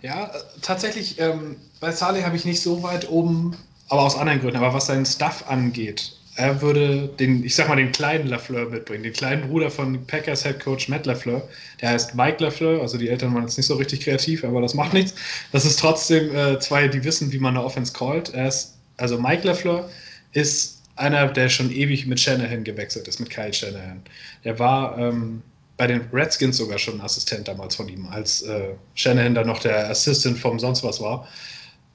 Ja, 0.02 0.28
tatsächlich, 0.60 1.20
ähm, 1.20 1.54
bei 1.78 1.92
Saleh 1.92 2.24
habe 2.24 2.34
ich 2.34 2.44
nicht 2.44 2.60
so 2.60 2.82
weit 2.82 3.08
oben, 3.08 3.56
aber 3.90 4.02
aus 4.02 4.18
anderen 4.18 4.40
Gründen. 4.40 4.56
Aber 4.56 4.74
was 4.74 4.86
seinen 4.86 5.06
Stuff 5.06 5.48
angeht, 5.48 6.18
er 6.36 6.60
würde 6.60 7.08
den, 7.20 7.44
ich 7.44 7.54
sag 7.54 7.68
mal, 7.68 7.76
den 7.76 7.92
kleinen 7.92 8.26
Lafleur 8.26 8.68
mitbringen, 8.68 9.04
den 9.04 9.12
kleinen 9.12 9.48
Bruder 9.48 9.70
von 9.70 10.04
Packers 10.06 10.42
Head 10.42 10.60
Coach 10.60 10.88
Matt 10.88 11.06
Lafleur. 11.06 11.48
Der 11.80 11.90
heißt 11.90 12.14
Mike 12.14 12.42
Lafleur, 12.42 12.80
also 12.80 12.98
die 12.98 13.08
Eltern 13.08 13.34
waren 13.34 13.44
jetzt 13.44 13.56
nicht 13.56 13.66
so 13.66 13.74
richtig 13.74 14.00
kreativ, 14.00 14.42
aber 14.44 14.60
das 14.60 14.74
macht 14.74 14.92
nichts. 14.92 15.14
Das 15.52 15.64
ist 15.64 15.78
trotzdem 15.78 16.34
äh, 16.34 16.58
zwei, 16.58 16.88
die 16.88 17.04
wissen, 17.04 17.30
wie 17.32 17.38
man 17.38 17.56
eine 17.56 17.64
Offense 17.64 17.92
callt. 17.92 18.34
Er 18.34 18.48
ist, 18.48 18.74
also 18.96 19.18
Mike 19.18 19.46
Lafleur 19.46 19.88
ist 20.32 20.82
einer, 20.96 21.28
der 21.28 21.48
schon 21.48 21.70
ewig 21.70 22.06
mit 22.06 22.18
Shanahan 22.18 22.64
gewechselt 22.64 23.06
ist, 23.06 23.20
mit 23.20 23.30
Kyle 23.30 23.52
Shanahan. 23.52 24.02
Der 24.44 24.58
war 24.58 24.98
ähm, 24.98 25.42
bei 25.76 25.86
den 25.86 26.02
Redskins 26.12 26.56
sogar 26.56 26.78
schon 26.78 27.00
Assistent 27.00 27.48
damals 27.48 27.76
von 27.76 27.88
ihm, 27.88 28.06
als 28.06 28.42
äh, 28.42 28.70
Shanahan 28.94 29.34
dann 29.34 29.46
noch 29.46 29.58
der 29.60 29.90
Assistant 29.90 30.38
vom 30.38 30.58
sonst 30.58 30.82
was 30.82 31.00
war. 31.00 31.28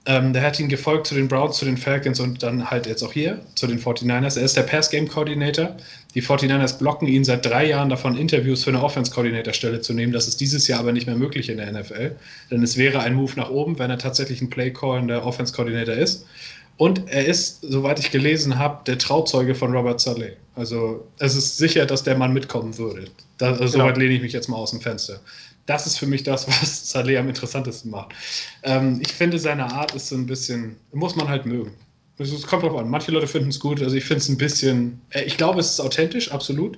Ähm, 0.06 0.32
der 0.34 0.42
hat 0.44 0.60
ihn 0.60 0.70
gefolgt 0.70 1.08
zu 1.08 1.16
den 1.16 1.28
Browns, 1.28 1.58
zu 1.58 1.66
den 1.66 1.78
Falcons 1.78 2.20
und 2.20 2.42
dann 2.42 2.72
halt 2.72 2.88
jetzt 2.88 3.04
auch 3.04 3.12
hier 3.12 3.40
zu 3.56 3.68
den 3.68 3.80
49ers. 3.80 4.38
Er 4.38 4.46
ist 4.46 4.56
der 4.56 4.64
Pass-Game-Coordinator. 4.64 5.76
Die 6.16 6.24
49ers 6.24 6.80
blocken 6.80 7.08
ihn 7.08 7.24
seit 7.24 7.46
drei 7.46 7.68
Jahren 7.68 7.90
davon, 7.90 8.18
Interviews 8.18 8.64
für 8.64 8.70
eine 8.70 8.82
Offense-Coordinator-Stelle 8.82 9.82
zu 9.82 9.94
nehmen. 9.94 10.14
Das 10.14 10.28
ist 10.28 10.40
dieses 10.40 10.68
Jahr 10.68 10.80
aber 10.80 10.94
nicht 10.94 11.06
mehr 11.06 11.18
möglich 11.18 11.50
in 11.50 11.58
der 11.58 11.72
NFL. 11.72 12.16
Denn 12.50 12.64
es 12.64 12.78
wäre 12.78 13.02
ein 13.02 13.14
Move 13.14 13.34
nach 13.36 13.50
oben, 13.50 13.78
wenn 13.78 13.90
er 13.90 13.98
tatsächlich 13.98 14.42
ein 14.42 14.50
Play-Call 14.50 15.00
in 15.00 15.08
der 15.10 15.26
Offense-Coordinator 15.26 15.96
ist. 15.96 16.26
Und 16.78 17.10
er 17.10 17.26
ist, 17.26 17.62
soweit 17.62 18.00
ich 18.00 18.10
gelesen 18.10 18.58
habe, 18.58 18.86
der 18.86 18.98
Trauzeuge 18.98 19.54
von 19.54 19.76
Robert 19.76 20.00
Saleh. 20.00 20.38
Also 20.56 21.06
es 21.20 21.36
ist 21.36 21.58
sicher, 21.58 21.86
dass 21.86 22.04
der 22.04 22.18
Mann 22.18 22.32
mitkommen 22.32 22.78
würde. 22.78 23.06
Da, 23.38 23.52
also 23.52 23.74
genau. 23.74 23.84
Soweit 23.84 23.98
lehne 23.98 24.14
ich 24.14 24.22
mich 24.22 24.32
jetzt 24.32 24.48
mal 24.48 24.56
aus 24.56 24.72
dem 24.72 24.80
Fenster 24.80 25.20
das 25.70 25.86
ist 25.86 25.98
für 25.98 26.08
mich 26.08 26.24
das, 26.24 26.48
was 26.62 26.90
Saleh 26.90 27.18
am 27.18 27.30
interessantesten 27.30 27.92
macht. 27.92 28.14
Ähm, 28.64 29.00
ich 29.02 29.12
finde, 29.14 29.38
seine 29.38 29.72
Art 29.72 29.94
ist 29.94 30.08
so 30.08 30.16
ein 30.16 30.26
bisschen, 30.26 30.76
muss 30.92 31.16
man 31.16 31.28
halt 31.28 31.46
mögen. 31.46 31.72
Es 32.18 32.46
kommt 32.46 32.64
drauf 32.64 32.76
an. 32.76 32.90
Manche 32.90 33.12
Leute 33.12 33.28
finden 33.28 33.50
es 33.50 33.60
gut. 33.60 33.82
Also 33.82 33.96
ich 33.96 34.04
finde 34.04 34.22
es 34.22 34.30
ein 34.30 34.38
bisschen, 34.38 35.00
äh, 35.12 35.24
ich 35.24 35.38
glaube, 35.38 35.60
es 35.60 35.72
ist 35.72 35.80
authentisch, 35.80 36.32
absolut. 36.32 36.78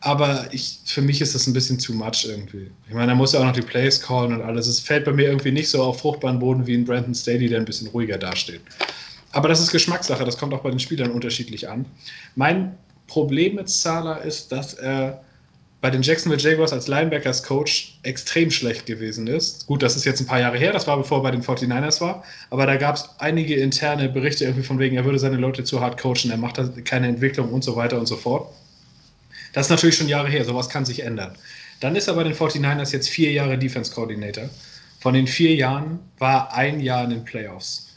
Aber 0.00 0.46
ich, 0.52 0.78
für 0.84 1.02
mich 1.02 1.20
ist 1.20 1.34
das 1.34 1.46
ein 1.48 1.52
bisschen 1.52 1.78
too 1.78 1.92
much 1.92 2.24
irgendwie. 2.24 2.70
Ich 2.86 2.94
meine, 2.94 3.12
er 3.12 3.16
muss 3.16 3.32
ja 3.32 3.40
auch 3.40 3.44
noch 3.44 3.52
die 3.52 3.60
Plays 3.60 4.00
callen 4.00 4.32
und 4.32 4.42
alles. 4.42 4.68
Es 4.68 4.78
fällt 4.78 5.04
bei 5.04 5.12
mir 5.12 5.24
irgendwie 5.24 5.50
nicht 5.50 5.68
so 5.68 5.82
auf 5.82 6.00
fruchtbaren 6.00 6.38
Boden 6.38 6.66
wie 6.66 6.74
in 6.74 6.84
Brandon 6.84 7.14
Staley, 7.14 7.48
der 7.48 7.58
ein 7.58 7.64
bisschen 7.64 7.88
ruhiger 7.88 8.16
dasteht. 8.16 8.60
Aber 9.32 9.48
das 9.48 9.60
ist 9.60 9.72
Geschmackssache. 9.72 10.24
Das 10.24 10.38
kommt 10.38 10.54
auch 10.54 10.62
bei 10.62 10.70
den 10.70 10.78
Spielern 10.78 11.10
unterschiedlich 11.10 11.68
an. 11.68 11.84
Mein 12.36 12.78
Problem 13.08 13.56
mit 13.56 13.68
Salah 13.68 14.18
ist, 14.18 14.52
dass 14.52 14.74
er 14.74 15.24
bei 15.80 15.90
den 15.90 16.02
Jacksonville 16.02 16.42
Jaguars 16.42 16.72
als 16.72 16.88
Linebackers 16.88 17.42
Coach 17.44 17.98
extrem 18.02 18.50
schlecht 18.50 18.86
gewesen 18.86 19.28
ist. 19.28 19.66
Gut, 19.66 19.82
das 19.82 19.94
ist 19.94 20.04
jetzt 20.04 20.20
ein 20.20 20.26
paar 20.26 20.40
Jahre 20.40 20.58
her, 20.58 20.72
das 20.72 20.86
war 20.86 20.96
bevor 20.96 21.18
er 21.18 21.22
bei 21.22 21.30
den 21.30 21.42
49ers 21.42 22.00
war, 22.00 22.24
aber 22.50 22.66
da 22.66 22.76
gab 22.76 22.96
es 22.96 23.08
einige 23.18 23.54
interne 23.54 24.08
Berichte 24.08 24.44
irgendwie 24.44 24.64
von 24.64 24.78
wegen, 24.78 24.96
er 24.96 25.04
würde 25.04 25.18
seine 25.18 25.36
Leute 25.36 25.62
zu 25.62 25.80
hart 25.80 26.00
coachen, 26.00 26.30
er 26.30 26.36
macht 26.36 26.60
keine 26.84 27.06
Entwicklung 27.06 27.52
und 27.52 27.62
so 27.62 27.76
weiter 27.76 27.98
und 27.98 28.06
so 28.06 28.16
fort. 28.16 28.52
Das 29.52 29.66
ist 29.66 29.70
natürlich 29.70 29.96
schon 29.96 30.08
Jahre 30.08 30.28
her, 30.28 30.44
sowas 30.44 30.68
kann 30.68 30.84
sich 30.84 31.04
ändern. 31.04 31.36
Dann 31.80 31.94
ist 31.94 32.08
er 32.08 32.14
bei 32.14 32.24
den 32.24 32.34
49ers 32.34 32.92
jetzt 32.92 33.08
vier 33.08 33.30
Jahre 33.30 33.56
Defense 33.56 33.92
Coordinator. 33.92 34.50
Von 35.00 35.14
den 35.14 35.28
vier 35.28 35.54
Jahren 35.54 36.00
war 36.18 36.52
ein 36.54 36.80
Jahr 36.80 37.04
in 37.04 37.10
den 37.10 37.24
Playoffs. 37.24 37.87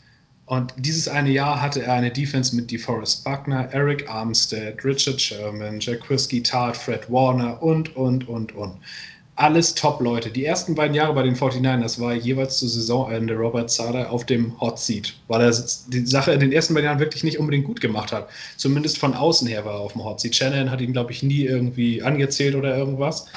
Und 0.46 0.74
dieses 0.78 1.08
eine 1.08 1.30
Jahr 1.30 1.62
hatte 1.62 1.84
er 1.84 1.94
eine 1.94 2.12
Defense 2.12 2.56
mit 2.56 2.72
DeForest 2.72 3.24
Buckner, 3.24 3.70
Eric 3.72 4.10
Armstead, 4.10 4.84
Richard 4.84 5.22
Sherman, 5.22 5.80
Jack 5.80 6.02
Quisky, 6.02 6.44
Tart, 6.44 6.76
Fred 6.76 7.10
Warner 7.10 7.62
und, 7.64 7.96
und, 7.96 8.28
und, 8.28 8.54
und. 8.54 8.74
Alles 9.36 9.74
Top-Leute. 9.76 10.30
Die 10.30 10.46
ersten 10.46 10.76
beiden 10.76 10.94
Jahre 10.94 11.14
bei 11.14 11.24
den 11.24 11.36
49ers 11.36 12.00
war 12.00 12.14
jeweils 12.14 12.58
zu 12.58 12.68
Saisonende 12.68 13.34
Robert 13.34 13.72
Sala 13.72 14.10
auf 14.10 14.26
dem 14.26 14.60
Hot 14.60 14.78
Seat, 14.78 15.14
weil 15.30 15.42
er 15.42 15.56
die 15.88 16.06
Sache 16.06 16.34
in 16.34 16.42
den 16.42 16.52
ersten 16.52 16.74
beiden 16.74 16.86
Jahren 16.86 17.00
wirklich 17.00 17.24
nicht 17.24 17.40
unbedingt 17.40 17.66
gut 17.66 17.80
gemacht 17.80 18.12
hat. 18.12 18.28
Zumindest 18.58 18.98
von 18.98 19.14
außen 19.14 19.48
her 19.48 19.64
war 19.64 19.76
er 19.76 19.80
auf 19.80 19.94
dem 19.94 20.04
Hot 20.04 20.20
Seat. 20.20 20.36
Shannon 20.36 20.70
hat 20.70 20.82
ihn, 20.82 20.92
glaube 20.92 21.14
ich, 21.14 21.24
nie 21.24 21.46
irgendwie 21.46 22.04
angezählt 22.04 22.56
oder 22.56 22.78
irgendwas. 22.78 23.28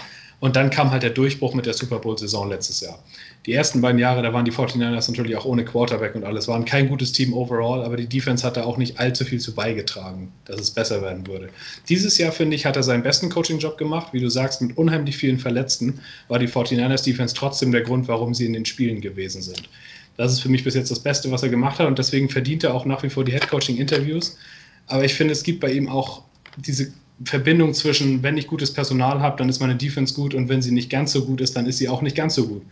Und 0.41 0.57
dann 0.57 0.69
kam 0.69 0.91
halt 0.91 1.03
der 1.03 1.11
Durchbruch 1.11 1.55
mit 1.55 1.65
der 1.65 1.75
Super 1.75 2.01
Bowl-Saison 2.01 2.51
letztes 2.51 2.81
Jahr. 2.81 2.99
Die 3.47 3.53
ersten 3.53 3.83
beiden 3.83 3.99
Jahre, 3.99 4.23
da 4.23 4.33
waren 4.33 4.47
die 4.47 4.53
49ers 4.53 5.11
natürlich 5.11 5.37
auch 5.37 5.45
ohne 5.45 5.67
Quarterback 5.67 6.15
und 6.15 6.25
alles, 6.25 6.49
waren 6.49 6.65
kein 6.65 6.89
gutes 6.89 7.13
Team 7.13 7.35
overall, 7.35 7.85
aber 7.85 7.99
die 7.99 8.07
Defense 8.07 8.47
hat 8.47 8.57
da 8.57 8.65
auch 8.65 8.79
nicht 8.79 8.99
allzu 8.99 9.25
viel 9.25 9.39
zu 9.39 9.55
beigetragen, 9.55 10.33
dass 10.47 10.59
es 10.59 10.71
besser 10.71 11.03
werden 11.03 11.27
würde. 11.27 11.51
Dieses 11.91 12.17
Jahr, 12.17 12.33
finde 12.33 12.57
ich, 12.57 12.65
hat 12.65 12.77
er 12.77 12.83
seinen 12.83 13.03
besten 13.03 13.29
Coaching-Job 13.29 13.77
gemacht. 13.77 14.13
Wie 14.13 14.21
du 14.21 14.31
sagst, 14.31 14.63
mit 14.63 14.79
unheimlich 14.79 15.19
vielen 15.19 15.39
Verletzten 15.39 16.01
war 16.29 16.39
die 16.39 16.49
49ers 16.49 17.05
Defense 17.05 17.35
trotzdem 17.35 17.71
der 17.71 17.83
Grund, 17.83 18.09
warum 18.09 18.33
sie 18.33 18.47
in 18.47 18.55
den 18.55 18.65
Spielen 18.65 19.03
gewesen 19.03 19.43
sind. 19.43 19.69
Das 20.17 20.33
ist 20.33 20.41
für 20.41 20.49
mich 20.49 20.65
bis 20.65 20.75
jetzt 20.75 20.91
das 20.91 21.01
Beste, 21.01 21.31
was 21.31 21.43
er 21.43 21.51
gemacht 21.51 21.79
hat 21.79 21.87
und 21.87 21.99
deswegen 21.99 22.31
verdient 22.31 22.65
er 22.65 22.73
auch 22.73 22.87
nach 22.87 23.03
wie 23.03 23.11
vor 23.11 23.25
die 23.25 23.33
Head-Coaching-Interviews. 23.33 24.39
Aber 24.87 25.05
ich 25.05 25.12
finde, 25.12 25.33
es 25.33 25.43
gibt 25.43 25.61
bei 25.61 25.73
ihm 25.73 25.89
auch 25.89 26.23
diese 26.57 26.93
Verbindung 27.25 27.75
zwischen, 27.75 28.23
wenn 28.23 28.39
ich 28.39 28.47
gutes 28.47 28.73
Personal 28.73 29.21
habe, 29.21 29.37
dann 29.37 29.49
ist 29.49 29.61
meine 29.61 29.77
Defense 29.77 30.15
gut 30.15 30.35
und 30.35 30.49
wenn 30.49 30.62
sie 30.62 30.73
nicht 30.73 30.89
ganz 30.89 31.12
so 31.12 31.25
gut 31.25 31.41
ist, 31.41 31.57
dann 31.57 31.66
ist 31.66 31.79
sie 31.79 31.89
auch 31.89 32.01
nicht 32.01 32.16
ganz 32.16 32.35
so 32.35 32.47
gut. 32.47 32.62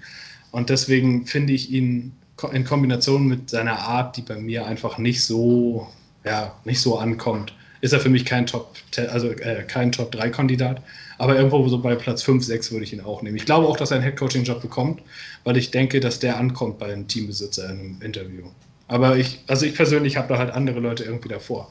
Und 0.53 0.71
deswegen 0.71 1.27
finde 1.27 1.53
ich 1.53 1.71
ihn 1.71 2.13
in 2.53 2.65
Kombination 2.65 3.27
mit 3.27 3.51
seiner 3.51 3.79
Art, 3.79 4.17
die 4.17 4.23
bei 4.23 4.37
mir 4.37 4.67
einfach 4.67 4.99
nicht 4.99 5.25
so, 5.25 5.89
ja, 6.25 6.55
nicht 6.65 6.81
so 6.81 6.99
ankommt, 6.99 7.55
ist 7.81 7.93
er 7.93 8.01
für 8.01 8.09
mich 8.09 8.25
kein 8.25 8.47
Top, 8.47 8.75
also 9.11 9.31
äh, 9.31 9.65
kein 9.65 9.91
Top 9.91 10.13
3 10.13 10.31
Kandidat. 10.31 10.83
Aber 11.19 11.37
irgendwo 11.37 11.67
so 11.69 11.79
bei 11.79 11.95
Platz 11.95 12.23
5, 12.23 12.45
6 12.45 12.73
würde 12.73 12.85
ich 12.85 12.93
ihn 12.93 13.01
auch 13.01 13.23
nehmen. 13.23 13.37
Ich 13.37 13.45
glaube 13.45 13.67
auch, 13.67 13.77
dass 13.77 13.91
er 13.91 13.97
einen 13.97 14.05
Headcoaching-Job 14.05 14.61
bekommt, 14.61 15.03
weil 15.45 15.57
ich 15.57 15.71
denke, 15.71 16.01
dass 16.01 16.19
der 16.19 16.37
ankommt 16.37 16.79
bei 16.79 16.93
einem 16.93 17.07
Teambesitzer 17.07 17.71
in 17.71 17.79
einem 17.79 18.03
Interview. 18.03 18.45
Aber 18.89 19.17
ich, 19.17 19.41
also 19.47 19.65
ich 19.65 19.75
persönlich 19.75 20.17
habe 20.17 20.29
da 20.29 20.39
halt 20.39 20.51
andere 20.51 20.81
Leute 20.81 21.05
irgendwie 21.05 21.29
davor. 21.29 21.71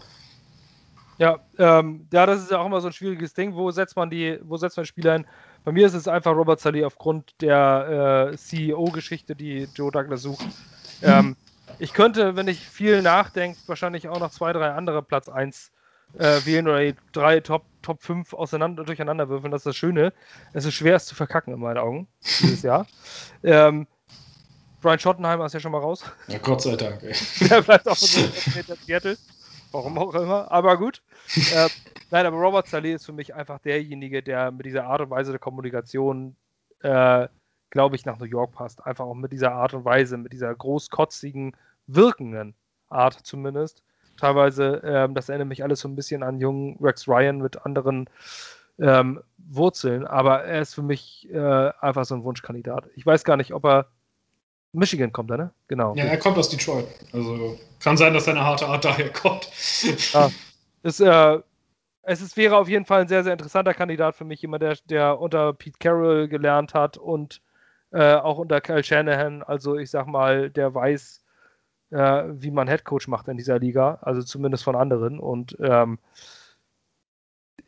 Ja, 1.18 1.40
ähm, 1.60 2.08
ja, 2.12 2.26
das 2.26 2.42
ist 2.42 2.52
ja 2.52 2.60
auch 2.60 2.66
immer 2.66 2.82
so 2.82 2.88
ein 2.88 2.94
schwieriges 2.94 3.34
Ding. 3.34 3.54
Wo 3.54 3.70
setzt 3.70 3.96
man 3.96 4.10
die, 4.10 4.40
wo 4.42 4.58
setzt 4.58 4.78
man 4.78 4.86
Spieler 4.86 5.14
ein? 5.14 5.26
Bei 5.64 5.72
mir 5.72 5.86
ist 5.86 5.94
es 5.94 6.08
einfach 6.08 6.32
Robert 6.36 6.60
Saleh 6.60 6.86
aufgrund 6.86 7.40
der 7.42 8.32
äh, 8.32 8.38
CEO-Geschichte, 8.38 9.36
die 9.36 9.68
Joe 9.76 9.92
Douglas 9.92 10.24
sucht. 10.24 10.46
Ähm, 11.04 11.36
ich 11.80 11.94
könnte, 11.94 12.36
wenn 12.36 12.48
ich 12.48 12.68
viel 12.68 13.02
nachdenke, 13.02 13.60
wahrscheinlich 13.68 14.08
auch 14.08 14.20
noch 14.20 14.32
zwei, 14.32 14.54
drei 14.54 14.72
andere 14.72 15.04
Platz 15.04 15.30
1 15.30 15.72
äh, 16.18 16.46
wählen 16.46 16.68
oder 16.68 16.80
die 16.80 16.96
drei 17.12 17.40
Top 17.40 17.66
Top 17.82 18.02
5 18.04 18.34
auseinander, 18.34 18.84
durcheinander 18.84 19.30
würfeln. 19.30 19.52
Das 19.52 19.62
ist 19.62 19.66
das 19.66 19.76
Schöne. 19.76 20.14
Es 20.54 20.66
ist 20.66 20.76
schwer, 20.76 20.96
es 20.96 21.06
zu 21.06 21.16
verkacken 21.16 21.54
in 21.54 21.60
meinen 21.60 21.78
Augen 21.78 22.08
dieses 22.40 22.62
Jahr. 22.62 22.86
Ähm, 23.44 23.88
Brian 24.82 25.00
Schottenheimer 25.00 25.46
ist 25.46 25.54
ja 25.54 25.60
schon 25.60 25.72
mal 25.72 25.80
raus. 25.80 26.04
Ja, 26.28 26.38
Gott 26.40 26.62
sei 26.62 26.76
Dank. 26.76 27.02
Ey. 27.04 27.16
Der 27.50 27.62
bleibt 27.62 27.88
auch 27.88 27.98
in 28.02 28.78
Seattle. 28.86 29.18
Warum 29.72 29.98
auch 29.98 30.14
immer. 30.16 30.52
Aber 30.52 30.78
gut. 30.78 31.02
äh, 31.36 31.70
nein, 32.10 32.26
aber 32.26 32.38
Robert 32.38 32.68
Saleh 32.68 32.94
ist 32.94 33.06
für 33.06 33.14
mich 33.14 33.34
einfach 33.34 33.60
derjenige, 33.60 34.22
der 34.22 34.52
mit 34.52 34.66
dieser 34.66 34.86
Art 34.86 35.02
und 35.02 35.10
Weise 35.10 35.32
der 35.32 35.40
Kommunikation, 35.40 36.36
äh, 36.82 37.28
glaube 37.70 37.96
ich, 37.96 38.06
nach 38.06 38.20
New 38.20 38.26
York 38.26 38.54
passt. 38.54 38.86
Einfach 38.86 39.06
auch 39.06 39.14
mit 39.14 39.32
dieser 39.32 39.54
Art 39.54 39.74
und 39.74 39.86
Weise, 39.86 40.18
mit 40.18 40.34
dieser 40.34 40.54
großkotzigen, 40.54 41.56
wirkenden 41.88 42.54
Art 42.90 43.14
zumindest. 43.14 43.84
Teilweise, 44.18 44.82
ähm, 44.84 45.16
das 45.16 45.30
erinnert 45.30 45.48
mich 45.48 45.64
alles 45.64 45.80
so 45.80 45.88
ein 45.88 45.96
bisschen 45.96 46.22
an 46.22 46.40
jungen 46.40 46.78
Rex 46.82 47.08
Ryan 47.08 47.40
mit 47.40 47.66
anderen 47.66 48.10
ähm, 48.80 49.22
Wurzeln, 49.38 50.06
aber 50.06 50.44
er 50.44 50.62
ist 50.62 50.76
für 50.76 50.82
mich 50.82 51.30
äh, 51.32 51.72
einfach 51.80 52.06
so 52.06 52.16
ein 52.16 52.24
Wunschkandidat. 52.24 52.90
Ich 52.96 53.06
weiß 53.06 53.24
gar 53.24 53.38
nicht, 53.38 53.54
ob 53.54 53.66
er 53.66 53.88
Michigan 54.74 55.12
kommt 55.12 55.32
er, 55.32 55.38
ne? 55.38 55.52
Genau. 55.68 55.96
Ja, 55.96 56.06
er 56.06 56.18
kommt 56.18 56.38
aus 56.38 56.50
Detroit. 56.50 56.88
Also 57.12 57.58
kann 57.82 57.98
sein, 57.98 58.14
dass 58.14 58.26
seine 58.26 58.44
harte 58.44 58.68
Art 58.68 58.86
daher 58.86 59.12
kommt. 59.12 59.50
Ja. 60.14 60.30
Ist, 60.84 61.00
äh, 61.00 61.40
es 62.02 62.22
ist, 62.22 62.38
wäre 62.38 62.58
auf 62.58 62.68
jeden 62.68 62.86
Fall 62.86 63.02
ein 63.02 63.08
sehr, 63.08 63.24
sehr 63.24 63.34
interessanter 63.34 63.76
Kandidat 63.76 64.16
für 64.16 64.26
mich. 64.26 64.42
Jemand, 64.42 64.64
der, 64.64 64.78
der 64.90 65.20
unter 65.20 65.54
Pete 65.54 65.78
Carroll 65.78 66.28
gelernt 66.28 66.74
hat 66.74 66.98
und 66.98 67.40
äh, 67.92 68.16
auch 68.16 68.40
unter 68.40 68.62
Kyle 68.62 68.84
Shanahan. 68.84 69.44
Also 69.44 69.78
ich 69.78 69.92
sag 69.92 70.08
mal, 70.08 70.50
der 70.50 70.74
weiß, 70.74 71.24
äh, 71.92 72.24
wie 72.32 72.50
man 72.50 72.68
Headcoach 72.68 73.08
macht 73.08 73.28
in 73.28 73.38
dieser 73.38 73.60
Liga. 73.60 74.00
Also 74.02 74.24
zumindest 74.24 74.64
von 74.64 74.76
anderen. 74.76 75.20
Und 75.20 75.56
ähm, 75.62 76.00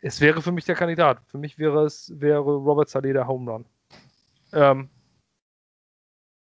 es 0.02 0.20
wäre 0.20 0.42
für 0.42 0.52
mich 0.52 0.66
der 0.66 0.76
Kandidat. 0.76 1.20
Für 1.28 1.38
mich 1.38 1.60
wäre 1.60 1.86
es 1.86 2.12
wäre 2.20 2.40
Robert 2.40 2.90
Saleh 2.90 3.14
der 3.14 3.28
Home 3.28 3.52
Run. 3.52 3.66
Ähm, 4.54 4.90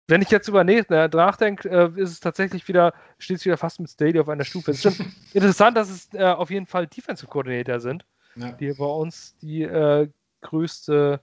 wenn 0.09 0.21
ich 0.21 0.31
jetzt 0.31 0.47
über 0.47 0.63
nachdenke, 0.63 1.69
äh, 1.69 2.01
ist 2.01 2.11
es 2.11 2.19
tatsächlich 2.19 2.67
wieder, 2.67 2.93
steht 3.19 3.37
es 3.37 3.45
wieder 3.45 3.57
fast 3.57 3.79
mit 3.79 3.89
Staley 3.89 4.19
auf 4.19 4.29
einer 4.29 4.43
Stufe. 4.43 4.71
Es 4.71 4.83
ist 4.83 4.97
schon 4.97 5.13
interessant, 5.33 5.77
dass 5.77 5.89
es 5.89 6.09
äh, 6.13 6.23
auf 6.23 6.49
jeden 6.49 6.65
Fall 6.65 6.87
Defensive 6.87 7.29
Coordinator 7.29 7.79
sind, 7.79 8.05
ja. 8.35 8.51
die 8.53 8.73
bei 8.73 8.85
uns 8.85 9.35
die 9.41 9.61
äh, 9.61 10.09
größte 10.41 11.21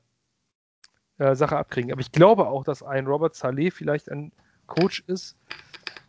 äh, 1.18 1.34
Sache 1.34 1.56
abkriegen. 1.56 1.90
Aber 1.90 2.00
ich 2.00 2.12
glaube 2.12 2.46
auch, 2.46 2.62
dass 2.62 2.82
ein 2.82 3.06
Robert 3.06 3.34
Saleh 3.34 3.70
vielleicht 3.70 4.10
ein 4.10 4.32
Coach 4.66 5.02
ist, 5.08 5.36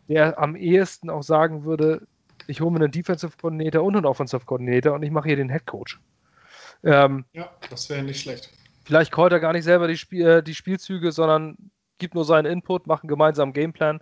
der 0.08 0.38
am 0.38 0.54
ehesten 0.54 1.10
auch 1.10 1.22
sagen 1.22 1.64
würde, 1.64 2.06
ich 2.46 2.60
hole 2.60 2.70
mir 2.70 2.78
einen 2.78 2.92
Defensive 2.92 3.32
Coordinator 3.40 3.82
und 3.82 3.96
einen 3.96 4.06
Offensive 4.06 4.44
Coordinator 4.46 4.94
und 4.94 5.02
ich 5.02 5.10
mache 5.10 5.28
hier 5.28 5.36
den 5.36 5.50
Head 5.50 5.66
Coach. 5.66 5.98
Ähm, 6.84 7.24
ja, 7.32 7.50
das 7.70 7.90
wäre 7.90 8.02
nicht 8.02 8.20
schlecht. 8.20 8.50
Vielleicht 8.84 9.12
callt 9.12 9.32
er 9.32 9.40
gar 9.40 9.52
nicht 9.52 9.64
selber 9.64 9.88
die, 9.88 9.98
Spiel, 9.98 10.26
äh, 10.26 10.42
die 10.42 10.54
Spielzüge, 10.54 11.12
sondern 11.12 11.70
gibt 11.98 12.14
nur 12.14 12.24
seinen 12.24 12.46
Input, 12.46 12.86
macht 12.86 13.02
einen 13.02 13.08
gemeinsamen 13.08 13.52
Gameplan. 13.52 14.00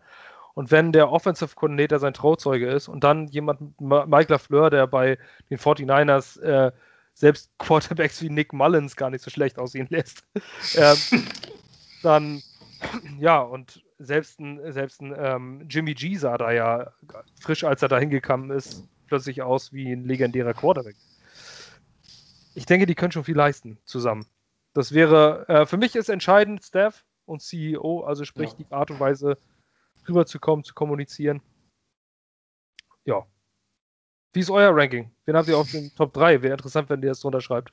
Und 0.55 0.71
wenn 0.71 0.93
der 0.93 1.13
Offensive 1.13 1.55
Coordinator 1.55 1.99
sein 1.99 2.15
Trauzeuge 2.15 2.69
ist 2.69 2.89
und 2.89 3.05
dann 3.05 3.27
jemand, 3.29 3.79
Mike 3.79 4.33
LaFleur, 4.33 4.71
der 4.71 4.87
bei 4.87 5.19
den 5.51 5.59
49ers 5.59 6.41
äh, 6.41 6.73
selbst 7.13 7.51
Quarterbacks 7.59 8.23
wie 8.23 8.31
Nick 8.31 8.53
Mullins 8.53 8.97
gar 8.97 9.11
nicht 9.11 9.23
so 9.23 9.31
schlecht 9.31 9.59
aussehen 9.59 9.87
lässt, 9.91 10.25
äh, 10.77 10.95
dann, 12.03 12.43
ja, 13.19 13.41
und 13.41 13.83
selbst 13.99 14.41
ein, 14.41 14.73
selbst 14.73 15.03
ein 15.03 15.15
ähm, 15.17 15.67
Jimmy 15.69 15.95
G 15.95 16.17
sah 16.17 16.39
da 16.39 16.51
ja 16.53 16.93
frisch, 17.41 17.65
als 17.65 17.83
er 17.83 17.89
da 17.89 17.99
hingekommen 17.99 18.51
ist, 18.51 18.89
plötzlich 19.09 19.43
aus 19.43 19.73
wie 19.73 19.93
ein 19.93 20.05
legendärer 20.05 20.55
Quarterback. 20.55 20.97
Ich 22.55 22.65
denke, 22.65 22.87
die 22.87 22.95
können 22.95 23.13
schon 23.13 23.25
viel 23.25 23.37
leisten 23.37 23.79
zusammen. 23.85 24.27
Das 24.73 24.93
wäre, 24.93 25.49
äh, 25.49 25.67
für 25.67 25.77
mich 25.77 25.97
ist 25.97 26.09
entscheidend, 26.09 26.65
Steph, 26.65 27.05
und 27.27 27.43
CEO, 27.43 28.05
also 28.05 28.25
sprich 28.25 28.51
ja. 28.51 28.57
die 28.59 28.73
Art 28.73 28.91
und 28.91 29.01
Weise 29.01 29.39
rüberzukommen, 30.09 30.65
zu 30.65 30.75
kommunizieren. 30.75 31.43
Ja. 33.05 33.27
Wie 34.33 34.41
ist 34.41 34.51
euer 34.51 34.75
Ranking? 34.75 35.11
Wen 35.25 35.37
habt 35.37 35.49
ihr 35.49 35.59
auf 35.59 35.71
den 35.71 35.95
Top 35.95 36.13
3? 36.13 36.43
Wäre 36.43 36.55
interessant, 36.55 36.89
wenn 36.89 37.03
ihr 37.03 37.09
das 37.09 37.21
drunter 37.21 37.41
schreibt. 37.41 37.73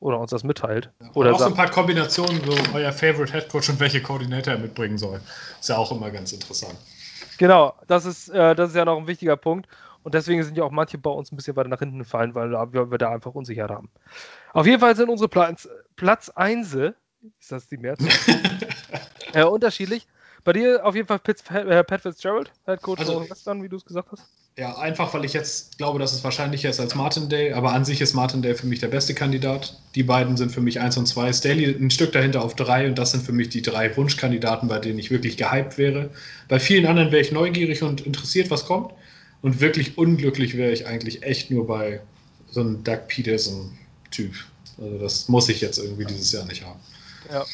Oder 0.00 0.18
uns 0.18 0.30
das 0.30 0.44
mitteilt. 0.44 0.92
Ja, 1.00 1.10
oder 1.14 1.32
auch 1.32 1.38
so 1.38 1.46
ein 1.46 1.54
paar 1.54 1.70
Kombinationen, 1.70 2.42
so 2.44 2.52
euer 2.74 2.92
Favorite 2.92 3.32
Head 3.32 3.48
Coach 3.48 3.70
und 3.70 3.80
welche 3.80 4.02
Koordinator 4.02 4.54
er 4.54 4.58
mitbringen 4.58 4.98
soll. 4.98 5.20
Ist 5.60 5.68
ja 5.68 5.76
auch 5.76 5.92
immer 5.92 6.10
ganz 6.10 6.32
interessant. 6.32 6.76
Genau, 7.38 7.74
das 7.86 8.04
ist, 8.04 8.28
äh, 8.28 8.54
das 8.54 8.70
ist 8.70 8.76
ja 8.76 8.84
noch 8.84 8.98
ein 8.98 9.06
wichtiger 9.06 9.36
Punkt. 9.36 9.68
Und 10.02 10.14
deswegen 10.14 10.42
sind 10.42 10.58
ja 10.58 10.64
auch 10.64 10.70
manche 10.70 10.98
bei 10.98 11.10
uns 11.10 11.32
ein 11.32 11.36
bisschen 11.36 11.56
weiter 11.56 11.70
nach 11.70 11.78
hinten 11.78 11.98
gefallen, 11.98 12.34
weil 12.34 12.50
wir, 12.50 12.90
wir 12.90 12.98
da 12.98 13.10
einfach 13.10 13.34
Unsicherheit 13.34 13.70
haben. 13.70 13.90
Auf 14.52 14.66
jeden 14.66 14.80
Fall 14.80 14.94
sind 14.94 15.08
unsere 15.08 15.28
Platz, 15.28 15.66
Platz 15.96 16.28
1 16.28 16.76
ist 17.40 17.52
das 17.52 17.66
die 17.66 17.76
Mehrzahl? 17.76 18.08
äh, 19.32 19.44
unterschiedlich. 19.44 20.06
Bei 20.44 20.52
dir 20.52 20.84
auf 20.84 20.94
jeden 20.94 21.08
Fall 21.08 21.18
Pitts, 21.18 21.42
äh, 21.50 21.84
Pat 21.84 22.02
Fitzgerald, 22.02 22.52
Head 22.66 22.82
Coach 22.82 23.00
also, 23.00 23.14
von 23.14 23.30
Western, 23.30 23.62
wie 23.62 23.68
du 23.68 23.76
es 23.76 23.84
gesagt 23.84 24.12
hast. 24.12 24.24
Ja, 24.56 24.76
einfach, 24.76 25.12
weil 25.14 25.24
ich 25.24 25.32
jetzt 25.32 25.78
glaube, 25.78 25.98
dass 25.98 26.12
es 26.12 26.22
wahrscheinlicher 26.22 26.68
ist 26.70 26.78
als 26.78 26.94
Martin 26.94 27.28
Day, 27.28 27.52
aber 27.54 27.72
an 27.72 27.84
sich 27.84 28.00
ist 28.00 28.14
Martin 28.14 28.40
Day 28.40 28.54
für 28.54 28.66
mich 28.66 28.78
der 28.78 28.86
beste 28.88 29.12
Kandidat. 29.12 29.80
Die 29.96 30.04
beiden 30.04 30.36
sind 30.36 30.52
für 30.52 30.60
mich 30.60 30.80
1 30.80 30.96
und 30.96 31.06
2. 31.06 31.32
Staley 31.32 31.74
ein 31.74 31.90
Stück 31.90 32.12
dahinter 32.12 32.42
auf 32.42 32.54
3 32.54 32.88
und 32.88 32.96
das 32.96 33.10
sind 33.10 33.24
für 33.24 33.32
mich 33.32 33.48
die 33.48 33.62
drei 33.62 33.96
Wunschkandidaten, 33.96 34.68
bei 34.68 34.78
denen 34.78 34.98
ich 35.00 35.10
wirklich 35.10 35.36
gehypt 35.36 35.76
wäre. 35.76 36.10
Bei 36.48 36.60
vielen 36.60 36.86
anderen 36.86 37.10
wäre 37.10 37.22
ich 37.22 37.32
neugierig 37.32 37.82
und 37.82 38.02
interessiert, 38.02 38.50
was 38.50 38.66
kommt. 38.66 38.92
Und 39.42 39.60
wirklich 39.60 39.98
unglücklich 39.98 40.56
wäre 40.56 40.72
ich 40.72 40.86
eigentlich 40.86 41.24
echt 41.24 41.50
nur 41.50 41.66
bei 41.66 42.00
so 42.48 42.60
einem 42.60 42.84
Doug 42.84 43.08
Peterson-Typ. 43.08 44.32
Also 44.78 44.98
das 44.98 45.28
muss 45.28 45.48
ich 45.48 45.60
jetzt 45.60 45.78
irgendwie 45.78 46.04
dieses 46.04 46.30
Jahr 46.30 46.44
nicht 46.44 46.64
haben. 46.64 46.78
Ja. 47.30 47.44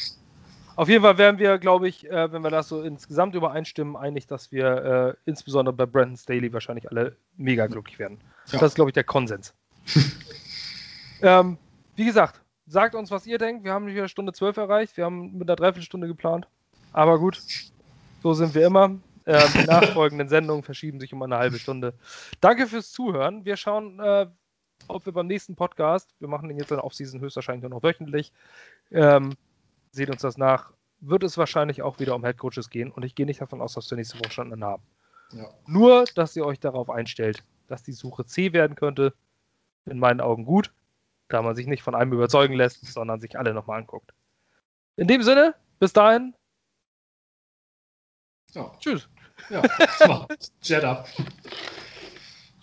Auf 0.75 0.87
jeden 0.87 1.03
Fall 1.03 1.17
wären 1.17 1.37
wir, 1.37 1.57
glaube 1.57 1.87
ich, 1.87 2.09
äh, 2.09 2.31
wenn 2.31 2.43
wir 2.43 2.49
das 2.49 2.69
so 2.69 2.81
insgesamt 2.81 3.35
übereinstimmen, 3.35 3.95
einig, 3.95 4.27
dass 4.27 4.51
wir 4.51 5.15
äh, 5.25 5.29
insbesondere 5.29 5.75
bei 5.75 5.85
Brandon 5.85 6.17
Staley 6.17 6.51
wahrscheinlich 6.53 6.89
alle 6.89 7.17
mega 7.37 7.67
glücklich 7.67 7.99
werden. 7.99 8.19
Ja. 8.47 8.59
Das 8.59 8.71
ist, 8.71 8.75
glaube 8.75 8.89
ich, 8.89 8.93
der 8.93 9.03
Konsens. 9.03 9.53
ähm, 11.21 11.57
wie 11.95 12.05
gesagt, 12.05 12.41
sagt 12.67 12.95
uns, 12.95 13.11
was 13.11 13.27
ihr 13.27 13.37
denkt. 13.37 13.63
Wir 13.63 13.73
haben 13.73 13.87
hier 13.87 14.07
Stunde 14.07 14.33
12 14.33 14.57
erreicht. 14.57 14.97
Wir 14.97 15.05
haben 15.05 15.37
mit 15.37 15.49
einer 15.49 15.55
Dreiviertelstunde 15.55 16.07
geplant. 16.07 16.47
Aber 16.93 17.19
gut, 17.19 17.41
so 18.23 18.33
sind 18.33 18.55
wir 18.55 18.65
immer. 18.65 18.95
Ähm, 19.25 19.49
die 19.53 19.65
nachfolgenden 19.67 20.29
Sendungen 20.29 20.63
verschieben 20.63 20.99
sich 20.99 21.13
um 21.13 21.21
eine 21.21 21.37
halbe 21.37 21.59
Stunde. 21.59 21.93
Danke 22.39 22.67
fürs 22.67 22.91
Zuhören. 22.91 23.45
Wir 23.45 23.57
schauen, 23.57 23.99
äh, 23.99 24.27
ob 24.87 25.05
wir 25.05 25.13
beim 25.13 25.27
nächsten 25.27 25.55
Podcast, 25.55 26.15
wir 26.19 26.27
machen 26.27 26.49
den 26.49 26.57
jetzt 26.57 26.71
in 26.71 26.77
der 26.77 26.85
Offseason 26.85 27.19
höchstwahrscheinlich 27.19 27.61
nur 27.61 27.69
noch 27.69 27.83
wöchentlich, 27.83 28.31
ähm, 28.91 29.35
seht 29.91 30.09
uns 30.09 30.21
das 30.21 30.37
nach, 30.37 30.73
wird 30.99 31.23
es 31.23 31.37
wahrscheinlich 31.37 31.81
auch 31.81 31.99
wieder 31.99 32.15
um 32.15 32.23
Headcoaches 32.23 32.69
gehen 32.69 32.91
und 32.91 33.03
ich 33.03 33.15
gehe 33.15 33.25
nicht 33.25 33.41
davon 33.41 33.61
aus, 33.61 33.73
dass 33.73 33.89
wir 33.89 33.97
nächste 33.97 34.19
Woche 34.19 34.31
schon 34.31 34.51
einen 34.51 34.63
haben. 34.63 34.83
Ja. 35.33 35.49
Nur, 35.65 36.05
dass 36.15 36.35
ihr 36.35 36.45
euch 36.45 36.59
darauf 36.59 36.89
einstellt, 36.89 37.43
dass 37.67 37.83
die 37.83 37.93
Suche 37.93 38.25
C 38.25 38.53
werden 38.53 38.75
könnte, 38.75 39.13
in 39.85 39.97
meinen 39.97 40.21
Augen 40.21 40.45
gut, 40.45 40.71
da 41.29 41.41
man 41.41 41.55
sich 41.55 41.67
nicht 41.67 41.83
von 41.83 41.95
einem 41.95 42.13
überzeugen 42.13 42.53
lässt, 42.53 42.85
sondern 42.85 43.19
sich 43.19 43.37
alle 43.37 43.53
nochmal 43.53 43.79
anguckt. 43.79 44.13
In 44.95 45.07
dem 45.07 45.23
Sinne, 45.23 45.55
bis 45.79 45.93
dahin. 45.93 46.35
Ja. 48.51 48.71
Tschüss. 48.79 49.09
Ja, 49.49 49.63
Jet 50.61 50.83
up. 50.83 51.07